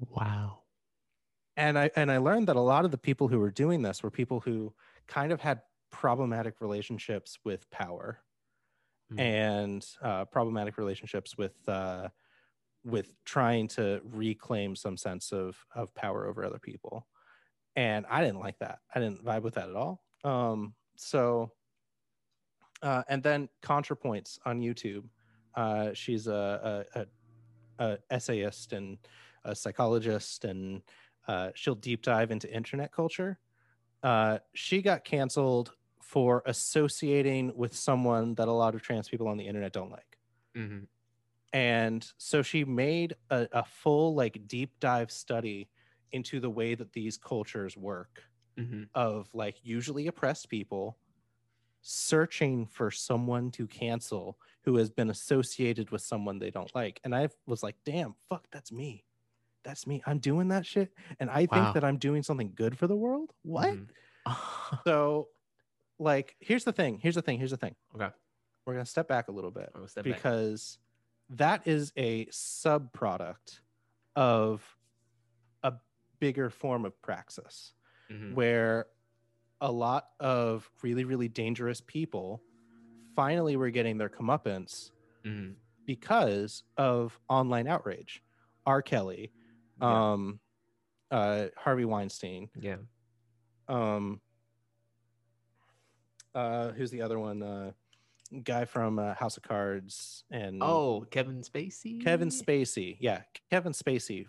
Wow. 0.00 0.62
and 1.56 1.78
i 1.78 1.90
and 1.96 2.10
i 2.10 2.18
learned 2.18 2.48
that 2.48 2.56
a 2.56 2.60
lot 2.60 2.84
of 2.84 2.90
the 2.90 2.98
people 2.98 3.28
who 3.28 3.38
were 3.38 3.50
doing 3.50 3.82
this 3.82 4.02
were 4.02 4.10
people 4.10 4.40
who 4.40 4.74
kind 5.06 5.32
of 5.32 5.40
had 5.40 5.62
problematic 5.90 6.60
relationships 6.60 7.38
with 7.44 7.68
power 7.70 8.20
Mm. 9.12 9.18
and 9.20 9.86
uh, 10.00 10.24
problematic 10.24 10.78
relationships 10.78 11.36
with 11.36 11.68
uh, 11.68 12.08
with 12.84 13.14
trying 13.24 13.68
to 13.68 14.00
reclaim 14.04 14.74
some 14.74 14.96
sense 14.96 15.32
of 15.32 15.64
of 15.74 15.94
power 15.94 16.26
over 16.26 16.44
other 16.44 16.58
people 16.58 17.06
and 17.76 18.06
i 18.06 18.22
didn't 18.24 18.40
like 18.40 18.58
that 18.58 18.80
i 18.94 19.00
didn't 19.00 19.24
vibe 19.24 19.42
with 19.42 19.54
that 19.54 19.68
at 19.68 19.76
all 19.76 20.04
um 20.24 20.74
so 20.96 21.52
uh, 22.82 23.02
and 23.08 23.22
then 23.22 23.48
contrapoints 23.62 24.38
on 24.44 24.60
youtube 24.60 25.04
uh, 25.54 25.92
she's 25.92 26.26
a, 26.28 26.86
a, 26.94 27.06
a, 27.78 27.98
essayist 28.10 28.72
and 28.72 28.98
a 29.44 29.54
psychologist 29.54 30.44
and 30.44 30.82
uh, 31.28 31.50
she'll 31.54 31.74
deep 31.74 32.02
dive 32.02 32.30
into 32.30 32.52
internet 32.52 32.92
culture 32.92 33.38
uh, 34.02 34.38
she 34.54 34.82
got 34.82 35.04
canceled 35.04 35.72
for 36.02 36.42
associating 36.46 37.52
with 37.56 37.74
someone 37.76 38.34
that 38.34 38.48
a 38.48 38.52
lot 38.52 38.74
of 38.74 38.82
trans 38.82 39.08
people 39.08 39.28
on 39.28 39.36
the 39.36 39.46
internet 39.46 39.72
don't 39.72 39.90
like 39.90 40.18
Mhm. 40.54 40.88
and 41.52 42.06
so 42.18 42.42
she 42.42 42.64
made 42.64 43.14
a, 43.30 43.48
a 43.52 43.64
full 43.64 44.14
like 44.14 44.46
deep 44.46 44.78
dive 44.80 45.10
study 45.10 45.68
into 46.12 46.40
the 46.40 46.50
way 46.50 46.74
that 46.74 46.92
these 46.92 47.16
cultures 47.16 47.76
work 47.76 48.22
Mhm. 48.56 48.90
of 48.94 49.28
like 49.34 49.58
usually 49.64 50.08
oppressed 50.08 50.50
people 50.50 50.98
searching 51.82 52.64
for 52.66 52.90
someone 52.90 53.50
to 53.50 53.66
cancel 53.66 54.38
who 54.64 54.76
has 54.76 54.88
been 54.88 55.10
associated 55.10 55.90
with 55.90 56.00
someone 56.00 56.38
they 56.38 56.50
don't 56.50 56.72
like 56.74 57.00
and 57.04 57.14
i 57.14 57.28
was 57.46 57.62
like 57.62 57.74
damn 57.84 58.14
fuck 58.28 58.46
that's 58.52 58.70
me 58.72 59.04
that's 59.64 59.86
me 59.86 60.00
i'm 60.06 60.18
doing 60.18 60.48
that 60.48 60.64
shit 60.64 60.92
and 61.18 61.28
i 61.28 61.46
Wow. 61.50 61.64
think 61.64 61.74
that 61.74 61.84
i'm 61.84 61.98
doing 61.98 62.22
something 62.22 62.52
good 62.54 62.78
for 62.78 62.86
the 62.86 62.96
world 62.96 63.32
what 63.42 63.68
Mhm. 63.68 63.88
so 64.86 65.28
like 65.98 66.36
here's 66.38 66.62
the 66.64 66.72
thing 66.72 66.98
here's 67.02 67.16
the 67.16 67.22
thing 67.22 67.38
here's 67.38 67.50
the 67.50 67.56
thing 67.56 67.74
okay. 67.96 68.10
we're 68.64 68.74
going 68.74 68.84
to 68.84 68.90
step 68.90 69.08
back 69.08 69.26
a 69.28 69.32
little 69.32 69.50
bit 69.50 69.70
back. 69.74 70.04
because 70.04 70.78
that 71.30 71.66
is 71.66 71.92
a 71.96 72.28
sub 72.30 72.92
product 72.92 73.60
of 74.14 74.64
a 75.64 75.72
bigger 76.20 76.48
form 76.50 76.84
of 76.84 77.00
praxis 77.02 77.72
Mhm. 78.10 78.34
where 78.34 78.86
a 79.62 79.70
lot 79.72 80.08
of 80.20 80.68
really 80.82 81.04
really 81.04 81.28
dangerous 81.28 81.80
people 81.80 82.42
finally 83.16 83.56
were 83.56 83.70
getting 83.70 83.96
their 83.96 84.08
comeuppance 84.10 84.90
Mhm. 85.24 85.54
because 85.86 86.64
of 86.76 87.18
online 87.28 87.66
outrage 87.68 88.22
r 88.66 88.82
kelly 88.82 89.30
Yeah. 89.80 90.12
um 90.12 90.40
uh 91.10 91.46
harvey 91.56 91.84
weinstein 91.84 92.50
yeah. 92.58 92.78
um 93.68 94.20
uh 96.34 96.70
who's 96.72 96.90
the 96.90 97.02
other 97.02 97.18
one 97.18 97.42
uh 97.42 97.72
guy 98.44 98.64
from 98.64 98.98
uh, 98.98 99.12
house 99.14 99.36
of 99.36 99.42
cards 99.42 100.24
and 100.30 100.62
Oh, 100.62 101.04
Kevin 101.10 101.42
Spacey. 101.42 102.02
kevin 102.02 102.28
spacey 102.30 102.96
yeah 102.98 103.22
kevin 103.50 103.72
spacey 103.72 104.26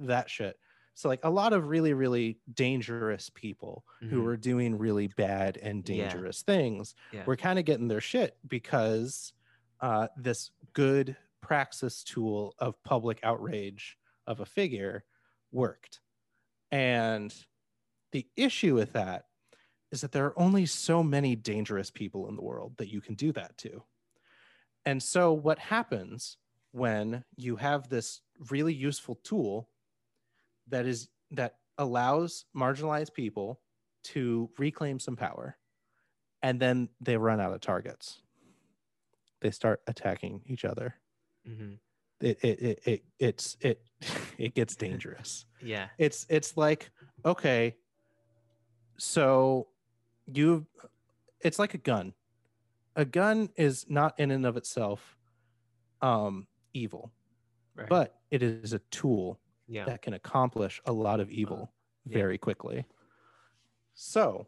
that 0.00 0.28
shit 0.28 0.58
so 1.00 1.08
like 1.08 1.24
a 1.24 1.30
lot 1.30 1.52
of 1.52 1.68
really 1.68 1.94
really 1.94 2.40
dangerous 2.52 3.30
people 3.30 3.84
who 4.08 4.20
Mhm. 4.20 4.22
were 4.22 4.36
doing 4.36 4.76
really 4.78 5.08
bad 5.08 5.56
and 5.58 5.84
Yeah. 5.84 6.22
dangerous 6.22 6.42
things 6.42 6.94
Yeah. 7.10 7.26
were 7.26 7.36
kind 7.36 7.58
of 7.58 7.64
getting 7.64 7.88
their 7.88 8.00
shit 8.00 8.38
because 8.46 9.32
uh 9.80 10.08
this 10.16 10.50
good 10.72 11.16
praxis 11.40 12.04
tool 12.04 12.54
of 12.58 12.82
public 12.84 13.20
outrage 13.22 13.98
of 14.26 14.40
a 14.40 14.46
figure 14.46 15.04
worked 15.52 16.00
and 16.70 17.46
the 18.12 18.28
issue 18.36 18.74
with 18.74 18.92
that 18.92 19.26
is 19.92 20.00
that 20.02 20.12
there 20.12 20.26
are 20.26 20.38
only 20.38 20.66
so 20.66 21.02
many 21.02 21.36
dangerous 21.36 21.90
people 21.90 22.28
in 22.28 22.36
the 22.36 22.42
world 22.42 22.76
that 22.78 22.88
you 22.90 23.00
can 23.00 23.14
do 23.14 23.32
that 23.32 23.56
to. 23.58 23.84
And 24.84 25.02
so, 25.02 25.32
what 25.32 25.58
happens 25.58 26.38
when 26.72 27.24
you 27.36 27.56
have 27.56 27.88
this 27.88 28.22
really 28.50 28.74
useful 28.74 29.16
tool 29.16 29.70
that 30.70 30.86
is 30.86 31.08
that 31.32 31.56
allows 31.78 32.46
marginalized 32.56 33.14
people 33.14 33.60
to 34.04 34.50
reclaim 34.58 34.98
some 34.98 35.16
power, 35.16 35.56
and 36.42 36.58
then 36.60 36.88
they 37.00 37.16
run 37.16 37.40
out 37.40 37.52
of 37.52 37.60
targets? 37.60 38.22
They 39.40 39.50
start 39.50 39.80
attacking 39.86 40.42
each 40.46 40.64
other. 40.64 40.94
Mhm. 41.48 41.78
It 42.20 42.38
it 42.44 42.60
it, 42.62 42.80
it 42.86 43.04
it's 43.18 43.56
it 43.60 43.80
it 44.38 44.54
gets 44.54 44.76
dangerous 44.76 45.46
Yeah. 45.62 45.88
it's 45.98 46.26
it's 46.28 46.56
like 46.56 46.90
okay 47.24 47.76
so 48.98 49.68
you 50.26 50.66
it's 51.40 51.58
like 51.58 51.72
a 51.74 51.78
gun 51.78 52.12
a 52.96 53.04
gun 53.06 53.48
is 53.56 53.86
not 53.88 54.18
in 54.20 54.30
and 54.30 54.44
of 54.44 54.56
itself 54.58 55.16
um 56.02 56.46
evil 56.74 57.10
Right. 57.74 57.88
but 57.88 58.20
it 58.30 58.42
is 58.42 58.72
a 58.74 58.80
tool 58.90 59.40
yeah. 59.70 59.84
that 59.84 60.02
can 60.02 60.12
accomplish 60.14 60.82
a 60.84 60.92
lot 60.92 61.20
of 61.20 61.30
evil 61.30 61.72
yeah. 62.04 62.18
very 62.18 62.36
quickly. 62.36 62.84
So 63.94 64.46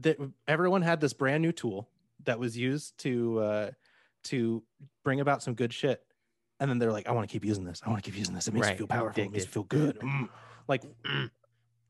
that 0.00 0.16
everyone 0.48 0.82
had 0.82 1.00
this 1.00 1.12
brand 1.12 1.42
new 1.42 1.52
tool 1.52 1.88
that 2.24 2.38
was 2.38 2.56
used 2.56 2.96
to 2.98 3.38
uh 3.40 3.70
to 4.24 4.62
bring 5.04 5.20
about 5.20 5.42
some 5.42 5.54
good 5.54 5.72
shit. 5.72 6.02
And 6.58 6.70
then 6.70 6.78
they're 6.78 6.92
like 6.92 7.08
i 7.08 7.12
want 7.12 7.28
to 7.28 7.32
keep 7.32 7.44
using 7.44 7.64
this. 7.64 7.82
I 7.84 7.90
want 7.90 8.02
to 8.02 8.10
keep 8.10 8.18
using 8.18 8.34
this. 8.34 8.48
It 8.48 8.54
makes 8.54 8.66
Right, 8.66 8.74
me 8.74 8.78
feel 8.78 8.86
powerful. 8.86 9.22
It 9.22 9.30
makes 9.30 9.44
me 9.44 9.50
feel 9.50 9.64
good. 9.64 9.98
Mm. 9.98 10.28
like 10.68 10.82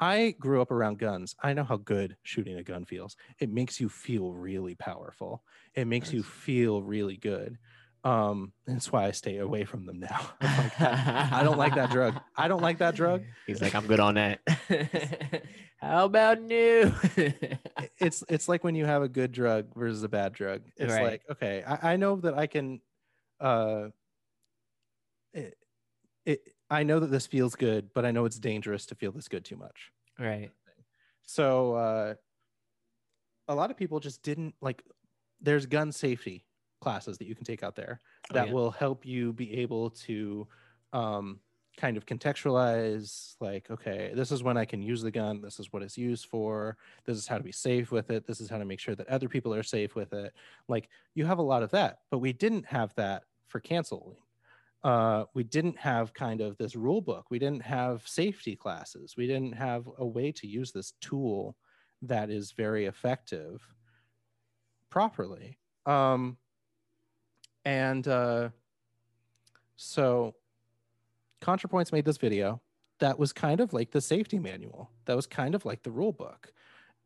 i 0.00 0.34
grew 0.40 0.60
up 0.60 0.72
around 0.72 0.98
guns. 0.98 1.36
I 1.42 1.52
know 1.52 1.62
how 1.62 1.76
good 1.76 2.16
shooting 2.22 2.56
a 2.56 2.64
gun 2.64 2.84
feels. 2.84 3.16
It 3.38 3.50
makes 3.50 3.80
you 3.80 3.88
feel 3.88 4.32
really 4.32 4.74
powerful. 4.74 5.44
It 5.74 5.86
makes 5.86 6.12
you 6.12 6.24
feel 6.24 6.82
really 6.82 7.16
good 7.16 7.58
um 8.04 8.52
that's 8.66 8.90
why 8.90 9.04
i 9.06 9.10
stay 9.12 9.36
away 9.38 9.64
from 9.64 9.86
them 9.86 10.00
now 10.00 10.30
I'm 10.40 10.56
like, 10.58 10.80
I 10.80 11.42
don't 11.44 11.58
like 11.58 11.74
that 11.76 11.90
drug. 11.90 12.14
I 12.36 12.48
don't 12.48 12.60
like 12.62 12.78
that 12.78 12.96
drug. 12.96 13.22
He's 13.46 13.62
like, 13.62 13.74
I'm 13.74 13.86
good 13.86 14.00
on 14.00 14.14
that. 14.14 14.40
How 15.80 16.04
about 16.04 16.40
new? 16.40 16.92
it's 17.98 18.24
it's 18.28 18.48
like 18.48 18.64
when 18.64 18.74
you 18.74 18.84
have 18.86 19.02
a 19.02 19.08
good 19.08 19.30
drug 19.32 19.72
versus 19.76 20.02
a 20.02 20.08
bad 20.08 20.32
drug. 20.32 20.62
It's 20.76 20.92
Right. 20.92 21.02
like 21.02 21.22
okay, 21.30 21.62
I, 21.64 21.92
I 21.92 21.96
know 21.96 22.16
that 22.16 22.34
I 22.36 22.46
can, 22.48 22.80
uh, 23.40 23.88
it, 25.32 25.56
it 26.26 26.54
I 26.70 26.82
know 26.82 26.98
that 27.00 27.10
this 27.10 27.26
feels 27.26 27.54
good, 27.54 27.90
but 27.94 28.04
I 28.04 28.10
know 28.10 28.24
it's 28.24 28.38
dangerous 28.38 28.86
to 28.86 28.94
feel 28.94 29.12
this 29.12 29.28
good 29.28 29.44
too 29.44 29.56
much. 29.56 29.92
right. 30.18 30.50
So 31.24 31.74
uh, 31.74 32.14
a 33.48 33.54
lot 33.54 33.70
of 33.70 33.76
people 33.76 34.00
just 34.00 34.22
didn't 34.22 34.54
like. 34.60 34.82
There's 35.40 35.66
gun 35.66 35.92
safety 35.92 36.46
classes 36.82 37.16
that 37.18 37.26
you 37.26 37.34
can 37.34 37.44
take 37.44 37.62
out 37.62 37.76
there 37.76 38.00
Oh, 38.30 38.34
that 38.34 38.48
yeah. 38.48 38.52
will 38.52 38.70
help 38.70 39.06
you 39.06 39.32
be 39.32 39.48
able 39.62 39.90
to 40.06 40.46
um, 40.92 41.40
kind 41.78 41.96
of 41.96 42.04
contextualize 42.04 43.34
like 43.40 43.70
okay 43.70 44.12
this 44.14 44.30
is 44.30 44.42
when 44.42 44.58
i 44.58 44.64
can 44.66 44.82
use 44.82 45.00
the 45.00 45.10
gun 45.10 45.40
this 45.40 45.58
is 45.58 45.72
what 45.72 45.82
it's 45.82 45.96
used 45.96 46.26
for 46.26 46.76
this 47.06 47.16
is 47.16 47.26
how 47.26 47.38
to 47.38 47.42
be 47.42 47.50
safe 47.52 47.90
with 47.90 48.10
it 48.10 48.26
this 48.26 48.40
is 48.42 48.50
how 48.50 48.58
to 48.58 48.66
make 48.66 48.78
sure 48.78 48.94
that 48.94 49.08
other 49.08 49.26
people 49.28 49.54
are 49.54 49.62
safe 49.62 49.94
with 49.94 50.12
it. 50.12 50.34
Like 50.68 50.90
you 51.14 51.24
have 51.24 51.38
a 51.38 51.48
lot 51.52 51.62
of 51.62 51.70
that 51.70 52.00
but 52.10 52.18
we 52.18 52.32
didn't 52.34 52.66
have 52.66 52.94
that 52.96 53.22
for 53.46 53.58
canceling. 53.60 54.16
Uh, 54.84 55.24
we 55.34 55.44
didn't 55.44 55.78
have 55.78 56.12
kind 56.12 56.40
of 56.40 56.56
this 56.56 56.74
rule 56.74 57.00
book. 57.00 57.26
We 57.30 57.38
didn't 57.38 57.62
have 57.62 58.02
safety 58.06 58.56
classes. 58.56 59.14
We 59.16 59.26
didn't 59.28 59.52
have 59.52 59.88
a 59.98 60.06
way 60.06 60.32
to 60.32 60.46
use 60.46 60.72
this 60.72 60.94
tool 61.00 61.56
that 62.02 62.30
is 62.30 62.52
very 62.52 62.86
effective 62.86 63.62
properly. 64.90 65.58
Um, 65.86 66.36
and 67.64 68.06
uh, 68.06 68.48
so 69.76 70.34
ContraPoints 71.40 71.92
made 71.92 72.04
this 72.04 72.18
video 72.18 72.60
that 72.98 73.18
was 73.18 73.32
kind 73.32 73.60
of 73.60 73.72
like 73.72 73.90
the 73.90 74.00
safety 74.00 74.38
manual, 74.38 74.90
that 75.06 75.16
was 75.16 75.26
kind 75.26 75.54
of 75.54 75.64
like 75.64 75.82
the 75.82 75.90
rule 75.90 76.12
book. 76.12 76.52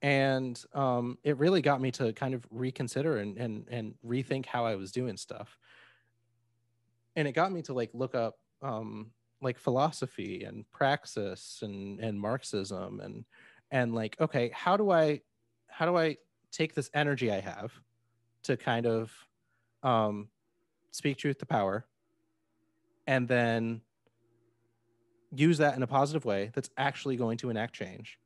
And 0.02 0.62
um, 0.74 1.18
it 1.24 1.38
really 1.38 1.62
got 1.62 1.80
me 1.80 1.90
to 1.92 2.12
kind 2.12 2.34
of 2.34 2.44
reconsider 2.50 3.16
and, 3.16 3.38
and, 3.38 3.66
and 3.70 3.94
rethink 4.06 4.44
how 4.44 4.66
I 4.66 4.76
was 4.76 4.92
doing 4.92 5.16
stuff. 5.16 5.58
And 7.16 7.26
it 7.26 7.32
got 7.32 7.50
me 7.50 7.62
to 7.62 7.72
like 7.72 7.90
look 7.94 8.14
up 8.14 8.38
um, 8.60 9.10
like 9.40 9.58
philosophy 9.58 10.44
and 10.44 10.70
praxis 10.72 11.60
and 11.62 12.00
and 12.00 12.18
marxism 12.20 13.00
and 13.00 13.24
and 13.70 13.94
like 13.94 14.16
okay 14.20 14.50
how 14.54 14.76
do 14.76 14.90
i 14.90 15.20
how 15.68 15.84
do 15.86 15.96
i 15.96 16.16
take 16.52 16.74
this 16.74 16.90
energy 16.94 17.30
i 17.30 17.40
have 17.40 17.72
to 18.42 18.56
kind 18.56 18.86
of 18.86 19.12
um 19.82 20.28
speak 20.96 21.18
truth 21.18 21.38
to 21.38 21.46
power 21.46 21.86
and 23.06 23.28
then 23.28 23.80
use 25.34 25.58
that 25.58 25.76
in 25.76 25.82
a 25.82 25.86
positive 25.86 26.24
way 26.24 26.50
that's 26.54 26.70
actually 26.78 27.16
going 27.16 27.36
to 27.36 27.50
enact 27.50 27.74
change 27.74 28.18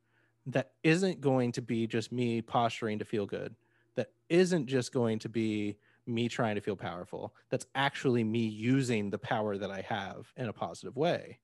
that 0.47 0.73
isn't 0.83 1.21
going 1.21 1.53
to 1.53 1.63
be 1.63 1.87
just 1.87 2.13
me 2.13 2.41
posturing 2.41 2.99
to 2.99 3.05
feel 3.05 3.27
good 3.27 3.55
that 3.97 4.09
isn't 4.29 4.67
just 4.67 4.93
going 4.93 5.19
to 5.19 5.29
be 5.29 5.77
me 6.07 6.29
trying 6.29 6.55
to 6.55 6.61
feel 6.61 6.77
powerful 6.77 7.35
that's 7.51 7.67
actually 7.75 8.25
me 8.25 8.47
using 8.47 9.11
the 9.11 9.19
power 9.19 9.59
that 9.59 9.71
i 9.71 9.81
have 9.81 10.33
in 10.37 10.49
a 10.49 10.53
positive 10.53 10.97
way 10.97 11.39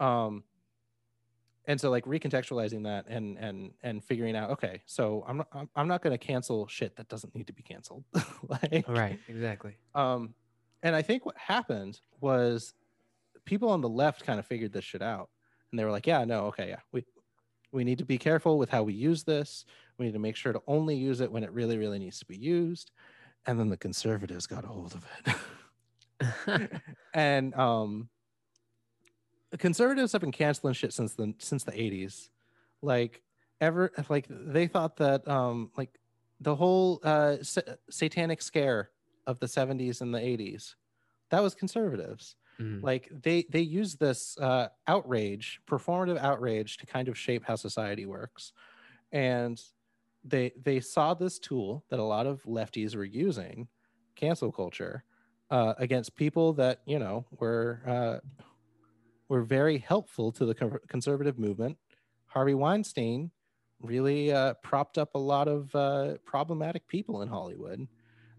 um 0.00 0.42
and 1.66 1.80
so 1.80 1.90
like 1.90 2.04
recontextualizing 2.04 2.84
that 2.84 3.06
and 3.08 3.38
and 3.38 3.70
and 3.82 4.04
figuring 4.04 4.36
out 4.36 4.50
okay 4.50 4.82
so 4.86 5.24
i'm 5.26 5.38
not 5.38 5.48
i'm, 5.52 5.68
I'm 5.76 5.88
not 5.88 6.02
going 6.02 6.16
to 6.16 6.18
cancel 6.18 6.66
shit 6.66 6.96
that 6.96 7.08
doesn't 7.08 7.34
need 7.34 7.46
to 7.46 7.52
be 7.52 7.62
canceled 7.62 8.04
like 8.48 8.86
Right. 8.88 9.18
Exactly. 9.28 9.76
um 9.94 10.34
and 10.84 10.94
i 10.94 11.02
think 11.02 11.26
what 11.26 11.36
happened 11.36 12.00
was 12.20 12.74
people 13.44 13.68
on 13.70 13.80
the 13.80 13.88
left 13.88 14.24
kind 14.24 14.38
of 14.38 14.46
figured 14.46 14.72
this 14.72 14.84
shit 14.84 15.02
out. 15.02 15.30
And 15.70 15.78
they 15.78 15.84
were 15.84 15.90
like 15.90 16.06
yeah 16.06 16.24
no 16.24 16.46
okay 16.46 16.68
yeah 16.68 16.80
we 16.92 17.04
we 17.72 17.84
need 17.84 17.98
to 17.98 18.04
be 18.04 18.18
careful 18.18 18.56
with 18.56 18.70
how 18.70 18.84
we 18.84 18.94
use 18.94 19.24
this. 19.24 19.64
We 19.98 20.06
need 20.06 20.12
to 20.12 20.20
make 20.20 20.36
sure 20.36 20.52
to 20.52 20.62
only 20.68 20.94
use 20.94 21.20
it 21.20 21.32
when 21.32 21.42
it 21.42 21.50
really 21.52 21.76
really 21.76 21.98
needs 21.98 22.20
to 22.20 22.26
be 22.26 22.36
used. 22.36 22.92
And 23.46 23.58
then 23.58 23.68
the 23.68 23.76
conservatives 23.76 24.46
got 24.46 24.64
a 24.64 24.68
hold 24.68 24.94
of 24.94 25.04
it. 25.26 26.70
And 27.14 27.54
um 27.54 28.08
conservatives 29.58 30.12
have 30.12 30.20
been 30.20 30.32
canceling 30.32 30.74
shit 30.74 30.92
since 30.92 31.14
the 31.14 31.34
since 31.38 31.64
the 31.64 31.72
80s 31.72 32.28
like 32.82 33.22
ever 33.60 33.92
like 34.08 34.26
they 34.28 34.66
thought 34.66 34.96
that 34.96 35.26
um 35.28 35.70
like 35.76 35.98
the 36.40 36.54
whole 36.54 37.00
uh 37.04 37.36
sa- 37.42 37.60
satanic 37.90 38.42
scare 38.42 38.90
of 39.26 39.38
the 39.40 39.48
70s 39.48 40.00
and 40.00 40.14
the 40.14 40.18
80s 40.20 40.76
that 41.30 41.40
was 41.42 41.54
conservatives 41.54 42.36
Mhm. 42.58 42.80
like 42.82 43.08
they 43.10 43.44
they 43.50 43.60
use 43.60 43.96
this 43.96 44.36
uh 44.38 44.68
outrage 44.86 45.60
performative 45.66 46.18
outrage 46.18 46.76
to 46.78 46.86
kind 46.86 47.08
of 47.08 47.18
shape 47.18 47.44
how 47.44 47.56
society 47.56 48.06
works 48.06 48.52
and 49.12 49.62
they 50.24 50.52
they 50.60 50.80
saw 50.80 51.14
this 51.14 51.38
tool 51.38 51.84
that 51.90 51.98
a 51.98 52.02
lot 52.04 52.26
of 52.26 52.42
lefties 52.44 52.96
were 52.96 53.04
using 53.04 53.68
cancel 54.16 54.50
culture 54.52 55.04
uh, 55.50 55.74
against 55.78 56.16
people 56.16 56.52
that 56.54 56.82
you 56.86 56.98
know 56.98 57.26
were 57.32 57.82
uh, 57.86 58.20
were 59.28 59.42
very 59.42 59.78
helpful 59.78 60.32
to 60.32 60.44
the 60.44 60.54
con- 60.54 60.78
conservative 60.88 61.38
movement. 61.38 61.78
Harvey 62.26 62.54
Weinstein 62.54 63.30
really 63.80 64.32
uh, 64.32 64.54
propped 64.62 64.98
up 64.98 65.14
a 65.14 65.18
lot 65.18 65.48
of 65.48 65.74
uh, 65.74 66.16
problematic 66.24 66.86
people 66.88 67.22
in 67.22 67.28
Hollywood, 67.28 67.86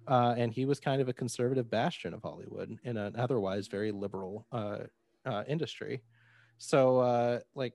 uh, 0.08 0.36
and 0.38 0.52
he 0.54 0.66
was 0.66 0.80
kind 0.80 1.02
of 1.02 1.10
a 1.10 1.14
conservative 1.14 1.70
bastion 1.70 2.14
of 2.14 2.22
Hollywood 2.22 2.78
in 2.84 2.98
an 2.98 3.16
otherwise 3.16 3.68
very 3.68 3.92
liberal 3.92 4.48
uh, 4.52 4.80
uh, 5.26 5.44
industry. 5.48 6.04
So, 6.58 7.00
uh, 7.00 7.40
like, 7.56 7.74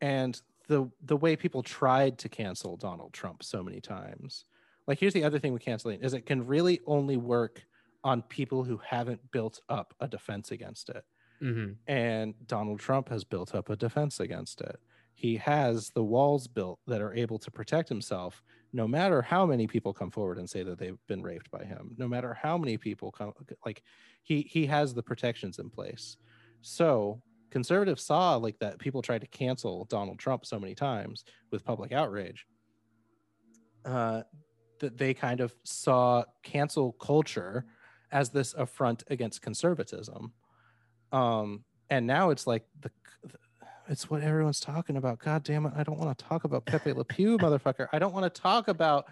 and 0.00 0.40
the 0.68 0.90
the 1.02 1.16
way 1.16 1.36
people 1.36 1.62
tried 1.62 2.18
to 2.18 2.28
cancel 2.28 2.76
Donald 2.76 3.12
Trump 3.12 3.42
so 3.42 3.62
many 3.62 3.80
times. 3.80 4.44
Like, 4.86 4.98
here's 4.98 5.14
the 5.14 5.24
other 5.24 5.38
thing 5.38 5.52
with 5.52 5.62
canceling 5.62 6.00
is 6.00 6.14
it 6.14 6.26
can 6.26 6.46
really 6.46 6.80
only 6.86 7.16
work 7.16 7.64
on 8.02 8.22
people 8.22 8.64
who 8.64 8.76
haven't 8.78 9.30
built 9.32 9.60
up 9.68 9.94
a 10.00 10.06
defense 10.08 10.50
against 10.50 10.90
it 10.90 11.04
Mhm. 11.42 11.78
and 11.86 12.34
Donald 12.46 12.80
Trump 12.80 13.08
has 13.08 13.24
built 13.24 13.54
up 13.54 13.70
a 13.70 13.76
defense 13.76 14.20
against 14.20 14.60
it. 14.60 14.78
He 15.14 15.36
has 15.36 15.90
the 15.90 16.02
walls 16.02 16.46
built 16.46 16.80
that 16.86 17.00
are 17.00 17.14
able 17.14 17.38
to 17.38 17.50
protect 17.50 17.88
himself, 17.88 18.42
no 18.72 18.88
matter 18.88 19.22
how 19.22 19.46
many 19.46 19.66
people 19.66 19.94
come 19.94 20.10
forward 20.10 20.38
and 20.38 20.50
say 20.50 20.62
that 20.64 20.78
they've 20.78 20.98
been 21.06 21.22
raped 21.22 21.50
by 21.50 21.64
him. 21.64 21.94
No 21.96 22.08
matter 22.08 22.34
how 22.34 22.58
many 22.58 22.76
people 22.76 23.12
come, 23.12 23.32
like 23.64 23.82
he 24.22 24.42
he 24.42 24.66
has 24.66 24.92
the 24.92 25.02
protections 25.02 25.58
in 25.58 25.70
place. 25.70 26.16
So 26.62 27.22
conservatives 27.50 28.02
saw 28.02 28.34
like 28.36 28.58
that 28.58 28.78
people 28.80 29.02
tried 29.02 29.20
to 29.20 29.28
cancel 29.28 29.84
Donald 29.84 30.18
Trump 30.18 30.44
so 30.44 30.58
many 30.58 30.74
times 30.74 31.24
with 31.52 31.64
public 31.64 31.92
outrage. 31.92 32.46
Uh, 33.84 34.22
that 34.80 34.98
they 34.98 35.14
kind 35.14 35.40
of 35.40 35.54
saw 35.62 36.24
cancel 36.42 36.92
culture 36.92 37.64
as 38.10 38.30
this 38.30 38.54
affront 38.54 39.04
against 39.08 39.40
conservatism 39.42 40.32
um 41.12 41.64
and 41.90 42.06
now 42.06 42.30
it's 42.30 42.46
like 42.46 42.64
the 42.80 42.90
it's 43.88 44.08
what 44.10 44.22
everyone's 44.22 44.60
talking 44.60 44.96
about. 44.96 45.18
God 45.18 45.42
damn 45.42 45.66
it 45.66 45.72
i 45.76 45.82
don't 45.82 45.98
want 45.98 46.16
to 46.16 46.24
talk 46.24 46.44
about 46.44 46.64
pepe 46.64 46.92
le 46.92 47.04
pew 47.04 47.38
motherfucker. 47.38 47.88
I 47.92 47.98
don't 47.98 48.12
want 48.14 48.32
to 48.32 48.40
talk 48.40 48.68
about 48.68 49.06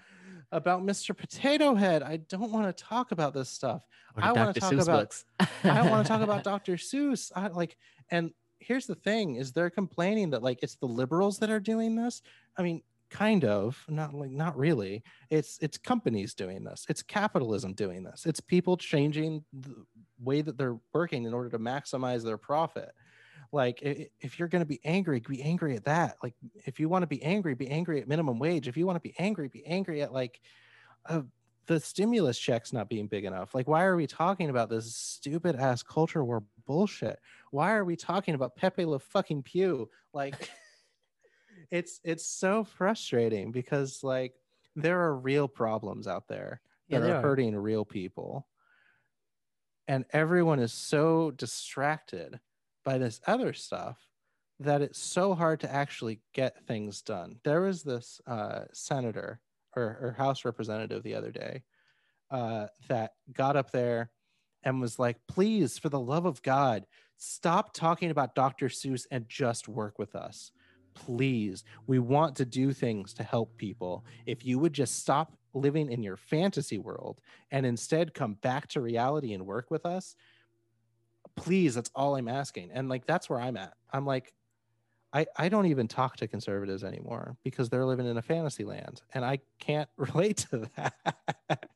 about 0.51 0.85
mr 0.85 1.17
potato 1.17 1.75
head. 1.75 2.03
I 2.03 2.19
don't 2.29 2.51
want 2.51 2.75
to 2.77 2.85
talk 2.85 3.13
about 3.13 3.35
this 3.35 3.49
stuff. 3.49 3.83
Or 4.17 4.23
I 4.23 4.33
wanna 4.33 4.53
talk 4.53 4.73
Seuss 4.73 4.83
about- 4.83 5.25
i 5.65 5.77
don't 5.79 5.91
want 5.91 6.07
to 6.07 6.09
talk 6.09 6.23
about 6.29 6.45
dr 6.45 6.73
seuss. 6.77 7.33
I 7.35 7.49
like 7.49 7.77
and 8.11 8.33
here's 8.59 8.87
the 8.87 8.95
thing 8.95 9.37
is 9.37 9.53
they're 9.53 9.71
complaining 9.71 10.31
that 10.31 10.43
like 10.43 10.63
it's 10.63 10.77
the 10.77 10.87
liberals 10.87 11.39
that 11.39 11.51
are 11.51 11.61
doing 11.61 11.97
this. 11.97 12.23
I 12.57 12.63
mean 12.63 12.83
kind 13.11 13.45
of 13.45 13.85
not 13.89 14.15
like 14.15 14.31
not 14.31 14.57
really. 14.57 15.03
It's 15.31 15.59
it's 15.61 15.77
companies 15.79 16.35
doing 16.35 16.65
this. 16.65 16.87
It's 16.89 17.03
capitalism 17.03 17.75
doing 17.75 18.03
this. 18.03 18.25
It's 18.27 18.41
people 18.41 18.77
changing 18.77 19.45
the 19.53 19.85
way 20.19 20.41
that 20.41 20.57
they're 20.57 20.79
working 20.95 21.25
in 21.25 21.35
order 21.35 21.51
to 21.51 21.59
maximize 21.59 22.23
their 22.25 22.39
profit 22.39 22.93
like 23.53 23.81
if 23.83 24.39
you're 24.39 24.49
going 24.49 24.63
to 24.63 24.67
be 24.67 24.81
angry 24.85 25.21
be 25.21 25.43
angry 25.43 25.77
at 25.77 25.85
that 25.85 26.17
like 26.23 26.35
if 26.65 26.81
you 26.81 26.89
want 26.89 27.03
to 27.03 27.07
be 27.07 27.23
angry 27.23 27.55
be 27.55 27.69
angry 27.69 28.01
at 28.01 28.09
minimum 28.09 28.39
wage 28.39 28.67
if 28.67 28.77
you 28.77 28.87
want 28.87 28.97
to 28.97 29.01
be 29.01 29.15
angry 29.19 29.49
be 29.49 29.65
angry 29.67 30.03
at 30.03 30.13
like 30.13 30.41
uh, 31.07 31.21
the 31.67 31.79
stimulus 31.79 32.39
checks 32.39 32.73
not 32.73 32.89
being 32.89 33.07
big 33.07 33.25
enough 33.25 33.55
like 33.55 33.69
why 33.69 33.85
are 33.85 33.97
we 33.97 34.07
talking 34.07 34.51
about 34.51 34.71
this 34.71 34.95
stupid 34.97 35.55
ass 35.57 35.83
culture 35.83 36.25
war 36.25 36.43
bullshit? 36.67 37.19
Why 37.51 37.73
are 37.73 37.85
we 37.85 37.97
talking 37.97 38.35
about 38.35 38.57
pepe 38.57 38.85
le 38.85 38.99
fucking 38.99 39.43
pew? 39.43 39.89
Like 40.13 40.51
it's 41.71 42.01
it's 42.05 42.27
so 42.27 42.65
frustrating 42.65 43.53
because 43.53 44.03
like 44.03 44.35
there 44.77 45.01
are 45.01 45.17
real 45.17 45.49
problems 45.49 46.07
out 46.07 46.29
there 46.29 46.61
that 46.89 47.03
are 47.03 47.07
are. 47.07 47.23
hurting 47.23 47.57
real 47.57 47.85
people. 47.85 48.47
And 49.89 50.05
everyone 50.13 50.61
is 50.61 50.73
so 50.73 51.33
distracted 51.33 52.41
by 52.85 52.99
this 52.99 53.21
other 53.27 53.53
stuff 53.53 53.99
that 54.61 54.83
it's 54.83 54.99
so 54.99 55.35
hard 55.35 55.61
to 55.61 55.73
actually 55.73 56.21
get 56.35 56.65
things 56.67 57.03
done. 57.03 57.37
There 57.45 57.63
was 57.63 57.83
this 57.83 58.21
uh, 58.27 58.63
senator 58.73 59.41
or, 59.77 59.99
or 60.01 60.15
house 60.17 60.45
representative 60.45 61.03
the 61.03 61.15
other 61.15 61.31
day 61.31 61.63
uh, 62.31 62.67
that 62.89 63.13
got 63.33 63.57
up 63.57 63.71
there 63.71 64.11
and 64.65 64.81
was 64.81 64.99
like 64.99 65.17
please 65.29 65.79
for 65.79 65.89
the 65.89 66.01
love 66.01 66.25
of 66.25 66.43
god 66.43 66.87
stop 67.17 67.75
talking 67.75 68.11
about 68.11 68.35
dr 68.35 68.69
seuss 68.69 69.07
and 69.11 69.29
just 69.29 69.69
work 69.69 69.99
with 69.99 70.15
us. 70.15 70.53
Please 70.95 71.65
we 71.87 71.99
want 71.99 72.37
to 72.37 72.45
do 72.45 72.73
things 72.73 73.15
to 73.15 73.23
help 73.23 73.57
people. 73.57 74.05
If 74.27 74.45
you 74.45 74.59
would 74.59 74.73
just 74.73 74.99
stop 74.99 75.37
living 75.55 75.91
in 75.91 76.03
your 76.03 76.17
fantasy 76.17 76.79
world 76.79 77.21
and 77.51 77.67
instead 77.67 78.15
come 78.15 78.35
back 78.35 78.69
to 78.69 78.81
reality 78.81 79.33
and 79.33 79.47
work 79.47 79.71
with 79.71 79.85
us 79.85 80.17
please 81.37 81.75
that's 81.75 81.91
all 81.95 82.17
i'm 82.17 82.29
asking 82.29 82.71
and 82.73 82.89
like 82.89 83.07
that's 83.07 83.29
where 83.31 83.41
i'm 83.41 83.57
at 83.57 83.75
i'm 83.93 84.07
like 84.07 84.33
i 85.13 85.27
i 85.39 85.49
don't 85.49 85.67
even 85.67 85.89
talk 85.89 86.17
to 86.17 86.29
conservatives 86.29 86.85
anymore 86.85 87.37
because 87.45 87.69
they're 87.71 87.87
living 87.87 88.07
in 88.07 88.17
a 88.19 88.23
fantasy 88.23 88.65
land 88.65 89.03
and 89.15 89.25
i 89.25 89.39
can't 89.61 89.91
relate 89.97 90.39
to 90.39 90.71
that 90.77 91.71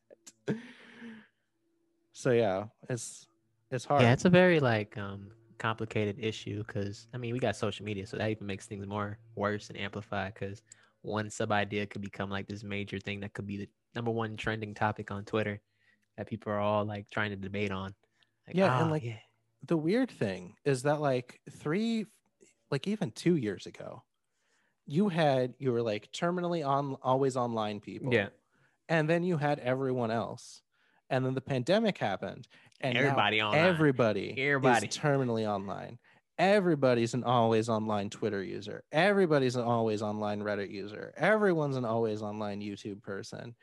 so 2.11 2.31
yeah 2.31 2.67
it's 2.89 3.27
it's 3.71 3.85
hard 3.85 4.03
Yeah, 4.03 4.13
it's 4.13 4.25
a 4.25 4.29
very 4.29 4.59
like 4.59 4.97
um 4.97 5.31
complicated 5.57 6.17
issue 6.19 6.63
because 6.63 7.07
I 7.13 7.17
mean 7.17 7.33
we 7.33 7.39
got 7.39 7.55
social 7.55 7.85
media, 7.85 8.05
so 8.05 8.17
that 8.17 8.29
even 8.29 8.47
makes 8.47 8.67
things 8.67 8.85
more 8.85 9.19
worse 9.35 9.69
and 9.69 9.77
amplified 9.79 10.33
because 10.33 10.61
one 11.01 11.29
sub 11.29 11.51
idea 11.51 11.85
could 11.87 12.01
become 12.01 12.29
like 12.29 12.47
this 12.47 12.63
major 12.63 12.99
thing 12.99 13.21
that 13.21 13.33
could 13.33 13.47
be 13.47 13.57
the 13.57 13.69
number 13.95 14.11
one 14.11 14.37
trending 14.37 14.73
topic 14.73 15.09
on 15.11 15.25
Twitter 15.25 15.61
that 16.17 16.27
people 16.27 16.51
are 16.51 16.59
all 16.59 16.85
like 16.85 17.09
trying 17.11 17.31
to 17.31 17.35
debate 17.37 17.71
on. 17.71 17.95
Like, 18.47 18.57
Yeah, 18.57 18.71
and, 18.79 18.89
"Ah, 18.89 18.89
like, 18.89 19.03
yeah. 19.03 19.19
The 19.65 19.77
weird 19.77 20.09
thing 20.11 20.55
is 20.65 20.83
that 20.83 20.99
like 21.01 21.39
three 21.51 22.05
like 22.71 22.87
even 22.87 23.11
two 23.11 23.35
years 23.35 23.65
ago 23.65 24.03
you 24.85 25.09
had 25.09 25.53
you 25.59 25.71
were 25.71 25.81
like 25.81 26.09
terminally 26.11 26.65
on 26.65 26.95
always 27.01 27.35
online 27.35 27.79
people 27.79 28.13
Yeah. 28.13 28.29
and 28.89 29.09
then 29.09 29.23
you 29.23 29.37
had 29.37 29.59
everyone 29.59 30.11
else 30.11 30.61
and 31.09 31.25
then 31.25 31.33
the 31.33 31.41
pandemic 31.41 31.97
happened 31.97 32.47
and 32.81 32.97
Everybody 32.97 33.41
online. 33.41 33.65
everybody 33.65 34.35
Everybody. 34.37 34.87
is 34.87 34.97
terminally 34.97 35.47
online 35.47 35.97
everybody's 36.37 37.15
an 37.15 37.23
always 37.23 37.67
online 37.67 38.09
twitter 38.11 38.43
user 38.43 38.83
everybody's 38.91 39.55
an 39.55 39.63
always 39.63 40.01
online 40.03 40.41
reddit 40.41 40.69
user 40.69 41.11
everyone's 41.17 41.75
an 41.77 41.85
always 41.85 42.21
online 42.21 42.61
youtube 42.61 43.01
person 43.01 43.55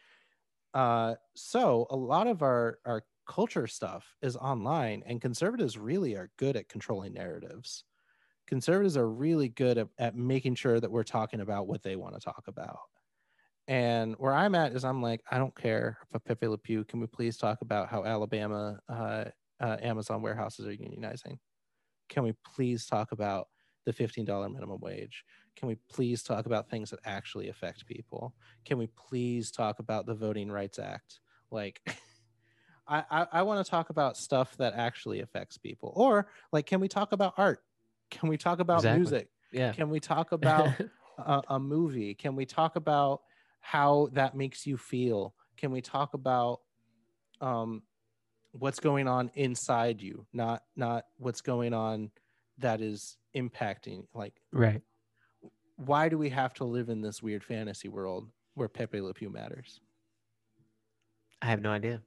uh, 0.74 1.14
so 1.36 1.86
a 1.90 1.94
lot 1.96 2.26
of 2.26 2.42
our 2.42 2.78
our 2.84 3.02
culture 3.26 3.66
stuff 3.66 4.16
is 4.22 4.36
online 4.36 5.02
and 5.06 5.20
conservatives 5.20 5.78
really 5.78 6.14
are 6.16 6.30
good 6.36 6.56
at 6.56 6.68
controlling 6.68 7.14
narratives. 7.14 7.84
Conservatives 8.46 8.96
are 8.96 9.08
really 9.08 9.48
good 9.48 9.78
at, 9.78 9.88
at 9.98 10.16
making 10.16 10.54
sure 10.54 10.80
that 10.80 10.90
we're 10.90 11.02
talking 11.02 11.40
about 11.40 11.66
what 11.66 11.82
they 11.82 11.96
want 11.96 12.14
to 12.14 12.20
talk 12.20 12.44
about. 12.46 12.78
And 13.66 14.14
where 14.18 14.34
i'm 14.34 14.54
at 14.54 14.72
is 14.74 14.84
i'm 14.84 15.00
like 15.00 15.22
i 15.30 15.38
don't 15.38 15.56
care 15.56 15.96
if 16.14 16.22
pepe 16.24 16.46
le 16.48 16.58
pew 16.58 16.84
can 16.84 17.00
we 17.00 17.06
please 17.06 17.38
talk 17.38 17.62
about 17.62 17.88
how 17.88 18.04
alabama 18.04 18.78
uh, 18.90 19.24
uh, 19.60 19.76
amazon 19.80 20.22
warehouses 20.22 20.66
are 20.66 20.72
unionizing? 20.72 21.38
Can 22.08 22.22
we 22.22 22.34
please 22.54 22.86
talk 22.86 23.12
about 23.12 23.48
the 23.86 23.92
$15 23.92 24.52
minimum 24.52 24.78
wage? 24.80 25.24
Can 25.56 25.68
we 25.68 25.76
please 25.90 26.22
talk 26.22 26.46
about 26.46 26.68
things 26.68 26.90
that 26.90 27.00
actually 27.04 27.48
affect 27.48 27.86
people? 27.86 28.34
Can 28.64 28.78
we 28.78 28.88
please 28.88 29.50
talk 29.50 29.78
about 29.78 30.06
the 30.06 30.14
voting 30.14 30.50
rights 30.50 30.78
act? 30.78 31.20
Like 31.50 31.80
I, 32.86 33.04
I, 33.10 33.26
I 33.32 33.42
want 33.42 33.64
to 33.64 33.70
talk 33.70 33.90
about 33.90 34.16
stuff 34.16 34.56
that 34.58 34.74
actually 34.74 35.20
affects 35.20 35.56
people. 35.58 35.92
Or 35.94 36.28
like, 36.52 36.66
can 36.66 36.80
we 36.80 36.88
talk 36.88 37.12
about 37.12 37.34
art? 37.36 37.62
Can 38.10 38.28
we 38.28 38.36
talk 38.36 38.60
about 38.60 38.78
Exactly. 38.78 39.00
music? 39.00 39.28
Yeah. 39.52 39.72
Can 39.72 39.90
we 39.90 40.00
talk 40.00 40.32
about 40.32 40.68
a, 41.18 41.42
a 41.48 41.58
movie? 41.58 42.14
Can 42.14 42.36
we 42.36 42.46
talk 42.46 42.76
about 42.76 43.22
how 43.60 44.08
that 44.12 44.34
makes 44.34 44.66
you 44.66 44.76
feel? 44.76 45.34
Can 45.56 45.70
we 45.70 45.80
talk 45.80 46.14
about 46.14 46.60
um, 47.40 47.82
what's 48.52 48.80
going 48.80 49.08
on 49.08 49.30
inside 49.34 50.00
you, 50.00 50.26
not 50.32 50.62
not 50.76 51.06
what's 51.16 51.40
going 51.40 51.72
on 51.72 52.10
that 52.58 52.80
is 52.80 53.16
impacting? 53.34 54.06
Like, 54.14 54.34
right. 54.52 54.82
why 55.76 56.08
do 56.08 56.18
we 56.18 56.28
have 56.30 56.54
to 56.54 56.64
live 56.64 56.88
in 56.88 57.00
this 57.00 57.22
weird 57.22 57.44
fantasy 57.44 57.88
world 57.88 58.28
where 58.54 58.68
Pepe 58.68 59.00
Le 59.00 59.14
Pew 59.14 59.30
matters? 59.30 59.80
I 61.42 61.46
have 61.46 61.60
no 61.60 61.70
idea. 61.70 62.00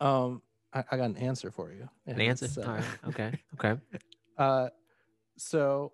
Um, 0.00 0.42
I, 0.72 0.84
I 0.90 0.96
got 0.96 1.04
an 1.04 1.16
answer 1.16 1.50
for 1.50 1.72
you. 1.72 1.88
An 2.06 2.20
answer. 2.20 2.48
uh, 2.60 2.66
All 2.66 2.74
right. 2.74 2.84
Okay. 3.08 3.32
Okay. 3.58 3.80
Uh, 4.36 4.68
so 5.38 5.92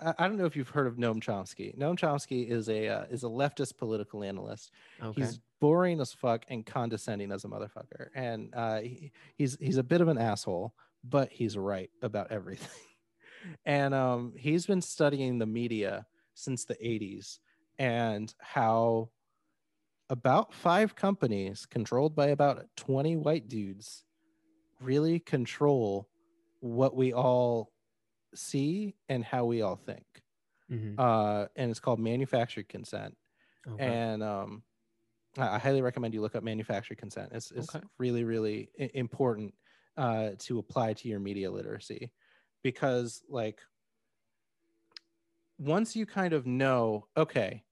I, 0.00 0.14
I 0.18 0.28
don't 0.28 0.36
know 0.36 0.46
if 0.46 0.56
you've 0.56 0.68
heard 0.68 0.86
of 0.86 0.96
Noam 0.96 1.22
Chomsky. 1.22 1.76
Noam 1.78 1.96
Chomsky 1.98 2.48
is 2.48 2.68
a 2.68 2.88
uh, 2.88 3.04
is 3.10 3.22
a 3.22 3.28
leftist 3.28 3.76
political 3.76 4.24
analyst. 4.24 4.72
Okay. 5.02 5.20
He's 5.22 5.40
boring 5.60 6.00
as 6.00 6.12
fuck 6.12 6.44
and 6.48 6.64
condescending 6.66 7.32
as 7.32 7.44
a 7.44 7.48
motherfucker, 7.48 8.08
and 8.14 8.52
uh, 8.54 8.80
he, 8.80 9.12
he's 9.36 9.56
he's 9.60 9.76
a 9.76 9.82
bit 9.82 10.00
of 10.00 10.08
an 10.08 10.18
asshole, 10.18 10.74
but 11.04 11.30
he's 11.30 11.56
right 11.56 11.90
about 12.02 12.30
everything. 12.32 12.68
and 13.66 13.94
um, 13.94 14.32
he's 14.36 14.66
been 14.66 14.82
studying 14.82 15.38
the 15.38 15.46
media 15.46 16.06
since 16.34 16.64
the 16.64 16.74
'80s 16.74 17.38
and 17.78 18.34
how 18.38 19.10
about 20.10 20.54
five 20.54 20.94
companies 20.94 21.66
controlled 21.66 22.14
by 22.14 22.28
about 22.28 22.66
20 22.76 23.16
white 23.16 23.48
dudes 23.48 24.04
really 24.80 25.20
control 25.20 26.10
what 26.60 26.96
we 26.96 27.12
all 27.12 27.72
see 28.34 28.96
and 29.08 29.24
how 29.24 29.46
we 29.46 29.62
all 29.62 29.76
think. 29.76 30.22
Mhm. 30.68 30.98
Uh, 30.98 31.46
and 31.56 31.70
it's 31.70 31.80
called 31.80 32.00
manufactured 32.00 32.68
consent. 32.68 33.16
Okay. 33.66 33.98
And 33.98 34.22
um, 34.22 34.64
I, 35.38 35.56
I 35.56 35.58
highly 35.58 35.82
recommend 35.82 36.14
you 36.14 36.20
look 36.22 36.36
up 36.36 36.44
manufactured 36.44 36.98
consent. 36.98 37.32
It's, 37.32 37.50
it's 37.52 37.76
Okay. 37.76 37.80
really, 37.98 38.24
really 38.24 38.70
i- 38.80 38.90
important 38.94 39.54
uh, 39.96 40.32
to 40.40 40.58
apply 40.58 40.94
to 40.94 41.08
your 41.08 41.20
media 41.20 41.50
literacy 41.50 42.12
because, 42.62 43.22
like, 43.28 43.60
once 45.58 45.96
you 45.96 46.06
kind 46.06 46.32
of 46.32 46.46
know, 46.46 47.08
okay, 47.16 47.64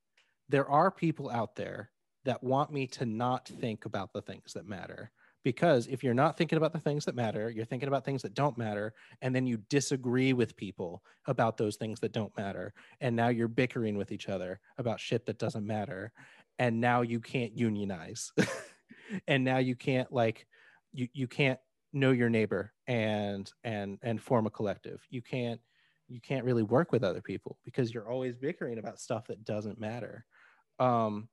there 0.48 0.68
are 0.70 0.90
people 0.90 1.30
out 1.30 1.56
there 1.56 1.92
that 2.26 2.42
want 2.42 2.72
me 2.72 2.86
to 2.88 3.06
not 3.06 3.48
think 3.48 3.86
about 3.86 4.12
the 4.12 4.20
things 4.20 4.52
that 4.52 4.68
matter. 4.68 5.10
Because 5.44 5.86
if 5.86 6.02
you're 6.02 6.12
not 6.12 6.36
thinking 6.36 6.56
about 6.58 6.72
the 6.72 6.80
things 6.80 7.04
that 7.04 7.14
matter, 7.14 7.48
you're 7.50 7.64
thinking 7.64 7.86
about 7.86 8.04
things 8.04 8.20
that 8.22 8.34
don't 8.34 8.58
matter, 8.58 8.92
and 9.22 9.34
then 9.34 9.46
you 9.46 9.58
disagree 9.70 10.32
with 10.32 10.56
people 10.56 11.04
about 11.28 11.56
those 11.56 11.76
things 11.76 12.00
that 12.00 12.12
don't 12.12 12.36
matter. 12.36 12.74
And 13.00 13.14
now 13.14 13.28
you're 13.28 13.46
bickering 13.46 13.96
with 13.96 14.10
each 14.10 14.28
other 14.28 14.58
about 14.76 14.98
shit 14.98 15.24
that 15.26 15.38
doesn't 15.38 15.64
matter. 15.64 16.12
And 16.58 16.80
now 16.80 17.02
you 17.02 17.20
can't 17.20 17.56
unionize. 17.56 18.32
and 19.28 19.44
now 19.44 19.58
you 19.58 19.76
can't 19.76 20.12
like 20.12 20.46
you 20.92 21.08
you 21.12 21.28
can't 21.28 21.60
know 21.92 22.10
your 22.10 22.28
neighbor 22.28 22.72
and 22.88 23.50
and 23.62 23.98
and 24.02 24.20
form 24.20 24.46
a 24.46 24.50
collective. 24.50 25.00
You 25.10 25.22
can't 25.22 25.60
you 26.08 26.20
can't 26.20 26.44
really 26.44 26.64
work 26.64 26.90
with 26.90 27.04
other 27.04 27.20
people 27.20 27.58
because 27.64 27.94
you're 27.94 28.10
always 28.10 28.36
bickering 28.36 28.78
about 28.78 28.98
stuff 28.98 29.26
that 29.28 29.44
doesn't 29.44 29.78
matter. 29.78 30.24
Um, 30.78 31.28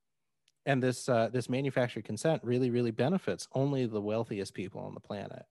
and 0.66 0.82
this 0.82 1.09
uh, 1.09 1.30
this 1.32 1.49
manufactured 1.49 2.05
consent 2.05 2.41
really 2.43 2.70
really 2.70 2.91
benefits 2.91 3.47
only 3.53 3.86
the 3.86 4.01
wealthiest 4.01 4.53
people 4.53 4.82
on 4.82 4.93
the 4.93 4.99
planet, 4.99 5.43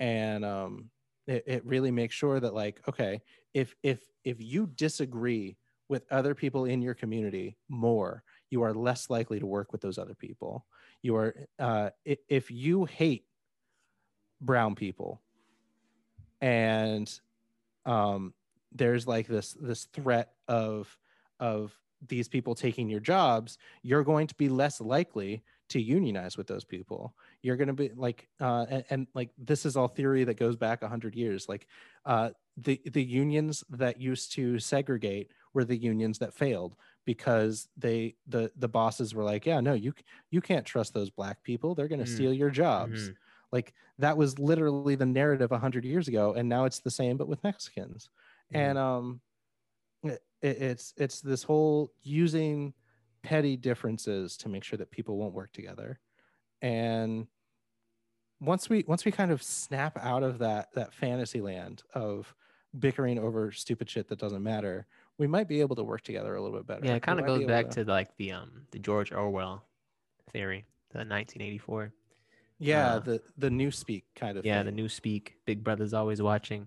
and 0.00 0.44
um, 0.44 0.90
it, 1.26 1.44
it 1.46 1.66
really 1.66 1.90
makes 1.90 2.14
sure 2.14 2.40
that 2.40 2.54
like 2.54 2.80
okay 2.88 3.20
if 3.54 3.74
if 3.82 4.00
if 4.24 4.40
you 4.40 4.66
disagree 4.76 5.56
with 5.88 6.10
other 6.10 6.34
people 6.34 6.64
in 6.64 6.80
your 6.80 6.94
community 6.94 7.56
more, 7.68 8.22
you 8.50 8.62
are 8.62 8.72
less 8.72 9.10
likely 9.10 9.38
to 9.38 9.46
work 9.46 9.72
with 9.72 9.80
those 9.80 9.98
other 9.98 10.14
people. 10.14 10.64
You 11.02 11.16
are 11.16 11.34
uh, 11.58 11.90
if 12.04 12.50
you 12.50 12.84
hate 12.84 13.26
brown 14.40 14.74
people 14.74 15.20
and 16.42 17.20
um, 17.86 18.34
there's 18.72 19.06
like 19.06 19.26
this 19.26 19.56
this 19.60 19.84
threat 19.84 20.32
of 20.48 20.94
of 21.40 21.72
these 22.06 22.28
people 22.28 22.54
taking 22.54 22.88
your 22.88 23.00
jobs 23.00 23.58
you're 23.82 24.04
going 24.04 24.26
to 24.26 24.34
be 24.34 24.48
less 24.48 24.80
likely 24.80 25.42
to 25.68 25.80
unionize 25.80 26.36
with 26.36 26.46
those 26.48 26.64
people. 26.66 27.16
You're 27.40 27.56
going 27.56 27.68
to 27.68 27.72
be 27.72 27.90
like 27.94 28.28
uh, 28.40 28.66
and, 28.68 28.84
and 28.90 29.06
like 29.14 29.30
this 29.38 29.64
is 29.64 29.74
all 29.74 29.88
theory 29.88 30.24
that 30.24 30.34
goes 30.34 30.54
back 30.56 30.82
100 30.82 31.14
years. 31.14 31.48
Like 31.48 31.66
uh, 32.04 32.30
the 32.56 32.80
the 32.92 33.02
unions 33.02 33.64
that 33.70 33.98
used 33.98 34.32
to 34.32 34.58
segregate 34.58 35.32
were 35.54 35.64
the 35.64 35.76
unions 35.76 36.18
that 36.18 36.34
failed 36.34 36.76
because 37.06 37.68
they 37.76 38.16
the 38.26 38.52
the 38.56 38.68
bosses 38.68 39.14
were 39.14 39.24
like 39.24 39.46
yeah 39.46 39.60
no 39.60 39.72
you 39.72 39.94
you 40.30 40.40
can't 40.40 40.66
trust 40.66 40.92
those 40.92 41.10
black 41.10 41.42
people. 41.42 41.74
They're 41.74 41.88
going 41.88 42.00
to 42.00 42.06
Mm. 42.06 42.12
steal 42.12 42.32
your 42.32 42.50
jobs. 42.50 43.10
Mhm. 43.10 43.16
like 43.52 43.74
that 43.98 44.16
was 44.16 44.38
literally 44.38 44.94
the 44.94 45.06
narrative 45.06 45.50
100 45.50 45.84
years 45.84 46.08
ago 46.08 46.32
and 46.34 46.48
now 46.48 46.64
it's 46.64 46.80
the 46.80 46.90
same 46.90 47.16
but 47.16 47.28
with 47.28 47.42
mexicans. 47.44 48.10
And 48.52 48.76
um 48.78 49.22
it, 50.42 50.58
it's 50.60 50.94
it's 50.96 51.20
this 51.20 51.42
whole 51.42 51.92
using 52.02 52.74
petty 53.22 53.56
differences 53.56 54.36
to 54.36 54.48
make 54.48 54.64
sure 54.64 54.76
that 54.76 54.90
people 54.90 55.16
won't 55.16 55.34
work 55.34 55.52
together 55.52 55.98
and 56.60 57.26
once 58.40 58.68
we 58.68 58.84
once 58.88 59.04
we 59.04 59.12
kind 59.12 59.30
of 59.30 59.42
snap 59.42 59.96
out 60.00 60.22
of 60.22 60.38
that 60.38 60.72
that 60.74 60.92
fantasy 60.92 61.40
land 61.40 61.82
of 61.94 62.34
bickering 62.78 63.18
over 63.18 63.52
stupid 63.52 63.88
shit 63.88 64.08
that 64.08 64.18
doesn't 64.18 64.42
matter 64.42 64.86
we 65.18 65.26
might 65.26 65.46
be 65.46 65.60
able 65.60 65.76
to 65.76 65.84
work 65.84 66.00
together 66.02 66.34
a 66.34 66.42
little 66.42 66.56
bit 66.56 66.66
better 66.66 66.84
Yeah, 66.86 66.94
it 66.94 67.02
kind 67.02 67.20
of 67.20 67.26
goes 67.26 67.44
back 67.46 67.68
to 67.70 67.84
like 67.84 68.16
the 68.16 68.32
um 68.32 68.66
the 68.72 68.78
George 68.78 69.12
Orwell 69.12 69.62
theory, 70.32 70.64
the 70.90 70.98
1984. 70.98 71.92
yeah 72.58 72.94
uh, 72.94 72.98
the 72.98 73.22
the 73.36 73.50
Newspeak 73.50 74.04
kind 74.16 74.38
of 74.38 74.44
yeah, 74.44 74.62
the 74.62 74.72
Newspeak. 74.72 75.32
Big 75.44 75.62
Brother's 75.62 75.92
always 75.94 76.20
watching. 76.22 76.66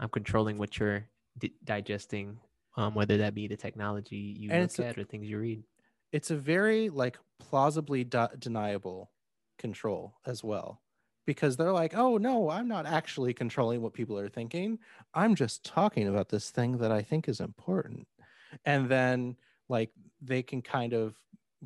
I'm 0.00 0.08
controlling 0.08 0.56
what 0.56 0.78
you're 0.78 1.04
di- 1.38 1.52
digesting, 1.62 2.38
um, 2.80 2.94
whether 2.94 3.16
that 3.18 3.34
be 3.34 3.46
the 3.46 3.56
technology 3.56 4.16
you 4.38 4.50
And 4.50 4.60
look 4.62 4.70
it's 4.70 4.78
a- 4.78 4.86
at 4.86 4.98
or 4.98 5.04
things 5.04 5.28
you 5.28 5.38
read. 5.38 5.62
it's 6.12 6.30
a 6.30 6.36
very 6.36 6.88
like 6.88 7.18
plausibly 7.38 8.04
de- 8.04 8.30
deniable 8.38 9.10
control 9.58 10.14
as 10.26 10.42
well 10.42 10.80
because 11.26 11.56
they're 11.56 11.72
like 11.72 11.94
oh 11.94 12.16
no 12.16 12.48
i'm 12.50 12.66
not 12.66 12.86
actually 12.86 13.34
controlling 13.34 13.82
what 13.82 13.92
people 13.92 14.18
are 14.18 14.28
thinking. 14.28 14.78
I'm 15.14 15.34
just 15.34 15.64
talking 15.64 16.08
about 16.08 16.28
this 16.30 16.50
thing 16.50 16.78
that 16.78 16.90
i 16.90 17.02
think 17.02 17.28
is 17.28 17.40
important. 17.40 18.08
And 18.64 18.88
then 18.88 19.36
like 19.68 19.90
they 20.20 20.42
can 20.42 20.62
kind 20.62 20.92
of 20.94 21.16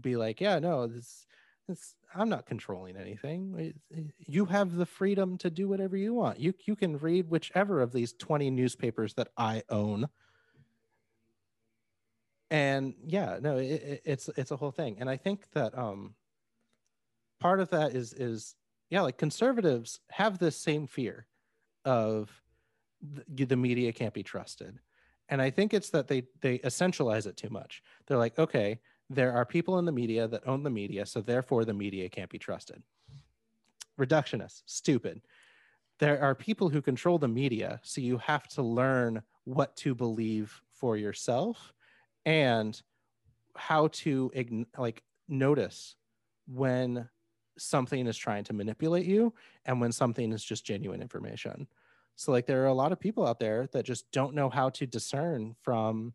be 0.00 0.16
like 0.16 0.40
yeah 0.40 0.58
no 0.58 0.86
this 0.88 1.26
this 1.68 1.94
i'm 2.14 2.28
not 2.28 2.46
controlling 2.46 2.96
anything. 2.96 3.72
You 4.18 4.44
have 4.46 4.74
the 4.74 4.86
freedom 4.86 5.38
to 5.38 5.50
do 5.50 5.68
whatever 5.68 5.96
you 5.96 6.12
want. 6.14 6.38
You 6.40 6.52
you 6.66 6.74
can 6.76 6.98
read 6.98 7.30
whichever 7.30 7.80
of 7.80 7.92
these 7.92 8.12
20 8.14 8.50
newspapers 8.50 9.14
that 9.14 9.28
i 9.38 9.62
own 9.70 10.08
and 12.50 12.94
yeah 13.04 13.38
no 13.40 13.56
it, 13.56 13.64
it- 13.82 14.02
it's 14.04 14.28
it's 14.36 14.50
a 14.50 14.56
whole 14.56 14.70
thing. 14.72 14.96
And 15.00 15.08
i 15.08 15.16
think 15.16 15.50
that 15.52 15.76
um 15.76 16.14
part 17.40 17.60
of 17.60 17.70
that 17.70 17.94
is 17.94 18.12
is 18.12 18.54
yeah 18.90 19.00
like 19.02 19.18
conservatives 19.18 20.00
have 20.10 20.38
this 20.38 20.56
same 20.56 20.86
fear 20.86 21.26
of 21.84 22.30
the, 23.28 23.44
the 23.44 23.56
media 23.56 23.92
can't 23.92 24.14
be 24.14 24.22
trusted. 24.22 24.78
And 25.28 25.40
i 25.42 25.50
think 25.50 25.74
it's 25.74 25.90
that 25.90 26.08
they 26.08 26.24
they 26.40 26.58
essentialize 26.60 27.26
it 27.26 27.36
too 27.36 27.50
much. 27.50 27.82
They're 28.06 28.18
like 28.18 28.38
okay 28.38 28.80
there 29.10 29.34
are 29.34 29.44
people 29.44 29.78
in 29.78 29.84
the 29.84 29.92
media 29.92 30.26
that 30.26 30.46
own 30.48 30.62
the 30.62 30.70
media 30.70 31.04
so 31.04 31.20
therefore 31.20 31.64
the 31.66 31.74
media 31.74 32.08
can't 32.08 32.30
be 32.30 32.38
trusted. 32.38 32.82
Reductionist 33.98 34.62
stupid. 34.66 35.20
There 35.98 36.20
are 36.20 36.34
people 36.34 36.68
who 36.68 36.82
control 36.82 37.18
the 37.18 37.28
media 37.28 37.80
so 37.82 38.00
you 38.00 38.18
have 38.18 38.48
to 38.48 38.62
learn 38.62 39.22
what 39.44 39.76
to 39.76 39.94
believe 39.94 40.60
for 40.72 40.96
yourself 40.96 41.72
and 42.24 42.80
how 43.56 43.88
to 43.88 44.30
like 44.78 45.02
notice 45.28 45.96
when 46.46 47.08
something 47.56 48.06
is 48.06 48.16
trying 48.16 48.44
to 48.44 48.52
manipulate 48.52 49.06
you 49.06 49.32
and 49.64 49.80
when 49.80 49.92
something 49.92 50.32
is 50.32 50.44
just 50.44 50.64
genuine 50.66 51.00
information. 51.00 51.66
So 52.16 52.32
like 52.32 52.46
there 52.46 52.62
are 52.62 52.66
a 52.68 52.74
lot 52.74 52.92
of 52.92 52.98
people 53.00 53.26
out 53.26 53.38
there 53.38 53.68
that 53.72 53.84
just 53.84 54.10
don't 54.12 54.34
know 54.34 54.48
how 54.50 54.70
to 54.70 54.86
discern 54.86 55.54
from 55.62 56.14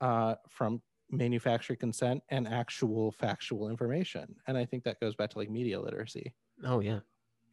uh, 0.00 0.34
from 0.48 0.82
manufactured 1.10 1.78
consent 1.78 2.22
and 2.30 2.48
actual 2.48 3.12
factual 3.12 3.68
information. 3.68 4.34
And 4.46 4.56
I 4.58 4.64
think 4.64 4.82
that 4.84 4.98
goes 4.98 5.14
back 5.14 5.30
to 5.30 5.38
like 5.38 5.50
media 5.50 5.80
literacy. 5.80 6.34
Oh 6.64 6.80
yeah, 6.80 7.00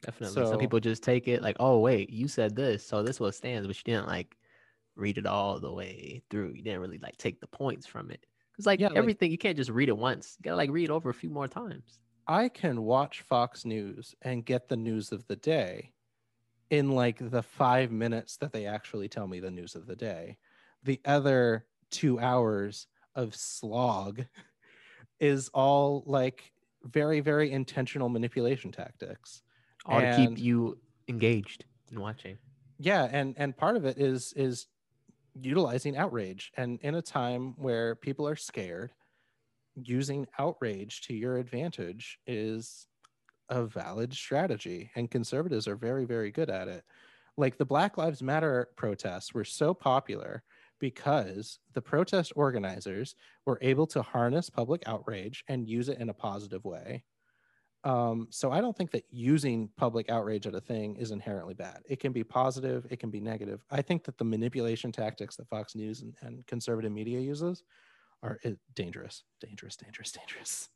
definitely. 0.02 0.34
So- 0.34 0.50
Some 0.50 0.58
people 0.58 0.80
just 0.80 1.02
take 1.02 1.28
it 1.28 1.42
like, 1.42 1.56
oh 1.60 1.78
wait, 1.78 2.10
you 2.10 2.26
said 2.26 2.56
this, 2.56 2.84
so 2.84 3.02
this 3.02 3.20
what 3.20 3.34
stands, 3.34 3.66
but 3.66 3.76
you 3.76 3.82
didn't 3.94 4.08
like 4.08 4.36
read 4.96 5.18
it 5.18 5.26
all 5.26 5.58
the 5.60 5.72
way 5.72 6.22
through. 6.30 6.52
You 6.54 6.62
didn't 6.62 6.80
really 6.80 6.98
like 6.98 7.16
take 7.16 7.40
the 7.40 7.46
points 7.46 7.86
from 7.86 8.10
it. 8.10 8.26
Cause 8.56 8.66
like 8.66 8.80
Yeah, 8.80 8.88
like- 8.88 8.96
everything, 8.98 9.30
you 9.30 9.38
can't 9.38 9.56
just 9.56 9.70
read 9.70 9.88
it 9.88 9.96
once. 9.96 10.36
You 10.38 10.44
gotta 10.44 10.56
like 10.56 10.70
read 10.70 10.84
it 10.84 10.90
over 10.90 11.10
a 11.10 11.14
few 11.14 11.30
more 11.30 11.48
times. 11.48 11.98
I 12.26 12.48
can 12.48 12.82
watch 12.82 13.22
Fox 13.22 13.64
News 13.64 14.14
and 14.22 14.44
get 14.44 14.68
the 14.68 14.76
news 14.76 15.10
of 15.10 15.26
the 15.26 15.36
day 15.36 15.92
in 16.70 16.92
like 16.92 17.18
the 17.30 17.42
five 17.42 17.90
minutes 17.90 18.36
that 18.36 18.52
they 18.52 18.66
actually 18.66 19.08
tell 19.08 19.26
me 19.26 19.40
the 19.40 19.50
news 19.50 19.74
of 19.74 19.86
the 19.86 19.96
day. 19.96 20.36
The 20.84 21.00
other 21.04 21.66
two 21.90 22.20
hours 22.20 22.86
of 23.16 23.34
slog 23.34 24.24
is 25.18 25.48
all 25.52 26.04
like 26.06 26.52
very, 26.84 27.20
very 27.20 27.50
intentional 27.50 28.08
manipulation 28.08 28.70
tactics. 28.70 29.42
All 29.86 30.00
to 30.00 30.14
keep 30.14 30.38
you 30.38 30.78
engaged 31.08 31.64
and 31.90 31.98
watching. 31.98 32.38
Yeah, 32.78 33.08
and 33.10 33.34
and 33.38 33.56
part 33.56 33.76
of 33.76 33.84
it 33.84 33.98
is 33.98 34.32
is 34.36 34.68
utilizing 35.40 35.96
outrage. 35.96 36.52
And 36.56 36.78
in 36.82 36.94
a 36.94 37.02
time 37.02 37.54
where 37.56 37.94
people 37.94 38.26
are 38.26 38.36
scared, 38.36 38.92
using 39.76 40.26
outrage 40.38 41.02
to 41.02 41.14
your 41.14 41.38
advantage 41.38 42.18
is 42.26 42.86
a 43.48 43.64
valid 43.64 44.12
strategy 44.12 44.90
and 44.94 45.10
conservatives 45.10 45.66
are 45.66 45.76
very 45.76 46.04
very 46.04 46.30
good 46.30 46.50
at 46.50 46.68
it 46.68 46.84
like 47.36 47.56
the 47.56 47.64
black 47.64 47.96
lives 47.96 48.22
matter 48.22 48.68
protests 48.76 49.34
were 49.34 49.44
so 49.44 49.74
popular 49.74 50.42
because 50.78 51.58
the 51.74 51.82
protest 51.82 52.32
organizers 52.36 53.14
were 53.46 53.58
able 53.60 53.86
to 53.86 54.02
harness 54.02 54.48
public 54.48 54.82
outrage 54.86 55.44
and 55.48 55.68
use 55.68 55.88
it 55.88 55.98
in 55.98 56.08
a 56.08 56.14
positive 56.14 56.64
way 56.64 57.02
um, 57.84 58.26
so 58.30 58.50
i 58.52 58.60
don't 58.60 58.76
think 58.76 58.90
that 58.90 59.04
using 59.10 59.68
public 59.76 60.10
outrage 60.10 60.46
at 60.46 60.54
a 60.54 60.60
thing 60.60 60.96
is 60.96 61.10
inherently 61.12 61.54
bad 61.54 61.80
it 61.88 61.98
can 62.00 62.12
be 62.12 62.22
positive 62.22 62.86
it 62.90 62.98
can 63.00 63.10
be 63.10 63.20
negative 63.20 63.64
i 63.70 63.80
think 63.80 64.04
that 64.04 64.18
the 64.18 64.24
manipulation 64.24 64.92
tactics 64.92 65.36
that 65.36 65.48
fox 65.48 65.74
news 65.74 66.02
and, 66.02 66.14
and 66.22 66.46
conservative 66.46 66.92
media 66.92 67.18
uses 67.18 67.62
are 68.22 68.38
uh, 68.44 68.50
dangerous 68.74 69.24
dangerous 69.40 69.76
dangerous 69.76 70.12
dangerous 70.12 70.68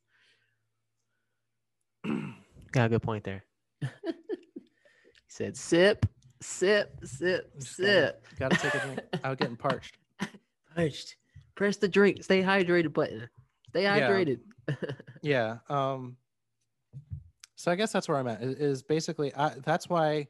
Got 2.73 2.87
a 2.87 2.89
good 2.89 3.03
point 3.03 3.25
there. 3.25 3.45
he 3.81 3.89
said, 5.29 5.57
"Sip, 5.57 6.05
sip, 6.43 6.99
sip, 7.05 7.53
Just 7.61 7.79
gotta- 7.79 8.15
sip." 8.27 8.27
gotta 8.39 8.57
take 8.57 8.75
a 8.75 8.79
drink. 8.81 9.01
I'm 9.23 9.35
getting 9.37 9.57
parched. 9.57 9.97
Parched. 10.75 11.17
Press 11.55 11.77
the 11.77 11.87
drink. 11.89 12.25
Stay 12.25 12.43
hydrated 12.43 12.93
button. 12.93 13.29
Stay 13.69 13.83
Yeah. 13.85 14.01
hydrated. 14.01 14.41
yeah 15.23 15.59
um 15.69 16.17
so 17.57 17.71
i 17.71 17.75
guess 17.75 17.93
that's 17.93 18.09
where 18.09 18.19
i'm 18.19 18.29
at 18.29 18.43
is, 18.43 18.83
basically 18.83 19.35
I, 19.35 19.51
that's 19.65 19.89
why 19.89 20.29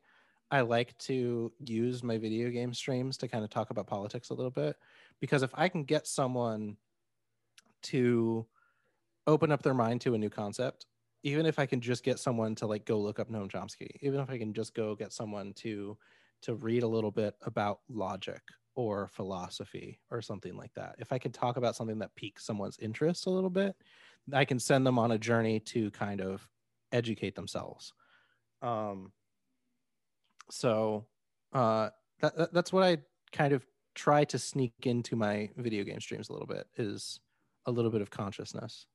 i 0.50 0.60
like 0.60 0.96
to 0.98 1.52
use 1.58 2.02
my 2.02 2.18
video 2.18 2.50
game 2.50 2.74
streams 2.74 3.16
to 3.18 3.28
kind 3.28 3.44
of 3.44 3.50
talk 3.50 3.70
about 3.70 3.86
politics 3.86 4.30
a 4.30 4.34
little 4.34 4.50
bit. 4.50 4.76
Because 5.20 5.42
if 5.42 5.50
i 5.54 5.68
can 5.68 5.84
get 5.84 6.06
someone 6.06 6.76
to 7.84 8.46
open 9.26 9.52
up 9.52 9.62
their 9.62 9.74
mind 9.74 10.00
to 10.02 10.14
a 10.14 10.18
new 10.18 10.30
concept 10.30 10.86
even 11.22 11.46
if 11.46 11.58
i 11.58 11.66
can 11.66 11.80
just 11.80 12.04
get 12.04 12.18
someone 12.18 12.54
to 12.54 12.66
like 12.66 12.84
go 12.84 12.98
look 12.98 13.18
up 13.18 13.30
noam 13.30 13.50
chomsky 13.50 13.88
even 14.00 14.20
if 14.20 14.30
i 14.30 14.38
can 14.38 14.52
just 14.52 14.74
go 14.74 14.94
get 14.94 15.12
someone 15.12 15.52
to 15.54 15.96
to 16.42 16.54
read 16.54 16.82
a 16.82 16.88
little 16.88 17.10
bit 17.10 17.34
about 17.42 17.80
logic 17.88 18.42
or 18.74 19.08
philosophy 19.08 20.00
or 20.10 20.20
something 20.20 20.56
like 20.56 20.72
that 20.74 20.94
if 20.98 21.12
i 21.12 21.18
can 21.18 21.32
talk 21.32 21.56
about 21.56 21.74
something 21.74 21.98
that 21.98 22.14
piques 22.16 22.44
someone's 22.44 22.78
interest 22.80 23.26
a 23.26 23.30
little 23.30 23.50
bit 23.50 23.74
I 24.32 24.44
can 24.44 24.58
send 24.58 24.86
them 24.86 24.98
on 24.98 25.12
a 25.12 25.18
journey 25.18 25.60
to 25.60 25.90
kind 25.90 26.20
of 26.20 26.48
educate 26.94 27.34
themselves. 27.36 27.92
Um, 28.62 29.12
so 30.50 31.06
uh, 31.52 31.90
that, 32.20 32.36
that- 32.36 32.52
that's 32.54 32.72
what 32.72 32.82
I 32.84 32.98
kind 33.32 33.52
of 33.52 33.64
try 33.94 34.24
to 34.24 34.38
sneak 34.38 34.74
into 34.84 35.16
my 35.16 35.50
video 35.56 35.84
game 35.84 36.00
streams 36.00 36.28
a 36.28 36.32
little 36.32 36.48
bit 36.48 36.66
is 36.76 37.20
a 37.66 37.70
little 37.70 37.90
bit 37.90 38.00
of 38.02 38.10
consciousness. 38.10 38.86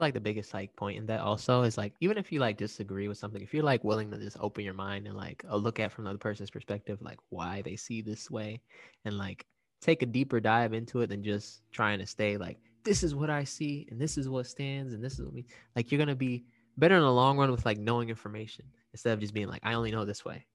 like 0.00 0.14
the 0.14 0.20
biggest 0.20 0.54
like 0.54 0.74
point 0.76 0.98
in 0.98 1.06
that 1.06 1.20
also 1.20 1.62
is 1.62 1.78
like 1.78 1.94
even 2.00 2.18
if 2.18 2.32
you 2.32 2.40
like 2.40 2.56
disagree 2.56 3.08
with 3.08 3.18
something, 3.18 3.42
if 3.42 3.54
you're 3.54 3.62
like 3.64 3.84
willing 3.84 4.10
to 4.10 4.18
just 4.18 4.36
open 4.40 4.64
your 4.64 4.74
mind 4.74 5.06
and 5.06 5.16
like 5.16 5.44
uh, 5.50 5.56
look 5.56 5.80
at 5.80 5.92
from 5.92 6.04
the 6.04 6.10
other 6.10 6.18
person's 6.18 6.50
perspective, 6.50 7.00
like 7.02 7.18
why 7.30 7.62
they 7.62 7.76
see 7.76 8.02
this 8.02 8.30
way, 8.30 8.60
and 9.04 9.16
like 9.18 9.46
take 9.80 10.02
a 10.02 10.06
deeper 10.06 10.40
dive 10.40 10.72
into 10.74 11.00
it 11.02 11.08
than 11.08 11.22
just 11.22 11.62
trying 11.72 11.98
to 11.98 12.06
stay 12.06 12.36
like 12.36 12.58
this 12.84 13.02
is 13.02 13.14
what 13.14 13.30
I 13.30 13.44
see 13.44 13.86
and 13.90 14.00
this 14.00 14.18
is 14.18 14.28
what 14.28 14.46
stands 14.46 14.94
and 14.94 15.02
this 15.04 15.14
is 15.18 15.24
what 15.26 15.34
me 15.34 15.46
like 15.76 15.92
you're 15.92 15.98
gonna 15.98 16.14
be 16.16 16.44
better 16.76 16.96
in 16.96 17.02
the 17.02 17.12
long 17.12 17.38
run 17.38 17.50
with 17.50 17.64
like 17.66 17.78
knowing 17.78 18.08
information 18.10 18.72
instead 18.92 19.12
of 19.14 19.20
just 19.20 19.34
being 19.34 19.48
like 19.48 19.62
I 19.64 19.74
only 19.74 19.90
know 19.92 20.04
this 20.04 20.24
way. 20.24 20.46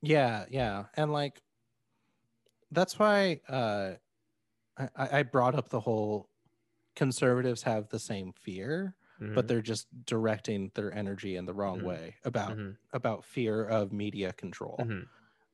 Yeah, 0.00 0.46
yeah, 0.50 0.86
and 0.94 1.12
like 1.12 1.42
that's 2.70 2.98
why 2.98 3.40
uh, 3.48 3.94
I, 4.78 4.88
I 5.20 5.22
brought 5.24 5.56
up 5.56 5.70
the 5.70 5.80
whole 5.80 6.30
conservatives 6.96 7.62
have 7.64 7.88
the 7.88 8.00
same 8.00 8.32
fear, 8.32 8.96
but 9.34 9.48
Mhm, 9.48 9.48
they're 9.48 9.62
just 9.62 9.88
directing 10.06 10.72
their 10.74 10.92
energy 10.94 11.36
in 11.36 11.46
the 11.46 11.54
wrong 11.54 11.82
Mhm. 11.82 11.82
way 11.82 12.18
about 12.24 12.56
mhm, 12.56 12.76
about 12.92 13.24
fear 13.24 13.64
of 13.66 13.92
media 13.92 14.32
control. 14.32 14.78
mhm. 14.78 15.10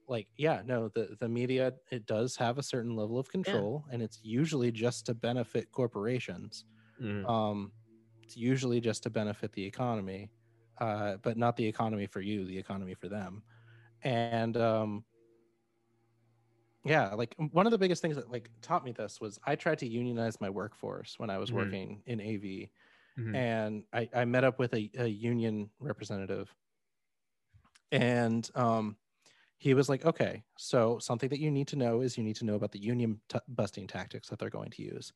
like 0.08 0.28
yeah 0.36 0.62
no 0.66 0.88
the 0.90 1.16
the 1.20 1.28
media 1.28 1.74
it 1.92 2.06
does 2.06 2.36
have 2.36 2.58
a 2.58 2.62
certain 2.64 2.96
level 2.96 3.18
of 3.18 3.28
control 3.30 3.86
and 3.92 4.02
it's 4.02 4.20
usually 4.24 4.72
just 4.72 5.06
to 5.06 5.14
benefit 5.14 5.72
corporations 5.72 6.64
Mhm. 6.98 7.32
um 7.34 7.72
it's 8.28 8.36
usually 8.36 8.80
just 8.80 9.02
to 9.05 9.10
benefit 9.10 9.52
the 9.52 9.64
economy 9.64 10.30
uh 10.78 11.16
but 11.18 11.36
not 11.38 11.56
the 11.56 11.66
economy 11.66 12.06
for 12.06 12.20
you 12.20 12.44
the 12.44 12.59
economy 12.59 12.94
for 12.94 13.09
them 13.09 13.42
and 14.02 14.56
um 14.56 15.05
yeah 16.84 17.12
like 17.14 17.34
one 17.52 17.66
of 17.66 17.72
the 17.72 17.78
biggest 17.78 18.00
things 18.02 18.16
that 18.16 18.30
like 18.30 18.50
taught 18.62 18.84
me 18.84 18.92
this 18.92 19.20
was 19.20 19.38
i 19.44 19.56
tried 19.56 19.78
to 19.78 19.86
unionize 19.88 20.40
my 20.40 20.48
workforce 20.50 21.18
when 21.18 21.30
i 21.30 21.38
was 21.38 21.52
Mhm. 21.52 21.52
working 21.52 22.02
in 22.06 22.20
av 22.20 22.68
Mhm. 23.16 23.38
and 23.38 23.84
I, 23.92 24.09
I 24.14 24.24
met 24.26 24.44
up 24.44 24.59
with 24.59 24.74
a, 24.74 24.90
a 24.98 25.06
union 25.09 25.70
representative 25.80 26.55
and 27.92 28.48
um, 28.55 28.98
he 29.59 29.74
was 29.74 29.88
like 29.88 30.05
okay 30.06 30.44
so 30.59 30.98
something 30.98 31.28
that 31.30 31.40
you 31.40 31.50
need 31.50 31.68
to 31.68 31.76
know 31.76 32.00
is 32.02 32.18
you 32.18 32.24
need 32.24 32.36
to 32.36 32.44
know 32.46 32.56
about 32.56 32.72
the 32.72 32.80
union 32.80 33.20
t- 33.28 33.38
busting 33.48 33.86
tactics 33.86 34.28
that 34.28 34.38
they're 34.38 34.50
going 34.50 34.70
to 34.70 34.82
use 34.82 35.12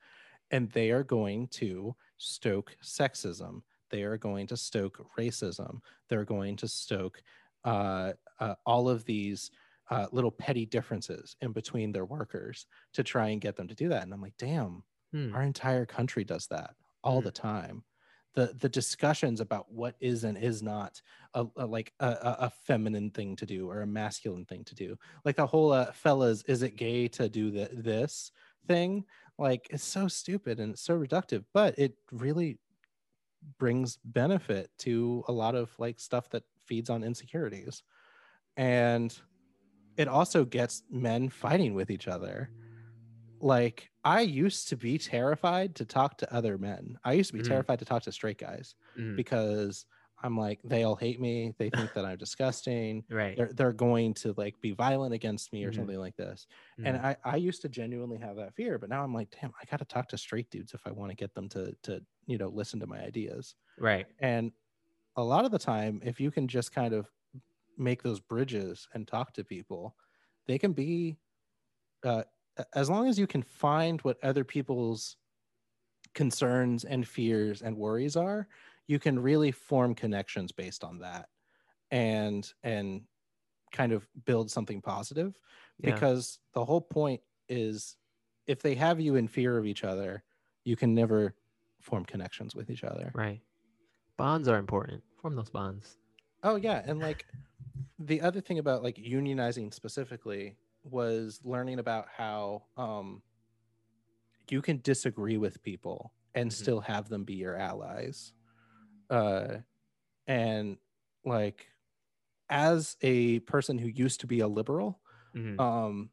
and 0.52 0.70
they 0.70 0.90
are 0.90 1.02
going 1.04 1.48
to 1.48 1.96
stoke 2.18 2.76
sexism. 2.82 3.62
They 3.90 4.02
are 4.04 4.16
going 4.18 4.46
to 4.48 4.56
stoke 4.56 5.04
racism. 5.18 5.80
They're 6.08 6.24
going 6.24 6.56
to 6.56 6.68
stoke 6.68 7.22
uh, 7.64 8.12
uh, 8.38 8.54
all 8.66 8.88
of 8.88 9.04
these 9.04 9.50
uh, 9.90 10.06
little 10.12 10.30
petty 10.30 10.66
differences 10.66 11.36
in 11.40 11.52
between 11.52 11.92
their 11.92 12.04
workers 12.04 12.66
to 12.94 13.02
try 13.02 13.28
and 13.30 13.40
get 13.40 13.56
them 13.56 13.68
to 13.68 13.74
do 13.74 13.88
that. 13.90 14.02
And 14.04 14.12
i'm 14.14 14.22
like 14.22 14.36
damn 14.38 14.84
Hmm. 15.12 15.34
our 15.34 15.42
entire 15.42 15.84
country 15.86 16.24
does 16.24 16.46
that 16.48 16.74
all 17.04 17.20
Mm. 17.20 17.24
the 17.24 17.32
time. 17.32 17.84
The 18.34 18.54
the 18.58 18.68
discussions 18.68 19.40
about 19.40 19.70
what 19.70 19.96
is 20.00 20.24
and 20.24 20.38
is 20.38 20.62
not 20.62 21.02
a, 21.34 21.46
a- 21.56 21.66
like 21.66 21.92
a, 22.00 22.06
a, 22.06 22.36
a 22.46 22.50
feminine 22.50 23.10
thing 23.10 23.36
to 23.36 23.44
do 23.46 23.68
or 23.68 23.82
a 23.82 23.86
masculine 23.86 24.46
thing 24.46 24.64
to 24.64 24.74
do. 24.74 24.96
Like 25.24 25.36
the 25.36 25.46
whole 25.46 25.72
uh, 25.72 25.92
fellas 25.92 26.42
is 26.44 26.62
it 26.62 26.76
gay 26.76 27.08
to 27.08 27.28
do 27.28 27.50
the, 27.50 27.68
this 27.72 28.32
thing 28.66 29.04
like 29.38 29.66
it's 29.70 29.84
so 29.84 30.08
stupid 30.08 30.60
and 30.60 30.72
it's 30.74 30.82
so 30.82 30.98
reductive 30.98 31.44
but 31.54 31.78
it 31.78 31.94
really 32.12 32.58
brings 33.58 33.98
benefit 34.04 34.70
to 34.78 35.24
a 35.28 35.32
lot 35.32 35.54
of 35.54 35.74
like 35.78 35.98
stuff 36.00 36.28
that 36.30 36.44
feeds 36.58 36.90
on 36.90 37.02
insecurities 37.04 37.82
and 38.56 39.20
it 39.96 40.08
also 40.08 40.44
gets 40.44 40.82
men 40.90 41.28
fighting 41.30 41.74
with 41.74 41.90
each 41.90 42.08
other 42.08 42.52
like 43.40 43.90
i 44.04 44.20
used 44.20 44.68
to 44.68 44.76
be 44.76 44.98
terrified 44.98 45.74
to 45.76 45.84
talk 45.84 46.18
to 46.18 46.32
other 46.34 46.58
men 46.58 46.98
i 47.04 47.12
used 47.12 47.30
to 47.30 47.34
be 47.34 47.40
Mhm. 47.40 47.42
terrified 47.42 47.78
to 47.78 47.84
talk 47.84 48.02
to 48.02 48.12
straight 48.12 48.38
guys 48.38 48.74
Mhm. 48.94 49.16
because 49.16 49.86
i'm 50.22 50.36
like 50.36 50.60
they 50.64 50.84
all 50.84 50.96
hate 50.96 51.20
me 51.20 51.54
they 51.58 51.70
think 51.70 51.92
that 51.92 52.04
i'm 52.04 52.16
disgusting 52.18 53.04
Right. 53.08 53.38
they're, 53.38 53.52
they're 53.54 53.72
going 53.72 54.12
to 54.14 54.34
like 54.36 54.60
be 54.60 54.72
violent 54.72 55.14
against 55.14 55.52
me 55.52 55.64
or 55.64 55.72
Mhm. 55.72 55.72
something 55.72 55.96
like 55.98 56.16
this 56.16 56.46
and 56.82 56.96
Mhm. 56.96 57.06
I, 57.06 57.16
I 57.24 57.36
used 57.36 57.62
to 57.62 57.68
genuinely 57.68 58.18
have 58.18 58.36
that 58.36 58.54
fear 58.54 58.78
but 58.78 58.88
now 58.90 59.02
i'm 59.02 59.14
like 59.14 59.30
damn 59.30 59.52
i 59.60 59.64
gotta 59.70 59.84
talk 59.84 60.08
to 60.08 60.18
straight 60.18 60.50
dudes 60.50 60.74
if 60.74 60.86
i 60.86 60.90
want 60.90 61.10
to 61.10 61.16
get 61.16 61.34
them 61.34 61.48
to 61.50 61.74
to 61.82 62.04
you 62.26 62.38
know 62.38 62.48
listen 62.48 62.80
to 62.80 62.86
my 62.86 63.00
ideas 63.00 63.56
right. 63.76 64.06
and 64.20 64.52
a 65.16 65.24
lot 65.24 65.44
of 65.44 65.50
the 65.50 65.58
time, 65.58 66.00
if 66.04 66.20
you 66.20 66.30
can 66.30 66.48
just 66.48 66.72
kind 66.72 66.94
of 66.94 67.10
make 67.78 68.02
those 68.02 68.20
bridges 68.20 68.88
and 68.94 69.08
talk 69.08 69.34
to 69.34 69.44
people, 69.44 69.96
they 70.46 70.58
can 70.58 70.72
be, 70.72 71.18
uh, 72.04 72.24
as 72.74 72.90
long 72.90 73.08
as 73.08 73.18
you 73.18 73.26
can 73.26 73.42
find 73.42 74.00
what 74.02 74.22
other 74.24 74.44
people's 74.44 75.16
concerns 76.14 76.84
and 76.84 77.06
fears 77.08 77.62
and 77.62 77.76
worries 77.76 78.16
are, 78.16 78.48
you 78.92 78.98
can 78.98 79.18
really 79.18 79.50
form 79.50 79.94
connections 79.94 80.52
based 80.52 80.84
on 80.84 80.98
that 80.98 81.30
and 81.90 82.52
and 82.62 83.00
kind 83.72 83.90
of 83.90 84.06
build 84.26 84.50
something 84.50 84.82
positive 84.82 85.34
Yeah. 85.78 85.94
because 85.94 86.38
the 86.52 86.62
whole 86.62 86.82
point 86.82 87.22
is 87.48 87.96
if 88.46 88.60
they 88.60 88.74
have 88.74 89.00
you 89.00 89.16
in 89.16 89.28
fear 89.28 89.56
of 89.56 89.64
each 89.64 89.82
other 89.82 90.22
you 90.64 90.76
can 90.76 90.94
never 90.94 91.34
form 91.80 92.04
connections 92.04 92.54
with 92.54 92.68
each 92.68 92.84
other 92.84 93.10
Right. 93.14 93.40
Bonds 94.18 94.46
are 94.46 94.58
important. 94.58 95.02
Form 95.22 95.34
those 95.36 95.48
bonds. 95.48 95.96
Oh 96.42 96.56
yeah, 96.56 96.82
and 96.84 97.00
like 97.00 97.24
the 97.98 98.20
other 98.20 98.42
thing 98.42 98.58
about 98.58 98.82
like 98.82 98.96
unionizing 98.96 99.72
specifically 99.72 100.58
was 100.84 101.40
learning 101.44 101.78
about 101.78 102.08
how 102.14 102.64
um 102.76 103.22
you 104.50 104.60
can 104.60 104.80
disagree 104.82 105.38
with 105.38 105.62
people 105.62 106.12
and 106.34 106.50
Mhm. 106.50 106.54
still 106.54 106.80
have 106.80 107.08
them 107.08 107.24
be 107.24 107.34
your 107.34 107.56
allies. 107.56 108.32
Uh 109.12 109.58
and 110.28 110.78
like 111.24 111.68
as 112.50 112.96
a 113.02 113.40
person 113.40 113.78
who 113.78 113.88
used 113.88 114.20
to 114.20 114.26
be 114.28 114.40
a 114.40 114.48
liberal, 114.48 115.02
Mhm. 115.34 115.62
um 115.62 116.10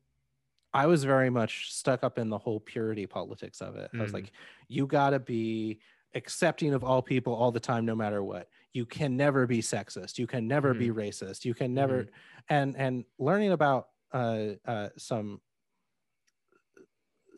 I 0.74 0.88
was 0.88 1.04
very 1.06 1.30
much 1.32 1.74
stuck 1.74 2.04
up 2.04 2.20
in 2.20 2.30
the 2.30 2.38
whole 2.38 2.60
purity 2.60 3.08
politics 3.08 3.62
of 3.62 3.76
it. 3.78 3.92
I 4.00 4.04
was 4.04 4.12
Mm. 4.12 4.16
like, 4.16 4.34
you 4.68 4.88
got 4.88 5.12
to 5.12 5.20
be 5.20 5.82
accepting 6.16 6.74
of 6.76 6.84
all 6.84 7.02
people 7.02 7.34
all 7.34 7.52
the 7.52 7.60
time, 7.60 7.86
no 7.86 7.96
matter 7.96 8.24
what. 8.24 8.50
You 8.74 8.86
can 8.86 9.18
never 9.18 9.48
be 9.48 9.62
sexist. 9.62 10.20
You 10.20 10.28
can 10.28 10.48
never 10.48 10.74
be 10.76 10.90
racist. 10.90 11.46
You 11.46 11.56
can 11.56 11.74
never, 11.74 12.10
and 12.50 12.78
and 12.78 13.06
learning 13.20 13.52
about 13.52 13.90
uh, 14.14 14.56
uh, 14.66 14.90
some 14.98 15.42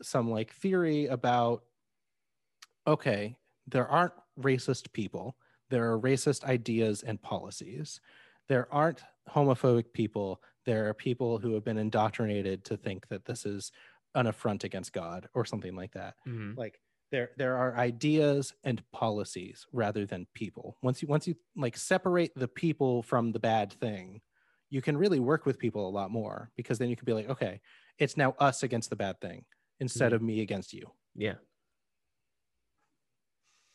some 0.02 0.30
like 0.30 0.52
theory 0.52 1.06
about 1.06 1.64
okay, 2.86 3.36
there 3.66 3.86
aren't 3.86 4.14
racist 4.38 4.92
people. 4.92 5.36
There 5.72 5.92
are 5.92 6.00
racist 6.00 6.44
ideas 6.44 7.02
and 7.02 7.22
policies. 7.22 8.00
There 8.48 8.72
aren't 8.72 9.02
homophobic 9.30 9.94
people. 9.94 10.42
There 10.66 10.88
are 10.90 10.94
people 10.94 11.40
who 11.40 11.54
have 11.54 11.64
been 11.64 11.78
indoctrinated 11.78 12.64
to 12.66 12.78
think 12.78 13.08
that 13.08 13.24
this 13.26 13.46
is 13.46 13.72
an 14.14 14.28
affront 14.28 14.64
against 14.64 14.92
God 14.94 15.28
or 15.34 15.46
something 15.46 15.76
like 15.76 15.94
that. 15.94 16.16
Mhm. 16.26 16.58
Like 16.58 16.80
there 17.10 17.32
there 17.38 17.56
are 17.56 17.76
ideas 17.78 18.54
and 18.64 18.84
policies 18.92 19.66
rather 19.72 20.06
than 20.06 20.28
people. 20.34 20.78
Once 20.82 21.02
you 21.02 21.08
once 21.08 21.26
you 21.28 21.36
like 21.56 21.76
separate 21.78 22.32
the 22.36 22.48
people 22.48 23.02
from 23.02 23.32
the 23.32 23.40
bad 23.40 23.72
thing, 23.72 24.22
you 24.70 24.82
can 24.82 24.96
really 24.98 25.20
work 25.20 25.46
with 25.46 25.58
people 25.58 25.88
a 25.88 25.90
lot 25.90 26.10
more 26.10 26.52
because 26.56 26.78
then 26.78 26.90
you 26.90 26.96
can 26.96 27.06
be 27.06 27.14
like, 27.14 27.30
okay, 27.30 27.60
it's 27.98 28.16
now 28.16 28.32
us 28.38 28.62
against 28.62 28.90
the 28.90 28.96
bad 28.96 29.20
thing 29.22 29.46
instead 29.80 30.12
Mhm. 30.12 30.16
of 30.16 30.22
me 30.22 30.42
against 30.42 30.74
you. 30.74 30.92
Yeah. 31.14 31.36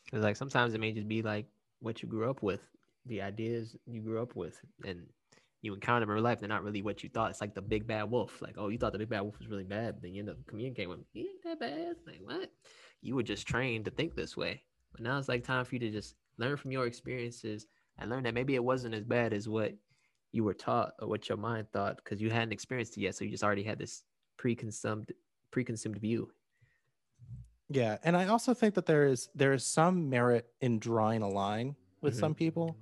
Because 0.06 0.24
like 0.24 0.36
sometimes 0.36 0.74
it 0.74 0.80
may 0.80 0.92
just 0.94 1.08
be 1.08 1.22
like 1.22 1.48
what 1.80 2.02
you 2.02 2.10
grew 2.10 2.30
up 2.30 2.42
with, 2.42 2.62
the 3.06 3.22
ideas 3.22 3.76
you 3.86 4.02
grew 4.02 4.22
up 4.22 4.36
with, 4.36 4.60
and 4.86 5.04
you 5.62 5.74
encounter 5.74 6.04
in 6.04 6.10
real 6.10 6.24
life. 6.24 6.40
They're 6.40 6.50
not 6.50 6.64
really 6.64 6.82
what 6.82 7.04
you 7.04 7.10
thought. 7.10 7.32
It's 7.32 7.42
like 7.42 7.56
the 7.56 7.62
big 7.62 7.88
bad 7.88 8.10
wolf. 8.10 8.42
Like, 8.42 8.56
oh, 8.58 8.70
you 8.70 8.78
thought 8.78 8.94
the 8.94 9.00
big 9.00 9.10
bad 9.10 9.22
wolf 9.22 9.40
was 9.40 9.48
really 9.48 9.64
bad, 9.64 10.02
then 10.02 10.14
you 10.14 10.22
end 10.22 10.30
up 10.30 10.38
communicating 10.48 10.90
with 10.90 11.00
him. 11.00 11.06
He 11.14 11.22
ain't 11.22 11.44
that 11.44 11.60
bad. 11.60 11.96
Like 12.06 12.22
what? 12.24 12.52
You 13.02 13.16
were 13.16 13.24
just 13.24 13.48
trained 13.48 13.86
to 13.86 13.92
think 13.92 14.16
this 14.16 14.38
way, 14.38 14.64
but 14.92 15.02
now 15.02 15.18
it's 15.18 15.30
like 15.30 15.44
time 15.44 15.66
for 15.66 15.76
you 15.76 15.80
to 15.80 15.92
just 15.92 16.16
learn 16.38 16.58
from 16.58 16.72
your 16.72 16.86
experiences 16.86 17.68
and 17.98 18.10
learn 18.10 18.24
that 18.24 18.34
maybe 18.34 18.56
it 18.56 18.64
wasn't 18.64 18.94
as 18.94 19.04
bad 19.04 19.34
as 19.34 19.50
what 19.50 19.74
you 20.32 20.44
were 20.44 20.54
taught 20.54 20.92
or 21.00 21.08
what 21.08 21.30
your 21.30 21.38
mind 21.38 21.68
thought 21.72 21.98
because 21.98 22.22
you 22.22 22.30
hadn't 22.30 22.52
experienced 22.52 22.98
it 22.98 23.02
yet. 23.02 23.16
So 23.16 23.26
you 23.26 23.32
just 23.32 23.44
already 23.44 23.64
had 23.64 23.80
this 23.80 24.04
preconceived 24.38 25.12
preconceived 25.52 25.98
view. 25.98 26.30
Yeah, 27.70 27.98
and 28.04 28.16
I 28.16 28.28
also 28.28 28.54
think 28.54 28.76
that 28.76 28.86
there 28.86 29.06
is 29.08 29.30
there 29.36 29.54
is 29.54 29.66
some 29.66 30.10
merit 30.10 30.48
in 30.62 30.80
drawing 30.80 31.22
a 31.22 31.30
line 31.30 31.76
with 32.02 32.16
Mhm. 32.16 32.20
some 32.20 32.36
people 32.36 32.78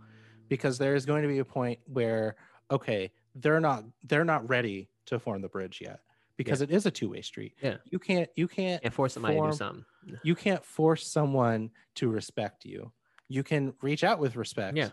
because 0.48 0.78
there 0.78 0.96
is 0.96 1.06
going 1.06 1.24
to 1.24 1.28
be 1.28 1.40
a 1.40 1.46
point 1.46 1.80
where 1.86 2.36
okay, 2.72 3.12
they're 3.36 3.60
not 3.60 3.84
they're 4.04 4.26
not 4.26 4.48
ready 4.48 4.90
to 5.08 5.20
form 5.20 5.42
the 5.42 5.50
bridge 5.50 5.82
yet 5.82 6.02
because 6.38 6.62
it 6.62 6.72
is 6.72 6.86
a 6.86 6.92
two-way 6.92 7.22
street. 7.22 7.56
Yeah. 7.62 7.78
You 7.86 8.00
can't 8.00 8.30
you 8.36 8.48
can't 8.48 8.84
And 8.84 8.94
force 8.94 9.14
somebody 9.14 9.40
to 9.40 9.48
do 9.48 9.54
something. 9.54 9.86
you 10.24 10.36
can't 10.36 10.64
force 10.64 11.08
someone 11.08 11.72
to 11.96 12.10
respect 12.10 12.66
you. 12.66 12.92
You 13.28 13.44
can 13.44 13.74
reach 13.82 14.04
out 14.04 14.20
with 14.20 14.36
respect. 14.36 14.78
Yeah. 14.78 14.90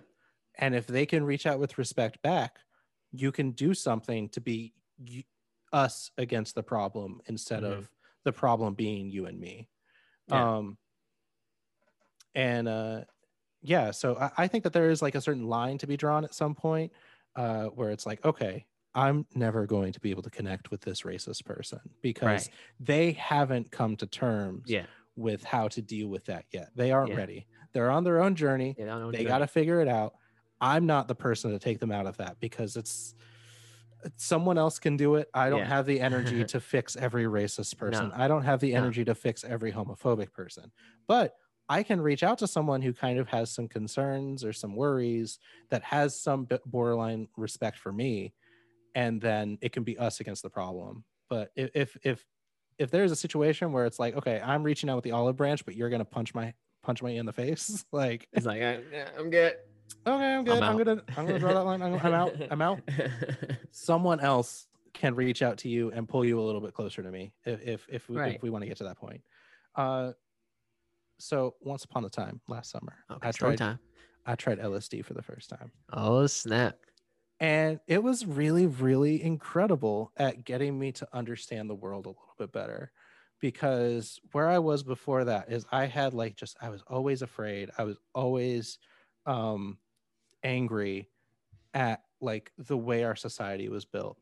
And 0.56 0.74
if 0.74 0.86
they 0.86 1.04
can 1.06 1.24
reach 1.24 1.46
out 1.46 1.58
with 1.58 1.76
respect 1.78 2.20
back, 2.22 2.60
you 3.10 3.30
can 3.32 3.52
do 3.52 3.74
something 3.74 4.28
to 4.30 4.40
be 4.40 4.74
us 5.72 6.10
against 6.18 6.54
the 6.54 6.62
problem 6.62 7.20
instead 7.26 7.62
Mhm. 7.62 7.72
of 7.78 7.90
the 8.24 8.32
problem 8.32 8.74
being 8.74 9.10
you 9.10 9.26
and 9.26 9.38
me. 9.40 9.68
Yeah. 10.32 10.56
Um 10.56 10.78
and 12.34 12.68
uh 12.68 13.00
yeah, 13.64 13.92
so 13.92 14.16
I, 14.16 14.30
I 14.38 14.48
think 14.48 14.64
that 14.64 14.72
there 14.72 14.90
is 14.90 15.02
like 15.02 15.14
a 15.14 15.20
certain 15.20 15.46
line 15.46 15.78
to 15.78 15.86
be 15.86 15.96
drawn 15.96 16.24
at 16.24 16.34
some 16.34 16.54
point 16.54 16.92
uh 17.36 17.64
where 17.66 17.90
it's 17.90 18.06
like, 18.06 18.24
okay, 18.24 18.66
I'm 18.94 19.26
never 19.34 19.66
going 19.66 19.92
to 19.92 20.00
be 20.00 20.10
able 20.10 20.22
to 20.22 20.30
connect 20.30 20.70
with 20.70 20.80
this 20.82 21.02
racist 21.02 21.44
person 21.44 21.80
because 22.02 22.22
Right. 22.48 22.50
they 22.80 23.12
haven't 23.12 23.70
come 23.70 23.96
to 23.96 24.06
terms 24.06 24.64
Yeah. 24.66 24.86
with 25.16 25.44
how 25.44 25.68
to 25.68 25.80
deal 25.82 26.08
with 26.08 26.24
that 26.26 26.44
yet. 26.52 26.70
They 26.74 26.92
aren't 26.92 27.10
Yeah. 27.10 27.16
ready. 27.16 27.46
They're 27.72 27.90
on 27.90 28.04
their 28.04 28.22
own 28.22 28.34
journey. 28.34 28.74
Yeah, 28.78 29.08
They 29.12 29.24
got 29.24 29.38
to 29.38 29.46
figure 29.46 29.80
it 29.80 29.88
out. 29.88 30.14
I'm 30.60 30.84
not 30.86 31.08
the 31.08 31.14
person 31.14 31.52
to 31.52 31.58
take 31.58 31.78
them 31.80 31.90
out 31.90 32.06
of 32.06 32.18
that 32.18 32.38
because 32.38 32.76
it's- 32.76 33.14
someone 34.16 34.58
else 34.58 34.78
can 34.78 34.96
do 34.96 35.14
it. 35.16 35.28
I 35.34 35.50
don't 35.50 35.60
Yeah. 35.60 35.66
have 35.68 35.86
the 35.86 36.00
energy 36.00 36.44
to 36.44 36.60
fix 36.60 36.96
every 36.96 37.24
racist 37.24 37.76
person. 37.76 38.08
No. 38.08 38.14
I 38.16 38.28
don't 38.28 38.42
have 38.44 38.60
the 38.60 38.72
No. 38.72 38.78
energy 38.78 39.04
to 39.04 39.14
fix 39.14 39.44
every 39.44 39.72
homophobic 39.72 40.32
person. 40.32 40.72
But 41.06 41.34
I 41.68 41.82
can 41.82 42.00
reach 42.00 42.22
out 42.22 42.38
to 42.38 42.46
someone 42.46 42.82
who 42.82 42.92
kind 42.92 43.18
of 43.18 43.28
has 43.28 43.50
some 43.50 43.68
concerns 43.68 44.44
or 44.44 44.52
some 44.52 44.74
worries 44.76 45.38
that 45.70 45.82
has 45.84 46.20
some 46.20 46.48
borderline 46.66 47.28
respect 47.36 47.78
for 47.78 47.92
me 47.92 48.34
and 48.94 49.20
then 49.20 49.56
it 49.62 49.72
can 49.72 49.84
be 49.84 49.96
us 49.96 50.20
against 50.20 50.42
the 50.42 50.50
problem. 50.50 51.04
But 51.30 51.50
if 51.56 51.70
if 51.74 51.96
if 52.02 52.26
if 52.78 52.90
there's 52.90 53.12
a 53.12 53.16
situation 53.16 53.72
where 53.72 53.86
it's 53.86 53.98
like, 53.98 54.16
okay, 54.16 54.40
I'm 54.44 54.62
reaching 54.62 54.90
out 54.90 54.96
with 54.96 55.04
the 55.04 55.12
olive 55.12 55.36
branch, 55.36 55.64
but 55.64 55.76
you're 55.76 55.88
gonna 55.90 56.04
punch 56.04 56.34
my 56.34 56.52
punch 56.82 57.02
me 57.02 57.16
in 57.16 57.24
the 57.26 57.32
face, 57.32 57.84
like, 57.92 58.28
It's 58.32 58.44
like, 58.44 58.60
I, 58.60 58.80
I'm 59.16 59.30
good. 59.30 59.54
Okay, 60.06 60.34
I'm 60.34 60.44
good. 60.44 60.62
I'm, 60.62 60.62
out. 60.62 60.84
gonna 60.84 61.02
I'm 61.16 61.26
gonna 61.26 61.38
draw 61.38 61.54
that 61.54 61.64
line. 61.64 61.82
I'm, 61.82 61.94
I'm 61.94 62.14
out. 62.14 62.34
I'm 62.50 62.62
out. 62.62 62.80
Someone 63.70 64.20
else 64.20 64.66
can 64.94 65.14
reach 65.14 65.42
out 65.42 65.58
to 65.58 65.68
you 65.68 65.90
and 65.92 66.08
pull 66.08 66.24
you 66.24 66.38
a 66.38 66.42
little 66.42 66.60
bit 66.60 66.74
closer 66.74 67.02
to 67.02 67.10
me 67.10 67.32
if 67.44 67.60
if 67.62 67.86
if 67.88 68.08
we, 68.08 68.16
Right. 68.16 68.36
if 68.36 68.42
we 68.42 68.50
want 68.50 68.62
to 68.62 68.68
get 68.68 68.76
to 68.78 68.84
that 68.84 68.96
point. 68.98 69.22
Uh, 69.74 70.12
so 71.18 71.54
once 71.60 71.84
upon 71.84 72.04
a 72.04 72.10
time, 72.10 72.40
last 72.48 72.70
summer, 72.70 72.96
okay, 73.10 73.28
I 73.28 73.30
story 73.30 73.56
tried 73.56 73.66
time. 73.66 73.78
I 74.26 74.34
tried 74.34 74.58
LSD 74.58 75.04
for 75.04 75.14
the 75.14 75.22
first 75.22 75.48
time. 75.50 75.72
Oh 75.92 76.26
snap! 76.26 76.76
and 77.40 77.80
it 77.88 78.02
was 78.02 78.24
really 78.24 78.66
really 78.66 79.22
incredible 79.22 80.12
at 80.16 80.44
getting 80.44 80.78
me 80.78 80.92
to 80.92 81.08
understand 81.12 81.68
the 81.68 81.74
world 81.74 82.06
a 82.06 82.10
little 82.10 82.34
bit 82.38 82.52
better 82.52 82.92
because 83.40 84.20
where 84.30 84.48
i 84.48 84.58
was 84.58 84.82
before 84.84 85.24
that 85.24 85.50
is 85.50 85.66
i 85.72 85.84
had 85.86 86.14
like 86.14 86.36
just 86.36 86.56
i 86.62 86.68
was 86.68 86.82
always 86.86 87.20
afraid 87.22 87.68
i 87.78 87.82
was 87.84 87.96
always 88.14 88.78
um 89.26 89.76
angry 90.44 91.08
at 91.74 92.02
like 92.20 92.52
the 92.58 92.76
way 92.76 93.04
our 93.04 93.16
society 93.16 93.68
was 93.68 93.84
built 93.84 94.18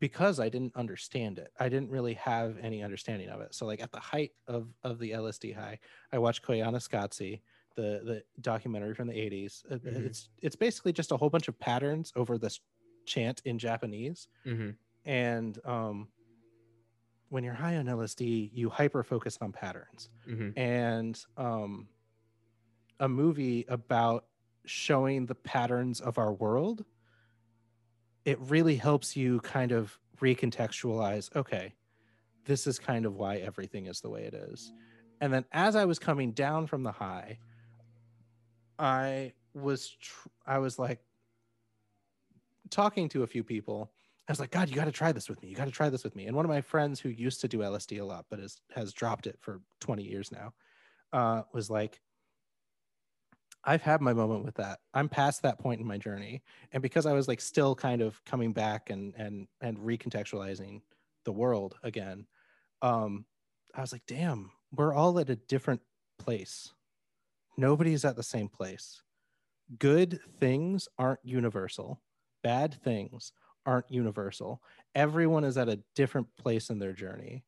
because 0.00 0.38
i 0.40 0.48
didn't 0.48 0.74
understand 0.76 1.38
it 1.38 1.52
i 1.60 1.68
didn't 1.68 1.90
really 1.90 2.14
have 2.14 2.56
any 2.60 2.82
understanding 2.82 3.28
of 3.28 3.40
it 3.40 3.54
so 3.54 3.66
like 3.66 3.82
at 3.82 3.90
the 3.92 4.00
height 4.00 4.32
of 4.46 4.68
of 4.84 4.98
the 4.98 5.10
lsd 5.12 5.54
high 5.54 5.78
i 6.12 6.18
watched 6.18 6.42
Koyaanisqatsi 6.44 7.40
the 7.76 8.00
the 8.04 8.22
documentary 8.40 8.94
from 8.94 9.06
the 9.08 9.14
80s 9.14 9.64
Uh, 9.70 9.76
Mhm. 9.76 10.06
it's 10.06 10.28
it's 10.42 10.56
basically 10.56 10.92
just 10.92 11.12
a 11.12 11.16
whole 11.16 11.30
bunch 11.30 11.48
of 11.48 11.58
patterns 11.58 12.12
over 12.16 12.38
this 12.38 12.60
chant 13.06 13.40
in 13.44 13.58
japanese 13.58 14.28
Mm-hmm. 14.46 14.70
and 15.04 15.58
um 15.64 16.08
when 17.30 17.44
you're 17.44 17.54
high 17.54 17.76
on 17.76 17.86
lsd 17.86 18.50
you 18.52 18.68
hyper 18.70 19.02
focus 19.02 19.38
on 19.40 19.52
patterns 19.52 20.08
Mm-hmm. 20.28 20.58
and 20.58 21.24
um 21.36 21.88
a 23.00 23.08
movie 23.08 23.64
about 23.68 24.26
showing 24.64 25.26
the 25.26 25.34
patterns 25.34 26.00
of 26.00 26.18
our 26.18 26.32
world 26.32 26.84
it 28.24 28.38
really 28.40 28.76
helps 28.76 29.16
you 29.16 29.40
kind 29.40 29.72
of 29.72 29.98
recontextualize 30.20 31.34
okay 31.34 31.74
this 32.48 32.66
is 32.66 32.78
kind 32.78 33.04
of 33.06 33.14
why 33.14 33.36
everything 33.36 33.86
is 33.86 34.00
the 34.00 34.08
way 34.08 34.22
it 34.22 34.34
is. 34.34 34.72
And 35.20 35.32
then 35.32 35.44
as 35.52 35.76
i 35.76 35.84
was 35.84 35.98
coming 35.98 36.32
down 36.32 36.66
from 36.66 36.82
the 36.82 36.92
high 36.92 37.38
i 38.78 39.32
was 39.54 39.90
tr- 39.90 40.28
i 40.46 40.58
was 40.58 40.78
like 40.78 41.00
talking 42.70 43.08
to 43.08 43.22
a 43.22 43.26
few 43.26 43.42
people. 43.42 43.90
I 44.28 44.32
was 44.32 44.40
like 44.40 44.50
god 44.50 44.68
you 44.68 44.76
got 44.76 44.84
to 44.84 44.92
try 44.92 45.12
this 45.12 45.28
with 45.28 45.42
me. 45.42 45.48
You 45.48 45.56
got 45.56 45.66
to 45.66 45.70
try 45.70 45.90
this 45.90 46.04
with 46.04 46.14
me. 46.14 46.26
And 46.26 46.36
one 46.36 46.44
of 46.44 46.50
my 46.50 46.60
friends 46.60 47.00
who 47.00 47.08
used 47.08 47.40
to 47.42 47.48
do 47.48 47.58
lsd 47.58 48.00
a 48.00 48.04
lot 48.04 48.26
but 48.30 48.40
is, 48.40 48.60
has 48.74 48.92
dropped 48.92 49.26
it 49.26 49.38
for 49.40 49.60
20 49.80 50.02
years 50.02 50.30
now 50.30 50.52
uh, 51.12 51.42
was 51.52 51.70
like 51.70 52.00
i've 53.64 53.82
had 53.82 54.00
my 54.00 54.12
moment 54.12 54.44
with 54.44 54.54
that 54.54 54.78
i'm 54.94 55.08
past 55.08 55.42
that 55.42 55.58
point 55.58 55.80
in 55.80 55.86
my 55.86 55.98
journey 55.98 56.42
and 56.72 56.82
because 56.82 57.06
i 57.06 57.12
was 57.12 57.28
like 57.28 57.40
still 57.40 57.74
kind 57.74 58.02
of 58.02 58.22
coming 58.24 58.52
back 58.52 58.90
and 58.90 59.14
and 59.16 59.46
and 59.60 59.78
recontextualizing 59.78 60.80
the 61.24 61.32
world 61.32 61.76
again 61.82 62.26
um 62.82 63.24
i 63.74 63.80
was 63.80 63.92
like 63.92 64.06
damn 64.06 64.50
we're 64.76 64.94
all 64.94 65.18
at 65.18 65.30
a 65.30 65.36
different 65.36 65.80
place 66.18 66.72
nobody's 67.56 68.04
at 68.04 68.16
the 68.16 68.22
same 68.22 68.48
place 68.48 69.02
good 69.78 70.20
things 70.38 70.88
aren't 70.98 71.20
universal. 71.22 72.00
Bad 72.42 72.74
things 72.82 73.32
aren't 73.66 73.90
universal. 73.90 74.62
Everyone 74.94 75.44
is 75.44 75.58
at 75.58 75.68
a 75.68 75.80
different 75.94 76.28
place 76.36 76.70
in 76.70 76.78
their 76.78 76.92
journey. 76.92 77.44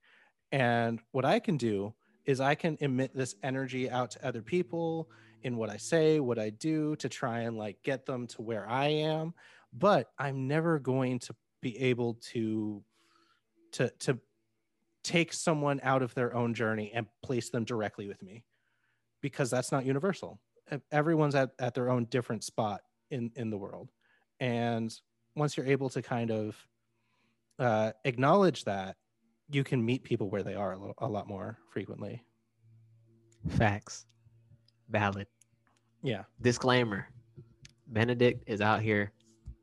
And 0.53 1.01
what 1.13 1.25
I 1.25 1.39
can 1.39 1.57
do 1.57 1.95
is 2.27 2.41
I 2.41 2.55
can 2.55 2.77
emit 2.81 3.15
this 3.15 3.35
energy 3.43 3.89
out 3.89 4.11
to 4.13 4.27
other 4.27 4.43
people 4.43 5.09
in 5.43 5.57
what 5.57 5.71
I 5.71 5.77
say, 5.77 6.21
what 6.21 6.39
I 6.39 6.51
do 6.51 6.97
to 6.97 7.09
try 7.09 7.41
and 7.41 7.57
like 7.57 7.83
get 7.83 8.07
them 8.07 8.27
to 8.29 8.43
where 8.43 8.69
I 8.69 8.89
am. 8.89 9.35
But 9.73 10.11
I'm 10.19 10.49
never 10.49 10.79
going 10.79 11.19
to 11.21 11.35
be 11.61 11.79
able 11.79 12.15
to 12.33 12.83
to 13.73 13.91
to 14.01 14.19
take 15.03 15.33
someone 15.33 15.81
out 15.83 16.03
of 16.03 16.15
their 16.15 16.35
own 16.35 16.55
journey 16.55 16.93
and 16.95 17.07
place 17.23 17.51
them 17.51 17.65
directly 17.65 18.07
with 18.07 18.23
me 18.23 18.45
because 19.21 19.51
that's 19.51 19.73
not 19.73 19.87
universal. 19.87 20.41
Everyone's 20.93 21.35
at, 21.35 21.51
at 21.59 21.75
their 21.75 21.91
own 21.91 22.05
different 22.07 22.45
spot 22.45 22.83
in 23.11 23.31
in 23.37 23.51
the 23.51 23.59
world. 23.59 23.91
And 24.41 24.95
once 25.37 25.57
you're 25.57 25.67
able 25.67 25.89
to 25.91 26.03
kind 26.03 26.31
of 26.31 26.67
uh, 27.59 27.93
acknowledge 28.05 28.65
that, 28.65 28.97
you 29.51 29.65
can 29.65 29.85
meet 29.85 30.03
people 30.05 30.31
where 30.31 30.43
they 30.43 30.55
are 30.55 30.73
a, 30.73 30.79
lo- 30.79 30.95
a 30.99 31.09
lot 31.09 31.29
more 31.29 31.59
frequently. 31.71 32.25
Facts. 33.49 34.07
Valid. 34.91 35.27
Yeah. 36.03 36.25
Disclaimer 36.41 37.07
Benedict 37.87 38.45
is 38.47 38.61
out 38.61 38.83
here 38.83 39.13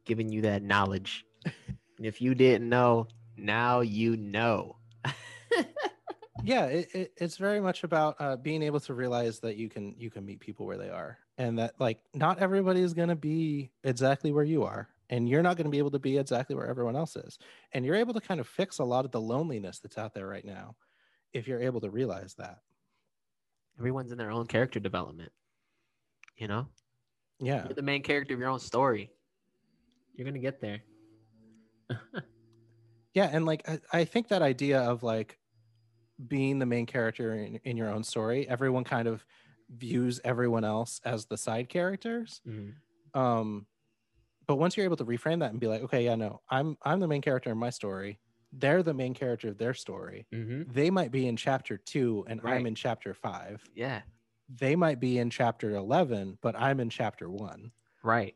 giving 0.05 0.29
you 0.29 0.41
that 0.41 0.63
knowledge. 0.63 1.25
and 1.45 1.53
if 2.05 2.21
you 2.21 2.35
didn't 2.35 2.67
know, 2.67 3.07
now 3.35 3.81
you 3.81 4.17
know. 4.17 4.77
yeah 6.43 6.65
it, 6.65 6.87
it, 6.93 7.11
it's 7.17 7.37
very 7.37 7.59
much 7.59 7.83
about 7.83 8.15
uh, 8.19 8.35
being 8.35 8.61
able 8.61 8.79
to 8.79 8.93
realize 8.93 9.39
that 9.39 9.57
you 9.57 9.69
can 9.69 9.95
you 9.97 10.09
can 10.09 10.25
meet 10.25 10.39
people 10.39 10.65
where 10.65 10.77
they 10.77 10.89
are 10.89 11.17
and 11.37 11.57
that 11.57 11.73
like 11.79 11.99
not 12.13 12.39
everybody 12.39 12.81
is 12.81 12.93
going 12.93 13.09
to 13.09 13.15
be 13.15 13.71
exactly 13.83 14.31
where 14.31 14.43
you 14.43 14.63
are 14.63 14.87
and 15.09 15.27
you're 15.27 15.41
not 15.41 15.57
going 15.57 15.65
to 15.65 15.71
be 15.71 15.77
able 15.77 15.91
to 15.91 15.99
be 15.99 16.17
exactly 16.17 16.55
where 16.55 16.67
everyone 16.67 16.95
else 16.95 17.15
is 17.15 17.39
and 17.73 17.85
you're 17.85 17.95
able 17.95 18.13
to 18.13 18.21
kind 18.21 18.39
of 18.39 18.47
fix 18.47 18.79
a 18.79 18.83
lot 18.83 19.05
of 19.05 19.11
the 19.11 19.21
loneliness 19.21 19.79
that's 19.79 19.97
out 19.97 20.13
there 20.13 20.27
right 20.27 20.45
now 20.45 20.75
if 21.33 21.47
you're 21.47 21.61
able 21.61 21.81
to 21.81 21.89
realize 21.89 22.35
that 22.35 22.59
Everyone's 23.79 24.11
in 24.11 24.17
their 24.17 24.31
own 24.31 24.47
character 24.47 24.79
development. 24.79 25.31
You 26.35 26.47
know? 26.47 26.67
yeah 27.39 27.65
You're 27.65 27.73
the 27.73 27.81
main 27.81 28.03
character 28.03 28.33
of 28.33 28.39
your 28.39 28.49
own 28.49 28.59
story. 28.59 29.11
You're 30.15 30.25
going 30.25 30.33
to 30.33 30.39
get 30.39 30.61
there. 30.61 30.81
yeah 33.13 33.29
and 33.31 33.45
like 33.45 33.67
I, 33.67 33.79
I 33.91 34.05
think 34.05 34.27
that 34.27 34.41
idea 34.41 34.79
of 34.81 35.01
like 35.03 35.39
being 36.27 36.59
the 36.59 36.65
main 36.65 36.85
character 36.85 37.33
in, 37.33 37.59
in 37.63 37.77
your 37.77 37.89
own 37.89 38.03
story 38.03 38.47
everyone 38.49 38.83
kind 38.83 39.07
of 39.07 39.25
views 39.69 40.19
everyone 40.23 40.63
else 40.63 40.99
as 41.05 41.25
the 41.25 41.37
side 41.37 41.69
characters 41.69 42.41
um 43.13 43.65
but 44.47 44.57
once 44.57 44.75
you're 44.75 44.85
able 44.85 44.97
to 44.97 45.05
reframe 45.05 45.39
that 45.39 45.51
and 45.51 45.59
be 45.59 45.67
like 45.67 45.81
okay 45.81 46.03
yeah 46.03 46.15
no 46.15 46.41
i'm 46.49 46.77
i'm 46.83 46.99
the 46.99 47.07
main 47.07 47.21
character 47.21 47.49
in 47.51 47.57
my 47.57 47.69
story 47.69 48.19
they're 48.53 48.83
the 48.83 48.93
main 48.93 49.13
character 49.13 49.49
of 49.49 49.57
their 49.57 49.73
story 49.73 50.25
Mm-hmm. 50.33 50.71
they 50.71 50.89
might 50.89 51.11
be 51.11 51.27
in 51.27 51.35
chapter 51.35 51.77
two 51.77 52.25
and 52.27 52.43
Right. 52.43 52.55
i'm 52.55 52.65
in 52.65 52.75
chapter 52.75 53.13
five 53.13 53.63
Yeah. 53.75 54.01
they 54.49 54.75
might 54.75 54.99
be 54.99 55.17
in 55.19 55.29
chapter 55.29 55.75
11 55.75 56.37
but 56.41 56.55
i'm 56.57 56.79
in 56.79 56.89
chapter 56.89 57.29
one 57.29 57.71
Right. 58.03 58.35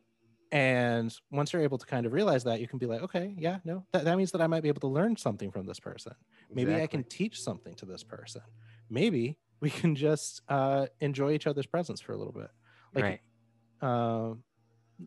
and 0.52 1.16
once 1.32 1.54
you're 1.54 1.62
able 1.62 1.78
to 1.78 1.86
kind 1.86 2.06
of 2.06 2.12
realize 2.12 2.44
that 2.44 2.60
you 2.60 2.68
can 2.68 2.78
be 2.80 2.86
like 2.86 3.02
okay 3.04 3.34
yeah 3.38 3.60
no 3.64 3.86
that, 3.94 4.04
that 4.06 4.18
means 4.18 4.32
that 4.32 4.42
i 4.42 4.48
might 4.48 4.62
be 4.64 4.70
able 4.70 4.82
to 4.82 4.88
learn 4.88 5.16
something 5.16 5.50
from 5.52 5.66
this 5.66 5.80
person 5.80 6.14
maybe 6.54 6.76
i 6.76 6.88
can 6.88 7.04
teach 7.06 7.42
something 7.42 7.74
to 7.76 7.86
this 7.86 8.04
person 8.04 8.42
maybe 8.90 9.38
we 9.62 9.70
can 9.70 9.96
just 9.96 10.42
uh 10.50 10.88
enjoy 11.00 11.32
each 11.32 11.48
other's 11.48 11.66
presence 11.68 12.02
for 12.02 12.12
a 12.12 12.18
little 12.18 12.34
bit 12.34 12.50
like 12.94 13.04
right. 13.06 13.22
um 13.82 14.44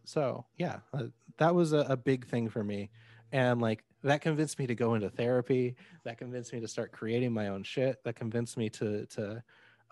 so 0.04 0.44
yeah 0.56 0.78
uh, 0.94 1.04
that 1.38 1.54
was 1.54 1.72
a, 1.72 1.78
a 1.90 1.96
big 1.96 2.26
thing 2.26 2.48
for 2.48 2.64
me 2.64 2.90
and 3.34 3.60
like 3.60 3.82
that 4.04 4.20
convinced 4.20 4.60
me 4.60 4.66
to 4.68 4.76
go 4.76 4.94
into 4.94 5.10
therapy. 5.10 5.74
That 6.04 6.18
convinced 6.18 6.52
me 6.52 6.60
to 6.60 6.68
start 6.68 6.92
creating 6.92 7.32
my 7.32 7.48
own 7.48 7.64
shit. 7.64 7.96
That 8.04 8.14
convinced 8.14 8.56
me 8.56 8.70
to 8.70 9.04
to 9.06 9.42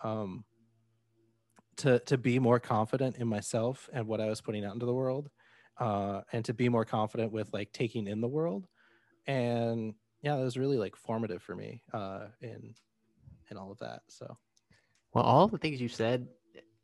um 0.01 0.45
to 1.77 1.99
to 1.99 2.17
be 2.17 2.39
more 2.39 2.59
confident 2.59 3.17
in 3.17 3.27
myself 3.27 3.89
and 3.91 4.07
what 4.07 4.21
i 4.21 4.27
was 4.27 4.41
putting 4.41 4.63
out 4.63 4.75
into 4.75 4.85
the 4.85 4.93
world 4.93 5.29
uh 5.79 6.21
and 6.31 6.45
to 6.45 6.53
be 6.53 6.69
more 6.69 6.85
confident 6.85 7.31
with 7.31 7.51
like 7.51 7.71
taking 7.73 8.07
in 8.07 8.21
the 8.21 8.27
world. 8.27 8.65
And 9.27 9.93
yeah 10.21 10.37
that 10.37 10.43
was 10.43 10.57
really 10.57 10.77
like 10.77 10.95
formative 10.95 11.43
for 11.43 11.55
me 11.55 11.83
uh 11.93 12.27
in 12.41 12.73
in 13.51 13.57
all 13.57 13.71
of 13.71 13.79
that 13.79 14.01
so. 14.07 14.37
Well, 15.13 15.25
all 15.25 15.47
the 15.47 15.59
things 15.59 15.81
you 15.81 15.89
said 15.89 16.27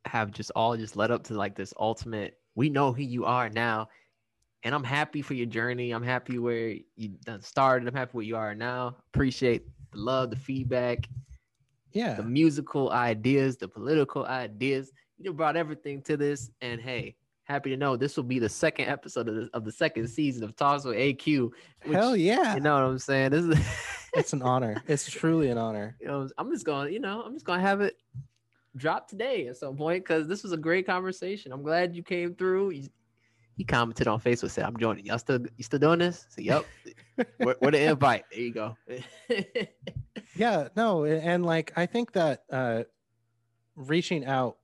have 0.06 0.32
just 0.32 0.52
all 0.56 0.76
just 0.76 0.96
led 0.96 1.10
up 1.10 1.24
to 1.26 1.36
like 1.36 1.56
this 1.56 1.74
ultimate. 1.80 2.38
We 2.54 2.70
know 2.70 2.92
who 2.92 3.02
you 3.02 3.26
are 3.26 3.50
now, 3.50 3.88
and 4.64 4.76
I'm 4.76 4.84
happy 4.84 5.22
for 5.22 5.34
your 5.34 5.46
journey. 5.46 5.92
I'm 5.92 6.04
happy 6.04 6.38
where 6.38 6.76
you 6.96 7.10
done 7.26 7.42
started. 7.42 7.88
I'm 7.88 7.96
happy 7.96 8.12
where 8.14 8.26
you 8.26 8.36
are 8.36 8.54
now. 8.56 8.98
Appreciate 9.14 9.64
the 9.92 10.00
love, 10.00 10.30
the 10.30 10.36
feedback, 10.36 11.08
yeah 11.92 12.14
the 12.16 12.24
musical 12.24 12.92
ideas, 12.92 13.58
the 13.58 13.68
political 13.68 14.26
ideas. 14.26 14.92
You 15.18 15.34
brought 15.34 15.58
everything 15.58 16.02
to 16.04 16.16
this, 16.18 16.50
and 16.62 16.80
hey, 16.80 17.16
happy 17.44 17.70
to 17.72 17.78
know 17.78 17.98
this 17.98 18.16
will 18.16 18.24
be 18.24 18.40
the 18.40 18.50
second 18.50 18.88
episode 18.88 19.28
of 19.28 19.36
the, 19.36 19.50
of 19.54 19.66
the 19.66 19.72
second 19.72 20.08
season 20.08 20.44
of 20.44 20.56
Talks 20.56 20.86
with 20.86 20.96
AQ. 20.96 21.52
which, 21.84 21.96
hell 21.96 22.16
yeah 22.16 22.56
You 22.56 22.62
know 22.62 22.76
what 22.76 22.84
I'm 22.84 23.00
saying? 23.00 23.32
This 23.32 23.46
is. 23.46 23.68
it's 24.16 24.34
an 24.34 24.42
honor 24.42 24.82
it's 24.88 25.08
truly 25.08 25.50
an 25.50 25.58
honor 25.60 25.96
you 26.02 26.08
know, 26.08 26.28
I'm 26.36 26.52
just 26.52 26.66
going, 26.66 26.92
you 26.92 27.00
know, 27.00 27.22
I'm 27.22 27.34
just 27.34 27.46
gonna 27.46 27.62
have 27.62 27.82
it 27.82 27.96
drop 28.76 29.08
today 29.08 29.48
at 29.48 29.58
some 29.58 29.76
point 29.76 30.04
because 30.04 30.28
this 30.28 30.44
was 30.44 30.52
a 30.52 30.58
great 30.58 30.86
conversation. 30.86 31.52
I'm 31.52 31.64
glad 31.64 31.96
you 31.96 32.04
came 32.04 32.36
through. 32.36 32.72
You, 32.72 32.88
he 33.60 33.66
commented 33.66 34.08
on 34.08 34.22
Facebook, 34.22 34.50
said, 34.50 34.64
"I'm 34.64 34.78
joining. 34.78 35.06
Y'all 35.06 35.20
still, 35.20 35.42
you 35.58 35.64
still 35.64 35.80
doing 35.80 36.00
this?" 36.00 36.26
So, 36.30 36.42
yep. 36.42 36.66
what, 37.38 37.62
where 37.62 37.72
the 37.72 37.84
invite? 37.84 38.24
There 38.32 38.40
you 38.42 38.54
go. 38.54 38.78
yeah 40.36 40.68
no 40.76 41.06
and 41.06 41.46
like 41.46 41.72
i 41.76 41.86
think 41.86 42.12
that 42.14 42.44
uh 42.52 42.84
reaching 43.76 44.26
out 44.26 44.58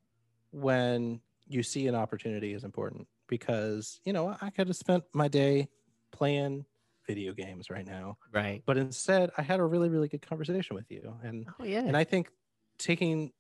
when 0.51 1.19
you 1.47 1.63
see 1.63 1.87
an 1.87 1.95
opportunity 1.95 2.53
is 2.53 2.63
important 2.63 3.07
because 3.27 3.99
you 4.05 4.13
know 4.13 4.35
i 4.41 4.49
could 4.49 4.67
have 4.67 4.75
spent 4.75 5.03
my 5.13 5.27
day 5.27 5.67
playing 6.11 6.65
video 7.07 7.33
games 7.33 7.69
right 7.69 7.85
now 7.85 8.17
right. 8.31 8.63
but 8.65 8.77
instead 8.77 9.29
i 9.37 9.41
had 9.41 9.59
a 9.59 9.63
really 9.63 9.89
really 9.89 10.07
good 10.07 10.25
conversation 10.27 10.75
with 10.75 10.89
you 10.89 11.13
and 11.23 11.45
Oh 11.59 11.65
yeah. 11.65 11.79
and 11.79 11.95
i 11.97 12.03
think 12.03 12.29
taking 12.77 13.31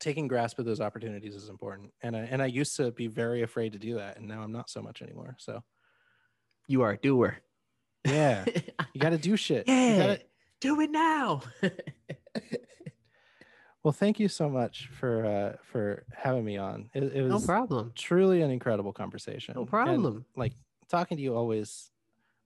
taking 0.00 0.28
grasp 0.28 0.58
of 0.58 0.64
those 0.64 0.80
opportunities 0.80 1.34
is 1.34 1.48
important 1.48 1.92
and 2.02 2.16
i 2.16 2.20
and 2.20 2.40
i 2.42 2.46
used 2.46 2.76
to 2.76 2.90
be 2.92 3.06
very 3.08 3.42
afraid 3.42 3.72
to 3.72 3.78
do 3.78 3.94
that 3.94 4.16
and 4.16 4.26
now 4.28 4.40
i'm 4.42 4.52
not 4.52 4.70
so 4.70 4.80
much 4.80 5.02
anymore 5.02 5.34
so 5.38 5.62
you 6.66 6.82
are 6.82 6.92
a 6.92 6.96
doer. 6.98 7.36
yeah 8.04 8.44
you 8.92 9.00
got 9.00 9.10
to 9.10 9.18
do 9.18 9.36
shit 9.36 9.66
You 9.66 9.74
yeah. 9.74 9.96
gotta- 10.06 10.22
Do 10.60 10.80
it 10.80 10.90
now. 10.90 11.42
well 13.82 13.92
thank 13.92 14.18
you 14.18 14.28
so 14.28 14.48
much 14.48 14.88
for 14.92 15.24
uh 15.24 15.56
for 15.62 16.04
having 16.12 16.44
me 16.44 16.56
on 16.56 16.90
it, 16.94 17.02
it 17.04 17.24
no 17.26 17.40
problem. 17.40 17.92
truly 17.94 18.42
an 18.42 18.50
incredible 18.50 18.92
conversation 18.92 19.54
No 19.54 19.60
And, 19.62 19.70
problem. 19.70 20.24
like 20.36 20.52
talking 20.88 21.16
to 21.16 21.22
you 21.22 21.34
always 21.34 21.90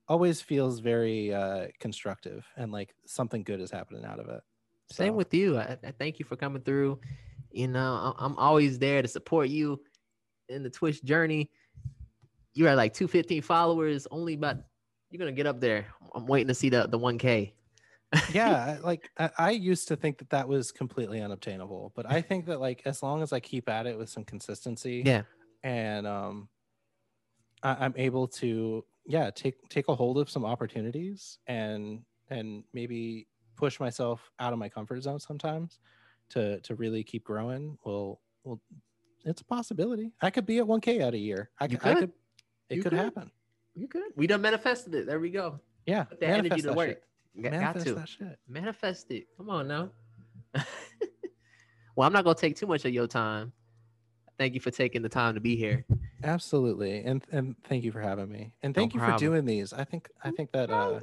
always 0.08 0.40
feels 0.42 0.80
very 0.80 1.32
uh 1.32 1.68
constructive 1.80 2.44
and 2.56 2.70
like 2.72 2.94
something 3.06 3.42
good 3.44 3.60
is 3.60 3.70
happening 3.70 4.04
out 4.04 4.20
of 4.20 4.28
it 4.28 4.42
Same 4.90 5.14
with 5.14 5.32
you. 5.32 5.56
I, 5.58 5.78
I 5.82 5.92
thank 5.92 6.18
you 6.18 6.24
for 6.26 6.36
coming 6.36 6.60
through. 6.62 7.00
You 7.54 7.68
know, 7.68 8.14
I'm 8.18 8.36
always 8.36 8.78
there 8.78 9.02
to 9.02 9.08
support 9.08 9.48
you 9.48 9.80
in 10.48 10.62
the 10.62 10.70
Twitch 10.70 11.02
journey. 11.04 11.50
You 12.54 12.68
are 12.68 12.74
like 12.74 12.92
215 12.94 13.42
followers, 13.42 14.06
only 14.10 14.34
about 14.34 14.56
you're 15.10 15.18
gonna 15.18 15.32
get 15.32 15.46
up 15.46 15.60
there. 15.60 15.86
I'm 16.14 16.26
waiting 16.26 16.48
to 16.48 16.54
see 16.54 16.68
the 16.68 16.86
the 16.86 16.98
1K. 16.98 17.52
yeah 18.34 18.76
like 18.82 19.08
I, 19.18 19.30
I 19.38 19.50
used 19.52 19.88
to 19.88 19.96
think 19.96 20.18
that 20.18 20.28
that 20.28 20.46
was 20.46 20.70
completely 20.70 21.22
unobtainable 21.22 21.94
but 21.96 22.04
i 22.04 22.20
think 22.20 22.44
that 22.44 22.60
like 22.60 22.82
as 22.84 23.02
long 23.02 23.22
as 23.22 23.32
i 23.32 23.40
keep 23.40 23.70
at 23.70 23.86
it 23.86 23.96
with 23.96 24.10
some 24.10 24.22
consistency 24.22 25.02
Yeah. 25.06 25.22
and 25.64 26.06
um 26.06 26.50
I, 27.62 27.86
i'm 27.86 27.94
able 27.96 28.28
to 28.28 28.84
yeah 29.06 29.30
take 29.30 29.66
take 29.70 29.88
a 29.88 29.94
hold 29.94 30.18
of 30.18 30.28
some 30.28 30.44
opportunities 30.44 31.38
and 31.46 32.02
and 32.28 32.64
maybe 32.74 33.28
push 33.56 33.80
myself 33.80 34.30
out 34.38 34.52
of 34.52 34.58
my 34.58 34.68
comfort 34.68 35.02
zone 35.02 35.18
sometimes 35.18 35.78
to 36.32 36.60
to 36.60 36.74
really 36.74 37.02
keep 37.04 37.24
growing 37.24 37.78
well 37.84 38.20
well 38.44 38.60
it's 39.24 39.40
a 39.40 39.44
possibility 39.44 40.12
i 40.20 40.30
could 40.30 40.46
be 40.46 40.58
at 40.58 40.64
1k 40.64 41.00
out 41.00 41.14
a 41.14 41.18
year 41.18 41.50
i 41.60 41.64
You 41.66 41.78
could, 41.78 41.90
I 41.90 41.94
could. 41.94 42.00
could 42.00 42.12
it 42.70 42.76
You 42.76 42.82
could, 42.82 42.90
could. 42.92 42.98
happen 42.98 43.30
You 43.74 43.86
good? 43.86 44.10
We 44.16 44.26
done 44.26 44.42
manifested 44.42 44.94
it. 44.94 45.06
There 45.06 45.20
we 45.20 45.30
go. 45.30 45.60
yeah 45.86 46.04
Put 46.04 46.20
that 46.20 46.26
energy 46.30 46.48
manifest 46.48 46.68
to 46.68 46.72
work. 46.74 46.88
shit. 46.88 47.02
Got, 47.42 47.52
got 47.52 47.60
manifest 47.60 47.86
to 47.86 47.94
that 47.94 48.08
shit 48.08 48.38
manifest 48.48 49.10
it. 49.10 49.26
Come 49.36 49.48
on 49.50 49.68
now. 49.68 49.90
well, 51.96 52.06
I'm 52.06 52.12
not 52.12 52.24
gonna 52.24 52.34
take 52.34 52.56
too 52.56 52.66
much 52.66 52.84
of 52.84 52.92
your 52.92 53.06
time. 53.06 53.52
Thank 54.38 54.54
you 54.54 54.60
for 54.60 54.70
taking 54.70 55.02
the 55.02 55.08
time 55.08 55.34
to 55.34 55.40
be 55.40 55.56
here. 55.56 55.84
Absolutely, 56.24 57.02
and 57.04 57.24
and 57.32 57.54
thank 57.68 57.84
you 57.84 57.92
for 57.92 58.00
having 58.00 58.30
me, 58.30 58.52
and 58.62 58.74
No 58.74 58.80
thank 58.80 58.94
you 58.94 59.00
for 59.00 59.16
doing 59.16 59.44
these. 59.44 59.72
I 59.72 59.84
think 59.84 60.08
I 60.22 60.30
think 60.30 60.52
that 60.52 60.70
uh, 60.70 61.00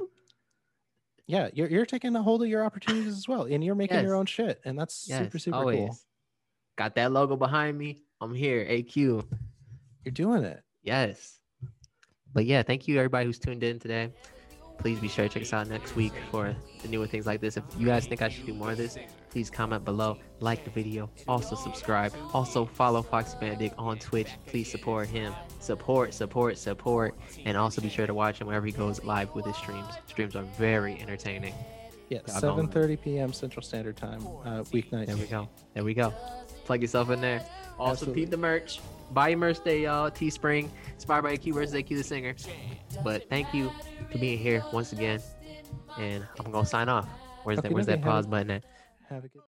yeah, 1.30 1.48
you're 1.52 1.68
you're 1.68 1.86
taking 1.86 2.14
a 2.16 2.22
hold 2.22 2.42
of 2.42 2.48
your 2.48 2.64
opportunities 2.64 3.16
as 3.16 3.28
well, 3.28 3.42
and 3.44 3.62
you're 3.64 3.74
making 3.76 4.02
your 4.02 4.14
own 4.16 4.26
shit, 4.26 4.60
and 4.64 4.78
that's 4.78 5.06
Yes, 5.08 5.22
super 5.24 5.38
super 5.38 5.56
always. 5.56 5.78
cool. 5.78 5.98
Got 6.76 6.94
that 6.96 7.12
logo 7.12 7.36
behind 7.36 7.78
me. 7.78 8.02
I'm 8.20 8.34
here. 8.34 8.64
AQ. 8.64 9.24
You're 10.04 10.12
doing 10.12 10.44
it. 10.44 10.62
Yes. 10.82 11.38
But 12.32 12.46
yeah, 12.46 12.62
thank 12.62 12.88
you 12.88 12.96
everybody 12.98 13.26
who's 13.26 13.38
tuned 13.38 13.62
in 13.62 13.78
today. 13.78 14.12
Please 14.78 14.98
be 14.98 15.08
sure 15.08 15.28
to 15.28 15.32
check 15.32 15.42
us 15.42 15.52
out 15.52 15.68
next 15.68 15.94
week 15.94 16.12
for 16.30 16.54
the 16.82 16.88
newer 16.88 17.06
things 17.06 17.26
like 17.26 17.40
this. 17.40 17.56
If 17.56 17.64
you 17.78 17.86
guys 17.86 18.06
think 18.06 18.22
I 18.22 18.28
should 18.28 18.46
do 18.46 18.54
more 18.54 18.70
of 18.72 18.78
this, 18.78 18.96
please 19.30 19.48
comment 19.48 19.84
below, 19.84 20.18
like 20.40 20.64
the 20.64 20.70
video, 20.70 21.10
also 21.28 21.54
subscribe, 21.54 22.12
also 22.34 22.66
follow 22.66 23.02
Fox 23.02 23.34
Bandic 23.34 23.72
on 23.78 23.98
Twitch. 23.98 24.28
Please 24.46 24.70
support 24.70 25.08
him. 25.08 25.32
Support, 25.60 26.12
support, 26.12 26.58
support, 26.58 27.14
and 27.44 27.56
also 27.56 27.80
be 27.80 27.88
sure 27.88 28.06
to 28.06 28.14
watch 28.14 28.40
him 28.40 28.48
whenever 28.48 28.66
he 28.66 28.72
goes 28.72 29.02
live 29.04 29.34
with 29.34 29.46
his 29.46 29.56
streams. 29.56 29.86
Streams 30.06 30.36
are 30.36 30.42
very 30.58 31.00
entertaining. 31.00 31.54
Yeah, 32.08 32.18
go. 32.26 32.32
7:30 32.32 33.00
p.m. 33.00 33.32
Central 33.32 33.62
Standard 33.62 33.96
Time, 33.96 34.26
uh, 34.44 34.64
weeknights. 34.72 35.06
There 35.06 35.16
we 35.16 35.26
go. 35.26 35.48
There 35.74 35.84
we 35.84 35.94
go. 35.94 36.12
Plug 36.64 36.82
yourself 36.82 37.10
in 37.10 37.20
there. 37.20 37.44
Also, 37.78 37.92
Absolutely. 37.92 38.22
peep 38.22 38.30
the 38.30 38.36
merch. 38.36 38.80
Buy 39.12 39.28
your 39.28 39.38
merch 39.38 39.62
day, 39.62 39.82
y'all. 39.82 40.10
Teespring, 40.10 40.68
inspired 40.92 41.22
by 41.22 41.36
Q 41.36 41.54
versus 41.54 41.74
AQ 41.74 41.88
the 41.96 42.02
singer. 42.02 42.34
But 43.04 43.28
thank 43.28 43.54
you 43.54 43.70
for 44.10 44.18
being 44.18 44.38
here 44.38 44.64
once 44.72 44.92
again. 44.92 45.20
And 45.98 46.26
I'm 46.38 46.50
gonna 46.50 46.66
sign 46.66 46.88
off. 46.88 47.08
Where's 47.44 47.60
that? 47.60 47.72
Where's 47.72 47.88
okay, 47.88 47.96
that 47.96 48.04
pause 48.04 48.26
button 48.26 48.50
at? 48.50 48.64
Have 49.10 49.24
a 49.24 49.28
good. 49.28 49.42